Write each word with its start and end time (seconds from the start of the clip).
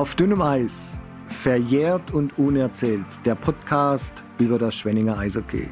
Auf 0.00 0.14
dünnem 0.14 0.40
Eis, 0.40 0.96
verjährt 1.28 2.10
und 2.10 2.38
unerzählt, 2.38 3.04
der 3.26 3.34
Podcast 3.34 4.14
über 4.38 4.58
das 4.58 4.74
Schwenninger 4.74 5.18
Eishockey. 5.18 5.68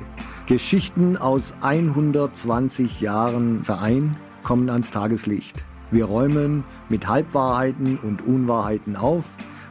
Geschichten 0.46 1.16
aus 1.16 1.54
120 1.62 3.00
Jahren 3.00 3.64
Verein 3.64 4.18
kommen 4.42 4.68
ans 4.68 4.90
Tageslicht. 4.90 5.64
Wir 5.90 6.04
räumen 6.04 6.62
mit 6.90 7.08
Halbwahrheiten 7.08 7.96
und 8.00 8.20
Unwahrheiten 8.20 8.96
auf. 8.96 9.24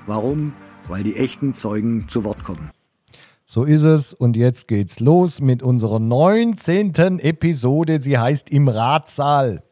Warum? 0.08 0.54
Weil 0.88 1.04
die 1.04 1.18
echten 1.18 1.54
Zeugen 1.54 2.08
zu 2.08 2.24
Wort 2.24 2.44
kommen. 2.44 2.72
So 3.46 3.64
ist 3.64 3.84
es. 3.84 4.16
Und 4.16 4.36
jetzt 4.36 4.68
geht's 4.68 5.00
los 5.00 5.40
mit 5.40 5.62
unserer 5.62 6.00
19. 6.00 7.20
Episode. 7.20 8.00
Sie 8.00 8.18
heißt 8.18 8.50
Im 8.50 8.70
Ratsaal. 8.70 9.67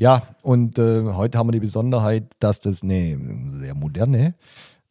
Ja, 0.00 0.22
und 0.42 0.78
äh, 0.78 1.02
heute 1.02 1.38
haben 1.38 1.48
wir 1.48 1.52
die 1.52 1.58
Besonderheit, 1.58 2.22
dass 2.38 2.60
das 2.60 2.84
eine 2.84 3.18
sehr 3.48 3.74
moderne, 3.74 4.36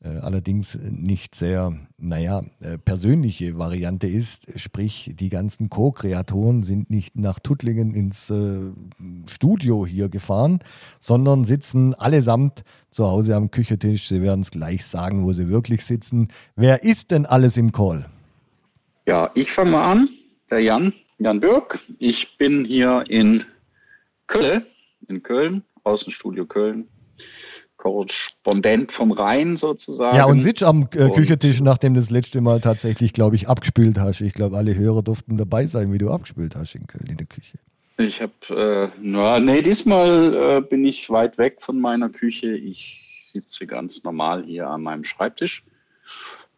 äh, 0.03 0.09
allerdings 0.09 0.77
nicht 0.77 1.33
sehr, 1.33 1.73
naja, 1.97 2.43
äh, 2.59 2.77
persönliche 2.77 3.57
Variante 3.57 4.07
ist. 4.07 4.59
Sprich, 4.59 5.13
die 5.13 5.30
ganzen 5.30 5.70
Co-Kreatoren 5.70 6.61
sind 6.61 6.89
nicht 6.89 7.17
nach 7.17 7.39
Tuttlingen 7.39 7.93
ins 7.93 8.30
äh, 8.30 8.59
Studio 9.27 9.85
hier 9.85 10.09
gefahren, 10.09 10.59
sondern 10.99 11.45
sitzen 11.45 11.94
allesamt 11.94 12.66
zu 12.89 13.08
Hause 13.08 13.38
am 13.38 13.49
Küchentisch. 13.49 14.09
Sie 14.09 14.21
werden 14.21 14.42
es 14.42 14.52
gleich 14.52 14.86
sagen, 14.86 15.23
wo 15.23 15.31
sie 15.31 15.47
wirklich 15.47 15.86
sitzen. 15.86 16.27
Wer 16.58 16.83
ist 16.83 17.11
denn 17.11 17.25
alles 17.25 17.55
im 17.55 17.71
Call? 17.71 18.08
Ja, 19.08 19.31
ich 19.36 19.53
fange 19.53 19.71
mal 19.71 19.89
an. 19.89 20.09
Der 20.52 20.59
Jan, 20.59 20.92
Jan 21.17 21.39
Birk. 21.39 21.80
Ich 21.97 22.38
bin 22.38 22.66
hier 22.66 23.05
in 23.08 23.45
Köln 24.27 24.66
in 25.08 25.23
Köln, 25.23 25.64
Außenstudio 25.84 26.45
Köln. 26.45 26.88
Korrespondent 27.78 28.92
vom 28.92 29.12
Rhein 29.12 29.56
sozusagen. 29.56 30.17
Ja, 30.17 30.26
und 30.26 30.39
sitzt 30.39 30.64
am 30.64 30.89
äh, 30.95 31.09
Küchentisch, 31.09 31.62
nachdem 31.62 31.94
du 31.94 32.00
das 32.00 32.09
letzte 32.09 32.42
Mal 32.42 32.59
tatsächlich, 32.59 33.14
glaube 33.14 33.36
ich, 33.36 33.48
abgespült 33.48 34.00
hast. 34.00 34.22
Ich 34.22 34.34
glaube, 34.34 34.58
alle 34.58 34.76
Hörer 34.76 35.04
durften 35.04 35.38
dabei 35.38 35.67
sein, 35.67 35.94
wie 35.94 36.00
du 36.00 36.09
abgespült 36.09 36.56
hast 36.56 36.73
in 36.73 36.88
Köln 36.88 37.06
in 37.08 37.17
der 37.17 37.28
Küche. 37.28 37.59
Ich 38.00 38.22
habe, 38.22 38.34
äh, 38.50 38.89
na, 39.02 39.39
nee, 39.39 39.62
diesmal 39.62 40.34
äh, 40.34 40.62
bin 40.62 40.86
ich 40.86 41.09
weit 41.09 41.38
weg 41.38 41.58
von 41.61 41.80
meiner 41.80 42.09
Küche. 42.09 42.56
Ich 42.56 43.23
sitze 43.26 43.67
ganz 43.67 44.04
normal 44.04 44.44
hier 44.44 44.67
an 44.67 44.82
meinem 44.82 45.04
Schreibtisch 45.04 45.64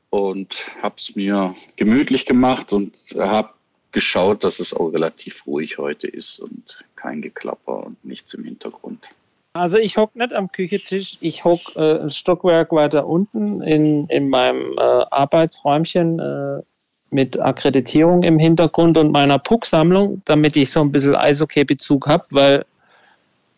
und 0.10 0.66
habe 0.82 0.96
es 0.98 1.16
mir 1.16 1.56
gemütlich 1.76 2.26
gemacht 2.26 2.74
und 2.74 2.96
habe 3.18 3.50
geschaut, 3.92 4.44
dass 4.44 4.60
es 4.60 4.74
auch 4.74 4.90
relativ 4.90 5.46
ruhig 5.48 5.78
heute 5.78 6.08
ist 6.08 6.40
und 6.40 6.84
kein 6.96 7.22
Geklapper 7.22 7.86
und 7.86 8.04
nichts 8.06 8.34
im 8.34 8.44
Hintergrund. 8.44 9.06
Also 9.54 9.78
ich 9.78 9.98
hocke 9.98 10.18
nicht 10.18 10.34
am 10.34 10.52
Küchentisch, 10.52 11.18
ich 11.22 11.44
hocke 11.44 11.74
äh, 11.76 12.04
ein 12.04 12.10
Stockwerk 12.10 12.72
weiter 12.72 13.08
unten 13.08 13.62
in, 13.62 14.08
in 14.08 14.30
meinem 14.30 14.78
äh, 14.78 14.82
Arbeitsräumchen 14.82 16.20
äh, 16.20 16.62
mit 17.10 17.40
Akkreditierung 17.40 18.22
im 18.24 18.38
Hintergrund 18.38 18.98
und 18.98 19.12
meiner 19.12 19.40
Pucksammlung, 19.40 20.22
damit 20.26 20.56
ich 20.56 20.72
so 20.72 20.82
ein 20.82 20.92
bisschen 20.92 21.16
Eishockey-Bezug 21.16 22.08
habe, 22.08 22.26
weil 22.32 22.66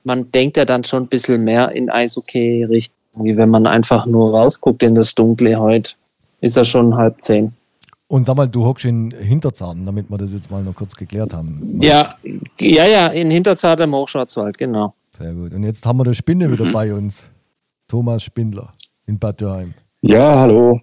man 0.04 0.32
denkt 0.32 0.58
ja 0.58 0.66
dann 0.66 0.86
schon 0.86 1.04
ein 1.04 1.08
bisschen 1.08 1.44
mehr 1.44 1.72
in 1.74 1.90
Eishockey-Richtung, 1.90 3.26
wie 3.26 3.36
wenn 3.36 3.50
man 3.50 3.68
einfach 3.68 4.06
nur 4.06 4.32
rausguckt 4.32 4.82
in 4.84 4.96
das 4.96 5.14
Dunkle 5.14 5.60
heute. 5.60 5.92
Ist 6.40 6.56
ja 6.56 6.66
schon 6.66 6.96
halb 6.96 7.22
zehn. 7.22 7.54
Und 8.12 8.26
sag 8.26 8.36
mal, 8.36 8.46
du 8.46 8.66
hockst 8.66 8.84
in 8.84 9.12
Hinterzarten, 9.12 9.86
damit 9.86 10.12
wir 10.12 10.18
das 10.18 10.34
jetzt 10.34 10.52
mal 10.52 10.62
noch 10.62 10.76
kurz 10.76 10.98
geklärt 10.98 11.34
haben. 11.34 11.80
Ja, 11.82 12.16
ja, 12.60 12.86
ja, 12.86 13.08
in 13.08 13.32
Hinterzarten 13.32 13.86
im 13.86 13.96
Hochschwarzwald, 13.96 14.58
genau. 14.58 14.94
Sehr 15.12 15.34
gut. 15.34 15.54
Und 15.54 15.64
jetzt 15.64 15.86
haben 15.86 15.98
wir 15.98 16.04
der 16.04 16.14
Spinne 16.14 16.50
mhm. 16.50 16.52
wieder 16.52 16.72
bei 16.74 16.94
uns. 16.94 17.30
Thomas 17.88 18.22
Spindler 18.24 18.74
in 19.08 19.18
Bad 19.18 19.40
Dürheim. 19.40 19.74
Ja, 20.02 20.42
hallo. 20.42 20.82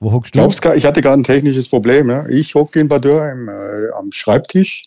Wo 0.00 0.12
hockst 0.12 0.34
du? 0.34 0.40
Glaubst, 0.40 0.62
ich 0.76 0.84
hatte 0.84 1.00
gerade 1.00 1.18
ein 1.18 1.24
technisches 1.24 1.66
Problem. 1.66 2.10
Ja? 2.10 2.28
Ich 2.28 2.54
hocke 2.54 2.78
in 2.78 2.88
Bad 2.88 3.06
Dürheim 3.06 3.48
äh, 3.48 3.90
am 3.98 4.12
Schreibtisch. 4.12 4.84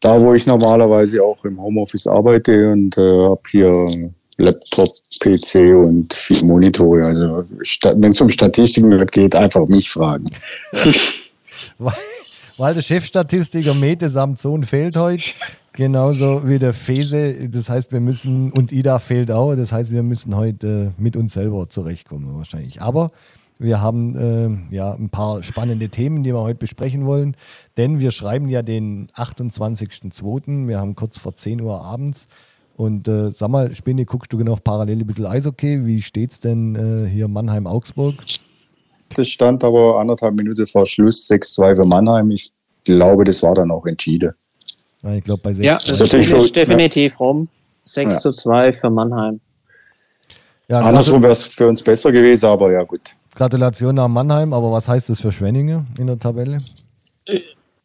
Da, 0.00 0.18
wo 0.18 0.32
ich 0.32 0.46
normalerweise 0.46 1.22
auch 1.22 1.44
im 1.44 1.60
Homeoffice 1.60 2.06
arbeite 2.06 2.72
und 2.72 2.96
äh, 2.96 3.02
habe 3.02 3.42
hier 3.50 4.12
Laptop, 4.36 4.88
PC 5.20 5.74
und 5.74 6.12
vier 6.14 6.44
Monitore. 6.44 7.04
Also 7.04 7.26
wenn 7.26 8.10
es 8.10 8.20
um 8.20 8.30
Statistiken 8.30 9.06
geht, 9.06 9.34
einfach 9.34 9.66
mich 9.66 9.90
fragen. 9.90 10.30
weil, 12.56 12.74
der 12.74 12.82
Chefstatistiker 12.82 13.74
Mete 13.74 14.08
Samson 14.08 14.62
fehlt 14.62 14.96
heute, 14.96 15.32
genauso 15.72 16.48
wie 16.48 16.58
der 16.58 16.72
Fese. 16.72 17.48
Das 17.48 17.68
heißt, 17.68 17.92
wir 17.92 18.00
müssen, 18.00 18.52
und 18.52 18.72
Ida 18.72 18.98
fehlt 18.98 19.30
auch, 19.30 19.54
das 19.54 19.72
heißt, 19.72 19.92
wir 19.92 20.02
müssen 20.02 20.36
heute 20.36 20.92
äh, 20.96 21.02
mit 21.02 21.16
uns 21.16 21.34
selber 21.34 21.68
zurechtkommen 21.68 22.34
wahrscheinlich. 22.36 22.80
Aber 22.80 23.12
wir 23.58 23.80
haben 23.80 24.16
äh, 24.70 24.74
ja 24.74 24.92
ein 24.92 25.10
paar 25.10 25.42
spannende 25.42 25.88
Themen, 25.88 26.24
die 26.24 26.32
wir 26.32 26.40
heute 26.40 26.58
besprechen 26.58 27.06
wollen, 27.06 27.36
denn 27.76 28.00
wir 28.00 28.10
schreiben 28.10 28.48
ja 28.48 28.62
den 28.62 29.06
28.02. 29.08 30.66
Wir 30.66 30.80
haben 30.80 30.96
kurz 30.96 31.18
vor 31.18 31.34
10 31.34 31.60
Uhr 31.60 31.80
abends. 31.80 32.28
Und 32.82 33.06
äh, 33.06 33.30
sag 33.30 33.48
mal, 33.48 33.72
Spinne, 33.76 34.04
guckst 34.04 34.32
du 34.32 34.38
noch 34.38 34.60
parallel 34.60 34.98
ein 34.98 35.06
bisschen 35.06 35.26
Eishockey? 35.26 35.86
Wie 35.86 36.02
steht's 36.02 36.40
denn 36.40 36.74
äh, 36.74 37.08
hier 37.08 37.28
Mannheim-Augsburg? 37.28 38.16
Das 39.14 39.28
stand 39.28 39.62
aber 39.62 40.00
anderthalb 40.00 40.34
Minuten 40.34 40.66
vor 40.66 40.84
Schluss 40.84 41.30
6-2 41.30 41.76
für 41.76 41.86
Mannheim. 41.86 42.32
Ich 42.32 42.50
glaube, 42.82 43.22
das 43.22 43.40
war 43.44 43.54
dann 43.54 43.70
auch 43.70 43.86
entschieden. 43.86 44.32
Ja, 45.04 45.12
ich 45.12 45.22
glaube, 45.22 45.40
bei 45.44 45.52
6 45.52 45.64
Ja, 45.64 45.74
das, 45.74 45.96
das 45.96 46.12
ist 46.12 46.30
so, 46.30 46.48
definitiv 46.48 47.12
ja. 47.12 47.18
rum. 47.18 47.48
6 47.84 48.10
ja. 48.10 48.18
zu 48.18 48.32
2 48.32 48.72
für 48.72 48.90
Mannheim. 48.90 49.40
Ja, 50.66 50.80
Andersrum 50.80 51.22
wäre 51.22 51.34
es 51.34 51.44
für 51.44 51.68
uns 51.68 51.84
besser 51.84 52.10
gewesen, 52.10 52.46
aber 52.46 52.72
ja, 52.72 52.82
gut. 52.82 53.12
Gratulation 53.36 53.94
nach 53.94 54.08
Mannheim, 54.08 54.52
aber 54.52 54.72
was 54.72 54.88
heißt 54.88 55.08
das 55.08 55.20
für 55.20 55.30
Schwenninge 55.30 55.86
in 56.00 56.08
der 56.08 56.18
Tabelle? 56.18 56.58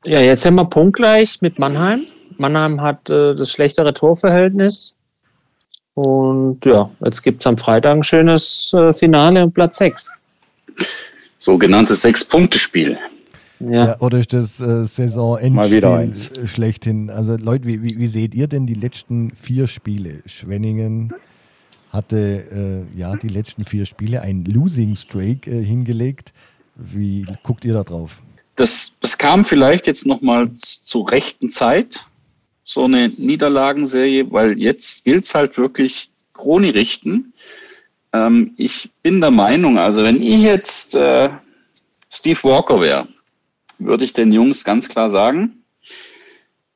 Ja, 0.06 0.22
jetzt 0.22 0.42
sind 0.42 0.56
wir 0.56 0.66
punktgleich 0.66 1.40
mit 1.42 1.60
Mannheim. 1.60 2.08
Mannheim 2.40 2.82
hat 2.82 3.10
äh, 3.10 3.36
das 3.36 3.52
schlechtere 3.52 3.94
Torverhältnis. 3.94 4.96
Und 5.94 6.64
ja, 6.64 6.92
jetzt 7.04 7.24
gibt 7.24 7.42
es 7.42 7.48
am 7.48 7.58
Freitag 7.58 7.96
ein 7.96 8.04
schönes 8.04 8.72
äh, 8.74 8.94
Finale 8.94 9.44
um 9.44 9.52
Platz 9.52 9.78
6. 9.78 10.14
Sogenanntes 11.40 12.04
Sechs-Punkte-Spiel. 12.04 13.00
Ja. 13.60 13.88
ja. 13.88 14.00
oder 14.00 14.20
ist 14.20 14.34
das 14.34 14.62
äh, 14.62 14.86
Saisonendspiel 14.86 16.14
schlechthin? 16.46 17.10
Also 17.10 17.36
Leute, 17.38 17.66
wie, 17.66 17.82
wie, 17.82 17.98
wie, 17.98 18.08
seht 18.08 18.36
ihr 18.36 18.48
denn 18.48 18.68
die 18.68 18.76
letzten 18.76 19.32
vier 19.32 19.66
Spiele? 19.66 20.22
Schwenningen 20.28 21.14
hatte 21.92 22.86
äh, 22.96 23.00
ja 23.00 23.16
die 23.16 23.30
letzten 23.30 23.66
vier 23.66 23.86
Spiele 23.86 24.22
einen 24.22 24.46
Losing 24.46 24.96
Streak 24.96 25.48
äh, 25.48 25.64
hingelegt. 25.64 26.34
Wie 26.76 27.26
guckt 27.42 27.66
ihr 27.66 27.74
da 27.74 27.84
drauf? 27.84 28.22
Das, 28.56 28.98
das 29.02 29.18
kam 29.18 29.46
vielleicht 29.46 29.88
jetzt 29.88 30.06
nochmal 30.06 30.52
zur 30.56 31.12
rechten 31.12 31.50
Zeit 31.50 32.06
so 32.68 32.84
eine 32.84 33.08
Niederlagenserie, 33.08 34.30
weil 34.30 34.60
jetzt 34.60 35.06
gilt 35.06 35.24
es 35.24 35.34
halt 35.34 35.58
wirklich 35.58 36.12
Kroni 36.34 36.70
richten. 36.70 37.34
Ähm, 38.12 38.54
ich 38.58 38.92
bin 39.02 39.22
der 39.22 39.32
Meinung, 39.32 39.80
also 39.80 40.04
wenn 40.04 40.22
ich 40.22 40.42
jetzt 40.42 40.94
äh, 40.94 41.30
Steve 42.12 42.44
Walker 42.44 42.82
wäre, 42.82 43.08
würde 43.80 44.04
ich 44.04 44.12
den 44.12 44.34
Jungs 44.34 44.66
ganz 44.66 44.90
klar 44.90 45.10
sagen, 45.10 45.64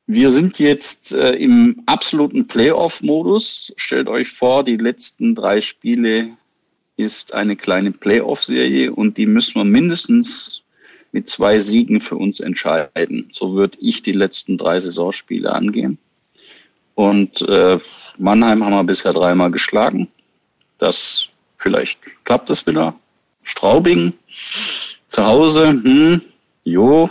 wir 0.06 0.30
sind 0.30 0.58
jetzt 0.58 1.12
äh, 1.12 1.34
im 1.34 1.82
absoluten 1.84 2.46
Playoff-Modus. 2.46 3.74
Stellt 3.76 4.08
euch 4.08 4.30
vor, 4.30 4.64
die 4.64 4.78
letzten 4.78 5.34
drei 5.34 5.60
Spiele 5.60 6.30
ist 6.96 7.34
eine 7.34 7.54
kleine 7.54 7.92
Playoff-Serie 7.92 8.92
und 8.92 9.18
die 9.18 9.26
müssen 9.26 9.56
wir 9.56 9.64
mindestens 9.64 10.62
mit 11.12 11.28
zwei 11.28 11.58
Siegen 11.58 12.00
für 12.00 12.16
uns 12.16 12.40
entscheiden. 12.40 13.28
So 13.30 13.54
würde 13.54 13.78
ich 13.80 14.02
die 14.02 14.12
letzten 14.12 14.56
drei 14.56 14.80
Saisonspiele 14.80 15.52
angehen. 15.52 15.98
Und 16.94 17.42
äh, 17.42 17.78
Mannheim 18.18 18.64
haben 18.64 18.74
wir 18.74 18.84
bisher 18.84 19.12
dreimal 19.12 19.50
geschlagen. 19.50 20.08
Das 20.78 21.28
vielleicht 21.58 22.00
klappt 22.24 22.50
das 22.50 22.66
wieder. 22.66 22.94
Straubing 23.42 24.14
zu 25.06 25.24
Hause, 25.24 25.68
hm, 25.68 26.22
jo, 26.64 27.10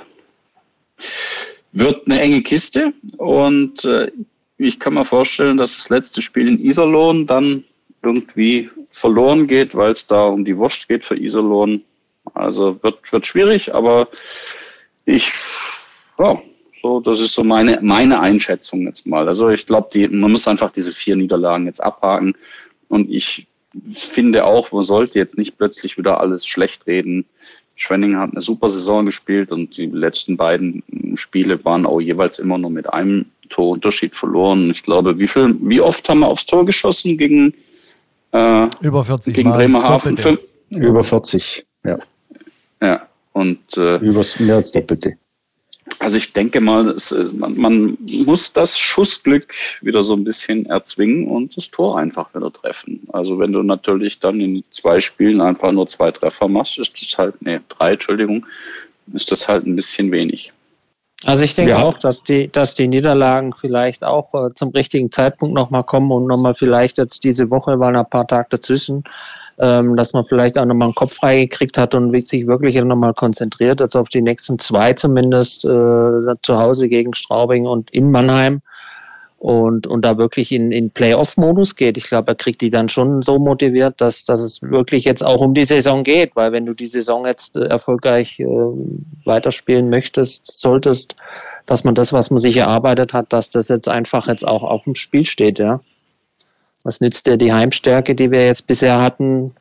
wird 1.72 2.06
eine 2.06 2.22
enge 2.22 2.42
Kiste. 2.42 2.94
Und 3.18 3.86
äh, 3.86 4.12
ich 4.58 4.80
kann 4.80 4.94
mir 4.94 5.06
vorstellen, 5.06 5.58
dass 5.58 5.76
das 5.76 5.90
letzte 5.90 6.22
Spiel 6.22 6.48
in 6.48 6.64
Iserlohn 6.64 7.28
dann 7.28 7.64
irgendwie 8.04 8.70
verloren 8.92 9.48
geht, 9.48 9.76
weil 9.76 9.92
es 9.92 10.08
da 10.08 10.24
um 10.24 10.46
die 10.46 10.58
Wurst 10.58 10.88
geht 10.88 11.06
für 11.06 11.18
Iserlohn. 11.18 11.84
Also 12.42 12.82
wird, 12.82 13.12
wird 13.12 13.26
schwierig, 13.26 13.74
aber 13.74 14.08
ich, 15.06 15.32
ja, 16.20 16.42
so, 16.82 17.00
das 17.00 17.20
ist 17.20 17.34
so 17.34 17.44
meine, 17.44 17.80
meine 17.82 18.20
Einschätzung 18.20 18.82
jetzt 18.82 19.06
mal. 19.06 19.28
Also 19.28 19.50
ich 19.50 19.66
glaube, 19.66 20.10
man 20.10 20.32
muss 20.32 20.48
einfach 20.48 20.72
diese 20.72 20.92
vier 20.92 21.16
Niederlagen 21.16 21.66
jetzt 21.66 21.84
abhaken. 21.84 22.34
Und 22.88 23.10
ich 23.10 23.48
finde 23.94 24.46
auch, 24.46 24.72
man 24.72 24.84
sollte 24.84 25.20
jetzt 25.20 25.38
nicht 25.38 25.58
plötzlich 25.58 25.98
wieder 25.98 26.20
alles 26.20 26.46
schlecht 26.46 26.88
reden. 26.88 27.26
Schwenning 27.76 28.18
hat 28.18 28.32
eine 28.32 28.42
super 28.42 28.70
Saison 28.70 29.06
gespielt 29.06 29.52
und 29.52 29.78
die 29.78 29.88
letzten 29.88 30.38
beiden 30.38 30.84
Spiele 31.16 31.64
waren 31.64 31.86
auch 31.86 32.00
jeweils 32.00 32.38
immer 32.40 32.58
nur 32.58 32.70
mit 32.70 32.92
einem 32.92 33.26
Torunterschied 33.50 34.16
verloren. 34.16 34.70
Ich 34.72 34.84
glaube, 34.84 35.20
wie 35.20 35.28
viel, 35.28 35.56
wie 35.62 35.82
oft 35.82 36.08
haben 36.10 36.20
wir 36.20 36.28
aufs 36.28 36.46
Tor 36.46 36.66
geschossen 36.66 37.18
gegen 37.18 37.54
Äh, 38.34 38.70
Über 38.82 39.04
40 39.04 39.34
gegen 39.34 39.50
Mal. 39.50 39.58
Bremerhaven. 39.58 40.18
Fünf, 40.18 40.42
Über 40.70 41.04
40. 41.04 41.66
Ja. 41.84 42.00
Ja. 42.82 43.08
Und 43.34 43.60
äh, 43.78 43.98
Über 43.98 44.26
mehr 44.40 44.56
als 44.56 44.72
Doppelte. 44.72 45.14
Also 46.00 46.18
ich 46.18 46.34
denke 46.34 46.60
mal, 46.62 46.90
es, 46.90 47.12
äh, 47.12 47.26
man, 47.34 47.58
man 47.58 47.98
muss 48.26 48.54
das 48.54 48.78
Schussglück 48.78 49.54
wieder 49.82 50.04
so 50.04 50.14
ein 50.14 50.24
bisschen 50.24 50.66
erzwingen 50.66 51.28
und 51.28 51.56
das 51.58 51.70
Tor 51.72 51.98
einfach 51.98 52.34
wieder 52.36 52.52
treffen. 52.52 53.08
Also 53.14 53.40
wenn 53.40 53.54
du 53.54 53.64
natürlich 53.64 54.20
dann 54.20 54.40
in 54.42 54.64
zwei 54.72 55.00
Spielen 55.00 55.42
einfach 55.42 55.72
nur 55.72 55.88
zwei 55.88 56.12
Treffer 56.12 56.48
machst, 56.48 56.78
ist 56.78 57.00
das 57.02 57.18
halt, 57.18 57.42
nee, 57.42 57.60
drei, 57.70 57.94
Entschuldigung, 57.94 58.46
ist 59.14 59.32
das 59.32 59.48
halt 59.48 59.66
ein 59.66 59.76
bisschen 59.76 60.12
wenig. 60.12 60.52
Also 61.24 61.44
ich 61.44 61.54
denke 61.56 61.72
Ja. 61.72 61.84
auch, 61.84 61.98
dass 61.98 62.24
die, 62.24 62.52
dass 62.52 62.74
die 62.74 62.88
Niederlagen 62.88 63.54
vielleicht 63.54 64.04
auch 64.04 64.34
äh, 64.34 64.54
zum 64.56 64.70
richtigen 64.70 65.12
Zeitpunkt 65.12 65.54
nochmal 65.54 65.84
kommen 65.84 66.12
und 66.12 66.26
nochmal 66.26 66.56
vielleicht 66.56 66.98
jetzt 66.98 67.24
diese 67.24 67.50
Woche 67.52 67.80
waren 67.80 67.96
ein 67.96 68.10
paar 68.10 68.28
Tage 68.28 68.48
dazwischen, 68.52 69.04
ähm, 69.60 69.96
dass 69.96 70.14
man 70.14 70.26
vielleicht 70.26 70.58
auch 70.58 70.66
nochmal 70.66 70.88
einen 70.88 70.96
Kopf 70.96 71.16
freigekriegt 71.16 71.78
hat 71.78 71.96
und 71.96 72.20
sich 72.28 72.48
wirklich 72.48 72.82
nochmal 72.84 73.14
konzentriert, 73.14 73.80
jetzt 73.80 73.96
auf 73.96 74.10
die 74.10 74.22
nächsten 74.22 74.60
zwei 74.60 74.94
zumindest, 74.94 75.66
äh, 75.66 76.36
zu 76.42 76.58
Hause 76.58 76.90
gegen 76.90 77.14
Straubing 77.14 77.66
und 77.66 77.92
in 77.92 78.12
Mannheim 78.12 78.62
und, 79.42 79.88
und 79.88 80.06
da 80.06 80.20
wirklich 80.20 80.52
in, 80.52 80.72
in 80.72 80.92
Playoff-Modus 80.92 81.76
geht. 81.76 81.98
Ich 81.98 82.04
glaube, 82.04 82.32
er 82.32 82.36
kriegt 82.36 82.62
die 82.62 82.70
dann 82.70 82.90
schon 82.90 83.24
so 83.24 83.40
motiviert, 83.40 84.00
dass, 84.00 84.24
dass 84.24 84.40
es 84.40 84.62
wirklich 84.62 85.04
jetzt 85.04 85.24
auch 85.24 85.42
um 85.42 85.56
die 85.56 85.64
Saison 85.64 86.04
geht, 86.04 86.36
weil 86.36 86.52
wenn 86.52 86.68
du 86.68 86.76
die 86.76 86.86
Saison 86.86 87.26
jetzt 87.26 87.56
äh, 87.56 87.66
erfolgreich 87.66 88.40
äh, 88.40 88.46
weiterspielen 89.26 89.90
möchtest, 89.90 90.60
solltest, 90.60 91.16
dass 91.66 91.84
man 91.84 91.96
das, 91.96 92.14
was 92.14 92.30
man 92.30 92.38
sich 92.38 92.58
erarbeitet 92.58 93.14
hat, 93.14 93.34
dass 93.34 93.50
das 93.50 93.68
jetzt 93.68 93.90
einfach 93.90 94.28
jetzt 94.28 94.48
auch 94.48 94.62
auf 94.62 94.84
dem 94.84 94.94
Spiel 94.94 95.26
steht, 95.26 95.58
ja. 95.58 95.80
Was 96.84 97.02
nützt 97.02 97.28
dir 97.28 97.38
die 97.38 97.54
Heimstärke, 97.54 98.16
die 98.16 98.32
wir 98.32 98.46
jetzt 98.46 98.68
bisher 98.68 99.02
hatten, 99.02 99.54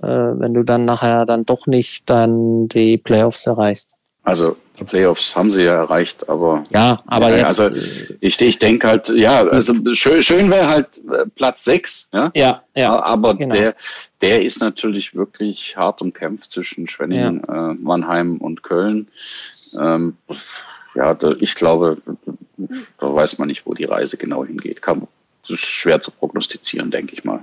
äh, 0.00 0.06
wenn 0.06 0.54
du 0.54 0.62
dann 0.62 0.84
nachher 0.84 1.26
dann 1.26 1.44
doch 1.44 1.66
nicht 1.66 2.08
dann 2.08 2.68
die 2.68 2.96
Playoffs 2.98 3.46
erreichst? 3.46 3.94
Also 4.24 4.56
Playoffs 4.86 5.34
haben 5.34 5.50
sie 5.50 5.64
ja 5.64 5.74
erreicht, 5.74 6.28
aber 6.28 6.64
Ja, 6.70 6.96
aber 7.06 7.30
Ja, 7.30 7.38
jetzt. 7.38 7.60
also 7.60 7.76
ich, 8.20 8.40
ich 8.40 8.58
denke 8.58 8.86
halt, 8.86 9.08
ja, 9.08 9.42
also 9.42 9.74
schön, 9.94 10.22
schön 10.22 10.50
wäre 10.50 10.68
halt 10.68 10.86
äh, 11.10 11.26
Platz 11.34 11.64
sechs, 11.64 12.08
ja. 12.12 12.30
ja, 12.34 12.62
ja. 12.74 13.02
aber 13.02 13.34
genau. 13.34 13.54
der, 13.54 13.74
der 14.20 14.42
ist 14.42 14.60
natürlich 14.60 15.14
wirklich 15.14 15.76
hart 15.76 16.02
umkämpft 16.02 16.52
zwischen 16.52 16.86
Schwenningen, 16.86 17.42
äh, 17.44 17.74
Mannheim 17.74 18.38
und 18.38 18.62
Köln. 18.62 19.08
Ähm, 19.78 20.16
ja, 20.94 21.14
da, 21.14 21.32
ich 21.40 21.54
glaube, 21.54 21.98
da 22.98 23.14
weiß 23.14 23.38
man 23.38 23.48
nicht, 23.48 23.66
wo 23.66 23.74
die 23.74 23.84
Reise 23.84 24.16
genau 24.16 24.44
hingeht. 24.44 24.82
Kann, 24.82 25.08
das 25.42 25.50
ist 25.50 25.66
schwer 25.66 26.00
zu 26.00 26.10
prognostizieren, 26.10 26.90
denke 26.90 27.14
ich 27.14 27.24
mal. 27.24 27.42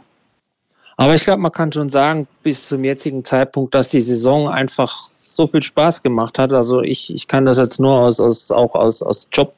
Aber 0.98 1.13
ich 1.13 1.24
glaube, 1.24 1.42
man 1.42 1.54
kann 1.54 1.72
schon 1.72 1.90
sagen, 1.90 2.28
bis 2.44 2.68
zum 2.68 2.84
jetzigen 2.84 3.24
Zeitpunkt, 3.24 3.74
dass 3.74 3.88
die 3.88 4.01
Saison 4.01 4.50
einfach 4.50 5.07
so 5.13 5.48
viel 5.48 5.62
Spaß 5.62 6.04
gemacht 6.04 6.38
hat. 6.38 6.51
Also 6.51 6.81
ich, 6.81 7.13
ich 7.13 7.28
kann 7.30 7.46
das 7.46 7.57
jetzt 7.57 7.80
nur 7.80 7.94
aus, 7.94 8.19
aus 8.19 8.51
auch 8.51 8.75
aus, 8.75 9.01
aus 9.01 9.30
Job, 9.31 9.54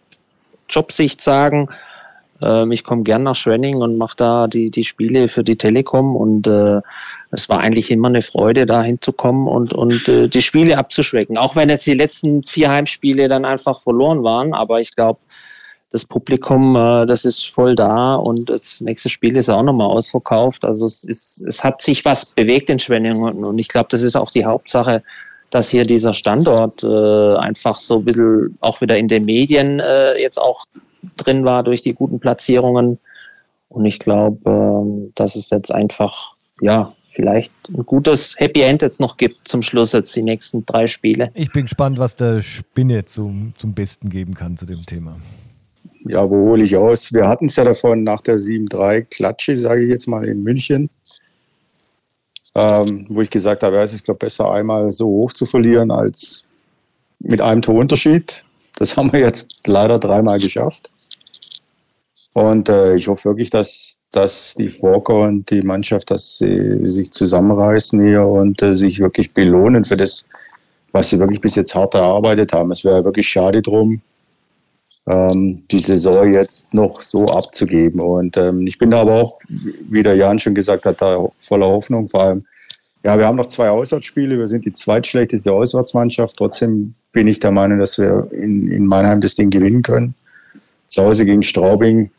Jobsicht 0.70 1.20
sagen. 1.20 1.68
Ähm, 2.44 2.72
ich 2.72 2.84
komme 2.84 3.02
gern 3.02 3.24
nach 3.24 3.36
Schwenning 3.36 3.78
und 3.78 3.98
mache 3.98 4.16
da 4.18 4.48
die, 4.48 4.70
die 4.70 4.84
Spiele 4.84 5.30
für 5.30 5.44
die 5.44 5.56
Telekom 5.56 6.16
und 6.16 6.46
äh, 6.46 6.82
es 7.32 7.50
war 7.50 7.60
eigentlich 7.60 7.90
immer 7.90 8.10
eine 8.10 8.22
Freude, 8.22 8.68
da 8.68 8.84
hinzukommen 8.84 9.48
und, 9.48 9.74
und 9.74 10.08
äh, 10.10 10.28
die 10.28 10.42
Spiele 10.42 10.78
abzuschwecken. 10.78 11.38
Auch 11.38 11.56
wenn 11.56 11.70
jetzt 11.70 11.88
die 11.88 11.94
letzten 11.94 12.44
vier 12.44 12.70
Heimspiele 12.70 13.28
dann 13.30 13.46
einfach 13.46 13.82
verloren 13.82 14.24
waren, 14.24 14.54
aber 14.54 14.80
ich 14.80 14.96
glaube, 14.96 15.20
das 15.92 16.06
Publikum, 16.06 16.76
äh, 16.76 17.06
das 17.06 17.26
ist 17.26 17.48
voll 17.48 17.76
da 17.76 18.16
und 18.16 18.50
das 18.50 18.82
nächste 18.82 19.10
Spiel 19.10 19.36
ist 19.36 19.50
auch 19.50 19.64
nochmal 19.64 19.88
ausverkauft. 19.88 20.64
Also 20.64 20.86
es 20.86 21.04
ist, 21.04 21.44
es 21.46 21.64
hat 21.64 21.82
sich 21.82 22.06
was 22.06 22.26
bewegt 22.26 22.70
in 22.70 22.80
Schwenningen 22.80 23.44
und 23.46 23.60
ich 23.60 23.68
glaube, 23.68 23.88
das 23.92 24.02
ist 24.02 24.16
auch 24.16 24.32
die 24.32 24.46
Hauptsache, 24.46 25.04
dass 25.50 25.70
hier 25.70 25.84
dieser 25.84 26.14
Standort 26.14 26.82
äh, 26.84 27.36
einfach 27.36 27.76
so 27.76 27.98
ein 27.98 28.06
bisschen 28.06 28.58
auch 28.62 28.80
wieder 28.80 28.98
in 28.98 29.10
den 29.10 29.26
Medien 29.26 29.82
äh, 29.82 30.18
jetzt 30.18 30.40
auch 30.40 30.66
drin 31.18 31.44
war 31.44 31.64
durch 31.64 31.82
die 31.82 31.94
guten 31.94 32.20
Platzierungen. 32.20 33.00
Und 33.68 33.86
ich 33.86 34.00
glaube, 34.00 34.50
ähm, 34.50 35.12
dass 35.16 35.36
es 35.36 35.50
jetzt 35.50 35.72
einfach, 35.74 36.36
ja, 36.62 36.88
vielleicht 37.14 37.68
ein 37.70 37.86
gutes 37.86 38.40
Happy 38.40 38.62
End 38.62 38.82
jetzt 38.82 39.02
noch 39.02 39.18
gibt 39.18 39.48
zum 39.50 39.62
Schluss 39.62 39.92
jetzt 39.92 40.16
die 40.16 40.24
nächsten 40.24 40.66
drei 40.66 40.88
Spiele. 40.88 41.32
Ich 41.34 41.52
bin 41.52 41.64
gespannt, 41.64 42.00
was 42.00 42.16
der 42.16 42.42
Spinne 42.42 43.04
zum, 43.04 43.54
zum 43.58 43.74
Besten 43.74 44.10
geben 44.10 44.34
kann 44.34 44.56
zu 44.56 44.66
dem 44.66 44.80
Thema. 44.80 45.18
Ja, 46.06 46.30
wo 46.30 46.50
hole 46.50 46.64
ich 46.64 46.76
aus? 46.76 47.14
Wir 47.14 47.28
hatten 47.28 47.46
es 47.46 47.56
ja 47.56 47.64
davon 47.64 48.04
nach 48.04 48.22
der 48.22 48.38
7-3 48.38 49.02
Klatsche, 49.04 49.56
sage 49.56 49.84
ich 49.84 49.90
jetzt 49.90 50.08
mal, 50.08 50.28
in 50.28 50.42
München. 50.42 50.90
Ähm, 52.54 53.06
wo 53.10 53.22
ich 53.22 53.30
gesagt 53.30 53.64
habe, 53.64 53.78
ja, 53.78 53.84
es 53.84 53.94
ist, 53.94 54.04
glaube 54.04 54.20
besser 54.20 54.52
einmal 54.52 54.92
so 54.92 55.08
hoch 55.08 55.32
zu 55.32 55.46
verlieren 55.46 55.90
als 55.90 56.46
mit 57.20 57.40
einem 57.40 57.62
Torunterschied. 57.62 58.44
Das 58.76 58.98
haben 58.98 59.14
wir 59.14 59.20
jetzt 59.20 59.56
leider 59.66 60.00
dreimal 60.00 60.40
geschafft. 60.40 60.92
Und 62.34 62.70
äh, 62.70 62.96
ich 62.96 63.08
hoffe 63.08 63.30
wirklich, 63.30 63.50
dass, 63.50 64.00
dass 64.12 64.56
die 64.56 64.70
Forker 64.70 65.16
und 65.16 65.50
die 65.50 65.62
Mannschaft, 65.62 66.12
dass 66.12 66.38
sie 66.38 66.88
sich 66.88 67.12
zusammenreißen 67.12 68.02
hier 68.04 68.26
und 68.26 68.62
äh, 68.62 68.76
sich 68.76 69.00
wirklich 69.00 69.34
belohnen 69.34 69.84
für 69.84 69.98
das, 69.98 70.26
was 70.94 71.10
sie 71.10 71.20
wirklich 71.20 71.42
bis 71.42 71.56
jetzt 71.56 71.76
hart 71.76 71.94
erarbeitet 71.94 72.54
haben. 72.54 72.72
Es 72.72 72.86
wäre 72.86 73.04
wirklich 73.04 73.28
schade 73.28 73.62
drum, 73.62 74.02
ähm, 75.08 75.64
die 75.72 75.80
Saison 75.80 76.34
jetzt 76.34 76.74
noch 76.74 77.02
so 77.02 77.26
abzugeben. 77.26 78.00
Und 78.00 78.38
ähm, 78.38 78.68
ich 78.68 78.78
bin 78.78 78.92
da 78.92 79.02
aber 79.02 79.16
auch, 79.16 79.40
wie 79.48 80.04
der 80.04 80.16
Jan 80.16 80.40
schon 80.40 80.56
gesagt 80.56 80.86
hat, 80.86 81.02
da 81.02 81.28
voller 81.40 81.68
Hoffnung. 81.68 82.08
Vor 82.08 82.22
allem, 82.22 82.44
ja, 83.04 83.18
wir 83.18 83.26
haben 83.26 83.38
noch 83.38 83.48
zwei 83.48 83.70
Auswärtsspiele. 83.70 84.38
Wir 84.38 84.48
sind 84.48 84.66
die 84.66 84.74
zweitschlechteste 84.74 85.52
Auswärtsmannschaft. 85.52 86.38
Trotzdem 86.38 86.94
bin 87.12 87.28
ich 87.28 87.40
der 87.40 87.52
Meinung, 87.52 87.80
dass 87.80 87.98
wir 87.98 88.28
in, 88.32 88.72
in 88.72 88.86
Mannheim 88.86 89.22
das 89.22 89.36
Ding 89.36 89.50
gewinnen 89.50 89.82
können. 89.82 90.14
Zu 90.88 91.04
Hause 91.04 91.26
gegen 91.26 91.44
Straubing 91.44 92.12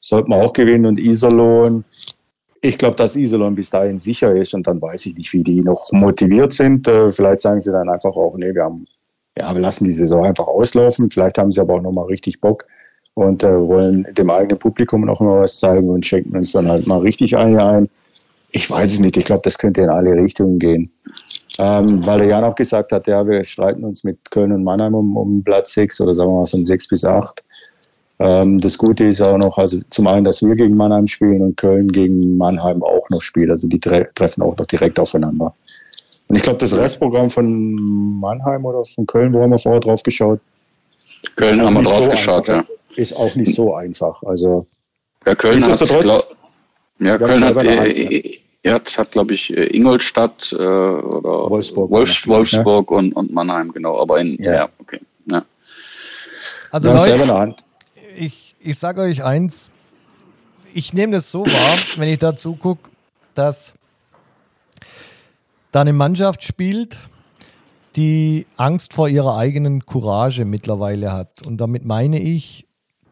sollten 0.00 0.30
wir 0.30 0.36
auch 0.36 0.52
gewinnen 0.52 0.86
und 0.86 0.98
Iserlohn. 0.98 1.84
Ich 2.62 2.78
glaube, 2.78 2.96
dass 2.96 3.16
Iserlohn 3.16 3.54
bis 3.54 3.70
dahin 3.70 3.98
sicher 3.98 4.32
ist 4.32 4.54
und 4.54 4.66
dann 4.66 4.80
weiß 4.80 5.06
ich 5.06 5.16
nicht, 5.16 5.32
wie 5.32 5.42
die 5.42 5.60
noch 5.60 5.90
motiviert 5.92 6.52
sind. 6.52 6.86
Äh, 6.88 7.10
vielleicht 7.10 7.40
sagen 7.40 7.60
sie 7.60 7.72
dann 7.72 7.88
einfach 7.88 8.14
auch, 8.14 8.36
nee, 8.36 8.54
wir 8.54 8.64
haben 8.64 8.86
ja, 9.40 9.54
wir 9.54 9.60
lassen 9.60 9.84
die 9.84 9.94
Saison 9.94 10.24
einfach 10.24 10.46
auslaufen. 10.46 11.10
Vielleicht 11.10 11.38
haben 11.38 11.50
sie 11.50 11.60
aber 11.60 11.74
auch 11.74 11.80
nochmal 11.82 12.06
richtig 12.06 12.40
Bock 12.40 12.66
und 13.14 13.42
äh, 13.42 13.58
wollen 13.58 14.06
dem 14.12 14.30
eigenen 14.30 14.58
Publikum 14.58 15.04
noch 15.04 15.20
mal 15.20 15.42
was 15.42 15.58
zeigen 15.58 15.88
und 15.88 16.06
schenken 16.06 16.36
uns 16.36 16.52
dann 16.52 16.68
halt 16.68 16.86
mal 16.86 16.98
richtig 16.98 17.36
eine 17.36 17.64
ein. 17.64 17.90
Ich 18.52 18.70
weiß 18.70 18.92
es 18.92 18.98
nicht. 18.98 19.16
Ich 19.16 19.24
glaube, 19.24 19.42
das 19.44 19.58
könnte 19.58 19.82
in 19.82 19.90
alle 19.90 20.14
Richtungen 20.14 20.58
gehen. 20.58 20.90
Ähm, 21.58 22.04
weil 22.06 22.18
der 22.20 22.28
Jan 22.28 22.44
auch 22.44 22.54
gesagt 22.54 22.92
hat, 22.92 23.06
ja, 23.06 23.26
wir 23.26 23.44
streiten 23.44 23.84
uns 23.84 24.04
mit 24.04 24.30
Köln 24.30 24.52
und 24.52 24.64
Mannheim 24.64 24.94
um, 24.94 25.16
um 25.16 25.44
Platz 25.44 25.74
6 25.74 26.00
oder 26.00 26.14
sagen 26.14 26.30
wir 26.30 26.40
mal 26.40 26.46
von 26.46 26.64
6 26.64 26.88
bis 26.88 27.04
8. 27.04 27.44
Ähm, 28.18 28.60
das 28.60 28.76
Gute 28.76 29.04
ist 29.04 29.20
auch 29.22 29.38
noch, 29.38 29.56
also 29.58 29.78
zum 29.90 30.06
einen, 30.06 30.24
dass 30.24 30.42
wir 30.42 30.54
gegen 30.54 30.76
Mannheim 30.76 31.06
spielen 31.06 31.42
und 31.42 31.56
Köln 31.56 31.90
gegen 31.90 32.36
Mannheim 32.36 32.82
auch 32.82 33.08
noch 33.10 33.22
spielen. 33.22 33.50
Also 33.50 33.68
die 33.68 33.80
tre 33.80 34.08
treffen 34.14 34.42
auch 34.42 34.56
noch 34.56 34.66
direkt 34.66 34.98
aufeinander. 34.98 35.54
Und 36.30 36.36
ich 36.36 36.42
glaube, 36.42 36.58
das 36.58 36.72
Restprogramm 36.72 37.28
von 37.28 38.20
Mannheim 38.20 38.64
oder 38.64 38.84
von 38.84 39.04
Köln, 39.04 39.34
wo 39.34 39.42
haben 39.42 39.50
wir 39.50 39.58
vorher 39.58 39.80
drauf 39.80 40.00
geschaut, 40.04 40.38
Köln 41.34 41.60
haben 41.60 41.74
wir 41.74 41.82
drauf 41.82 42.04
so 42.04 42.10
geschaut, 42.10 42.48
einfach, 42.48 42.68
ja. 42.68 43.02
ist 43.02 43.16
auch 43.16 43.34
nicht 43.34 43.52
so 43.52 43.74
einfach. 43.74 44.22
Also 44.22 44.64
Ja, 45.26 45.34
Köln 45.34 45.60
hat, 45.64 45.80
glaub, 45.80 46.36
ja, 47.00 47.18
Köln 47.18 47.44
hat, 47.44 47.54
selber 47.56 47.64
äh, 47.64 48.16
äh, 48.16 48.38
ja, 48.62 48.78
das 48.78 48.96
hat, 48.96 49.10
glaube 49.10 49.34
ich, 49.34 49.52
äh, 49.56 49.76
Ingolstadt 49.76 50.52
äh, 50.52 50.56
oder 50.56 51.50
Wolfsburg 51.50 51.90
Wolfs, 51.90 52.24
ne? 52.24 52.32
Wolfsburg 52.32 52.92
und, 52.92 53.12
und 53.14 53.32
Mannheim, 53.32 53.72
genau. 53.72 54.00
Aber 54.00 54.20
in, 54.20 54.40
ja, 54.40 54.54
Ja. 54.54 54.68
okay. 54.78 55.00
Ja. 55.26 55.44
Also 56.70 56.96
selber 56.96 57.18
Leute, 57.18 57.22
eine 57.24 57.40
Hand. 57.40 57.64
ich, 58.16 58.54
ich 58.60 58.78
sage 58.78 59.00
euch 59.00 59.24
eins, 59.24 59.72
ich 60.72 60.92
nehme 60.92 61.14
das 61.14 61.28
so 61.28 61.44
wahr, 61.44 61.78
wenn 61.96 62.08
ich 62.08 62.20
dazu 62.20 62.54
gucke, 62.54 62.88
dass 63.34 63.74
da 65.72 65.82
eine 65.82 65.92
Mannschaft 65.92 66.42
spielt, 66.42 66.98
die 67.96 68.46
Angst 68.56 68.94
vor 68.94 69.08
ihrer 69.08 69.36
eigenen 69.36 69.80
Courage 69.80 70.44
mittlerweile 70.44 71.12
hat. 71.12 71.46
Und 71.46 71.60
damit 71.60 71.84
meine 71.84 72.20
ich, 72.20 72.66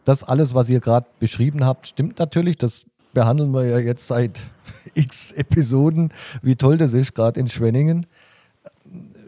das 0.04 0.24
alles, 0.24 0.54
was 0.54 0.70
ihr 0.70 0.80
gerade 0.80 1.06
beschrieben 1.18 1.64
habt, 1.64 1.86
stimmt 1.86 2.18
natürlich. 2.18 2.56
Das 2.56 2.86
behandeln 3.12 3.52
wir 3.52 3.66
ja 3.66 3.78
jetzt 3.78 4.06
seit 4.06 4.40
x 4.94 5.32
Episoden, 5.32 6.10
wie 6.42 6.56
toll 6.56 6.78
das 6.78 6.94
ist, 6.94 7.14
gerade 7.14 7.40
in 7.40 7.48
Schwenningen. 7.48 8.06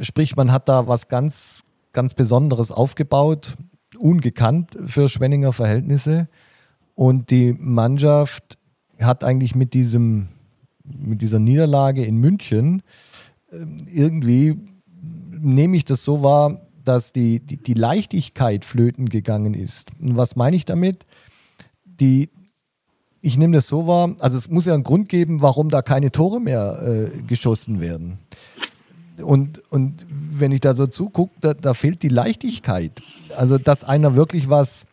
Sprich, 0.00 0.36
man 0.36 0.52
hat 0.52 0.68
da 0.68 0.86
was 0.86 1.08
ganz, 1.08 1.62
ganz 1.92 2.14
Besonderes 2.14 2.72
aufgebaut, 2.72 3.56
ungekannt 3.98 4.78
für 4.86 5.08
Schwenninger 5.08 5.52
Verhältnisse. 5.52 6.28
Und 6.94 7.30
die 7.30 7.54
Mannschaft 7.58 8.56
hat 9.00 9.24
eigentlich 9.24 9.54
mit, 9.54 9.74
diesem, 9.74 10.28
mit 10.84 11.20
dieser 11.22 11.38
Niederlage 11.38 12.04
in 12.04 12.16
München 12.16 12.82
irgendwie, 13.92 14.56
nehme 15.30 15.76
ich 15.76 15.84
das 15.84 16.04
so 16.04 16.22
wahr, 16.22 16.60
dass 16.84 17.12
die, 17.12 17.40
die, 17.40 17.56
die 17.56 17.74
Leichtigkeit 17.74 18.64
flöten 18.64 19.08
gegangen 19.08 19.54
ist. 19.54 19.90
Und 20.00 20.16
was 20.16 20.36
meine 20.36 20.56
ich 20.56 20.64
damit? 20.64 21.06
Die, 21.84 22.30
ich 23.20 23.36
nehme 23.36 23.54
das 23.54 23.66
so 23.66 23.86
wahr, 23.86 24.14
also 24.20 24.36
es 24.36 24.48
muss 24.48 24.66
ja 24.66 24.74
einen 24.74 24.82
Grund 24.82 25.08
geben, 25.08 25.42
warum 25.42 25.68
da 25.68 25.82
keine 25.82 26.10
Tore 26.10 26.40
mehr 26.40 26.82
äh, 26.82 27.22
geschossen 27.22 27.80
werden. 27.80 28.18
Und, 29.22 29.62
und 29.70 30.06
wenn 30.08 30.52
ich 30.52 30.60
da 30.60 30.72
so 30.72 30.86
zugucke, 30.86 31.32
da, 31.40 31.54
da 31.54 31.74
fehlt 31.74 32.02
die 32.02 32.08
Leichtigkeit. 32.08 32.92
Also, 33.36 33.58
dass 33.58 33.84
einer 33.84 34.16
wirklich 34.16 34.48
was, 34.48 34.86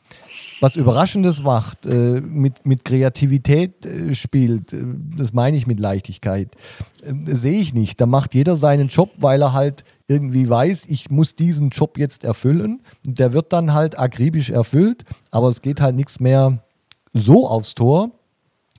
was 0.60 0.76
Überraschendes 0.76 1.42
macht, 1.42 1.86
äh, 1.86 2.22
mit, 2.22 2.66
mit 2.66 2.84
Kreativität 2.84 3.86
äh, 3.86 4.14
spielt, 4.16 4.74
äh, 4.74 4.84
das 5.18 5.34
meine 5.34 5.58
ich 5.58 5.68
mit 5.68 5.80
Leichtigkeit, 5.80 6.50
äh, 7.04 7.36
sehe 7.36 7.60
ich 7.60 7.74
nicht. 7.74 8.02
Da 8.02 8.06
macht 8.06 8.34
jeder 8.34 8.56
seinen 8.56 8.88
Job, 8.88 9.12
weil 9.18 9.42
er 9.42 9.54
halt 9.54 9.84
irgendwie 10.08 10.50
weiß, 10.50 10.86
ich 10.88 11.10
muss 11.10 11.36
diesen 11.36 11.70
Job 11.70 11.98
jetzt 11.98 12.24
erfüllen. 12.24 12.82
Der 13.06 13.34
wird 13.34 13.54
dann 13.54 13.74
halt 13.74 14.00
akribisch 14.00 14.50
erfüllt, 14.50 15.04
aber 15.32 15.50
es 15.50 15.62
geht 15.62 15.82
halt 15.82 15.96
nichts 15.96 16.20
mehr 16.20 16.64
so 17.14 17.48
aufs 17.48 17.76
Tor, 17.76 18.12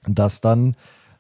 dass 0.07 0.41
dann 0.41 0.75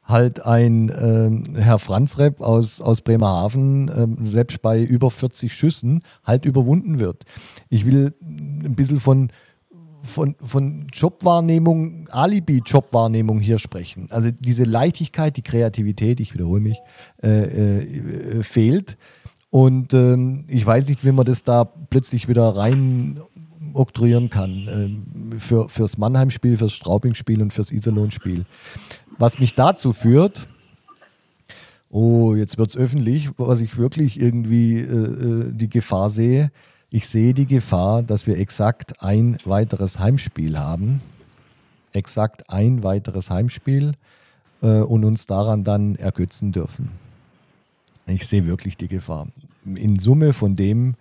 halt 0.09 0.45
ein 0.47 0.88
äh, 0.88 1.61
Herr 1.61 1.79
Franzrepp 1.79 2.41
aus, 2.41 2.81
aus 2.81 3.03
Bremerhaven 3.03 3.88
äh, 3.88 4.25
selbst 4.25 4.62
bei 4.62 4.83
über 4.83 5.11
40 5.11 5.53
Schüssen 5.53 6.00
halt 6.25 6.47
überwunden 6.47 6.99
wird. 6.99 7.25
Ich 7.69 7.85
will 7.85 8.15
ein 8.23 8.75
bisschen 8.75 9.00
von, 9.00 9.31
von, 10.02 10.35
von 10.38 10.87
Jobwahrnehmung, 10.93 12.09
Alibi-Jobwahrnehmung 12.11 13.40
hier 13.40 13.59
sprechen. 13.59 14.09
Also 14.11 14.31
diese 14.31 14.64
Leichtigkeit, 14.64 15.37
die 15.37 15.43
Kreativität, 15.43 16.21
ich 16.21 16.35
wiederhole 16.35 16.61
mich, 16.61 16.78
äh, 17.23 17.78
äh, 17.78 18.43
fehlt. 18.43 18.97
Und 19.50 19.95
ähm, 19.95 20.45
ich 20.49 20.64
weiß 20.64 20.88
nicht, 20.88 21.05
wie 21.05 21.12
man 21.12 21.25
das 21.25 21.43
da 21.43 21.64
plötzlich 21.64 22.28
wieder 22.28 22.49
rein 22.57 23.21
oktroyieren 23.73 24.31
kann 24.31 25.02
äh, 25.33 25.38
für, 25.38 25.69
fürs 25.69 25.99
Mannheim-Spiel, 25.99 26.57
fürs 26.57 26.75
Straubing-Spiel 26.75 27.40
und 27.40 27.52
fürs 27.52 27.73
Iserlohn-Spiel. 27.73 28.45
Was 29.19 29.38
mich 29.38 29.55
dazu 29.55 29.93
führt, 29.93 30.49
oh, 31.90 32.35
jetzt 32.35 32.59
wird 32.59 32.69
es 32.69 32.76
öffentlich, 32.76 33.31
was 33.38 33.61
ich 33.61 33.78
wirklich 33.78 34.21
irgendwie 34.21 34.78
äh, 34.78 34.85
äh, 34.85 35.52
die 35.52 35.69
Gefahr 35.69 36.11
sehe. 36.11 36.50
Ich 36.90 37.07
sehe 37.07 37.35
die 37.35 37.47
Gefahr, 37.47 38.02
dass 38.02 38.26
wir 38.26 38.38
exakt 38.38 39.02
ein 39.02 39.37
weiteres 39.45 39.99
Heimspiel 39.99 40.59
haben. 40.59 41.02
Exakt 41.92 42.49
ein 42.49 42.83
weiteres 42.83 43.30
Heimspiel 43.30 43.92
äh, 44.62 44.80
und 44.80 45.04
uns 45.04 45.26
daran 45.26 45.64
dann 45.64 45.97
ergötzen 45.97 46.50
dürfen. 46.50 46.90
Ich 48.07 48.26
sehe 48.26 48.47
wirklich 48.47 48.78
die 48.78 48.88
Gefahr. 48.88 49.28
In 49.66 49.99
Summe 49.99 50.33
von 50.33 50.57
dem, 50.57 50.95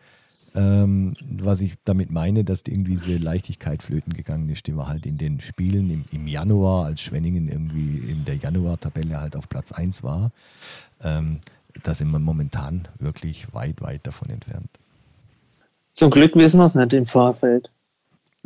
ähm, 0.56 1.14
was 1.22 1.62
ich 1.62 1.76
damit 1.86 2.12
meine, 2.12 2.44
dass 2.44 2.64
irgendwie 2.68 2.96
diese 2.96 3.16
Leichtigkeit 3.16 3.82
flöten 3.82 4.12
gegangen 4.12 4.50
ist, 4.50 4.68
die 4.68 4.76
wir 4.76 4.90
halt 4.90 5.06
in 5.06 5.18
den 5.18 5.40
Spielen 5.40 5.90
im, 5.90 6.06
im 6.12 6.28
Januar, 6.28 6.86
als 6.86 7.00
Schwenningen 7.00 7.48
irgendwie 7.48 8.00
in 8.00 8.26
der 8.26 8.36
Januar-Tabelle 8.36 9.22
halt 9.22 9.38
auf 9.38 9.48
Platz 9.48 9.72
1 9.72 10.04
war, 10.04 10.32
ähm, 11.02 11.40
da 11.84 11.94
sind 11.94 12.10
wir 12.12 12.20
momentan 12.20 12.90
wirklich 13.00 13.54
weit, 13.54 13.82
weit 13.82 14.06
davon 14.06 14.30
entfernt. 14.30 14.70
Zum 15.98 16.12
Glück 16.12 16.36
wissen 16.36 16.60
wir 16.60 16.66
es 16.66 16.76
nicht 16.76 16.94
im 16.94 17.08
Vorfeld. 17.08 17.72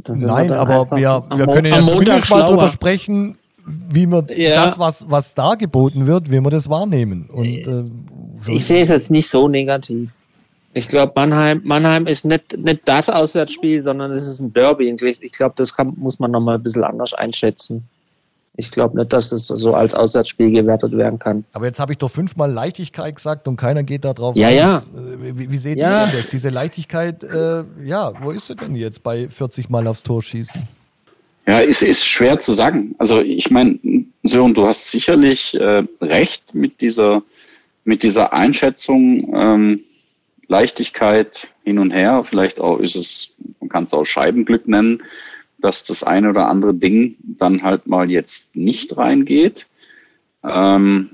Nein, 0.08 0.54
aber 0.54 0.90
wir, 0.96 1.22
wir 1.36 1.48
können 1.48 1.74
ja 1.74 1.86
zumindest 1.86 2.30
mal 2.30 2.46
darüber 2.46 2.70
sprechen, 2.70 3.38
wie 3.66 4.08
man 4.08 4.26
ja. 4.34 4.56
das, 4.56 4.80
was, 4.80 5.12
was 5.12 5.36
da 5.36 5.56
geboten 5.56 6.08
wird, 6.08 6.32
wie 6.32 6.40
wir 6.40 6.50
das 6.50 6.70
wahrnehmen. 6.70 7.30
Und, 7.30 7.68
äh, 7.68 7.82
so 8.40 8.54
ich 8.54 8.64
sehe 8.64 8.82
es 8.82 8.88
jetzt 8.88 9.12
nicht 9.12 9.30
so 9.30 9.50
negativ. 9.50 10.10
Ich 10.74 10.88
glaube, 10.88 11.12
Mannheim, 11.14 11.60
Mannheim 11.66 12.08
ist 12.08 12.24
nicht, 12.24 12.58
nicht 12.58 12.88
das 12.88 13.10
Auswärtsspiel, 13.10 13.82
sondern 13.82 14.12
es 14.12 14.26
ist 14.26 14.40
ein 14.40 14.52
Derby. 14.52 14.96
Ich 15.20 15.34
glaube, 15.34 15.54
das 15.58 15.76
kann, 15.76 15.94
muss 15.98 16.20
man 16.20 16.32
nochmal 16.32 16.56
ein 16.56 16.64
bisschen 16.64 16.86
anders 16.86 17.14
einschätzen. 17.14 17.90
Ich 18.58 18.70
glaube 18.70 18.98
nicht, 18.98 19.14
dass 19.14 19.32
es 19.32 19.48
so 19.48 19.74
als 19.74 19.94
Auswärtsspiel 19.94 20.52
gewertet 20.52 20.92
werden 20.98 21.20
kann. 21.20 21.46
Aber 21.54 21.66
jetzt 21.66 21.80
habe 21.80 21.94
ich 21.94 21.98
doch 21.98 22.12
fünfmal 22.12 22.52
Leichtigkeit 22.52 23.16
gesagt 23.16 23.48
und 23.48 23.56
keiner 23.56 23.84
geht 23.84 24.04
da 24.04 24.14
drauf 24.14 24.36
ja. 24.36 24.50
Ja, 24.50 24.82
wie, 24.94 25.50
wie 25.52 25.58
seht 25.58 25.78
ja. 25.78 26.06
ihr 26.06 26.12
das? 26.18 26.30
Diese 26.30 26.50
Leichtigkeit, 26.50 27.24
äh, 27.24 27.64
ja, 27.84 28.12
wo 28.22 28.32
ist 28.32 28.48
sie 28.48 28.56
denn 28.56 28.76
jetzt 28.76 29.04
bei 29.04 29.30
40 29.30 29.70
Mal 29.70 29.88
aufs 29.88 30.04
Tor 30.04 30.22
schießen? 30.22 30.62
Ja, 31.48 31.62
es 31.62 31.82
ist 31.82 32.06
schwer 32.06 32.40
zu 32.40 32.54
sagen. 32.54 32.94
Also 32.98 33.22
ich 33.22 33.50
meine, 33.50 33.80
Sören, 34.24 34.54
du 34.54 34.68
hast 34.68 34.92
sicherlich 34.92 35.56
äh, 35.56 35.84
recht 36.02 36.54
mit 36.54 36.82
dieser, 36.82 37.24
mit 37.86 38.04
dieser 38.04 38.34
Einschätzung. 38.34 39.34
Ähm, 39.34 39.80
Leichtigkeit 40.52 41.48
hin 41.64 41.80
und 41.80 41.92
her. 41.92 42.24
Vielleicht 42.26 42.60
auch 42.60 42.78
ist 42.80 42.96
es, 42.96 43.34
man 43.62 43.70
kann 43.70 43.86
es 43.86 43.94
auch 43.94 44.06
Scheibenglück 44.06 44.68
nennen, 44.68 45.02
dass 45.62 45.84
das 45.84 46.04
eine 46.04 46.30
oder 46.30 46.48
andere 46.48 46.74
Ding 46.74 47.16
dann 47.22 47.64
halt 47.64 47.88
mal 47.88 48.10
jetzt 48.10 48.56
nicht 48.56 48.98
reingeht. 48.98 49.68
Ähm, 50.44 51.12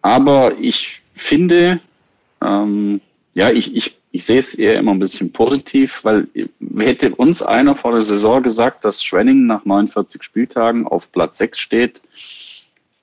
aber 0.00 0.58
ich 0.58 1.02
finde, 1.12 1.80
ähm, 2.42 3.00
ja, 3.34 3.50
ich, 3.50 3.74
ich, 3.74 3.96
ich 4.10 4.24
sehe 4.24 4.38
es 4.38 4.54
eher 4.54 4.78
immer 4.78 4.92
ein 4.92 4.98
bisschen 4.98 5.32
positiv, 5.32 6.00
weil 6.02 6.28
hätte 6.78 7.14
uns 7.14 7.42
einer 7.42 7.76
vor 7.76 7.92
der 7.92 8.02
Saison 8.02 8.42
gesagt, 8.42 8.84
dass 8.84 9.02
Schwenning 9.02 9.46
nach 9.46 9.64
49 9.64 10.22
Spieltagen 10.22 10.86
auf 10.86 11.10
Platz 11.12 11.38
6 11.38 11.58
steht, 11.58 12.02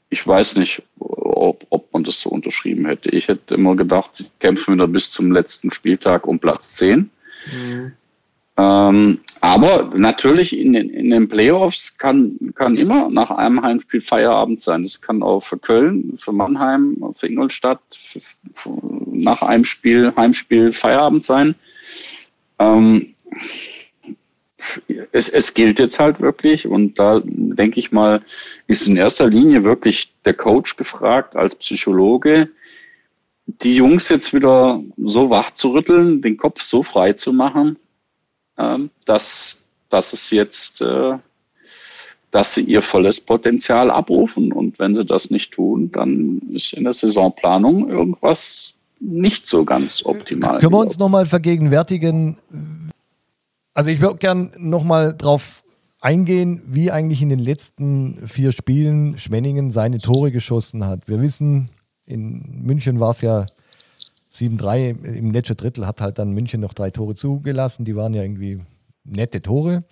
ich 0.09 0.25
weiß 0.25 0.55
nicht, 0.55 0.81
ob, 0.97 1.65
ob 1.69 1.93
man 1.93 2.03
das 2.03 2.19
so 2.19 2.29
unterschrieben 2.29 2.85
hätte. 2.87 3.09
Ich 3.09 3.27
hätte 3.27 3.53
immer 3.53 3.75
gedacht, 3.75 4.15
sie 4.15 4.25
kämpfen 4.39 4.73
wieder 4.73 4.87
bis 4.87 5.11
zum 5.11 5.31
letzten 5.31 5.71
Spieltag 5.71 6.25
um 6.25 6.39
Platz 6.39 6.75
10. 6.75 7.09
Mhm. 7.45 7.93
Ähm, 8.59 9.21
aber 9.39 9.89
natürlich 9.95 10.57
in 10.57 10.73
den, 10.73 10.89
in 10.89 11.11
den 11.11 11.29
Playoffs 11.29 11.97
kann, 11.97 12.37
kann 12.55 12.75
immer 12.75 13.09
nach 13.09 13.31
einem 13.31 13.61
Heimspiel 13.61 14.01
Feierabend 14.01 14.59
sein. 14.59 14.83
Das 14.83 15.01
kann 15.01 15.23
auch 15.23 15.39
für 15.39 15.57
Köln, 15.57 16.15
für 16.17 16.33
Mannheim, 16.33 16.97
für 17.13 17.27
Ingolstadt 17.27 17.79
für, 17.91 18.19
für, 18.53 18.81
nach 19.13 19.41
einem 19.43 19.63
Spiel, 19.63 20.11
Heimspiel 20.17 20.73
Feierabend 20.73 21.23
sein. 21.23 21.55
Ähm, 22.59 23.15
es, 25.13 25.29
es 25.29 25.53
gilt 25.53 25.79
jetzt 25.79 25.97
halt 25.97 26.19
wirklich 26.19 26.67
und 26.67 26.99
da 26.99 27.21
denke 27.23 27.79
ich 27.79 27.93
mal, 27.93 28.21
ist 28.67 28.87
in 28.87 28.97
erster 28.97 29.29
Linie 29.29 29.63
wirklich 29.63 30.13
der 30.25 30.33
Coach 30.33 30.75
gefragt 30.75 31.37
als 31.37 31.55
Psychologe, 31.55 32.49
die 33.45 33.77
Jungs 33.77 34.09
jetzt 34.09 34.33
wieder 34.33 34.83
so 34.97 35.29
wach 35.29 35.51
zu 35.51 35.71
rütteln, 35.71 36.21
den 36.21 36.35
Kopf 36.35 36.61
so 36.61 36.83
frei 36.83 37.13
zu 37.13 37.31
machen, 37.31 37.77
ähm, 38.59 38.89
dass, 39.05 39.67
dass 39.89 40.13
es 40.13 40.29
jetzt, 40.31 40.81
äh, 40.81 41.17
dass 42.31 42.53
sie 42.53 42.61
ihr 42.61 42.81
volles 42.81 43.21
Potenzial 43.21 43.89
abrufen. 43.89 44.51
Und 44.51 44.77
wenn 44.79 44.93
sie 44.93 45.05
das 45.05 45.31
nicht 45.31 45.53
tun, 45.53 45.91
dann 45.91 46.41
ist 46.53 46.73
in 46.73 46.83
der 46.83 46.93
Saisonplanung 46.93 47.89
irgendwas 47.89 48.73
nicht 48.99 49.47
so 49.47 49.63
ganz 49.63 50.05
optimal. 50.05 50.59
Können 50.59 50.73
wir 50.73 50.79
uns 50.79 50.99
nochmal 50.99 51.25
vergegenwärtigen, 51.25 52.37
also 53.73 53.89
ich 53.89 54.01
würde 54.01 54.17
gern 54.17 54.51
nochmal 54.57 55.15
drauf 55.17 55.63
eingehen, 56.01 56.61
wie 56.65 56.91
eigentlich 56.91 57.21
in 57.21 57.29
den 57.29 57.39
letzten 57.39 58.27
vier 58.27 58.51
Spielen 58.51 59.17
Schwenningen 59.17 59.71
seine 59.71 59.99
Tore 59.99 60.31
geschossen 60.31 60.85
hat. 60.85 61.07
Wir 61.07 61.21
wissen, 61.21 61.69
in 62.05 62.63
München 62.63 62.99
war 62.99 63.11
es 63.11 63.21
ja 63.21 63.45
7-3, 64.31 65.03
im 65.03 65.31
letzten 65.31 65.57
Drittel 65.57 65.87
hat 65.87 66.01
halt 66.01 66.19
dann 66.19 66.31
München 66.31 66.61
noch 66.61 66.73
drei 66.73 66.91
Tore 66.91 67.15
zugelassen, 67.15 67.85
die 67.85 67.95
waren 67.95 68.13
ja 68.13 68.21
irgendwie 68.21 68.61
nette 69.03 69.41
Tore. 69.41 69.83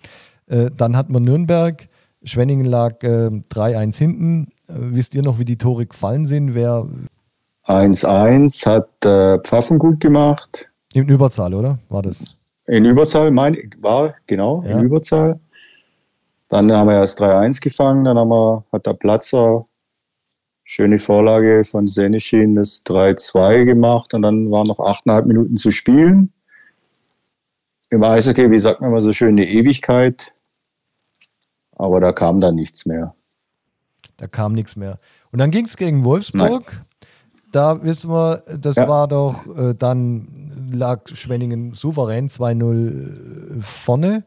Äh, 0.46 0.70
dann 0.76 0.96
hat 0.96 1.10
man 1.10 1.24
Nürnberg, 1.24 1.88
Schwenningen 2.22 2.66
lag 2.66 3.02
äh, 3.02 3.28
3-1 3.28 3.96
hinten. 3.96 4.48
Äh, 4.68 4.74
wisst 4.76 5.14
ihr 5.14 5.22
noch, 5.22 5.38
wie 5.38 5.44
die 5.44 5.58
Tore 5.58 5.86
gefallen 5.86 6.26
sind? 6.26 6.54
Wer 6.54 6.86
1-1 7.66 8.66
hat 8.66 9.04
äh, 9.04 9.38
Pfaffen 9.40 9.78
gut 9.78 10.00
gemacht. 10.00 10.68
In 10.94 11.08
Überzahl, 11.08 11.54
oder? 11.54 11.78
War 11.88 12.02
das? 12.02 12.42
In 12.66 12.84
Überzahl, 12.84 13.30
mein, 13.30 13.56
war, 13.80 14.14
genau, 14.26 14.62
ja. 14.62 14.78
in 14.78 14.84
Überzahl. 14.84 15.38
Dann 16.48 16.72
haben 16.72 16.88
wir 16.88 16.96
erst 16.96 17.20
3-1 17.20 17.60
gefangen, 17.60 18.04
dann 18.04 18.18
haben 18.18 18.30
wir, 18.30 18.64
hat 18.72 18.86
der 18.86 18.94
Platzer 18.94 19.66
schöne 20.70 20.98
Vorlage 20.98 21.64
von 21.64 21.88
Seneschin 21.88 22.54
das 22.54 22.84
3-2 22.84 23.64
gemacht 23.64 24.12
und 24.12 24.20
dann 24.20 24.50
waren 24.50 24.66
noch 24.66 24.78
8,5 24.78 25.24
Minuten 25.24 25.56
zu 25.56 25.70
spielen. 25.70 26.30
Im 27.88 28.04
Eishockey, 28.04 28.50
wie 28.50 28.58
sagt 28.58 28.82
man 28.82 28.90
immer 28.90 29.00
so 29.00 29.14
schön, 29.14 29.30
eine 29.30 29.48
Ewigkeit. 29.48 30.34
Aber 31.72 32.00
da 32.00 32.12
kam 32.12 32.42
dann 32.42 32.54
nichts 32.54 32.84
mehr. 32.84 33.14
Da 34.18 34.26
kam 34.26 34.52
nichts 34.52 34.76
mehr. 34.76 34.98
Und 35.32 35.38
dann 35.38 35.50
ging 35.50 35.64
es 35.64 35.78
gegen 35.78 36.04
Wolfsburg. 36.04 36.70
Nein. 36.70 37.08
Da 37.50 37.82
wissen 37.82 38.10
wir, 38.10 38.42
das 38.60 38.76
ja. 38.76 38.86
war 38.86 39.08
doch 39.08 39.46
äh, 39.56 39.74
dann 39.74 40.28
lag 40.70 41.08
Schwenningen 41.08 41.74
souverän 41.74 42.28
2-0 42.28 43.62
vorne 43.62 44.24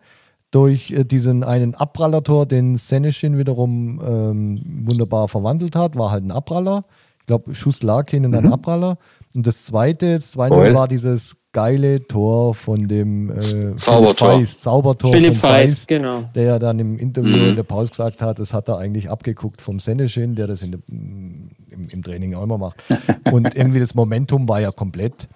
durch 0.52 0.92
äh, 0.92 1.04
diesen 1.04 1.44
einen 1.44 1.76
Abprallertor, 1.76 2.46
den 2.46 2.76
Seneschin 2.76 3.38
wiederum 3.38 4.02
ähm, 4.06 4.62
wunderbar 4.86 5.28
verwandelt 5.28 5.76
hat. 5.76 5.96
War 5.96 6.12
halt 6.12 6.24
ein 6.24 6.32
Abpraller. 6.32 6.82
Ich 7.20 7.26
glaube, 7.26 7.56
Schuss 7.56 7.82
lag 7.84 8.10
hin 8.10 8.26
in 8.26 8.32
mhm. 8.32 8.38
ein 8.38 8.54
Abpraller. 8.54 8.98
Und 9.34 9.48
das 9.48 9.66
zweite, 9.66 10.18
2-0 10.18 10.74
war 10.74 10.88
dieses 10.88 11.36
geile 11.54 12.06
Tor 12.08 12.54
von 12.54 12.88
dem 12.88 13.30
äh, 13.30 13.76
Zaubertor. 13.76 14.38
Feist, 14.38 14.62
Zaubertor 14.62 15.12
Philipp 15.12 15.38
von 15.38 15.50
Feist, 15.50 15.74
Feist, 15.74 15.88
genau. 15.88 16.24
der 16.36 16.44
ja 16.44 16.60
dann 16.60 16.80
im 16.80 16.98
Interview 16.98 17.38
Mhm. 17.38 17.50
in 17.50 17.56
der 17.56 17.64
Pause 17.64 17.92
gesagt 17.92 18.22
hat, 18.22 18.40
das 18.40 18.54
hat 18.54 18.70
er 18.70 18.78
eigentlich 18.78 19.10
abgeguckt 19.10 19.60
vom 19.60 19.80
Seneschin, 19.80 20.36
der 20.36 20.48
das 20.48 20.62
in 20.62 20.72
der, 20.72 20.80
im, 20.90 21.50
im 21.70 22.02
Training 22.02 22.36
auch 22.36 22.44
immer 22.44 22.58
macht. 22.58 22.84
Und 23.32 23.56
irgendwie 23.56 23.80
das 23.80 23.96
Momentum 23.96 24.48
war 24.48 24.62
ja 24.62 24.72
komplett 24.72 25.28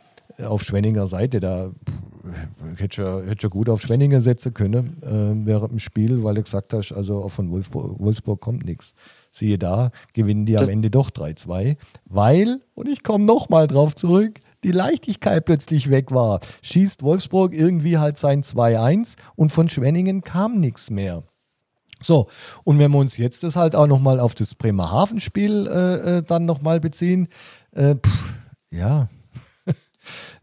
auf 0.43 0.63
Schwenninger 0.63 1.07
Seite. 1.07 1.39
Da 1.39 1.71
hätte 2.77 2.95
schon, 2.95 3.27
hätte 3.27 3.41
schon 3.41 3.49
gut 3.51 3.69
auf 3.69 3.81
Schwenninger 3.81 4.21
setzen 4.21 4.53
können 4.53 4.97
äh, 5.01 5.45
während 5.45 5.71
dem 5.71 5.79
Spiel, 5.79 6.23
weil 6.23 6.35
du 6.35 6.43
gesagt 6.43 6.73
hast, 6.73 6.91
also 6.91 7.23
auch 7.23 7.29
von 7.29 7.51
Wolfsburg, 7.51 7.99
Wolfsburg 7.99 8.41
kommt 8.41 8.65
nichts. 8.65 8.93
Siehe 9.31 9.57
da, 9.57 9.91
gewinnen 10.13 10.45
die 10.45 10.57
am 10.57 10.69
Ende 10.69 10.89
doch 10.89 11.09
3-2, 11.09 11.77
weil, 12.05 12.61
und 12.73 12.87
ich 12.87 13.03
komme 13.03 13.25
nochmal 13.25 13.67
drauf 13.67 13.95
zurück, 13.95 14.39
die 14.63 14.71
Leichtigkeit 14.71 15.45
plötzlich 15.45 15.89
weg 15.89 16.11
war. 16.11 16.39
Schießt 16.61 17.03
Wolfsburg 17.03 17.53
irgendwie 17.53 17.97
halt 17.97 18.17
sein 18.17 18.43
2-1 18.43 19.15
und 19.35 19.51
von 19.51 19.69
Schwenningen 19.69 20.23
kam 20.23 20.59
nichts 20.59 20.89
mehr. 20.89 21.23
So, 22.01 22.27
und 22.63 22.79
wenn 22.79 22.91
wir 22.91 22.97
uns 22.97 23.17
jetzt 23.17 23.43
das 23.43 23.55
halt 23.55 23.75
auch 23.75 23.87
nochmal 23.87 24.19
auf 24.19 24.35
das 24.35 24.55
Bremerhaven-Spiel 24.55 25.67
äh, 25.67 26.17
äh, 26.17 26.23
dann 26.23 26.45
nochmal 26.45 26.79
beziehen, 26.79 27.27
äh, 27.71 27.95
pff, 27.95 28.33
ja, 28.69 29.07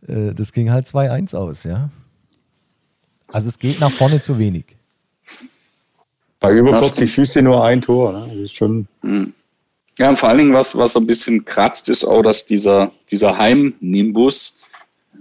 äh, 0.07 0.33
das 0.35 0.53
ging 0.53 0.71
halt 0.71 0.87
2-1 0.87 1.35
aus, 1.37 1.65
ja. 1.65 1.91
Also 3.29 3.49
es 3.49 3.59
geht 3.59 3.81
nach 3.81 3.91
vorne 3.91 4.21
zu 4.21 4.39
wenig. 4.39 4.65
Bei 6.39 6.53
über 6.53 6.73
Ja, 6.73 6.79
40 6.79 7.13
Schüsse 7.13 7.41
nur 7.41 7.65
ein 7.65 7.81
Tor. 7.81 8.13
Ne? 8.13 8.27
Das 8.29 8.37
ist 8.37 8.55
schon. 8.55 8.87
Mhm. 9.03 9.33
Ja, 9.99 10.09
und 10.09 10.19
vor 10.19 10.29
allen 10.29 10.39
Dingen, 10.39 10.55
was, 10.55 10.77
was 10.77 10.97
ein 10.97 11.07
bisschen 11.07 11.45
kratzt, 11.45 11.89
ist 11.89 12.05
auch, 12.05 12.23
dass 12.23 12.47
dieser, 12.47 12.91
dieser 13.11 13.37
Heim-Nimbus, 13.37 14.61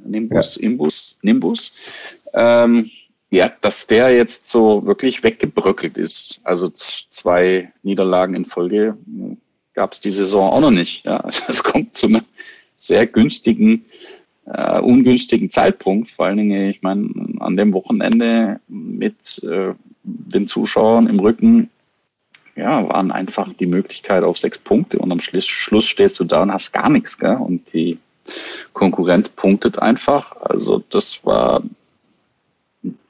Nimbus, 0.05 0.57
Imbus, 0.57 1.17
Nimbus, 1.21 1.73
ähm, 2.33 2.89
ja, 3.29 3.51
dass 3.61 3.87
der 3.87 4.13
jetzt 4.15 4.49
so 4.49 4.85
wirklich 4.85 5.23
weggebröckelt 5.23 5.97
ist. 5.97 6.39
Also 6.43 6.69
zwei 6.69 7.71
Niederlagen 7.83 8.33
in 8.33 8.45
Folge 8.45 8.97
gab 9.73 9.93
es 9.93 10.01
die 10.01 10.11
Saison 10.11 10.51
auch 10.51 10.61
noch 10.61 10.71
nicht. 10.71 11.05
Ja, 11.05 11.17
also 11.21 11.43
es 11.47 11.63
kommt 11.63 11.93
zu 11.93 12.07
einem 12.07 12.25
sehr 12.77 13.05
günstigen, 13.05 13.85
äh, 14.45 14.79
ungünstigen 14.79 15.49
Zeitpunkt. 15.49 16.09
Vor 16.09 16.25
allen 16.25 16.37
Dingen, 16.37 16.69
ich 16.69 16.81
meine, 16.81 17.09
an 17.39 17.57
dem 17.57 17.73
Wochenende 17.73 18.59
mit 18.67 19.43
äh, 19.43 19.73
den 20.03 20.47
Zuschauern 20.47 21.07
im 21.07 21.19
Rücken 21.19 21.69
ja, 22.55 22.87
waren 22.89 23.11
einfach 23.11 23.53
die 23.53 23.65
Möglichkeit 23.65 24.23
auf 24.23 24.37
sechs 24.37 24.57
Punkte 24.57 24.99
und 24.99 25.11
am 25.11 25.19
Schluss, 25.19 25.47
Schluss 25.47 25.85
stehst 25.85 26.19
du 26.19 26.23
da 26.23 26.41
und 26.41 26.51
hast 26.51 26.71
gar 26.71 26.89
nichts, 26.89 27.17
gell? 27.17 27.37
Und 27.37 27.73
die 27.73 27.97
Konkurrenz 28.73 29.29
punktet 29.29 29.79
einfach. 29.79 30.35
Also 30.41 30.83
das 30.89 31.23
war 31.25 31.63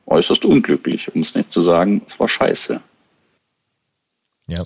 äußerst 0.05 0.45
unglücklich, 0.45 1.13
um 1.13 1.21
es 1.21 1.35
nicht 1.35 1.49
zu 1.49 1.61
sagen, 1.61 2.01
es 2.05 2.19
war 2.19 2.27
scheiße. 2.27 2.81
Ja. 4.47 4.63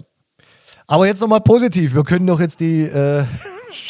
Aber 0.88 1.08
jetzt 1.08 1.22
nochmal 1.22 1.42
positiv. 1.42 1.96
Wir 1.96 2.04
können 2.04 2.28
doch 2.28 2.40
jetzt 2.40 2.60
die 2.60 2.82
äh, 2.82 3.24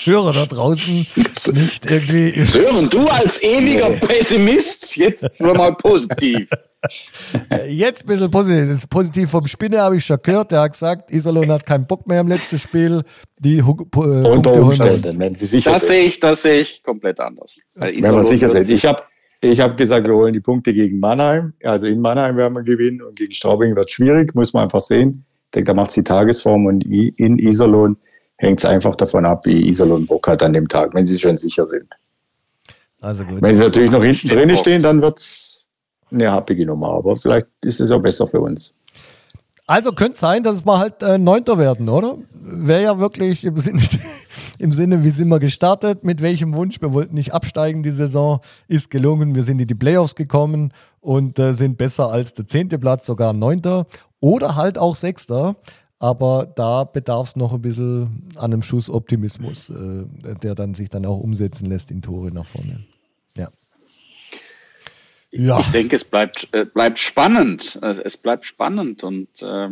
Hörer 0.05 0.33
da 0.33 0.45
draußen 0.45 1.05
nicht 1.53 1.89
irgendwie. 1.89 2.45
Sören, 2.45 2.89
du 2.89 3.07
als 3.07 3.41
ewiger 3.43 3.89
Pessimist, 3.91 4.95
jetzt 4.97 5.27
nur 5.39 5.55
mal 5.55 5.75
positiv. 5.75 6.47
Jetzt 7.67 8.03
ein 8.03 8.07
bisschen 8.07 8.29
positiv. 8.31 8.67
Das 8.67 8.77
ist 8.77 8.89
positiv 8.89 9.29
vom 9.31 9.47
Spinne 9.47 9.79
habe 9.81 9.97
ich 9.97 10.05
schon 10.05 10.17
gehört. 10.21 10.51
Der 10.51 10.61
hat 10.61 10.71
gesagt, 10.71 11.11
Iserlohn 11.11 11.51
hat 11.51 11.65
keinen 11.65 11.87
Bock 11.87 12.05
mehr 12.07 12.21
im 12.21 12.27
letzten 12.27 12.59
Spiel. 12.59 13.01
Die 13.39 13.63
Hu- 13.63 13.73
Pu- 13.73 14.03
äh, 14.03 14.27
Unter 14.29 14.51
Punkte 14.51 14.61
Umständen, 14.83 15.19
wenn 15.19 15.33
sie 15.35 15.47
sicher 15.47 15.71
Das 15.71 15.87
sehe 15.87 16.03
ich, 16.03 16.19
das 16.19 16.43
sehe 16.43 16.61
ich 16.61 16.83
komplett 16.83 17.19
anders. 17.19 17.59
Wenn 17.75 17.95
Iserlohn 17.95 18.23
sicher 18.23 18.49
sind. 18.49 18.69
Ich 18.69 18.85
habe 18.85 19.01
ich 19.41 19.59
hab 19.59 19.77
gesagt, 19.77 20.07
wir 20.07 20.13
holen 20.15 20.33
die 20.33 20.39
Punkte 20.39 20.73
gegen 20.73 20.99
Mannheim. 20.99 21.53
Also 21.63 21.87
in 21.87 22.01
Mannheim 22.01 22.37
werden 22.37 22.53
wir 22.53 22.63
gewinnen 22.63 23.01
und 23.01 23.17
gegen 23.17 23.33
Straubing 23.33 23.75
wird 23.75 23.87
es 23.87 23.91
schwierig, 23.93 24.33
muss 24.35 24.53
man 24.53 24.63
einfach 24.63 24.81
sehen. 24.81 25.25
Ich 25.45 25.51
denke, 25.55 25.67
da 25.67 25.73
macht 25.73 25.89
es 25.89 25.95
die 25.95 26.03
Tagesform 26.03 26.65
und 26.67 26.83
in 26.83 27.39
Iserlohn 27.39 27.97
hängt 28.37 28.59
es 28.59 28.65
einfach 28.65 28.95
davon 28.95 29.25
ab, 29.25 29.45
wie 29.45 29.67
Iserlohn 29.67 30.05
Bock 30.05 30.27
hat 30.27 30.43
an 30.43 30.53
dem 30.53 30.67
Tag, 30.67 30.93
wenn 30.93 31.07
sie 31.07 31.19
schon 31.19 31.37
sicher 31.37 31.67
sind. 31.67 31.87
Also 33.01 33.23
gut. 33.23 33.41
Wenn 33.41 33.55
sie 33.55 33.63
natürlich 33.63 33.91
noch 33.91 34.03
hinten 34.03 34.29
drin 34.29 34.57
stehen, 34.57 34.81
dann 34.81 35.01
wird 35.01 35.19
es 35.19 35.65
eine 36.11 36.31
happige 36.31 36.65
Nummer. 36.65 36.89
Aber 36.89 37.15
vielleicht 37.15 37.47
ist 37.61 37.79
es 37.79 37.91
auch 37.91 38.01
besser 38.01 38.27
für 38.27 38.41
uns. 38.41 38.73
Also 39.67 39.93
könnte 39.93 40.17
sein, 40.17 40.43
dass 40.43 40.65
wir 40.65 40.77
halt 40.77 41.01
äh, 41.01 41.17
Neunter 41.17 41.57
werden, 41.57 41.89
oder? 41.89 42.17
Wäre 42.31 42.83
ja 42.83 42.99
wirklich 42.99 43.43
im 43.43 43.57
Sinne, 43.57 43.81
im 44.59 44.71
Sinne, 44.71 45.03
wie 45.03 45.09
sind 45.09 45.27
wir 45.29 45.39
gestartet, 45.39 46.03
mit 46.03 46.21
welchem 46.21 46.53
Wunsch? 46.53 46.81
Wir 46.81 46.93
wollten 46.93 47.15
nicht 47.15 47.33
absteigen, 47.33 47.81
die 47.81 47.91
Saison 47.91 48.41
ist 48.67 48.91
gelungen. 48.91 49.33
Wir 49.33 49.43
sind 49.43 49.59
in 49.59 49.67
die 49.67 49.75
Playoffs 49.75 50.13
gekommen 50.13 50.71
und 50.99 51.39
äh, 51.39 51.53
sind 51.53 51.77
besser 51.77 52.11
als 52.11 52.33
der 52.33 52.45
zehnte 52.45 52.77
Platz, 52.77 53.07
sogar 53.07 53.33
Neunter 53.33 53.87
oder 54.19 54.55
halt 54.55 54.77
auch 54.77 54.95
Sechster. 54.95 55.55
Aber 55.99 56.51
da 56.55 56.83
bedarf 56.83 57.29
es 57.29 57.35
noch 57.35 57.53
ein 57.53 57.61
bisschen 57.61 58.29
an 58.35 58.53
einem 58.53 58.61
Schuss 58.61 58.89
Optimismus, 58.89 59.69
äh, 59.69 60.05
der 60.43 60.55
dann 60.55 60.73
sich 60.73 60.89
dann 60.89 61.05
auch 61.05 61.19
umsetzen 61.19 61.67
lässt 61.67 61.89
in 61.89 62.01
Tore 62.01 62.31
nach 62.31 62.45
vorne. 62.45 62.85
Ja. 63.37 63.49
Ja. 65.31 65.59
Ich 65.59 65.71
denke, 65.71 65.95
es 65.95 66.03
bleibt, 66.03 66.49
äh, 66.51 66.65
bleibt 66.65 66.99
spannend. 66.99 67.77
Also 67.81 68.01
Es 68.01 68.17
bleibt 68.17 68.45
spannend 68.45 69.03
und 69.03 69.27
äh, 69.41 69.69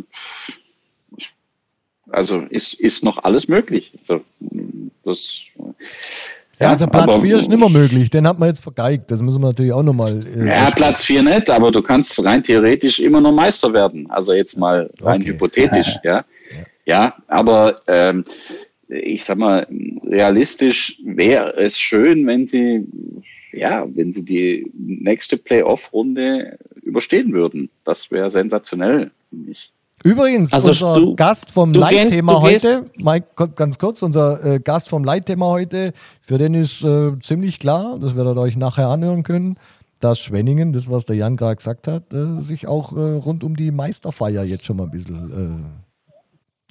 also 2.10 2.40
ist, 2.50 2.74
ist 2.74 3.02
noch 3.02 3.24
alles 3.24 3.48
möglich. 3.48 3.92
Also, 4.00 4.24
das, 5.04 5.42
Ja, 6.64 6.70
also 6.72 6.86
Platz 6.86 7.02
aber- 7.14 7.20
4 7.20 7.38
ist 7.38 7.48
nicht 7.48 7.58
mehr 7.58 7.68
möglich, 7.68 8.10
den 8.10 8.26
hat 8.26 8.38
man 8.38 8.48
jetzt 8.48 8.60
vergeigt. 8.62 9.10
Das 9.10 9.22
müssen 9.22 9.40
wir 9.42 9.48
natürlich 9.48 9.72
auch 9.72 9.82
nochmal. 9.82 10.24
Äh, 10.26 10.48
Ja, 10.48 10.70
Platz 10.70 11.04
4 11.04 11.22
nicht, 11.22 11.48
aber 11.50 11.70
du 11.70 11.80
kannst 11.82 12.22
rein 12.24 12.42
theoretisch 12.42 12.98
immer 12.98 13.20
noch 13.20 13.32
Meister 13.32 13.72
werden. 13.72 14.10
Also 14.10 14.32
jetzt 14.32 14.58
mal 14.58 14.90
rein 15.00 15.20
Okay. 15.22 15.30
hypothetisch, 15.30 15.96
ja. 16.04 16.24
Ja, 16.86 17.14
aber 17.28 17.80
ähm, 17.88 18.24
ich 18.88 19.24
sag 19.24 19.38
mal, 19.38 19.66
realistisch 20.04 21.00
wäre 21.04 21.56
es 21.56 21.78
schön, 21.78 22.26
wenn 22.26 22.46
sie, 22.46 22.86
ja, 23.52 23.86
wenn 23.94 24.12
sie 24.12 24.24
die 24.24 24.70
nächste 24.76 25.36
Playoff-Runde 25.38 26.58
überstehen 26.82 27.32
würden. 27.32 27.70
Das 27.84 28.10
wäre 28.10 28.30
sensationell 28.30 29.10
für 29.30 29.36
mich. 29.36 29.72
Übrigens, 30.04 30.52
Also 30.52 30.68
unser 30.68 30.94
du- 31.00 31.16
Gast 31.16 31.50
vom 31.50 31.72
Leitthema 31.72 32.40
heute, 32.42 32.84
Mike, 32.96 33.48
ganz 33.56 33.78
kurz, 33.78 34.02
unser 34.02 34.44
äh, 34.44 34.60
Gast 34.60 34.90
vom 34.90 35.02
Leitthema 35.02 35.46
heute, 35.46 35.92
für 36.20 36.36
den 36.36 36.52
ist 36.52 36.84
äh, 36.84 37.18
ziemlich 37.20 37.58
klar, 37.58 37.98
das 37.98 38.14
werdet 38.14 38.36
ihr 38.36 38.40
euch 38.42 38.56
nachher 38.56 38.88
anhören 38.88 39.22
können, 39.22 39.58
dass 40.00 40.18
Schwenningen, 40.18 40.74
das 40.74 40.90
was 40.90 41.06
der 41.06 41.16
Jan 41.16 41.36
gerade 41.36 41.56
gesagt 41.56 41.88
hat, 41.88 42.12
äh, 42.12 42.38
sich 42.40 42.66
auch 42.68 42.92
äh, 42.92 43.12
rund 43.12 43.42
um 43.44 43.56
die 43.56 43.70
Meisterfeier 43.70 44.44
jetzt 44.44 44.66
schon 44.66 44.76
mal 44.76 44.84
ein 44.84 44.90
bisschen, 44.90 45.72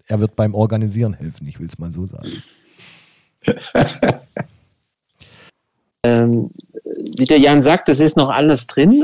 äh, 0.07 0.11
er 0.11 0.19
wird 0.19 0.35
beim 0.35 0.53
Organisieren 0.53 1.13
helfen, 1.13 1.47
ich 1.47 1.59
will 1.59 1.65
es 1.67 1.79
mal 1.79 1.91
so 1.91 2.05
sagen. 2.05 2.31
Ähm, 6.05 6.49
wie 7.17 7.23
der 7.25 7.39
Jan 7.39 7.61
sagt, 7.61 7.87
das 7.87 8.01
ist 8.01 8.17
noch 8.17 8.29
alles 8.29 8.67
drin. 8.67 9.01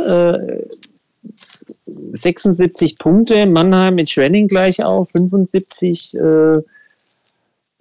Äh, 1.88 1.92
76 2.18 2.98
Punkte, 2.98 3.46
Mannheim 3.46 3.96
mit 3.96 4.10
Schwenning 4.10 4.48
gleich 4.48 4.84
auf, 4.84 5.10
75. 5.12 6.16
Äh, 6.16 6.60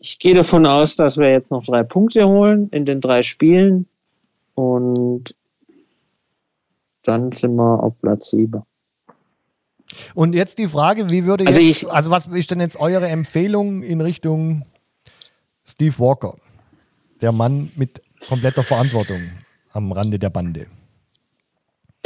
ich 0.00 0.18
gehe 0.18 0.34
davon 0.34 0.64
aus, 0.66 0.94
dass 0.96 1.16
wir 1.16 1.30
jetzt 1.30 1.50
noch 1.50 1.64
drei 1.64 1.82
Punkte 1.82 2.26
holen 2.26 2.68
in 2.70 2.84
den 2.84 3.00
drei 3.00 3.22
Spielen 3.22 3.86
und 4.54 5.34
dann 7.02 7.32
sind 7.32 7.54
wir 7.56 7.82
auf 7.82 7.94
Platz 8.00 8.30
7. 8.30 8.62
Und 10.14 10.34
jetzt 10.34 10.58
die 10.58 10.66
Frage, 10.68 11.10
wie 11.10 11.24
würde 11.24 11.46
Also 11.46 11.58
jetzt, 11.60 11.82
ich- 11.82 11.90
also 11.90 12.10
was 12.10 12.26
ist 12.26 12.50
denn 12.50 12.60
jetzt 12.60 12.78
eure 12.78 13.08
Empfehlung 13.08 13.82
in 13.82 14.00
Richtung 14.00 14.62
Steve 15.64 15.98
Walker? 15.98 16.36
Der 17.20 17.32
Mann 17.32 17.72
mit 17.74 18.02
kompletter 18.28 18.62
Verantwortung 18.62 19.20
am 19.72 19.90
Rande 19.92 20.18
der 20.18 20.30
Bande. 20.30 20.66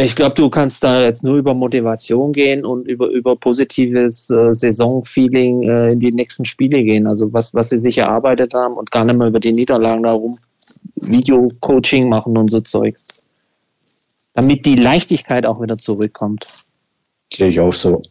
Ich 0.02 0.16
glaube, 0.16 0.34
du 0.34 0.50
kannst 0.50 0.82
da 0.82 1.02
jetzt 1.02 1.22
nur 1.22 1.36
über 1.36 1.54
Motivation 1.54 2.32
gehen 2.32 2.64
und 2.64 2.88
über, 2.88 3.08
über 3.08 3.36
positives 3.36 4.30
äh, 4.30 4.52
Saisonfeeling 4.52 5.62
äh, 5.62 5.92
in 5.92 6.00
die 6.00 6.10
nächsten 6.12 6.44
Spiele 6.44 6.82
gehen. 6.82 7.06
Also 7.06 7.32
was, 7.32 7.54
was 7.54 7.68
sie 7.68 7.78
sich 7.78 7.98
erarbeitet 7.98 8.52
haben 8.54 8.74
und 8.74 8.90
gar 8.90 9.04
nicht 9.04 9.16
mehr 9.16 9.28
über 9.28 9.38
die 9.38 9.52
Niederlagen 9.52 10.02
darum 10.02 10.36
Video-Coaching 10.96 12.08
machen 12.08 12.36
und 12.36 12.48
so 12.48 12.60
Zeugs. 12.60 13.06
Damit 14.34 14.66
die 14.66 14.76
Leichtigkeit 14.76 15.46
auch 15.46 15.60
wieder 15.60 15.78
zurückkommt. 15.78 16.46
Sehe 17.32 17.48
ich 17.48 17.60
auch 17.60 17.72
so. 17.72 18.02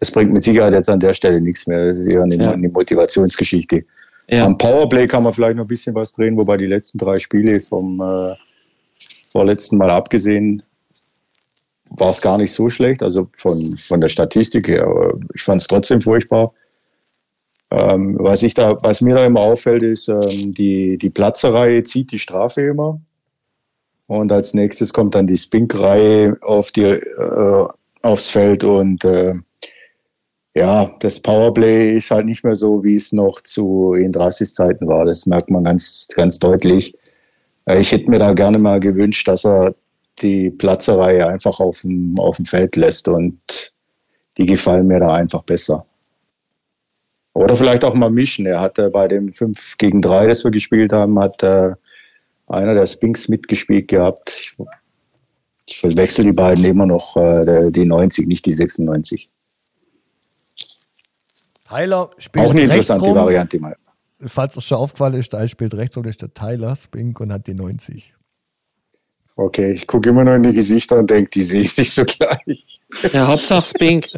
Das 0.00 0.10
bringt 0.10 0.32
mit 0.32 0.42
Sicherheit 0.42 0.72
jetzt 0.72 0.88
an 0.88 0.98
der 0.98 1.12
Stelle 1.12 1.40
nichts 1.40 1.66
mehr. 1.66 1.88
Das 1.88 1.98
ist 1.98 2.08
eher 2.08 2.22
eine, 2.22 2.34
Ja. 2.34 2.50
eine 2.52 2.68
Motivationsgeschichte. 2.68 3.84
Ja. 4.28 4.46
Am 4.46 4.58
Powerplay 4.58 5.06
kann 5.06 5.22
man 5.22 5.32
vielleicht 5.32 5.56
noch 5.56 5.64
ein 5.64 5.68
bisschen 5.68 5.94
was 5.94 6.12
drehen, 6.12 6.36
wobei 6.36 6.56
die 6.56 6.66
letzten 6.66 6.98
drei 6.98 7.18
Spiele 7.18 7.60
vom 7.60 8.00
äh, 8.00 8.34
vorletzten 9.30 9.76
Mal 9.76 9.90
abgesehen 9.90 10.62
war 11.96 12.10
es 12.10 12.20
gar 12.20 12.38
nicht 12.38 12.52
so 12.52 12.68
schlecht. 12.68 13.02
Also 13.02 13.28
von, 13.32 13.58
von 13.76 14.00
der 14.00 14.08
Statistik 14.08 14.68
her. 14.68 14.86
aber 14.86 15.14
Ich 15.34 15.42
fand 15.42 15.60
es 15.60 15.66
trotzdem 15.66 16.00
furchtbar. 16.00 16.52
Ähm, 17.70 18.16
was, 18.20 18.42
ich 18.42 18.54
da, 18.54 18.78
was 18.82 19.00
mir 19.00 19.16
da 19.16 19.24
immer 19.24 19.40
auffällt, 19.40 19.82
ist, 19.82 20.08
ähm, 20.08 20.52
die, 20.52 20.98
die 20.98 21.10
Platzerei 21.10 21.80
zieht 21.82 22.12
die 22.12 22.18
Strafe 22.18 22.62
immer. 22.62 23.00
Und 24.06 24.30
als 24.30 24.52
nächstes 24.52 24.92
kommt 24.92 25.14
dann 25.14 25.26
die 25.26 25.38
Spink-Reihe 25.38 26.36
auf 26.42 26.70
äh, 26.76 27.00
aufs 28.02 28.28
Feld 28.28 28.64
und 28.64 29.04
äh, 29.04 29.34
ja, 30.54 30.94
das 31.00 31.20
Powerplay 31.20 31.96
ist 31.96 32.10
halt 32.10 32.26
nicht 32.26 32.44
mehr 32.44 32.54
so, 32.54 32.84
wie 32.84 32.96
es 32.96 33.12
noch 33.12 33.40
zu 33.40 33.94
in 33.94 34.12
30 34.12 34.52
Zeiten 34.52 34.86
war. 34.86 35.06
Das 35.06 35.24
merkt 35.24 35.48
man 35.50 35.64
ganz, 35.64 36.08
ganz 36.14 36.38
deutlich. 36.38 36.94
Äh, 37.64 37.80
ich 37.80 37.92
hätte 37.92 38.10
mir 38.10 38.18
da 38.18 38.32
gerne 38.34 38.58
mal 38.58 38.80
gewünscht, 38.80 39.26
dass 39.28 39.46
er 39.46 39.74
die 40.20 40.50
Platzerei 40.50 41.26
einfach 41.26 41.60
auf 41.60 41.80
dem, 41.82 42.18
auf 42.18 42.36
dem 42.36 42.44
Feld 42.44 42.76
lässt 42.76 43.08
und 43.08 43.72
die 44.36 44.46
gefallen 44.46 44.86
mir 44.86 45.00
da 45.00 45.14
einfach 45.14 45.42
besser. 45.42 45.86
Oder 47.34 47.56
vielleicht 47.56 47.84
auch 47.84 47.94
mal 47.94 48.10
mischen. 48.10 48.46
Er 48.46 48.60
hatte 48.60 48.90
bei 48.90 49.08
dem 49.08 49.30
5 49.30 49.78
gegen 49.78 50.02
3, 50.02 50.26
das 50.26 50.44
wir 50.44 50.50
gespielt 50.50 50.92
haben, 50.92 51.18
hat 51.18 51.42
äh, 51.42 51.72
einer 52.46 52.74
der 52.74 52.86
Spinks 52.86 53.28
mitgespielt 53.28 53.88
gehabt. 53.88 54.30
Ich, 54.30 54.56
ich 55.68 55.80
verwechsel 55.80 56.24
die 56.24 56.32
beiden 56.32 56.64
immer 56.64 56.86
noch, 56.86 57.16
äh, 57.16 57.70
die 57.70 57.86
90, 57.86 58.26
nicht 58.26 58.44
die 58.44 58.52
96. 58.52 59.30
Tyler 61.66 62.10
spielt 62.18 62.46
Auch 62.46 62.50
eine 62.50 62.62
interessante 62.62 63.06
rum. 63.06 63.14
Variante 63.14 63.58
mal. 63.58 63.76
Falls 64.20 64.54
das 64.54 64.64
schon 64.64 64.78
aufgefallen 64.78 65.14
ist, 65.14 65.30
Tyler 65.30 65.48
spielt 65.48 65.74
rechts 65.74 65.96
das 65.96 66.06
ist 66.06 66.22
der 66.22 66.34
Tyler 66.34 66.76
Spink 66.76 67.18
und 67.18 67.32
hat 67.32 67.46
die 67.46 67.54
90. 67.54 68.14
Okay, 69.42 69.72
ich 69.72 69.86
gucke 69.86 70.08
immer 70.10 70.22
noch 70.22 70.34
in 70.34 70.44
die 70.44 70.52
Gesichter 70.52 70.98
und 70.98 71.10
denke, 71.10 71.30
die 71.30 71.42
sehen 71.42 71.66
sich 71.66 71.92
so 71.92 72.04
gleich. 72.04 72.80
Ja, 73.12 73.26
Hauptsache 73.26 73.66
Spink. 73.66 74.08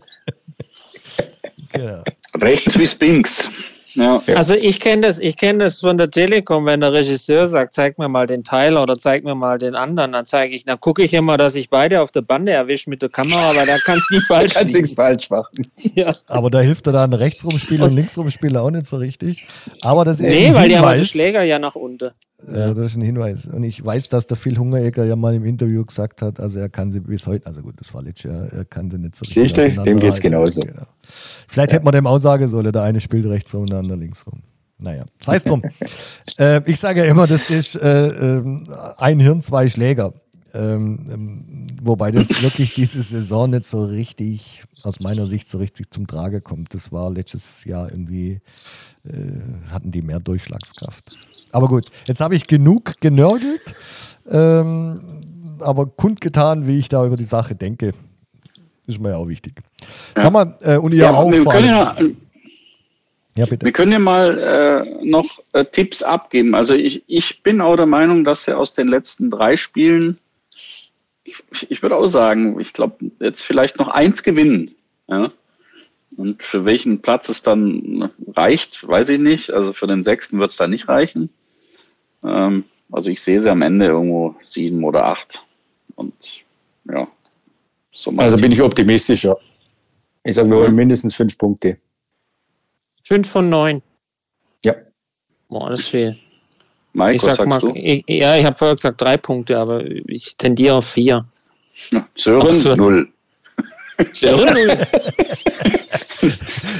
Genau. 1.72 2.02
Rechts 2.36 2.78
wie 2.78 2.86
Spinks. 2.86 3.48
Ja. 3.94 4.20
Also 4.34 4.54
ich 4.54 4.80
kenne 4.80 5.06
das, 5.06 5.18
ich 5.18 5.36
kenne 5.36 5.64
das 5.64 5.80
von 5.80 5.96
der 5.98 6.10
Telekom, 6.10 6.66
wenn 6.66 6.80
der 6.80 6.92
Regisseur 6.92 7.46
sagt, 7.46 7.72
zeig 7.72 7.98
mir 7.98 8.08
mal 8.08 8.26
den 8.26 8.42
Teil 8.44 8.76
oder 8.76 8.96
zeig 8.96 9.24
mir 9.24 9.34
mal 9.34 9.58
den 9.58 9.74
anderen, 9.74 10.12
dann 10.12 10.26
zeige 10.26 10.54
ich, 10.54 10.64
dann 10.64 10.80
gucke 10.80 11.02
ich 11.02 11.14
immer, 11.14 11.36
dass 11.36 11.54
ich 11.54 11.70
beide 11.70 12.00
auf 12.00 12.10
der 12.10 12.22
Bande 12.22 12.52
erwische 12.52 12.90
mit 12.90 13.02
der 13.02 13.08
Kamera, 13.08 13.54
weil 13.54 13.66
da 13.66 13.76
kannst 13.84 14.10
du 14.10 14.14
nicht 14.16 14.26
falsch 14.28 14.54
kannst 14.54 14.74
nichts 14.74 14.94
falsch 14.94 15.30
machen. 15.30 15.66
Ja. 15.94 16.12
Aber 16.28 16.50
da 16.50 16.60
hilft 16.60 16.86
er 16.88 16.92
dann 16.92 17.12
rechts 17.12 17.44
rumspieler 17.44 17.84
und 17.84 17.94
links 17.94 18.18
rumspieler 18.18 18.62
auch 18.62 18.70
nicht 18.70 18.86
so 18.86 18.96
richtig. 18.96 19.44
Aber 19.82 20.04
das 20.04 20.18
ist 20.20 20.26
Nee, 20.26 20.48
ein 20.48 20.54
weil 20.54 20.68
die 20.68 20.78
haben 20.78 20.96
den. 20.96 21.04
Schläger 21.04 21.44
ja 21.44 21.58
nach 21.58 21.74
unten. 21.76 22.10
Ja, 22.52 22.66
das 22.66 22.86
ist 22.92 22.96
ein 22.96 23.02
Hinweis. 23.02 23.46
Und 23.46 23.62
ich 23.62 23.84
weiß, 23.84 24.08
dass 24.10 24.26
der 24.26 24.36
Phil 24.36 24.58
Hungeregger 24.58 25.04
ja 25.04 25.16
mal 25.16 25.34
im 25.34 25.44
Interview 25.44 25.84
gesagt 25.84 26.20
hat, 26.20 26.40
also 26.40 26.58
er 26.58 26.68
kann 26.68 26.90
sie 26.90 27.00
bis 27.00 27.26
heute, 27.26 27.46
also 27.46 27.62
gut, 27.62 27.74
das 27.78 27.94
war 27.94 28.02
letztes 28.02 28.30
Jahr, 28.30 28.52
er 28.52 28.64
kann 28.64 28.90
sie 28.90 28.98
nicht 28.98 29.14
so 29.14 29.22
richtig 29.22 29.64
Siehst 29.64 29.78
du, 29.78 29.82
dem 29.82 30.00
geht's 30.00 30.20
genauso. 30.20 30.60
Genau. 30.60 30.82
Vielleicht 31.48 31.72
hätte 31.72 31.84
man 31.84 31.92
dem 31.92 32.06
auch 32.06 32.18
sagen 32.18 32.46
sollen, 32.48 32.70
der 32.72 32.82
eine 32.82 33.00
spielt 33.00 33.26
rechts 33.26 33.54
rum 33.54 33.62
und 33.62 33.70
der 33.70 33.82
andere 33.84 33.98
links 33.98 34.26
rum. 34.26 34.42
Naja, 34.78 35.04
sei 35.20 35.36
es 35.36 35.44
drum. 35.44 35.62
äh, 36.38 36.60
ich 36.70 36.80
sage 36.80 37.04
ja 37.04 37.10
immer, 37.10 37.26
das 37.26 37.50
ist 37.50 37.76
äh, 37.76 38.08
ähm, 38.08 38.66
ein 38.98 39.20
Hirn, 39.20 39.40
zwei 39.40 39.68
Schläger. 39.68 40.12
Ähm, 40.52 41.06
ähm, 41.12 41.66
wobei 41.82 42.12
das 42.12 42.42
wirklich 42.42 42.74
diese 42.74 43.02
Saison 43.02 43.50
nicht 43.50 43.64
so 43.64 43.84
richtig, 43.84 44.62
aus 44.84 45.00
meiner 45.00 45.26
Sicht, 45.26 45.48
so 45.48 45.58
richtig 45.58 45.92
zum 45.92 46.06
Trage 46.06 46.40
kommt. 46.40 46.74
Das 46.74 46.92
war 46.92 47.10
letztes 47.10 47.64
Jahr 47.64 47.90
irgendwie, 47.90 48.40
äh, 49.04 49.12
hatten 49.72 49.90
die 49.90 50.02
mehr 50.02 50.20
Durchschlagskraft. 50.20 51.18
Aber 51.50 51.66
gut, 51.68 51.86
jetzt 52.06 52.20
habe 52.20 52.36
ich 52.36 52.46
genug 52.46 53.00
genörgelt, 53.00 53.62
ähm, 54.28 55.00
aber 55.60 55.86
kundgetan, 55.86 56.66
wie 56.68 56.78
ich 56.78 56.88
da 56.88 57.04
über 57.04 57.16
die 57.16 57.24
Sache 57.24 57.56
denke. 57.56 57.92
Ist 58.86 59.00
mir 59.00 59.10
ja 59.10 59.16
auch 59.16 59.28
wichtig. 59.28 59.60
Sag 60.14 60.32
mal, 60.32 60.56
äh, 60.60 60.76
und 60.76 60.92
ihr 60.92 61.04
Ja, 61.04 61.14
auch. 61.14 61.30
wir, 61.32 61.44
können 61.44 61.68
ja, 61.68 61.96
ja, 63.36 63.46
bitte. 63.46 63.64
wir 63.64 63.72
können 63.72 63.92
ja 63.92 63.98
mal 63.98 64.38
äh, 64.38 65.04
noch 65.04 65.42
äh, 65.52 65.64
Tipps 65.64 66.02
abgeben. 66.02 66.54
Also 66.54 66.74
ich, 66.74 67.02
ich 67.06 67.42
bin 67.42 67.60
auch 67.60 67.76
der 67.76 67.86
Meinung, 67.86 68.24
dass 68.24 68.44
sie 68.44 68.56
aus 68.56 68.72
den 68.72 68.88
letzten 68.88 69.30
drei 69.30 69.56
Spielen, 69.56 70.18
ich, 71.24 71.42
ich 71.68 71.82
würde 71.82 71.96
auch 71.96 72.06
sagen, 72.06 72.60
ich 72.60 72.72
glaube, 72.72 73.10
jetzt 73.20 73.42
vielleicht 73.42 73.78
noch 73.78 73.88
eins 73.88 74.22
gewinnen. 74.22 74.74
Ja? 75.08 75.30
Und 76.16 76.42
für 76.42 76.64
welchen 76.64 77.02
Platz 77.02 77.28
es 77.28 77.42
dann 77.42 78.10
reicht, 78.36 78.86
weiß 78.86 79.08
ich 79.08 79.18
nicht. 79.18 79.50
Also 79.50 79.72
für 79.72 79.86
den 79.86 80.02
sechsten 80.02 80.38
wird 80.38 80.50
es 80.50 80.56
da 80.56 80.68
nicht 80.68 80.88
reichen. 80.88 81.30
Ähm, 82.22 82.64
also 82.92 83.10
ich 83.10 83.20
sehe 83.20 83.40
sie 83.40 83.50
am 83.50 83.62
Ende 83.62 83.86
irgendwo 83.86 84.36
sieben 84.42 84.84
oder 84.84 85.06
acht. 85.06 85.44
Und 85.96 86.14
ja, 86.88 87.08
so 87.90 88.12
Also 88.16 88.36
bin 88.36 88.52
ich 88.52 88.62
optimistischer. 88.62 89.36
Ich 90.22 90.36
sage, 90.36 90.50
wir 90.50 90.56
holen 90.56 90.74
mindestens 90.74 91.14
fünf 91.14 91.36
Punkte. 91.36 91.78
Fünf 93.06 93.28
von 93.28 93.48
neun. 93.50 93.82
Ja. 94.64 94.74
Boah, 95.48 95.70
das 95.70 95.80
ist 95.80 95.88
viel. 95.88 96.16
Mike, 96.94 97.16
Ich 97.16 97.22
was 97.22 97.36
sag 97.36 97.46
sagst 97.46 97.48
mal, 97.48 97.58
du? 97.60 97.72
ich, 97.74 98.04
ja, 98.08 98.36
ich 98.36 98.44
habe 98.44 98.56
vorher 98.56 98.76
gesagt 98.76 99.00
drei 99.00 99.16
Punkte, 99.16 99.58
aber 99.58 99.84
ich 99.84 100.36
tendiere 100.36 100.76
auf 100.76 100.88
vier. 100.88 101.26
Sören, 102.16 102.54
so. 102.54 102.74
null. 102.74 103.08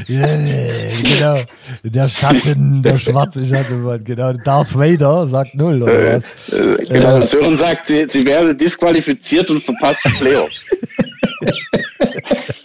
Ja, 0.09 0.27
genau. 1.03 1.39
Der 1.85 2.09
Schatten, 2.09 2.83
der 2.83 2.99
schwarze 2.99 3.47
Schatten, 3.47 4.05
genau. 4.05 4.33
Darth 4.33 4.77
Vader 4.77 5.27
sagt 5.27 5.55
null, 5.55 5.81
oder 5.83 6.15
was? 6.17 6.53
Äh, 6.53 6.77
genau, 6.89 7.23
Sören 7.23 7.57
sagt, 7.57 7.87
sie, 7.87 8.07
sie 8.09 8.27
wäre 8.27 8.55
disqualifiziert 8.55 9.49
und 9.51 9.63
verpasst 9.63 10.01
die 10.05 10.11
Playoffs. 10.11 10.77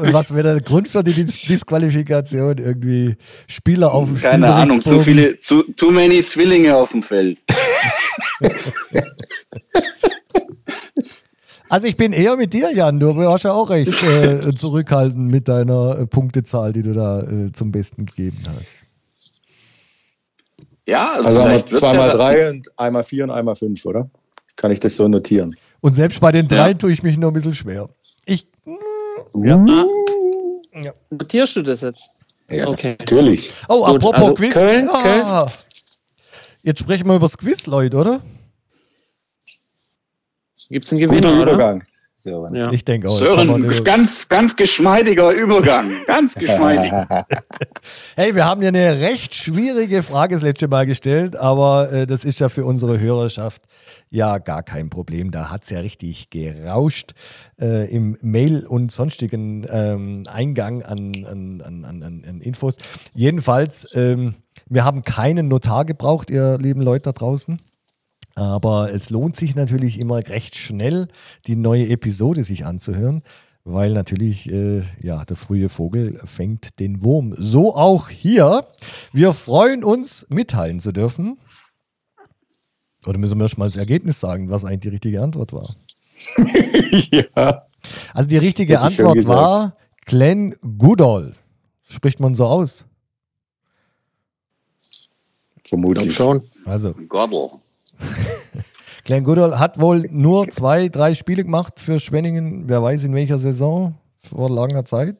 Und 0.00 0.12
was 0.12 0.34
wäre 0.34 0.54
der 0.54 0.60
Grund 0.60 0.88
für 0.88 1.02
die 1.02 1.12
Dis 1.12 1.40
Disqualifikation? 1.42 2.58
Irgendwie 2.58 3.16
Spieler 3.46 3.92
auf 3.92 4.08
dem 4.08 4.20
Keine 4.20 4.52
Ahnung, 4.52 4.80
zu 4.82 5.00
viele, 5.00 5.40
zu, 5.40 5.62
too 5.74 5.90
many 5.90 6.24
Zwillinge 6.24 6.76
auf 6.76 6.90
dem 6.90 7.02
Feld. 7.02 7.38
Also 11.68 11.88
ich 11.88 11.96
bin 11.96 12.12
eher 12.12 12.36
mit 12.36 12.52
dir, 12.52 12.72
Jan. 12.72 13.00
Du 13.00 13.16
warst 13.16 13.44
ja 13.44 13.52
auch 13.52 13.70
recht 13.70 14.02
äh, 14.04 14.54
zurückhaltend 14.54 15.28
mit 15.30 15.48
deiner 15.48 15.98
äh, 15.98 16.06
Punktezahl, 16.06 16.72
die 16.72 16.82
du 16.82 16.92
da 16.92 17.22
äh, 17.22 17.50
zum 17.52 17.72
Besten 17.72 18.06
gegeben 18.06 18.38
hast. 18.56 18.84
Ja, 20.86 21.14
also, 21.14 21.26
Also 21.26 21.40
haben 21.40 21.46
wir 21.46 21.50
vielleicht 21.50 21.70
wird's 21.72 21.80
zweimal 21.80 22.08
ja, 22.08 22.14
drei 22.14 22.50
und 22.50 22.78
einmal 22.78 23.02
vier 23.02 23.24
und 23.24 23.30
einmal 23.30 23.56
fünf, 23.56 23.84
oder? 23.84 24.08
Kann 24.54 24.70
ich 24.70 24.78
das 24.78 24.94
so 24.94 25.08
notieren? 25.08 25.56
Und 25.80 25.92
selbst 25.92 26.20
bei 26.20 26.30
den 26.30 26.46
drei 26.46 26.68
Ja. 26.68 26.74
tue 26.74 26.92
ich 26.92 27.02
mich 27.02 27.18
noch 27.18 27.28
ein 27.28 27.34
bisschen 27.34 27.54
schwer. 27.54 27.88
Ja. 29.42 29.64
ja. 30.74 30.92
Notierst 31.10 31.56
du 31.56 31.62
das 31.62 31.80
jetzt? 31.82 32.10
Ja, 32.48 32.68
Okay. 32.68 32.96
natürlich. 32.98 33.50
Oh, 33.68 33.84
Gut, 33.84 33.96
apropos 33.96 34.20
also 34.20 34.34
Quiz. 34.34 34.52
Köln, 34.54 34.88
ah, 34.90 35.46
Jetzt 36.62 36.80
sprechen 36.80 37.06
wir 37.06 37.16
über 37.16 37.26
das 37.26 37.38
Quiz, 37.38 37.66
Leute, 37.66 37.96
oder? 37.96 38.20
Gibt 40.68 40.84
es 40.84 40.92
einen 40.92 41.00
Guter 41.00 41.20
Gewinner, 41.20 41.42
oder? 41.42 41.52
Übergang. 41.52 41.86
Sören. 42.26 42.54
Ja. 42.56 42.72
Ich 42.72 42.84
denke 42.84 43.08
auch. 43.08 43.16
Sören, 43.16 43.68
ganz, 43.84 44.28
ganz 44.28 44.56
geschmeidiger 44.56 45.30
Übergang. 45.30 45.92
Ganz 46.06 46.34
geschmeidig. 46.38 46.92
Hey, 48.16 48.34
wir 48.34 48.44
haben 48.46 48.62
ja 48.62 48.68
eine 48.68 49.00
recht 49.00 49.34
schwierige 49.34 50.02
Frage 50.02 50.34
das 50.34 50.42
letzte 50.42 50.66
Mal 50.66 50.86
gestellt, 50.86 51.36
aber 51.36 51.92
äh, 51.92 52.06
das 52.06 52.24
ist 52.24 52.40
ja 52.40 52.48
für 52.48 52.64
unsere 52.64 52.98
Hörerschaft 52.98 53.62
ja 54.10 54.38
gar 54.38 54.62
kein 54.62 54.90
Problem. 54.90 55.30
Da 55.30 55.50
hat 55.50 55.62
es 55.62 55.70
ja 55.70 55.80
richtig 55.80 56.30
gerauscht 56.30 57.12
äh, 57.60 57.88
im 57.94 58.16
Mail 58.22 58.66
und 58.66 58.90
sonstigen 58.90 59.66
ähm, 59.70 60.24
Eingang 60.32 60.82
an, 60.82 61.12
an, 61.26 61.62
an, 61.64 61.84
an, 61.84 62.02
an 62.02 62.24
an 62.26 62.40
Infos. 62.40 62.76
Jedenfalls, 63.14 63.86
ähm, 63.94 64.34
wir 64.68 64.84
haben 64.84 65.02
keinen 65.02 65.46
Notar 65.48 65.84
gebraucht, 65.84 66.30
ihr 66.30 66.58
lieben 66.58 66.82
Leute 66.82 67.04
da 67.04 67.12
draußen. 67.12 67.60
Aber 68.36 68.92
es 68.92 69.08
lohnt 69.08 69.34
sich 69.34 69.56
natürlich 69.56 69.98
immer 69.98 70.18
recht 70.18 70.56
schnell, 70.56 71.08
die 71.46 71.56
neue 71.56 71.88
Episode 71.88 72.44
sich 72.44 72.66
anzuhören, 72.66 73.22
weil 73.64 73.94
natürlich 73.94 74.50
äh, 74.52 74.82
ja, 75.00 75.24
der 75.24 75.36
frühe 75.36 75.70
Vogel 75.70 76.20
fängt 76.22 76.78
den 76.78 77.02
Wurm. 77.02 77.34
So 77.38 77.74
auch 77.74 78.10
hier. 78.10 78.66
Wir 79.12 79.32
freuen 79.32 79.82
uns, 79.82 80.26
mitteilen 80.28 80.80
zu 80.80 80.92
dürfen. 80.92 81.38
Oder 83.06 83.18
müssen 83.18 83.38
wir 83.38 83.44
erst 83.44 83.56
mal 83.56 83.64
das 83.64 83.76
Ergebnis 83.76 84.20
sagen, 84.20 84.50
was 84.50 84.66
eigentlich 84.66 84.80
die 84.80 84.88
richtige 84.88 85.22
Antwort 85.22 85.54
war? 85.54 85.74
ja. 87.10 87.66
Also 88.12 88.28
die 88.28 88.38
richtige 88.38 88.80
Antwort 88.80 89.26
war 89.26 89.76
Glenn 90.04 90.54
Goodall. 90.76 91.32
Spricht 91.84 92.20
man 92.20 92.34
so 92.34 92.44
aus? 92.44 92.84
Ich 94.82 95.70
Vermutlich. 95.70 96.14
schon. 96.14 96.42
Also 96.66 96.92
Gordel. 97.08 97.60
Glenn 99.04 99.24
Goodall 99.24 99.58
hat 99.58 99.80
wohl 99.80 100.08
nur 100.10 100.48
zwei, 100.50 100.88
drei 100.88 101.14
Spiele 101.14 101.44
gemacht 101.44 101.80
für 101.80 102.00
Schwenningen. 102.00 102.68
Wer 102.68 102.82
weiß 102.82 103.04
in 103.04 103.14
welcher 103.14 103.38
Saison, 103.38 103.94
vor 104.22 104.50
langer 104.50 104.84
Zeit. 104.84 105.16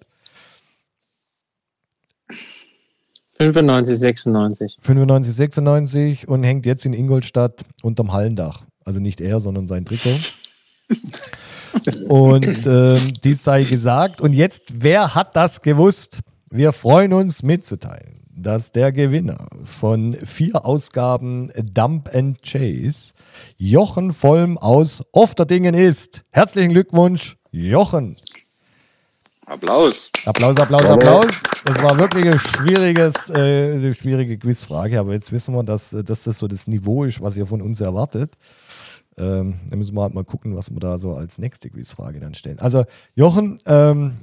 95, 3.38 3.98
96. 3.98 4.78
95, 4.80 5.34
96 5.34 6.28
und 6.28 6.42
hängt 6.42 6.66
jetzt 6.66 6.86
in 6.86 6.94
Ingolstadt 6.94 7.62
unterm 7.82 8.12
Hallendach. 8.12 8.64
Also 8.84 9.00
nicht 9.00 9.20
er, 9.20 9.40
sondern 9.40 9.68
sein 9.68 9.84
Trikot. 9.84 10.18
und 12.08 12.66
ähm, 12.66 13.12
dies 13.22 13.44
sei 13.44 13.64
gesagt. 13.64 14.20
Und 14.20 14.32
jetzt, 14.32 14.62
wer 14.72 15.14
hat 15.14 15.36
das 15.36 15.60
gewusst? 15.60 16.20
Wir 16.50 16.72
freuen 16.72 17.12
uns 17.12 17.42
mitzuteilen, 17.42 18.14
dass 18.36 18.70
der 18.70 18.92
Gewinner 18.92 19.48
von 19.64 20.14
vier 20.14 20.64
Ausgaben 20.64 21.50
Dump 21.56 22.14
and 22.14 22.42
Chase 22.42 23.14
Jochen 23.56 24.12
Vollm 24.12 24.58
aus 24.58 25.02
Ofterdingen 25.12 25.74
ist. 25.74 26.22
Herzlichen 26.30 26.72
Glückwunsch, 26.72 27.36
Jochen. 27.50 28.16
Applaus. 29.46 30.10
Applaus, 30.26 30.56
Applaus, 30.58 30.84
Applaus. 30.84 31.42
Das 31.64 31.82
war 31.82 31.98
wirklich 31.98 32.26
ein 32.26 32.38
schwieriges, 32.38 33.30
äh, 33.30 33.74
eine 33.74 33.92
schwierige 33.92 34.36
Quizfrage, 34.38 34.98
aber 34.98 35.12
jetzt 35.12 35.32
wissen 35.32 35.54
wir, 35.54 35.62
dass, 35.62 35.90
dass 35.90 36.24
das 36.24 36.38
so 36.38 36.48
das 36.48 36.66
Niveau 36.66 37.04
ist, 37.04 37.20
was 37.20 37.36
ihr 37.36 37.46
von 37.46 37.62
uns 37.62 37.80
erwartet. 37.80 38.34
Ähm, 39.16 39.60
dann 39.70 39.78
müssen 39.78 39.94
wir 39.94 40.02
halt 40.02 40.14
mal 40.14 40.24
gucken, 40.24 40.56
was 40.56 40.70
wir 40.70 40.80
da 40.80 40.98
so 40.98 41.14
als 41.14 41.38
nächste 41.38 41.70
Quizfrage 41.70 42.20
dann 42.20 42.34
stellen. 42.34 42.58
Also, 42.58 42.84
Jochen, 43.14 43.58
ähm, 43.66 44.18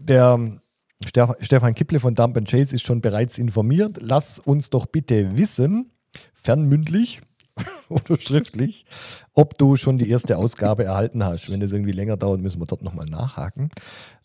der 0.00 0.58
Stefan 1.04 1.74
Kipple 1.74 2.00
von 2.00 2.14
Dump 2.14 2.36
and 2.36 2.48
Chase 2.48 2.74
ist 2.74 2.82
schon 2.82 3.00
bereits 3.00 3.38
informiert. 3.38 3.98
Lass 4.00 4.38
uns 4.38 4.70
doch 4.70 4.86
bitte 4.86 5.36
wissen, 5.36 5.90
fernmündlich 6.32 7.20
oder 7.88 8.18
schriftlich, 8.18 8.86
ob 9.34 9.56
du 9.58 9.76
schon 9.76 9.98
die 9.98 10.08
erste 10.08 10.36
Ausgabe 10.36 10.84
erhalten 10.84 11.24
hast. 11.24 11.50
Wenn 11.50 11.60
das 11.60 11.72
irgendwie 11.72 11.92
länger 11.92 12.16
dauert, 12.16 12.40
müssen 12.40 12.60
wir 12.60 12.66
dort 12.66 12.82
nochmal 12.82 13.06
nachhaken. 13.06 13.70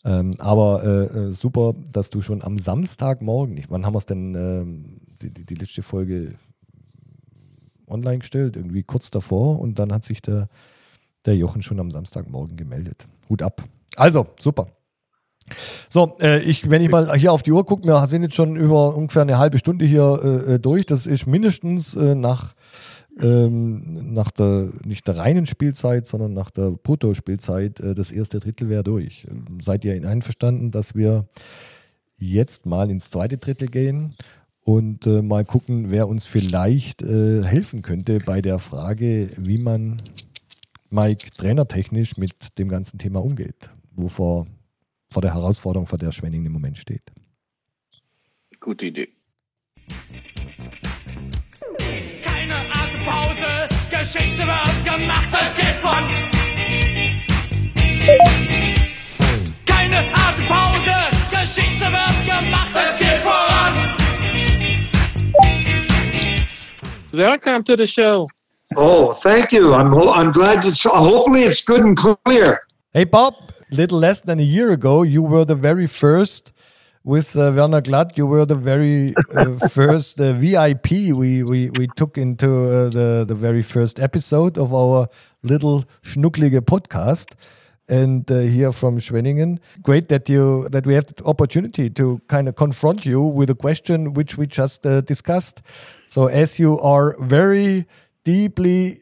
Ähm, 0.04 0.36
aber 0.40 0.84
äh, 0.84 1.18
äh, 1.18 1.32
super, 1.32 1.74
dass 1.92 2.10
du 2.10 2.22
schon 2.22 2.44
am 2.44 2.58
Samstagmorgen, 2.58 3.58
ich, 3.58 3.70
wann 3.70 3.86
haben 3.86 3.94
wir 3.94 4.00
es 4.00 4.06
denn, 4.06 4.36
ähm, 4.36 5.02
die, 5.22 5.30
die, 5.30 5.46
die, 5.46 5.56
letzte 5.56 5.84
Folge 5.84 6.36
online 7.88 8.20
gestellt, 8.20 8.56
irgendwie 8.56 8.84
kurz 8.84 9.12
davor 9.12 9.60
und 9.60 9.78
dann 9.78 9.94
hat 9.94 10.04
sich 10.04 10.22
der, 10.22 10.48
der 11.26 11.36
Jochen 11.36 11.62
schon 11.62 11.80
am 11.80 11.92
Samstagmorgen 11.92 12.58
gemeldet. 12.58 13.08
Hut 13.30 13.44
ab. 13.44 13.64
Also, 13.96 14.28
super. 14.40 14.68
So, 15.90 16.16
äh, 16.22 16.40
ich, 16.42 16.70
wenn 16.70 16.82
ich 16.82 16.90
mal 16.90 17.16
hier 17.16 17.32
auf 17.32 17.44
die 17.44 17.52
Uhr 17.52 17.66
gucke, 17.66 17.88
wir 17.88 18.06
sind 18.08 18.24
jetzt 18.24 18.36
schon 18.36 18.56
über 18.56 18.96
ungefähr 18.96 19.24
eine 19.24 19.38
halbe 19.38 19.58
Stunde 19.58 19.86
hier 19.86 20.20
äh, 20.24 20.54
äh 20.54 20.60
durch. 20.60 20.86
Das 20.86 21.08
ist 21.08 21.28
mindestens 21.28 21.96
äh, 21.96 22.16
nach, 22.16 22.54
ähm, 23.20 24.14
nach 24.14 24.32
der, 24.32 24.70
nicht 24.86 25.08
der 25.08 25.18
reinen 25.18 25.46
Spielzeit, 25.46 26.06
sondern 26.06 26.34
nach 26.34 26.52
der 26.52 26.72
Bruttospielzeit 26.72 27.80
äh, 27.80 27.96
das 27.96 28.12
erste 28.12 28.40
Drittel 28.40 28.70
wäre 28.70 28.84
durch. 28.84 29.28
Ähm, 29.30 29.60
seid 29.62 29.86
ihr 29.86 29.94
einverstanden, 30.08 30.72
dass 30.72 30.96
wir 30.96 31.26
jetzt 32.18 32.66
mal 32.66 32.90
ins 32.90 33.10
zweite 33.10 33.38
Drittel 33.38 33.68
gehen 33.68 34.16
und 34.64 35.08
äh, 35.08 35.22
mal 35.22 35.44
gucken, 35.44 35.90
wer 35.90 36.08
uns 36.08 36.26
vielleicht 36.26 37.02
helfen 37.02 37.82
könnte 37.82 38.20
bei 38.20 38.42
der 38.42 38.60
Frage, 38.60 39.30
wie 39.38 39.58
man 39.58 39.98
Mike 40.92 41.32
trainertechnisch 41.32 42.18
mit 42.18 42.60
dem 42.60 42.68
ganzen 42.68 43.00
Thema 43.00 43.24
umgeht, 43.24 43.72
wovor 43.96 44.46
vor 45.12 45.22
der 45.22 45.34
Herausforderung, 45.34 45.86
vor 45.86 45.98
der 45.98 46.12
Schwenning 46.12 46.46
im 46.46 46.54
Moment 46.54 46.78
steht. 46.78 47.04
Gute 48.60 48.86
Idee. 48.86 49.10
Keine 52.24 52.56
Atempause, 52.72 53.68
Geschichte 53.90 54.44
wird 54.46 54.86
gemacht, 54.86 55.30
es 55.34 55.56
geht 55.58 55.78
von. 55.82 56.08
Keine 59.66 60.00
Atempause, 60.14 60.96
Geschichte 61.30 61.86
wird 61.86 62.26
gemacht, 62.26 62.72
es 62.74 63.00
geht 63.00 63.20
voran. 63.20 63.98
Welcome 67.12 67.64
to 67.66 67.76
the 67.76 67.88
show. 67.88 68.30
Oh, 68.78 69.16
thank 69.22 69.52
you. 69.52 69.74
I'm 69.74 69.94
I'm 69.94 70.32
glad 70.32 70.64
it's 70.66 70.84
hopefully 70.84 71.44
it's 71.44 71.66
good 71.66 71.82
and 71.82 71.98
clear. 71.98 72.62
Hey 72.94 73.04
Bob, 73.04 73.34
little 73.72 74.00
less 74.00 74.22
than 74.22 74.40
a 74.40 74.44
year 74.44 74.72
ago, 74.72 75.02
you 75.04 75.24
were 75.24 75.46
the 75.46 75.56
very 75.56 75.88
first 75.88 76.52
with 77.04 77.36
uh, 77.36 77.52
Werner 77.56 77.82
Glatt. 77.82 78.18
You 78.18 78.28
were 78.28 78.46
the 78.46 78.56
very 78.56 79.14
uh, 79.34 79.56
first 79.70 80.20
uh, 80.20 80.34
VIP 80.34 80.92
we, 80.92 81.44
we, 81.44 81.70
we 81.72 81.88
took 81.96 82.18
into 82.18 82.48
uh, 82.48 82.90
the, 82.90 83.26
the 83.28 83.36
very 83.36 83.62
first 83.62 84.00
episode 84.00 84.58
of 84.58 84.74
our 84.74 85.08
little 85.44 85.86
schnucklige 86.04 86.60
podcast. 86.62 87.34
And 87.90 88.30
uh, 88.32 88.40
here 88.40 88.72
from 88.72 89.00
Schwenningen, 89.00 89.58
great 89.82 90.08
that 90.10 90.30
you 90.30 90.70
that 90.70 90.86
we 90.86 90.94
have 90.94 91.08
the 91.08 91.26
opportunity 91.26 91.90
to 91.90 92.22
kind 92.28 92.48
of 92.48 92.56
confront 92.56 93.06
you 93.06 93.22
with 93.22 93.50
a 93.50 93.56
question 93.56 94.14
which 94.14 94.38
we 94.38 94.48
just 94.48 94.88
uh, 94.88 95.02
discussed. 95.02 95.62
So, 96.06 96.28
as 96.28 96.58
you 96.58 96.80
are 96.80 97.18
very 97.20 97.86
deeply 98.24 99.02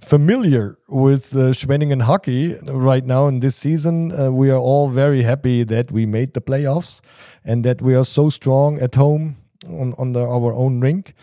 familiar 0.00 0.76
with 0.88 1.34
uh, 1.34 1.52
Schwenningen 1.52 2.02
hockey 2.02 2.56
right 2.64 3.04
now 3.04 3.28
in 3.28 3.40
this 3.40 3.56
season. 3.56 4.12
Uh, 4.12 4.30
we 4.30 4.50
are 4.50 4.58
all 4.58 4.88
very 4.88 5.22
happy 5.22 5.64
that 5.64 5.90
we 5.90 6.06
made 6.06 6.34
the 6.34 6.40
playoffs 6.40 7.00
and 7.44 7.64
that 7.64 7.80
we 7.80 7.94
are 7.94 8.04
so 8.04 8.28
strong 8.28 8.78
at 8.80 8.94
home 8.94 9.36
on, 9.66 9.94
on 9.98 10.12
the, 10.12 10.20
our 10.20 10.52
own 10.52 10.80
rink. 10.80 11.14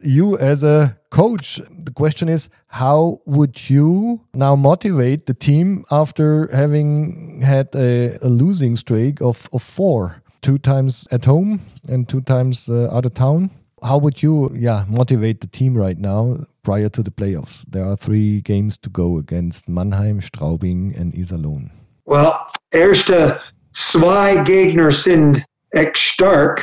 You, 0.00 0.38
as 0.38 0.62
a 0.62 0.96
coach, 1.10 1.60
the 1.70 1.92
question 1.92 2.28
is 2.28 2.48
how 2.68 3.20
would 3.26 3.68
you 3.68 4.20
now 4.32 4.54
motivate 4.54 5.26
the 5.26 5.34
team 5.34 5.84
after 5.90 6.48
having 6.54 7.40
had 7.42 7.74
a, 7.74 8.16
a 8.22 8.28
losing 8.28 8.76
streak 8.76 9.20
of, 9.20 9.48
of 9.52 9.62
four? 9.62 10.22
Two 10.42 10.56
times 10.56 11.06
at 11.10 11.26
home 11.26 11.60
and 11.86 12.08
two 12.08 12.22
times 12.22 12.70
uh, 12.70 12.88
out 12.90 13.04
of 13.04 13.12
town. 13.12 13.50
How 13.82 13.98
would 13.98 14.22
you, 14.22 14.50
yeah, 14.54 14.84
motivate 14.88 15.40
the 15.40 15.46
team 15.46 15.76
right 15.76 15.98
now 15.98 16.46
prior 16.62 16.88
to 16.90 17.02
the 17.02 17.10
playoffs? 17.10 17.64
There 17.70 17.84
are 17.84 17.96
three 17.96 18.40
games 18.40 18.76
to 18.78 18.90
go 18.90 19.18
against 19.18 19.68
Mannheim, 19.68 20.20
Straubing, 20.20 20.98
and 20.98 21.14
Iserlohn. 21.14 21.70
Well, 22.04 22.34
erste 22.72 23.40
zwei 23.72 24.42
Gegner 24.44 24.90
sind 24.90 25.44
echt 25.72 25.96
stark, 25.96 26.62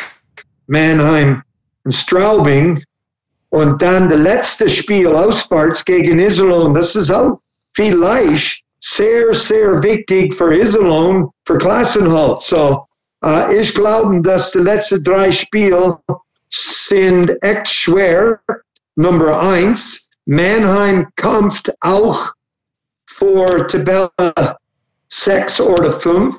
Mannheim 0.68 1.44
und 1.86 1.94
Straubing. 1.94 2.84
Und 3.50 3.82
dann 3.82 4.10
der 4.10 4.18
letzte 4.18 4.70
Spiel 4.70 5.08
auswärts 5.08 5.84
gegen 5.86 6.20
Iserlohn. 6.20 6.74
Das 6.74 6.96
ist 6.96 7.10
auch 7.10 7.40
vielleicht 7.74 8.62
sehr, 8.82 9.34
sehr 9.34 9.82
wichtig 9.82 10.36
für 10.36 10.54
Iserlohn, 10.54 11.30
für 11.46 11.58
Klassenhalt. 11.58 12.42
So, 12.42 12.86
uh, 13.26 13.50
ich 13.52 13.74
glaube, 13.74 14.22
dass 14.22 14.52
die 14.52 14.60
letzten 14.60 15.04
drei 15.04 15.32
Spiele 15.32 15.98
sind 16.50 17.32
echt 17.42 17.68
schwer. 17.68 18.40
Nummer 18.96 19.40
eins, 19.40 20.10
Mannheim 20.26 21.08
kämpft 21.16 21.72
auch 21.82 22.32
vor 23.06 23.68
Tabelle 23.68 24.10
6 25.10 25.62
oder 25.62 26.00
5 26.00 26.36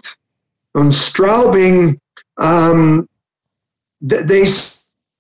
und 0.72 0.92
Straubing, 0.92 2.00
ähm, 2.40 3.08
die 4.00 4.52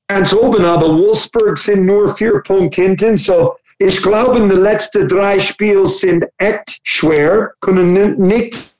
ganz 0.08 0.32
oben, 0.32 0.64
aber 0.64 0.88
Wolfsburg 0.88 1.58
sind 1.58 1.86
nur 1.86 2.14
vier 2.16 2.40
Punkte 2.42 2.82
hinten, 2.82 3.16
so 3.16 3.56
ich 3.80 4.02
glaube, 4.02 4.40
die 4.40 4.56
letzten 4.56 5.06
drei 5.06 5.38
Spiele 5.38 5.86
sind 5.86 6.24
echt 6.38 6.80
schwer, 6.82 7.52
können 7.60 8.16
nicht 8.16 8.76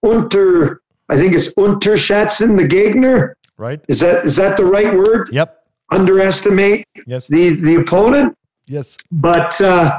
unter, 0.00 0.78
I 1.10 1.16
think 1.16 1.34
it's 1.34 1.48
unterschätzen, 1.48 2.58
the 2.58 2.68
Gegner. 2.68 3.34
Right. 3.60 3.80
Is 3.88 4.00
that 4.00 4.24
is 4.24 4.36
that 4.36 4.56
the 4.56 4.64
right 4.64 4.92
word? 4.94 5.28
Yep. 5.32 5.54
Underestimate 5.92 6.86
Yes. 7.06 7.28
the 7.28 7.50
the 7.60 7.74
opponent, 7.76 8.34
Yes. 8.66 8.96
but 9.12 9.60
uh, 9.60 9.90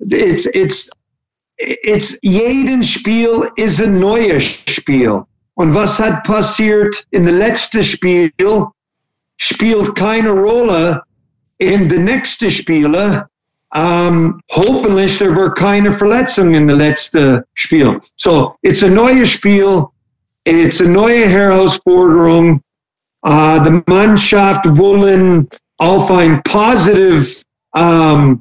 it's 0.00 0.46
it's 0.54 0.88
it's 1.58 2.18
jeden 2.22 2.82
Spiel 2.82 3.46
ist 3.58 3.82
ein 3.82 4.00
neues 4.00 4.44
Spiel. 4.66 5.26
Und 5.56 5.74
was 5.74 5.98
hat 5.98 6.24
passiert 6.24 7.04
in 7.10 7.26
der 7.26 7.34
letzten 7.34 7.82
Spiel, 7.82 8.32
spielt 9.36 9.94
keine 9.94 10.30
Rolle 10.30 11.02
in 11.58 11.86
den 11.90 12.04
nächsten 12.04 12.50
Spielen. 12.50 13.22
Um, 13.74 14.40
hoffentlich 14.50 15.18
there 15.18 15.34
were 15.36 15.52
keine 15.52 15.92
Verletzungen 15.92 16.54
in 16.54 16.66
der 16.66 16.76
letzten 16.76 17.42
Spiel. 17.54 18.00
So, 18.16 18.56
it's 18.62 18.82
a 18.82 18.88
neues 18.88 19.28
Spiel. 19.28 19.92
It's 20.46 20.80
a 20.80 20.84
neue 20.88 21.26
Herausforderung. 21.28 22.62
Uh, 23.22 23.62
die 23.62 23.82
Mannschaft 23.86 24.64
wollen 24.78 25.46
auf 25.78 26.10
ein 26.10 26.42
positive 26.44 27.26
um, 27.72 28.40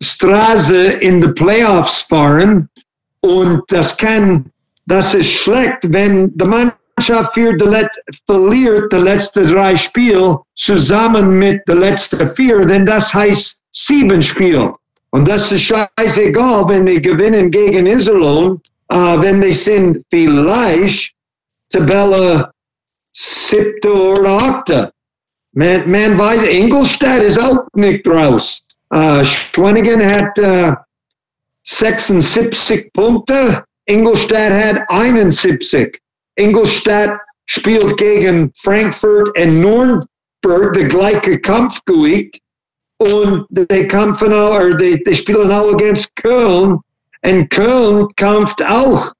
Straße 0.00 0.84
in 1.00 1.20
die 1.20 1.28
Playoffs 1.28 2.02
fahren. 2.02 2.68
Und 3.20 3.62
das 3.68 3.96
kann, 3.96 4.50
das 4.86 5.14
ist 5.14 5.30
schlecht, 5.30 5.78
wenn 5.84 6.36
die 6.36 6.44
Mannschaft 6.44 7.34
für 7.34 7.54
die 7.54 7.64
Let 7.64 7.90
verliert 8.26 8.92
die 8.92 8.96
letzten 8.96 9.46
drei 9.46 9.76
Spiele 9.76 10.40
zusammen 10.54 11.38
mit 11.38 11.62
den 11.68 11.80
letzten 11.80 12.34
vier, 12.34 12.64
denn 12.66 12.84
das 12.84 13.12
heißt 13.12 13.62
sieben 13.72 14.20
Spiele. 14.20 14.72
Und 15.10 15.28
das 15.28 15.52
ist 15.52 15.62
scheißegal, 15.62 16.68
wenn 16.68 16.86
die 16.86 17.00
gewinnen 17.00 17.50
gegen 17.50 17.86
Iserlohn, 17.86 18.60
uh, 18.92 19.20
wenn 19.20 19.40
die 19.40 19.54
sind 19.54 20.04
vielleicht 20.10 21.14
Tabelle 21.70 22.50
siebte 23.14 23.92
oder 23.92 24.30
achte. 24.30 24.92
Man, 25.52 25.90
man 25.90 26.18
weiß, 26.18 26.44
Ingolstadt 26.44 27.22
ist 27.22 27.40
auch 27.40 27.66
nicht 27.74 28.06
raus. 28.06 28.60
Uh, 28.92 29.24
Schwenningen 29.24 30.04
hat 30.04 30.38
uh, 30.38 30.74
76 31.64 32.92
Punkte, 32.92 33.64
Ingolstadt 33.86 34.52
hat 34.52 34.82
71. 34.88 35.98
Ingolstadt 36.36 37.18
spielt 37.46 37.96
gegen 37.96 38.52
Frankfurt 38.62 39.36
und 39.38 39.60
Nürnberg 39.60 40.72
der 40.74 40.88
gleiche 40.88 41.38
Kampfgewicht. 41.40 42.40
und 42.98 43.46
die 43.50 43.86
kämpfen 43.86 44.32
auch, 44.32 44.56
oder 44.56 44.74
die, 44.74 45.02
die 45.02 45.14
spielen 45.14 45.52
auch 45.52 45.76
gegen 45.76 45.98
Köln 46.16 46.80
und 47.24 47.50
Köln 47.50 48.08
kämpft 48.16 48.64
auch. 48.64 49.12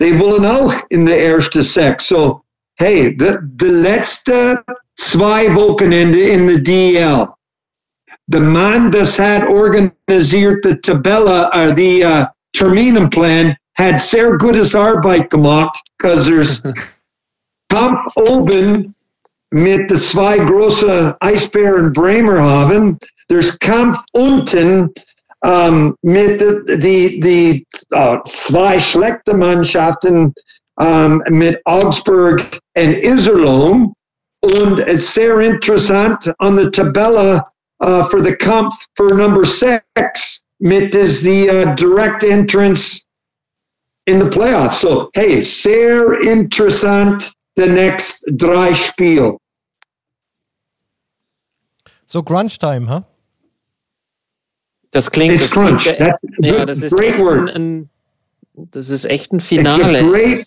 Die 0.00 0.18
wollen 0.18 0.44
auch 0.44 0.74
in 0.88 1.06
der 1.06 1.24
ersten 1.24 1.62
Sechs. 1.62 2.08
So, 2.08 2.42
hey, 2.76 3.16
die, 3.16 3.36
die 3.42 3.66
letzte 3.66 4.62
zwei 4.96 5.54
Wochenende 5.54 6.20
in 6.20 6.46
der 6.46 6.58
DL, 6.58 7.28
der 8.26 8.40
Mann, 8.40 8.90
das 8.90 9.18
hat 9.18 9.46
organisiert 9.48 10.64
die 10.64 10.80
Tabelle, 10.80 11.50
uh, 11.54 11.74
die 11.74 12.02
uh, 12.02 12.24
Terminenplan, 12.52 13.56
had 13.76 14.00
sehr 14.00 14.36
gutes 14.38 14.74
Arbeit 14.74 15.30
gemacht, 15.30 15.78
because 15.98 16.26
there's 16.26 16.62
Kampf 17.68 18.00
oben 18.16 18.94
mit 19.50 19.90
den 19.90 20.00
zwei 20.00 20.38
großen 20.38 21.14
Eisbären 21.20 21.92
Bremerhaven, 21.92 22.98
there's 23.28 23.58
Kampf 23.58 23.98
unten 24.12 24.90
um, 25.44 25.94
mit 26.02 26.40
die, 26.40 27.20
die 27.20 27.66
uh, 27.94 28.18
zwei 28.24 28.80
schlechte 28.80 29.34
Mannschaften 29.34 30.32
um, 30.76 31.22
mit 31.28 31.60
Augsburg 31.64 32.58
und 32.76 32.94
Iserlohn. 33.02 33.92
Und 34.40 34.80
es 34.80 35.04
ist 35.04 35.14
sehr 35.14 35.40
interessant 35.40 36.32
an 36.38 36.56
der 36.56 36.70
Tabelle 36.70 37.42
uh, 37.82 38.04
für 38.10 38.22
den 38.22 38.36
Kampf 38.38 38.74
für 38.96 39.14
Number 39.14 39.44
6 39.44 40.42
mit 40.58 40.94
is 40.94 41.20
the 41.22 41.48
uh, 41.48 41.74
direct 41.76 42.22
entrance 42.22 43.04
in 44.06 44.20
the 44.20 44.28
playoffs. 44.28 44.80
So, 44.80 45.08
hey, 45.14 45.40
sehr 45.40 46.20
interessant, 46.20 47.32
the 47.56 47.66
next 47.66 48.22
drei 48.36 48.74
Spiel. 48.74 49.38
So 52.06 52.22
Crunch 52.22 52.58
Time, 52.58 52.86
huh? 52.86 53.02
Das 54.90 55.10
klingt. 55.10 55.34
It's 55.34 55.44
das 55.44 55.50
crunch. 55.52 55.82
Klingt, 55.84 55.98
That's 55.98 56.18
ja, 56.38 56.58
good- 56.58 56.68
das 56.68 56.78
ist 56.82 56.92
great 56.94 57.14
echt 57.14 57.18
word. 57.24 57.48
ein, 57.48 57.48
ein, 57.48 57.90
das 58.56 58.88
ist 58.88 59.04
echt 59.04 59.32
ein 59.32 59.38
It's 59.38 59.46
a 59.46 59.48
Finale. 59.48 60.02
great. 60.04 60.38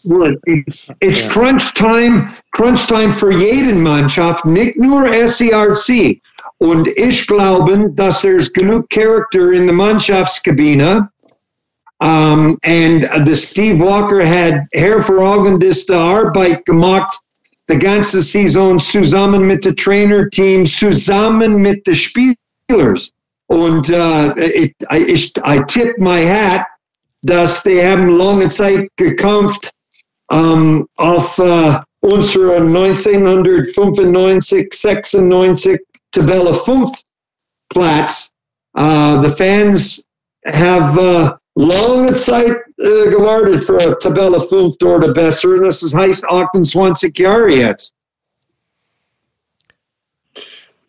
It's, 1.01 1.21
Yeah. 1.21 1.29
crunch 1.29 1.73
time, 1.73 2.29
crunch 2.51 2.87
time 2.87 3.13
für 3.13 3.31
jeden 3.33 3.81
Mannschaft, 3.81 4.45
nicht 4.45 4.77
nur 4.77 5.09
SERC. 5.27 6.21
Und 6.59 6.87
ich 6.87 7.27
glaube, 7.27 7.91
dass 7.95 8.21
there's 8.21 8.51
genug 8.51 8.89
Charakter 8.89 9.51
in 9.51 9.65
der 9.67 9.75
Mannschaftskabine. 9.75 11.09
Um, 11.99 12.59
and 12.63 13.05
uh, 13.05 13.23
the 13.25 13.35
Steve 13.35 13.79
Walker 13.79 14.23
had 14.23 14.67
hervorragendes 14.73 15.89
Arbeit 15.89 16.63
gemacht, 16.65 17.19
die 17.69 17.77
ganze 17.79 18.21
Saison 18.21 18.77
zusammen 18.77 19.47
mit 19.47 19.65
dem 19.65 19.75
Trainerteam, 19.75 20.65
zusammen 20.65 21.57
mit 21.59 21.85
den 21.87 21.95
Spielers. 21.95 23.11
Und 23.47 23.89
uh, 23.89 24.31
it, 24.37 24.75
I, 24.91 24.97
ich, 25.07 25.33
I 25.43 25.59
tip 25.67 25.97
my 25.97 26.23
hat, 26.23 26.67
dass 27.21 27.63
die 27.63 27.81
haben 27.83 28.09
lange 28.09 28.49
Zeit 28.49 28.89
gekämpft 28.97 29.71
um, 30.31 30.87
auf 30.97 31.39
uh, 31.39 31.79
unsere 32.01 32.57
1995, 32.57 34.73
96 34.73 35.79
Tabelle 36.11 36.53
5 36.53 36.91
Platz. 37.69 38.31
Uh, 38.77 39.21
the 39.21 39.33
fans 39.35 40.05
have 40.45 40.97
uh, 40.99 41.35
lange 41.55 42.13
Zeit 42.15 42.57
uh, 42.79 43.09
gewartet 43.09 43.65
für 43.65 43.97
Tabelle 43.99 44.41
5 44.41 44.77
dort 44.77 45.03
der 45.03 45.13
besser. 45.13 45.49
Und 45.49 45.63
das 45.63 45.93
heißt 45.93 46.25
28 46.25 47.17
Jahre 47.17 47.49
jetzt. 47.49 47.93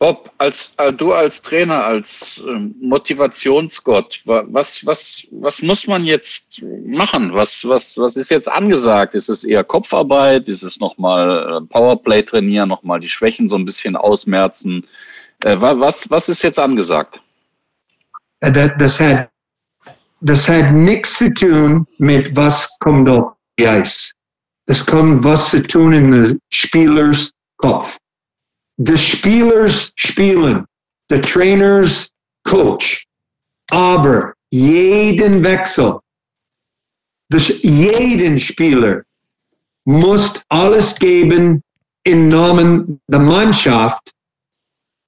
Bob, 0.01 0.31
als 0.39 0.73
äh, 0.77 0.93
du 0.93 1.13
als 1.13 1.43
Trainer, 1.43 1.83
als 1.85 2.41
ähm, 2.47 2.75
Motivationsgott, 2.81 4.23
wa- 4.27 4.45
was, 4.47 4.87
was, 4.87 5.27
was 5.33 5.61
muss 5.61 5.89
man 5.89 6.05
jetzt 6.05 6.63
machen? 6.87 7.35
Was, 7.35 7.67
was, 7.67 7.99
was 7.99 8.15
ist 8.15 8.31
jetzt 8.31 8.49
angesagt? 8.49 9.17
Ist 9.17 9.29
es 9.29 9.43
eher 9.43 9.65
Kopfarbeit? 9.65 10.49
Ist 10.49 10.63
es 10.63 10.79
nochmal 10.79 11.59
äh, 11.63 11.67
Powerplay 11.67 12.23
trainieren, 12.23 12.69
nochmal 12.69 13.01
die 13.01 13.09
Schwächen 13.09 13.49
so 13.49 13.57
ein 13.57 13.65
bisschen 13.65 13.97
ausmerzen? 13.97 14.87
Äh, 15.43 15.61
wa- 15.61 15.81
was, 15.81 16.09
was 16.11 16.29
ist 16.29 16.43
jetzt 16.43 16.61
angesagt? 16.61 17.21
Das, 18.41 19.01
hat, 19.01 19.31
das 20.21 20.49
hat 20.49 20.73
nichts 20.73 21.19
zu 21.19 21.35
tun 21.35 21.89
mit 21.99 22.37
was 22.37 22.79
kommt 22.79 23.09
auf 23.09 23.33
die 23.59 23.67
Eis. 23.67 24.13
Das 24.67 24.87
kommt 24.87 25.25
was 25.25 25.51
zu 25.51 25.61
tun 25.67 25.93
in 25.93 26.11
den 26.13 26.41
Spielers 26.53 27.33
Kopf. 27.57 27.97
Die 28.81 28.97
Spielers 28.97 29.93
spielen, 29.97 30.64
die 31.11 31.21
Trainers 31.21 32.12
coach. 32.45 33.05
Aber 33.71 34.35
jeden 34.51 35.45
Wechsel, 35.45 35.99
das, 37.31 37.49
jeden 37.62 38.38
Spieler 38.38 39.03
muss 39.85 40.41
alles 40.49 40.95
geben 40.99 41.62
im 42.05 42.29
Namen 42.29 43.01
der 43.09 43.21
Mannschaft. 43.21 44.12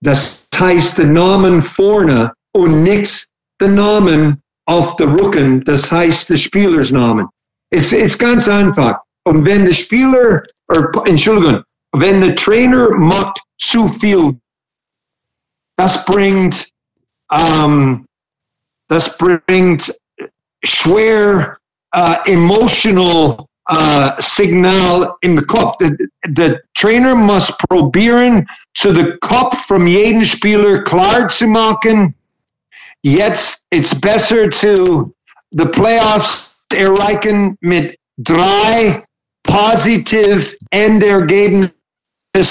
Das 0.03 0.47
heißt, 0.55 0.99
der 0.99 1.07
Namen 1.07 1.63
vorne 1.63 2.33
und 2.53 2.83
nichts 2.83 3.31
der 3.61 3.69
Namen 3.69 4.43
auf 4.67 4.97
der 4.97 5.09
Rücken, 5.09 5.63
das 5.65 5.91
heißt 5.91 6.31
der 6.31 6.37
Spielersnamen. 6.37 7.29
Es 7.71 7.93
ist 7.93 8.19
ganz 8.19 8.49
einfach. 8.49 9.01
Und 9.25 9.45
wenn 9.45 9.65
der 9.65 9.73
Spieler, 9.73 10.43
or, 10.69 11.07
Entschuldigung, 11.07 11.63
wenn 11.93 12.21
der 12.21 12.35
Trainer 12.35 12.91
macht 12.97 13.41
zu 13.61 13.87
viel, 13.89 14.41
das 15.77 16.05
bringt, 16.05 16.69
ähm, 17.31 18.07
das 18.89 19.17
bringt 19.17 19.95
schwer 20.65 21.59
äh, 21.93 22.33
emotional 22.33 23.47
äh, 23.69 24.11
Signal 24.21 25.15
in 25.21 25.37
den 25.37 25.47
Kopf. 25.47 25.77
Der, 25.79 25.97
der 26.27 26.63
Trainer 26.75 27.15
muss 27.15 27.57
probieren, 27.69 28.49
zu 28.75 28.93
den 28.93 29.19
Kopf 29.21 29.67
von 29.67 29.87
jedem 29.87 30.25
Spieler 30.25 30.83
klar 30.83 31.29
zu 31.29 31.47
machen, 31.47 32.15
jetzt 33.03 33.65
ist 33.71 34.01
besser 34.01 34.51
zu 34.51 35.15
the 35.53 35.65
Playoffs 35.65 36.55
erreichen 36.73 37.57
mit 37.61 37.99
drei 38.19 39.03
positiv 39.43 40.57
Endergebnis 40.71 41.73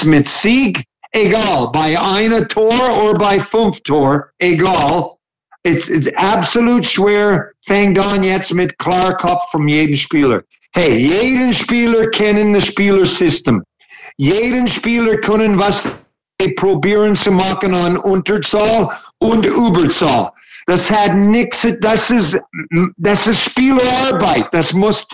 mit 0.03 0.27
Sieg, 0.27 0.83
egal, 1.11 1.69
bei 1.71 1.99
einer 1.99 2.47
Tor 2.47 3.03
oder 3.03 3.17
bei 3.17 3.39
fünf 3.39 3.81
Tor, 3.81 4.29
egal. 4.37 5.15
It's, 5.63 5.89
it's 5.89 6.07
absolut 6.15 6.85
schwer, 6.85 7.51
fängt 7.65 7.99
an 7.99 8.23
jetzt 8.23 8.53
mit 8.53 8.77
klar 8.77 9.15
Kopf 9.17 9.51
von 9.51 9.67
jedem 9.67 9.95
Spieler. 9.95 10.43
Hey, 10.73 10.95
jeden 10.95 11.51
Spieler 11.51 12.07
kennen 12.07 12.53
das 12.53 12.67
Spielersystem. 12.67 13.63
Jeden 14.17 14.67
Spieler 14.67 15.17
können 15.17 15.59
was 15.59 15.83
probieren 16.55 17.15
zu 17.15 17.31
machen 17.31 17.73
an 17.73 17.97
Unterzahl 17.97 18.89
und 19.17 19.45
Überzahl. 19.45 20.31
Das 20.67 20.89
hat 20.89 21.15
nichts, 21.15 21.67
das 21.81 22.09
ist, 22.11 22.37
das 22.97 23.27
ist 23.27 23.43
Spielerarbeit. 23.43 24.47
Das 24.53 24.71
muss, 24.71 25.07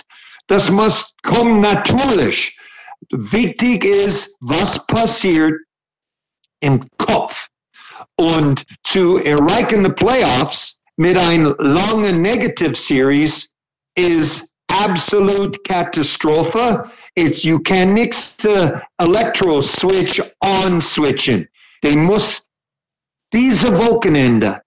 das 0.46 0.70
muss 0.70 1.14
kommen 1.22 1.60
natürlich. 1.60 2.56
Wichtig 3.10 3.84
ist, 3.84 4.36
was 4.40 4.86
passiert 4.86 5.54
im 6.66 6.84
Kopf. 6.98 7.48
Und 8.16 8.64
zu 8.82 9.18
erreichen 9.18 9.84
die 9.84 9.90
Playoffs 9.90 10.80
mit 10.96 11.16
einer 11.16 11.54
langen 11.58 12.20
Negative 12.20 12.74
Series 12.74 13.54
is 13.94 14.54
absolute 14.68 15.58
Katastrophe. 15.64 16.90
It's 17.14 17.44
you 17.44 17.60
can 17.60 17.94
nix 17.94 18.36
the 18.36 18.82
electro 18.98 19.62
switch 19.62 20.20
on 20.42 20.80
switchen. 20.80 21.48
They 21.82 21.96
muss 21.96 22.42
diese 23.32 23.68
Wochenende 23.76 24.60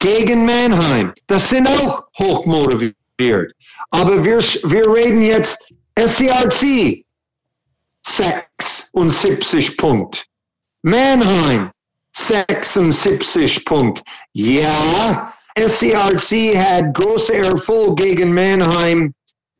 gegen 0.00 0.44
Mannheim, 0.44 1.14
das 1.26 1.48
sind 1.48 1.66
auch 1.66 2.04
hochmotiviert. 2.18 3.52
Aber 3.90 4.24
wir, 4.24 4.38
wir 4.38 4.92
reden 4.92 5.22
jetzt 5.22 5.56
SCRC 5.98 7.03
76 8.06 9.76
Punkt. 9.76 10.26
Mannheim 10.82 11.70
76 12.14 13.64
Punkt. 13.64 14.04
Ja, 14.32 15.32
SCRC 15.56 16.56
hat 16.56 16.94
große 16.94 17.34
Erfolg 17.34 17.98
gegen 17.98 18.32
Mannheim 18.32 19.12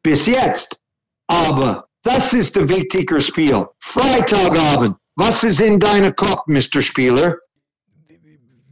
bis 0.02 0.26
jetzt. 0.26 0.80
Aber 1.26 1.88
das 2.02 2.32
ist 2.32 2.54
der 2.56 2.68
wichtige 2.68 3.20
Spiel. 3.20 3.66
Freitagabend. 3.80 4.96
Was 5.16 5.44
ist 5.44 5.60
in 5.60 5.80
deinem 5.80 6.14
Kopf, 6.14 6.46
Mr. 6.46 6.80
Spieler? 6.82 7.36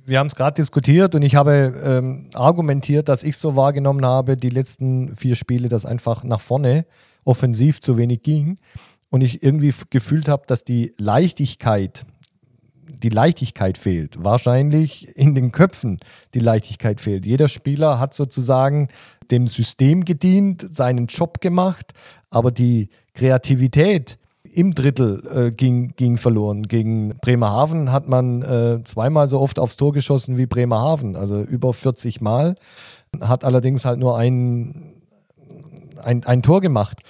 wir 0.05 0.19
haben 0.19 0.27
es 0.27 0.35
gerade 0.35 0.55
diskutiert 0.55 1.15
und 1.15 1.23
ich 1.23 1.37
habe 1.37 1.81
ähm, 1.85 2.29
argumentiert, 2.35 3.09
dass 3.09 3.23
ich 3.23 3.37
so 3.37 3.55
wahrgenommen 3.55 4.05
habe, 4.05 4.37
die 4.37 4.49
letzten 4.49 5.15
vier 5.15 5.37
Spiele, 5.37 5.69
dass 5.69 5.87
einfach 5.87 6.25
nach 6.25 6.41
vorne 6.41 6.87
offensiv 7.25 7.81
zu 7.81 7.97
wenig 7.97 8.23
ging 8.23 8.59
und 9.13 9.21
ich 9.21 9.43
irgendwie 9.43 9.75
gefühlt 9.91 10.27
habe, 10.27 10.45
dass 10.47 10.65
die 10.65 10.95
Leichtigkeit, 10.97 12.07
die 12.89 13.11
Leichtigkeit 13.11 13.77
fehlt. 13.77 14.25
Wahrscheinlich 14.25 15.15
in 15.19 15.35
den 15.35 15.53
Köpfen 15.53 16.01
die 16.33 16.39
Leichtigkeit 16.39 16.99
fehlt. 16.99 17.27
Jeder 17.27 17.49
Spieler 17.49 18.01
hat 18.01 18.15
sozusagen 18.15 18.89
dem 19.31 19.49
System 19.49 20.07
gedient, 20.07 20.67
seinen 20.75 21.09
Job 21.09 21.43
gemacht, 21.43 21.93
aber 22.31 22.51
die 22.51 22.89
Kreativität 23.13 24.19
im 24.51 24.75
Drittel 24.75 25.23
äh, 25.31 25.51
ging, 25.51 25.93
ging 25.97 26.17
verloren. 26.17 26.63
Gegen 26.63 27.11
Bremerhaven 27.21 27.93
hat 27.93 28.09
man 28.09 28.41
äh, 28.41 28.83
zweimal 28.83 29.29
so 29.29 29.41
oft 29.41 29.59
aufs 29.59 29.77
Tor 29.77 29.93
geschossen 29.93 30.39
wie 30.39 30.47
Bremerhaven, 30.47 31.17
also 31.17 31.43
über 31.43 31.75
40 31.75 32.23
Mal, 32.23 32.55
hat 33.21 33.45
allerdings 33.45 33.85
halt 33.85 33.99
nur 33.99 34.17
ein, 34.17 34.95
ein, 36.03 36.25
ein 36.25 36.43
Tor 36.43 36.63
gemacht. 36.63 37.03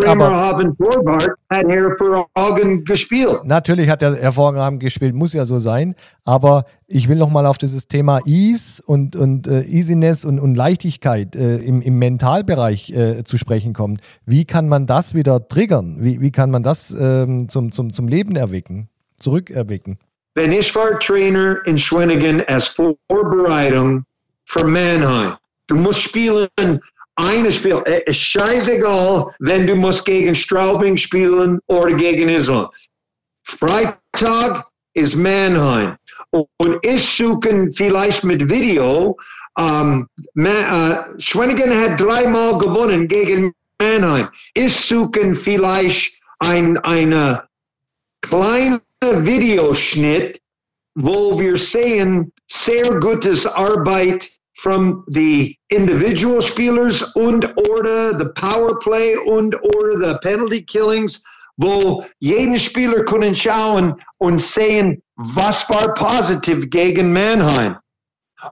Bremerhaven 0.00 0.76
Torwart 0.76 1.28
hat 1.50 1.66
hervorragend 1.66 2.86
gespielt. 2.86 3.40
Natürlich 3.44 3.88
hat 3.88 4.02
er 4.02 4.14
hervorragend 4.16 4.80
gespielt, 4.80 5.14
muss 5.14 5.32
ja 5.32 5.44
so 5.44 5.58
sein. 5.58 5.94
Aber 6.24 6.64
ich 6.86 7.08
will 7.08 7.16
nochmal 7.16 7.46
auf 7.46 7.58
dieses 7.58 7.88
Thema 7.88 8.20
Ease 8.26 8.82
und, 8.84 9.16
und 9.16 9.46
äh, 9.46 9.62
Easiness 9.62 10.24
und, 10.24 10.38
und 10.38 10.54
Leichtigkeit 10.54 11.34
äh, 11.36 11.56
im, 11.56 11.82
im 11.82 11.98
Mentalbereich 11.98 12.90
äh, 12.90 13.24
zu 13.24 13.38
sprechen 13.38 13.72
kommen. 13.72 13.98
Wie 14.24 14.44
kann 14.44 14.68
man 14.68 14.86
das 14.86 15.14
wieder 15.14 15.48
triggern? 15.48 15.96
Wie, 15.98 16.20
wie 16.20 16.30
kann 16.30 16.50
man 16.50 16.62
das 16.62 16.94
ähm, 16.98 17.48
zum, 17.48 17.72
zum, 17.72 17.92
zum 17.92 18.08
Leben 18.08 18.36
erwecken, 18.36 18.88
zurückerwecken? 19.18 19.98
Wenn 20.34 20.52
ich 20.52 20.74
war 20.74 20.98
Trainer 21.00 21.56
in 21.66 21.76
Schwenningen 21.78 22.44
als 22.46 22.68
Vorbereitung 23.08 24.04
für 24.44 24.64
Mannheim. 24.64 25.34
Du 25.66 25.76
musst 25.76 26.00
spielen 26.00 26.48
eine 27.18 27.50
Spiel. 27.50 27.82
Es 27.84 28.02
ist 28.06 28.20
scheißegal, 28.20 29.34
wenn 29.40 29.66
du 29.66 29.74
musst 29.74 30.04
gegen 30.04 30.34
Straubing 30.34 30.96
spielen 30.96 31.60
oder 31.66 31.92
gegen 31.92 32.28
Island. 32.28 32.68
Freitag 33.44 34.66
ist 34.94 35.16
Mannheim. 35.16 35.96
Und 36.30 36.78
ich 36.82 37.04
suche 37.16 37.70
vielleicht 37.74 38.22
mit 38.24 38.48
Video. 38.48 39.16
Ähm, 39.58 40.06
uh, 40.36 41.18
Schwenningen 41.18 41.76
hat 41.76 42.00
dreimal 42.00 42.56
gewonnen 42.58 43.08
gegen 43.08 43.52
Mannheim. 43.80 44.28
Ich 44.54 44.76
suche 44.76 45.34
vielleicht 45.34 46.22
ein 46.38 46.76
eine 46.78 47.48
kleine 48.22 48.80
Videoschnitt, 49.00 50.40
wo 50.94 51.38
wir 51.38 51.56
sehen 51.56 52.32
sehr 52.46 53.00
gutes 53.00 53.46
Arbeit 53.46 54.30
from 54.58 55.04
the 55.06 55.56
individual 55.70 56.42
spielers 56.42 57.02
und 57.14 57.44
oder 57.70 58.18
the 58.18 58.28
power 58.34 58.76
play 58.80 59.14
und 59.16 59.54
oder 59.54 59.98
the 59.98 60.18
penalty 60.20 60.62
killings, 60.62 61.22
wo 61.58 62.04
jeden 62.18 62.58
Spieler 62.58 63.04
können 63.04 63.34
schauen 63.36 63.94
und 64.18 64.40
sehen, 64.40 65.00
was 65.16 65.68
war 65.70 65.94
positiv 65.94 66.70
gegen 66.70 67.12
Mannheim. 67.12 67.76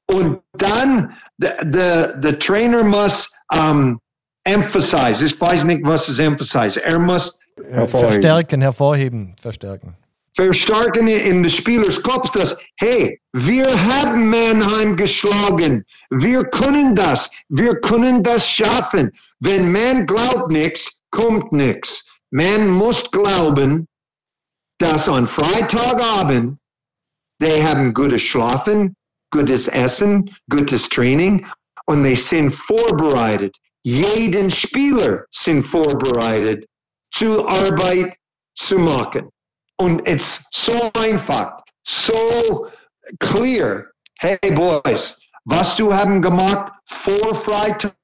Und 0.06 0.40
dann, 0.58 1.12
the, 1.38 1.50
the, 1.72 2.14
the 2.22 2.32
trainer 2.38 2.84
muss 2.84 3.28
um, 3.52 3.98
emphasize, 4.44 5.24
ich 5.24 5.40
weiß 5.40 5.64
nicht, 5.64 5.84
was 5.84 6.08
es 6.08 6.20
emphasize, 6.20 6.80
er 6.84 7.00
muss 7.00 7.40
verstärken, 7.88 8.60
hervorheben, 8.60 9.34
verstärken 9.40 9.96
verstärken 10.36 11.08
in 11.08 11.42
des 11.42 11.56
Spielers 11.56 12.02
Kopf, 12.02 12.30
dass, 12.32 12.56
hey, 12.76 13.20
wir 13.32 13.66
haben 13.84 14.28
Mannheim 14.28 14.96
geschlagen. 14.96 15.84
Wir 16.10 16.44
können 16.44 16.94
das. 16.94 17.30
Wir 17.48 17.74
können 17.80 18.22
das 18.22 18.48
schaffen. 18.48 19.10
Wenn 19.40 19.72
man 19.72 20.06
glaubt 20.06 20.50
nichts, 20.50 21.00
kommt 21.10 21.52
nichts. 21.52 22.04
Man 22.30 22.68
muss 22.68 23.10
glauben, 23.10 23.88
dass 24.78 25.08
an 25.08 25.26
Freitagabend, 25.26 26.58
die 27.40 27.62
haben 27.62 27.94
gutes 27.94 28.22
Schlafen, 28.22 28.94
gutes 29.30 29.68
Essen, 29.68 30.30
gutes 30.50 30.88
Training 30.88 31.46
und 31.86 32.04
die 32.04 32.16
sind 32.16 32.52
vorbereitet. 32.52 33.56
Jeden 33.84 34.50
Spieler 34.50 35.24
sind 35.30 35.64
vorbereitet, 35.64 36.66
zur 37.12 37.48
Arbeit 37.48 38.16
zu 38.54 38.78
machen. 38.78 39.30
Und 39.78 40.06
it's 40.08 40.44
so 40.52 40.90
einfach, 40.94 41.62
so 41.84 42.70
clear. 43.20 43.92
Hey 44.18 44.38
Boys, 44.42 45.20
was 45.44 45.76
du 45.76 45.92
haben 45.92 46.22
gemacht 46.22 46.72
vor 46.86 47.34
Freitag 47.34 47.94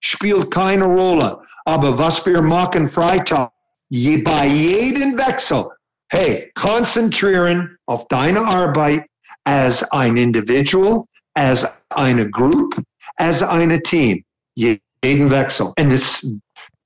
spielt 0.00 0.50
keine 0.50 0.84
Rolle. 0.84 1.40
Aber 1.64 1.96
was 1.98 2.24
wir 2.26 2.42
machen 2.42 2.88
Freitag, 2.88 3.50
je, 3.90 4.18
bei 4.18 4.46
jedem 4.46 5.16
Wechsel, 5.18 5.68
hey, 6.10 6.50
konzentrieren 6.54 7.76
auf 7.86 8.06
deine 8.08 8.40
Arbeit 8.40 9.06
as 9.44 9.82
ein 9.92 10.16
Individual, 10.16 11.04
as 11.34 11.66
eine 11.90 12.28
Group, 12.28 12.80
as 13.16 13.42
eine 13.42 13.80
Team. 13.82 14.24
Jeden 14.54 15.30
Wechsel. 15.30 15.72
And 15.78 15.92
das, 15.92 16.26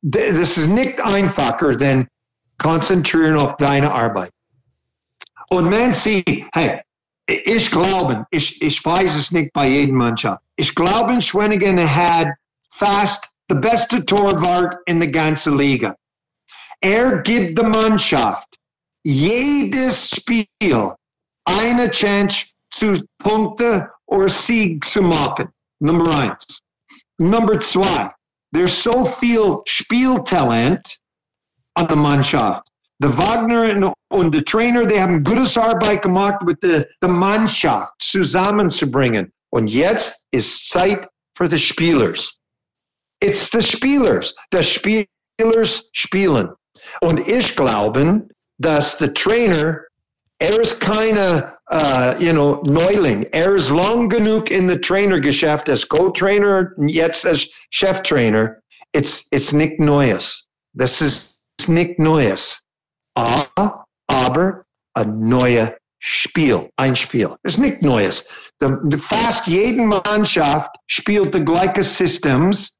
das 0.02 0.58
ist 0.58 0.68
nicht 0.68 1.00
einfacher, 1.00 1.74
denn 1.74 2.06
konzentrieren 2.58 3.36
auf 3.36 3.56
deine 3.56 3.92
Arbeit. 3.92 4.32
Und 5.50 5.68
man 5.68 5.92
sieht, 5.92 6.46
hey, 6.54 6.80
ich 7.26 7.70
glaube, 7.70 8.26
ich, 8.30 8.60
ich 8.62 8.84
weiß 8.84 9.14
es 9.16 9.30
nicht 9.32 9.52
bei 9.52 9.68
jedem 9.68 9.96
Mannschaft. 9.96 10.42
Ich 10.56 10.74
glaube, 10.74 11.20
Schwenningen 11.20 11.78
hat 11.78 12.28
fast 12.70 13.34
the 13.48 13.54
beste 13.54 14.04
Torwart 14.04 14.76
in 14.86 15.00
der 15.00 15.10
ganzen 15.10 15.56
Liga. 15.56 15.94
Er 16.80 17.18
gibt 17.18 17.58
der 17.58 17.68
Mannschaft 17.68 18.58
jedes 19.04 20.10
Spiel 20.10 20.46
eine 21.44 21.90
Chance 21.90 22.46
zu 22.70 23.04
Punkte 23.18 23.90
oder 24.06 24.28
Sieg 24.28 24.84
zu 24.84 25.02
machen. 25.02 25.48
Nummer 25.80 26.16
eins. 26.16 26.60
Nummer 27.18 27.58
zwei. 27.60 28.10
There's 28.52 28.82
so 28.82 29.04
viel 29.04 29.62
Spieltalent 29.66 31.01
an 31.74 31.88
der 31.88 31.96
Mannschaft. 31.96 32.66
Der 33.02 33.16
Wagner 33.18 33.92
und 34.10 34.34
the 34.34 34.42
Trainer, 34.42 34.86
die 34.86 35.00
haben 35.00 35.24
gutes 35.24 35.56
Arbeit 35.58 36.02
gemacht, 36.02 36.42
mit 36.42 36.62
der, 36.62 36.86
der 37.00 37.08
Mannschaft 37.08 37.94
zusammenzubringen. 37.98 39.32
Und 39.50 39.66
jetzt 39.68 40.26
ist 40.30 40.68
Zeit 40.68 41.08
für 41.36 41.48
die 41.48 41.58
Spielers. 41.58 42.38
It's 43.20 43.50
the 43.50 43.62
Spielers. 43.62 44.34
The 44.52 44.62
Spielers 44.62 45.90
spielen. 45.92 46.50
Und 47.00 47.26
ich 47.28 47.54
glaube, 47.56 48.26
dass 48.58 48.98
der 48.98 49.14
Trainer, 49.14 49.80
er 50.38 50.60
ist 50.60 50.80
keine, 50.80 51.56
uh, 51.70 52.20
you 52.20 52.32
know, 52.32 52.62
Neuling. 52.64 53.24
Er 53.32 53.54
ist 53.54 53.70
lang 53.70 54.08
genug 54.08 54.50
in 54.50 54.68
der 54.68 54.80
Trainergeschäft 54.80 55.68
als 55.68 55.88
Co-Trainer, 55.88 56.70
jetzt 56.78 57.26
Cheftrainer. 57.70 58.56
It's, 58.92 59.26
it's 59.30 59.52
nicht 59.52 59.78
Neues. 59.78 60.46
Das 60.74 61.00
ist 61.00 61.31
nichts 61.68 61.98
Neues. 61.98 62.62
aber 63.14 64.64
ein 64.94 65.28
neues 65.28 65.70
Spiel, 65.98 66.68
ein 66.76 66.96
Spiel. 66.96 67.36
Das 67.42 67.54
ist 67.54 67.60
nichts 67.60 67.82
Neues. 67.82 68.26
The, 68.60 68.98
fast 68.98 69.46
jede 69.46 69.82
Mannschaft 69.82 70.70
spielt 70.86 71.34
die 71.34 71.44
gleichen 71.44 71.82
Systems, 71.82 72.76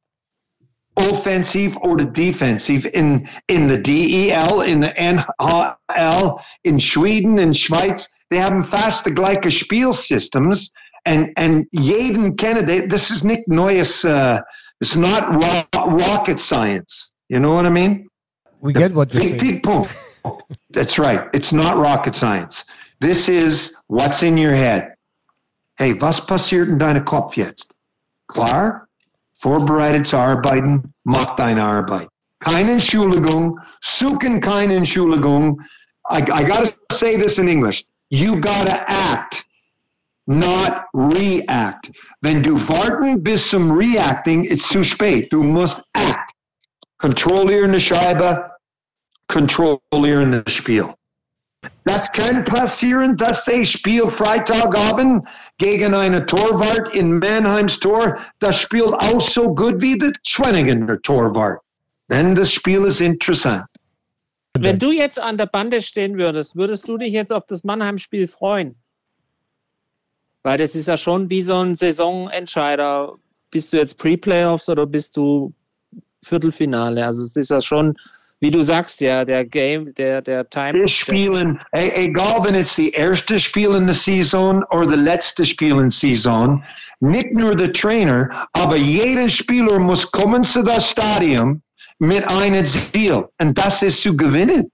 offensiv 0.95 1.77
oder 1.79 2.05
defensiv, 2.05 2.85
in, 2.85 3.29
in 3.47 3.69
der 3.69 3.79
DEL, 3.79 4.63
in 4.67 4.83
the 4.83 4.91
NHL, 4.97 6.37
in 6.63 6.81
Schweden, 6.81 7.39
in 7.39 7.55
Schweiz. 7.55 8.11
Die 8.33 8.43
haben 8.43 8.65
fast 8.65 9.07
die 9.07 9.15
gleichen 9.15 9.51
Spielsystems 9.51 10.73
und, 11.07 11.37
and 11.37 11.67
jeden 11.73 12.37
kennen, 12.37 12.89
das 12.89 13.11
ist 13.11 13.25
nicht 13.25 13.49
Neues, 13.49 14.05
uh, 14.05 14.39
it's 14.81 14.97
not 14.97 15.25
rocket 15.75 16.39
science. 16.39 17.13
You 17.29 17.39
know 17.39 17.55
what 17.55 17.67
I 17.67 17.71
mean? 17.71 18.09
We 18.63 18.73
get 18.73 18.95
what 18.95 19.13
you're 19.13 19.23
saying. 19.23 19.63
That's 20.71 20.97
right. 20.97 21.29
It's 21.35 21.53
not 21.53 21.77
rocket 21.79 22.15
science. 22.15 22.65
This 23.01 23.29
is 23.29 23.75
what's 23.89 24.23
in 24.23 24.37
your 24.39 24.55
head. 24.55 24.95
Hey, 25.77 25.95
was 25.95 26.21
passiert 26.21 26.69
in 26.69 26.79
deinem 26.79 27.05
Kopf 27.05 27.37
jetzt? 27.37 27.75
Klar? 28.29 28.87
Vorbereitet 29.43 30.07
zu 30.07 30.17
arbeiten, 30.17 30.95
mach 31.05 31.35
deine 31.35 31.65
Arbeit. 31.65 32.09
Keine 32.39 32.73
Entschuldigung, 32.73 33.59
suchen 33.83 34.41
keine 34.41 34.77
Entschuldigung. 34.77 35.61
I, 36.09 36.19
I 36.19 36.45
gotta 36.45 36.73
say 36.93 37.17
this 37.17 37.39
in 37.39 37.49
English. 37.49 37.85
You 38.11 38.37
gotta 38.37 38.85
act, 38.87 39.45
not 40.29 40.85
react. 40.95 41.91
Wenn 42.21 42.43
du 42.43 42.57
warten 42.69 43.25
bis 43.25 43.49
zum 43.49 43.73
Reacting, 43.73 44.45
it's 44.45 44.69
zu 44.69 44.85
spät. 44.85 45.33
Du 45.33 45.43
musst 45.43 45.83
act. 45.95 46.33
Kontrollieren 46.99 47.73
die 47.73 47.81
Scheibe, 47.81 48.52
kontrollieren 49.33 50.43
das 50.45 50.53
Spiel. 50.53 50.89
Das 51.85 52.11
kann 52.11 52.45
passieren, 52.45 53.17
dass 53.17 53.45
das 53.45 53.69
Spiel 53.69 54.11
Freitagabend 54.11 55.27
gegen 55.59 55.95
eine 55.95 56.25
Torwart 56.27 56.95
in 56.95 57.19
Mannheims 57.19 57.79
Tor, 57.79 58.19
das 58.41 58.61
spielt 58.61 58.93
auch 58.95 59.21
so 59.21 59.55
gut 59.55 59.81
wie 59.81 59.99
der 59.99 60.13
Schwenninger 60.25 61.01
Torwart. 61.03 61.61
Denn 62.09 62.35
das 62.35 62.53
Spiel 62.53 62.85
ist 62.85 63.01
interessant. 63.01 63.65
wenn 64.59 64.79
du 64.79 64.91
jetzt 64.91 65.19
an 65.19 65.39
der 65.39 65.47
Bande 65.47 65.83
stehen 65.83 66.21
würdest, 66.21 66.55
würdest 66.57 66.87
du 66.87 66.99
dich 66.99 67.13
jetzt 67.13 67.33
auf 67.33 67.47
das 67.47 67.65
Mannheim-Spiel 67.65 68.29
freuen? 68.29 68.77
Weil 70.43 70.59
das 70.59 70.75
ist 70.75 70.89
ja 70.89 70.97
schon 70.97 71.31
wie 71.31 71.43
so 71.43 71.57
ein 71.59 71.77
Saisonentscheider. 71.77 73.15
Bist 73.51 73.73
du 73.73 73.77
jetzt 73.77 73.99
Pre-Playoffs 73.99 74.69
oder 74.69 74.87
bist 74.87 75.17
du 75.17 75.53
Viertelfinale? 76.25 77.07
Also 77.07 77.23
es 77.23 77.37
ist 77.37 77.51
ja 77.51 77.61
schon, 77.61 77.97
wie 78.43 78.51
du 78.51 78.61
sagst, 78.61 79.01
ja, 79.01 79.25
der 79.25 79.45
Game, 79.45 79.95
der, 79.95 80.21
der 80.21 80.51
Time. 80.51 80.73
Wir 80.73 80.89
spielen, 80.89 81.61
egal 81.71 82.43
wenn 82.43 82.57
es 82.57 82.75
die 82.75 82.91
erste 82.91 83.39
Spiel 83.39 83.71
in 83.77 83.87
der 83.87 83.95
Saison 83.95 84.65
oder 84.71 84.87
das 84.87 84.97
letzte 84.97 85.45
Spiel 85.45 85.71
in 85.71 85.79
der 85.79 85.91
Saison, 85.93 86.65
nicht 86.99 87.33
nur 87.35 87.55
der 87.55 87.73
Trainer, 87.73 88.29
aber 88.53 88.77
jeder 88.77 89.29
Spieler 89.29 89.79
muss 89.79 90.11
kommen 90.11 90.43
zu 90.43 90.65
das 90.65 90.91
Stadion 90.91 91.63
mit 92.01 92.29
einem 92.29 92.67
Ziel. 92.67 93.29
Und 93.39 93.57
das 93.57 93.81
ist 93.81 94.03
zu 94.03 94.17
gewinnen. 94.17 94.69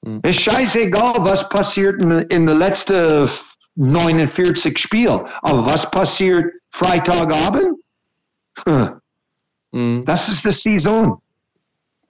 Mhm. 0.00 0.20
Es 0.22 0.38
ist 0.38 0.44
scheißegal, 0.44 1.16
was 1.18 1.46
passiert 1.50 2.00
in, 2.00 2.10
in 2.10 2.46
den 2.46 2.58
letzten 2.58 3.28
49 3.74 4.78
Spielen. 4.78 5.20
Aber 5.42 5.66
was 5.66 5.90
passiert 5.90 6.46
Freitagabend? 6.70 7.78
Mhm. 8.64 10.02
Das 10.06 10.28
ist 10.30 10.46
die 10.46 10.50
Saison. 10.78 11.20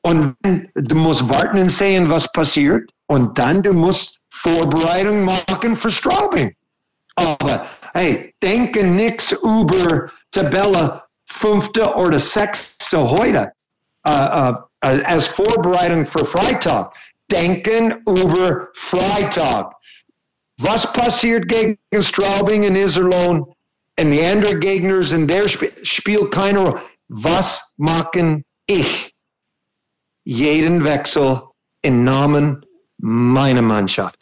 Und 0.07 0.37
du 0.77 0.95
musst 0.95 1.29
warten 1.29 1.59
und 1.59 1.69
sehen, 1.69 2.09
was 2.09 2.31
passiert. 2.31 2.89
Und 3.07 3.37
dann 3.37 3.61
du 3.61 3.73
musst 3.73 4.21
Vorbereitung 4.31 5.25
machen 5.25 5.77
für 5.77 5.91
Straubing. 5.91 6.55
Aber 7.17 7.67
hey, 7.93 8.33
denke 8.41 8.85
nichts 8.85 9.33
über 9.33 10.09
Tabelle 10.31 11.03
fünfte 11.27 11.93
oder 11.97 12.21
sechste 12.21 13.11
heute 13.11 13.51
uh, 14.07 14.11
uh, 14.11 14.55
als 14.81 15.27
Vorbereitung 15.27 16.07
für 16.07 16.25
Freitag. 16.25 16.95
Denken 17.29 17.97
über 18.07 18.69
Freitag. 18.75 19.75
Was 20.59 20.93
passiert 20.93 21.49
gegen 21.49 21.77
Straubing 22.01 22.63
in 22.63 22.77
Iserlohn 22.77 23.45
und 23.99 24.11
die 24.13 24.25
anderen 24.25 24.61
Gegner 24.61 25.01
in 25.11 25.27
der 25.27 25.47
Sp 25.51 25.75
spielt 25.83 26.31
keine 26.31 26.61
Rolle. 26.61 26.81
Was 27.09 27.75
machen 27.77 28.45
ich? 28.67 29.16
Jeden 30.27 30.85
Wechsel 30.85 31.41
im 31.83 32.03
Namen 32.03 32.67
meiner 32.99 33.63
Mannschaft. 33.63 34.19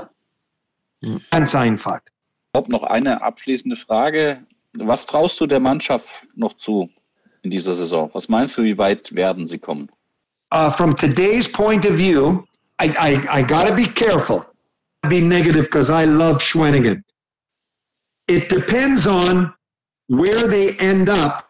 Ganz 1.30 1.54
einfach. 1.54 2.00
Ich 2.04 2.58
habe 2.58 2.70
noch 2.70 2.82
eine 2.82 3.22
abschließende 3.22 3.74
Frage. 3.74 4.46
Was 4.74 5.06
traust 5.06 5.40
du 5.40 5.46
der 5.46 5.60
Mannschaft 5.60 6.06
noch 6.34 6.58
zu 6.58 6.90
in 7.40 7.50
dieser 7.50 7.74
Saison? 7.74 8.10
Was 8.12 8.28
meinst 8.28 8.58
du, 8.58 8.64
wie 8.64 8.76
weit 8.76 9.14
werden 9.14 9.46
sie 9.46 9.58
kommen? 9.58 9.88
Uh, 10.52 10.70
from 10.70 10.94
today's 10.94 11.50
point 11.50 11.86
of 11.86 11.94
view, 11.94 12.44
I, 12.78 12.90
I, 12.98 13.38
I 13.38 13.42
got 13.42 13.66
to 13.66 13.74
be 13.74 13.86
careful. 13.86 14.44
Be 15.08 15.22
negative 15.22 15.64
because 15.64 15.88
I 15.88 16.04
love 16.04 16.42
Schwenningen. 16.42 17.02
It 18.28 18.50
depends 18.50 19.06
on 19.06 19.54
where 20.08 20.46
they 20.48 20.76
end 20.76 21.08
up 21.08 21.48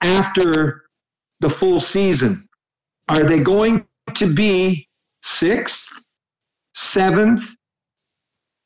after 0.00 0.86
the 1.38 1.48
full 1.48 1.78
season. 1.78 2.47
Are 3.08 3.24
they 3.24 3.40
going 3.40 3.86
to 4.14 4.32
be 4.32 4.88
sixth, 5.22 5.88
seventh, 6.74 7.44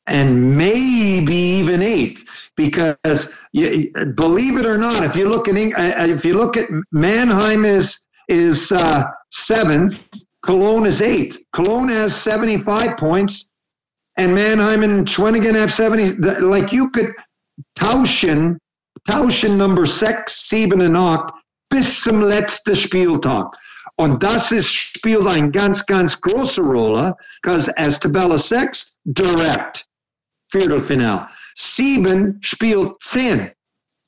and 0.05 0.57
maybe 0.57 1.33
even 1.33 1.81
eighth? 1.81 2.25
Because 2.57 3.33
you, 3.53 3.91
believe 4.15 4.57
it 4.57 4.65
or 4.65 4.77
not, 4.77 5.03
if 5.03 5.15
you 5.15 5.29
look 5.29 5.47
at 5.47 5.55
uh, 5.55 6.05
if 6.05 6.25
you 6.25 6.35
look 6.35 6.57
at 6.57 6.69
Mannheim 6.91 7.65
is 7.65 7.99
is 8.27 8.71
uh, 8.71 9.03
seventh, 9.31 10.07
Cologne 10.43 10.85
is 10.85 11.01
eighth. 11.01 11.37
Cologne 11.53 11.89
has 11.89 12.15
seventy 12.15 12.57
five 12.57 12.97
points, 12.97 13.51
and 14.17 14.35
Mannheim 14.35 14.83
and 14.83 15.07
Schwenningen 15.07 15.55
have 15.55 15.73
seventy. 15.73 16.11
Like 16.13 16.71
you 16.73 16.89
could 16.91 17.13
tauschen, 17.75 18.59
tauschen 19.07 19.57
number 19.57 19.85
sechs, 19.85 20.49
sieben 20.49 20.81
und 20.81 20.95
acht 20.95 21.33
bis 21.69 22.03
zum 22.03 22.21
letzten 22.21 22.75
Spieltag. 22.75 23.47
Und 23.95 24.23
das 24.23 24.51
ist, 24.51 24.67
spielt 24.67 25.27
eine 25.27 25.51
ganz, 25.51 25.85
ganz 25.85 26.19
große 26.19 26.61
Rolle, 26.61 27.15
because 27.41 27.71
as 27.77 27.99
Tabella 27.99 28.39
6, 28.39 28.99
direkt, 29.03 29.85
Viertelfinale. 30.51 31.27
Sieben 31.55 32.39
spielt 32.41 33.01
zehn. 33.01 33.51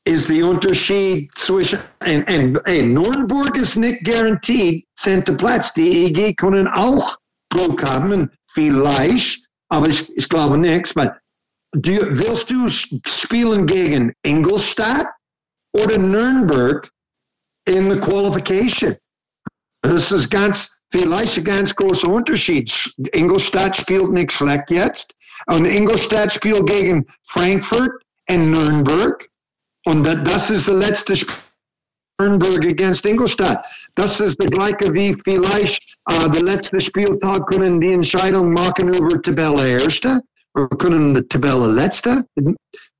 Ist 0.07 0.29
der 0.29 0.45
Unterschied 0.45 1.31
zwischen, 1.36 1.79
und, 2.05 2.29
und, 2.29 2.57
und 2.57 2.93
Nürnberg 2.93 3.57
ist 3.57 3.75
nicht 3.75 4.03
garantiert, 4.05 4.86
zehnter 4.95 5.33
Platz. 5.33 5.73
Die 5.73 6.05
EG 6.05 6.36
können 6.36 6.67
auch 6.67 7.17
Glück 7.49 7.83
haben, 7.83 8.31
vielleicht, 8.51 9.47
aber 9.69 9.89
ich, 9.89 10.15
ich 10.15 10.29
glaube 10.29 10.57
nichts. 10.57 10.95
Aber 10.95 11.17
du, 11.73 11.97
willst 12.17 12.49
du 12.51 12.69
spielen 12.69 13.65
gegen 13.65 14.13
Ingolstadt 14.23 15.07
oder 15.73 15.97
Nürnberg 15.97 16.89
in 17.65 17.89
the 17.89 17.99
qualification? 17.99 18.95
Das 19.88 20.11
ist 20.11 20.29
ganz, 20.31 20.81
vielleicht 20.91 21.38
ein 21.38 21.43
ganz 21.43 21.75
großer 21.75 22.07
Unterschied. 22.07 22.71
Ingolstadt 23.11 23.77
spielt 23.77 24.11
nicht 24.11 24.31
schlecht 24.31 24.69
jetzt. 24.69 25.15
Und 25.47 25.65
Ingolstadt 25.65 26.33
spielt 26.33 26.65
gegen 26.67 27.05
Frankfurt 27.27 27.91
und 28.29 28.51
Nürnberg. 28.51 29.29
Und 29.86 30.03
das 30.03 30.49
ist 30.49 30.67
der 30.67 30.75
letzte 30.75 31.15
Spiel. 31.15 31.36
Nürnberg 32.19 32.65
against 32.65 33.05
Ingolstadt. 33.05 33.65
Das 33.95 34.21
ist 34.21 34.41
der 34.41 34.49
gleiche 34.49 34.93
wie 34.93 35.17
vielleicht 35.25 35.97
uh, 36.09 36.29
der 36.29 36.43
letzte 36.43 36.79
Spieltag 36.79 37.45
können 37.47 37.81
die 37.81 37.91
Entscheidung 37.91 38.53
machen 38.53 38.93
über 38.93 39.21
Tabelle 39.21 39.81
Erste 39.81 40.21
oder 40.53 40.69
können 40.77 41.13
die 41.13 41.23
Tabelle 41.23 41.67
Letzte. 41.67 42.23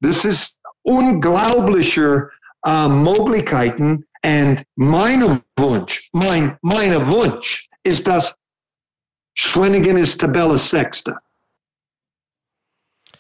Das 0.02 0.26
ist 0.26 0.60
unglaubliche 0.84 2.30
uh, 2.68 2.90
Möglichkeiten 2.90 4.06
und 4.26 4.66
mein 4.76 5.44
Wunsch, 5.58 6.10
mein, 6.12 6.58
meine 6.62 7.08
Wunsch 7.08 7.70
ist, 7.84 8.08
dass 8.08 8.36
Schwenningen 9.38 9.98
ist 9.98 10.20
Tabelle 10.20 10.58
Sechste. 10.58 11.18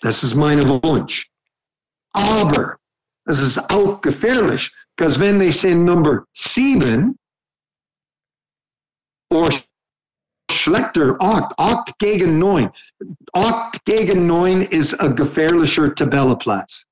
Das 0.02 0.24
ist 0.24 0.34
mein 0.34 0.68
Wunsch. 0.68 1.30
Aber 2.14 2.78
es 3.26 3.40
ist 3.40 3.60
auch 3.70 4.02
gefährlich, 4.02 4.72
because 4.96 5.20
wenn 5.20 5.38
they 5.38 5.52
say 5.52 5.76
number 5.76 6.26
sieben 6.34 7.18
or 9.30 9.52
schlechter 10.50 11.16
acht, 11.20 11.54
acht 11.60 12.00
gegen 12.00 12.40
neun. 12.40 12.72
Acht 13.34 13.84
gegen 13.86 14.26
neun 14.26 14.62
ist 14.64 15.00
ein 15.00 15.16
gefährlicher 15.16 15.94
Tabelleplatz. 15.94 16.86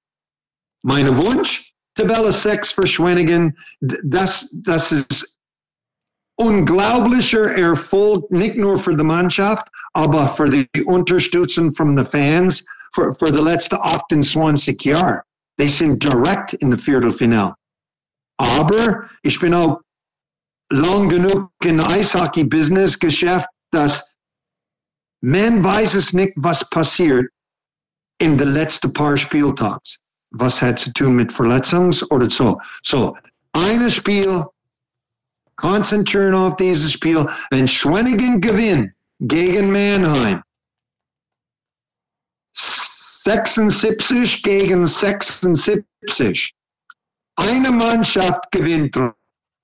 Mein 0.84 1.18
Wunsch, 1.18 1.73
Tabelle 1.96 2.32
6 2.32 2.72
für 2.72 2.88
Schwenningen, 2.88 3.58
das, 3.80 4.50
das 4.64 4.92
ist 4.92 5.40
unglaublicher 6.36 7.56
Erfolg, 7.56 8.30
nicht 8.32 8.56
nur 8.56 8.80
für 8.80 8.96
die 8.96 9.04
Mannschaft, 9.04 9.68
aber 9.94 10.30
für 10.30 10.50
die 10.50 10.84
Unterstützung 10.84 11.76
von 11.76 11.96
den 11.96 12.06
Fans 12.06 12.66
für, 12.94 13.14
für 13.14 13.32
die 13.32 13.42
letzten 13.42 13.76
28 13.76 14.82
Jahre. 14.84 15.22
Die 15.60 15.70
sind 15.70 16.04
direkt 16.04 16.54
in 16.54 16.72
der 16.72 16.80
Viertelfinale. 16.80 17.56
Aber 18.38 19.10
ich 19.22 19.40
bin 19.40 19.54
auch 19.54 19.82
lang 20.72 21.10
genug 21.10 21.52
in 21.64 21.80
Eishockey-Business-Geschäft, 21.80 23.48
dass 23.72 24.16
man 25.22 25.64
weiß 25.64 25.94
es 25.94 26.14
nicht, 26.14 26.34
was 26.36 26.68
passiert 26.70 27.32
in 28.20 28.38
den 28.38 28.50
letzten 28.50 28.92
paar 28.92 29.16
Spieltags. 29.16 30.00
Was 30.34 30.62
hat 30.62 30.80
zu 30.80 30.92
tun 30.94 31.16
mit 31.16 31.32
Verletzungs 31.32 32.10
oder 32.12 32.30
so. 32.30 32.60
So, 32.84 33.16
ein 33.54 33.90
Spiel, 33.92 34.46
konzentrieren 35.56 36.34
auf 36.34 36.56
dieses 36.58 36.92
Spiel. 36.92 37.28
Wenn 37.52 37.68
Schwenningen 37.68 38.42
gewinnt 38.42 38.94
gegen 39.20 39.72
Mannheim, 39.72 40.42
76 42.54 44.44
gegen 44.44 44.86
76. 44.86 46.54
Eine 47.36 47.72
Mannschaft 47.72 48.52
gewinnt 48.52 48.96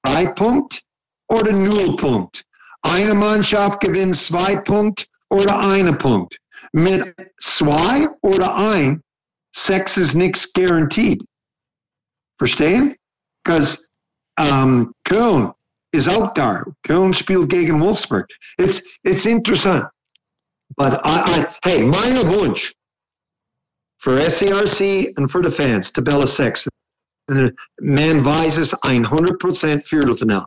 drei 0.04 0.26
Punkt 0.28 0.84
oder 1.28 1.52
null 1.52 1.96
Punkt. 1.96 2.46
Eine 2.82 3.14
Mannschaft 3.14 3.82
gewinnt 3.82 4.16
zwei 4.16 4.56
Punkt 4.56 5.08
oder 5.30 5.60
eine 5.60 5.94
Punkt. 5.94 6.40
Mit 6.72 7.14
zwei 7.40 8.08
oder 8.22 8.56
ein, 8.56 9.04
sechs 9.56 9.98
ist 9.98 10.14
nichts 10.14 10.52
garantiert. 10.54 11.22
Verstehen? 12.38 12.96
Because 13.44 13.90
um, 14.40 14.94
ist 15.92 16.08
auch 16.08 16.34
da. 16.34 16.64
Köln 16.84 17.14
spielt 17.14 17.50
gegen 17.50 17.80
Wolfsburg. 17.80 18.28
It's, 18.58 18.82
it's 19.04 19.26
interessant. 19.26 19.86
But 20.78 21.02
I, 21.04 21.42
I, 21.42 21.48
hey, 21.64 21.84
mein 21.84 22.16
Wunsch 22.32 22.74
for 23.98 24.18
SCRC 24.18 25.14
and 25.18 25.30
for 25.30 25.44
the 25.44 25.52
Fans, 25.52 25.92
Tabelle 25.92 26.28
6, 26.28 26.68
man 27.28 28.26
weiß 28.26 28.58
es 28.58 28.74
100% 28.74 29.84
Viertelfinale. 29.84 30.46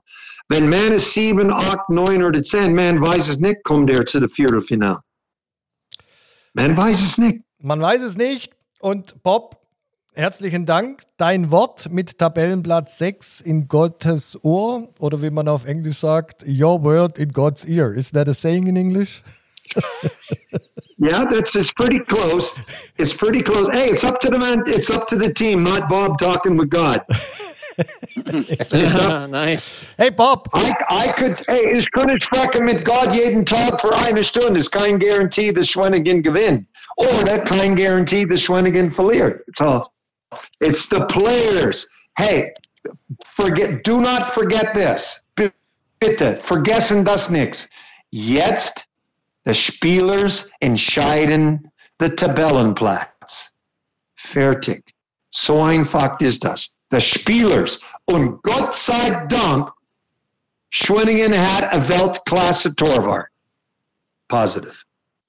Wenn 0.48 0.68
man 0.68 0.92
ist 0.92 1.12
7, 1.12 1.52
8, 1.52 1.88
9 1.88 2.22
oder 2.22 2.42
10, 2.42 2.74
man 2.74 3.00
weiß 3.00 3.28
es 3.28 3.38
nicht, 3.38 3.62
kommt 3.64 3.90
er 3.90 4.04
zu 4.04 4.20
der 4.20 4.28
Viertelfinale. 4.28 5.00
Man 6.54 6.76
weiß 6.76 7.00
es 7.00 7.18
nicht. 7.18 7.42
Man 7.58 7.80
weiß 7.80 8.02
es 8.02 8.16
nicht. 8.16 8.52
Und 8.82 9.22
Bob, 9.22 9.60
herzlichen 10.12 10.66
Dank. 10.66 11.02
Dein 11.16 11.52
Wort 11.52 11.92
mit 11.92 12.18
Tabellenplatz 12.18 12.98
6 12.98 13.40
in 13.40 13.68
Gottes 13.68 14.36
Ohr 14.42 14.88
oder 14.98 15.22
wie 15.22 15.30
man 15.30 15.46
auf 15.46 15.66
Englisch 15.66 15.98
sagt, 15.98 16.44
your 16.48 16.82
word 16.82 17.16
in 17.16 17.30
God's 17.30 17.64
ear. 17.64 17.94
Is 17.94 18.10
that 18.10 18.28
a 18.28 18.34
saying 18.34 18.66
in 18.66 18.74
English? 18.76 19.22
Yeah, 20.98 21.24
that's 21.24 21.56
it's 21.56 21.72
pretty 21.72 21.98
close. 21.98 22.52
It's 22.96 23.12
pretty 23.12 23.42
close. 23.42 23.68
Hey, 23.72 23.90
it's 23.90 24.04
up 24.04 24.20
to 24.20 24.28
the 24.30 24.38
man. 24.38 24.62
It's 24.68 24.88
up 24.88 25.08
to 25.08 25.16
the 25.16 25.34
team, 25.34 25.64
not 25.64 25.88
Bob 25.88 26.20
talking 26.20 26.56
with 26.56 26.70
God. 26.70 27.00
nice. 29.28 29.80
Hey 29.96 30.10
Bob, 30.10 30.48
I, 30.54 30.72
I 30.90 31.12
could, 31.12 31.42
hey, 31.46 31.76
ich 31.76 31.90
könnte 31.92 32.20
sprechen 32.20 32.64
mit 32.64 32.84
Gott 32.84 33.14
jeden 33.14 33.44
Tag 33.44 33.80
für 33.80 33.94
eine 33.96 34.22
Stunde. 34.22 34.60
Ist 34.60 34.70
kein 34.70 34.98
Garantie, 34.98 35.52
dass 35.52 35.68
Schwenningen 35.68 36.22
gewinnt. 36.22 36.66
Oder 36.96 37.38
kein 37.40 37.76
Garantie, 37.76 38.26
dass 38.26 38.42
Schwenningen 38.42 38.92
verliert. 38.92 39.42
So, 39.56 39.64
it's 39.64 39.64
all 39.70 39.92
it's 40.60 40.88
the 40.88 41.06
players. 41.06 41.86
Hey, 42.16 42.48
forget, 43.34 43.82
do 43.84 44.00
not 44.00 44.34
forget 44.34 44.74
this. 44.74 45.20
Bitte, 46.00 46.40
vergessen 46.42 47.04
das 47.04 47.30
nichts. 47.30 47.68
Jetzt, 48.10 48.86
the 49.44 49.54
Spielers 49.54 50.50
entscheiden 50.60 51.70
the 52.00 52.10
Tabellenplatz. 52.10 53.52
Fertig. 54.16 54.82
So 55.30 55.62
einfach 55.62 56.20
ist 56.20 56.44
das. 56.44 56.74
The 56.92 57.00
Spielers. 57.00 57.80
Und 58.04 58.42
Gott 58.42 58.74
sei 58.74 59.26
Dank, 59.28 59.72
Schwenningen 60.70 61.34
hat 61.34 61.72
a 61.72 61.88
Weltklasse 61.88 62.74
Torwart. 62.76 63.26
Positive. 64.28 64.74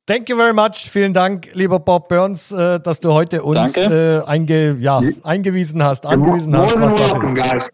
thank 0.05 0.29
you 0.29 0.35
very 0.35 0.53
much. 0.53 0.89
Vielen 0.89 1.13
Dank, 1.13 1.49
lieber 1.53 1.79
Bob 1.79 2.09
Burns, 2.09 2.51
äh, 2.51 2.79
dass 2.79 2.99
du 2.99 3.13
heute 3.13 3.43
uns 3.43 3.75
äh, 3.77 4.21
einge, 4.25 4.77
ja, 4.79 5.01
eingewiesen 5.23 5.81
hast, 5.83 6.05
angewiesen 6.05 6.55
hast, 6.55 6.79
was 6.79 6.97
Sache 6.97 7.25
ist. 7.25 7.35
guys. 7.35 7.69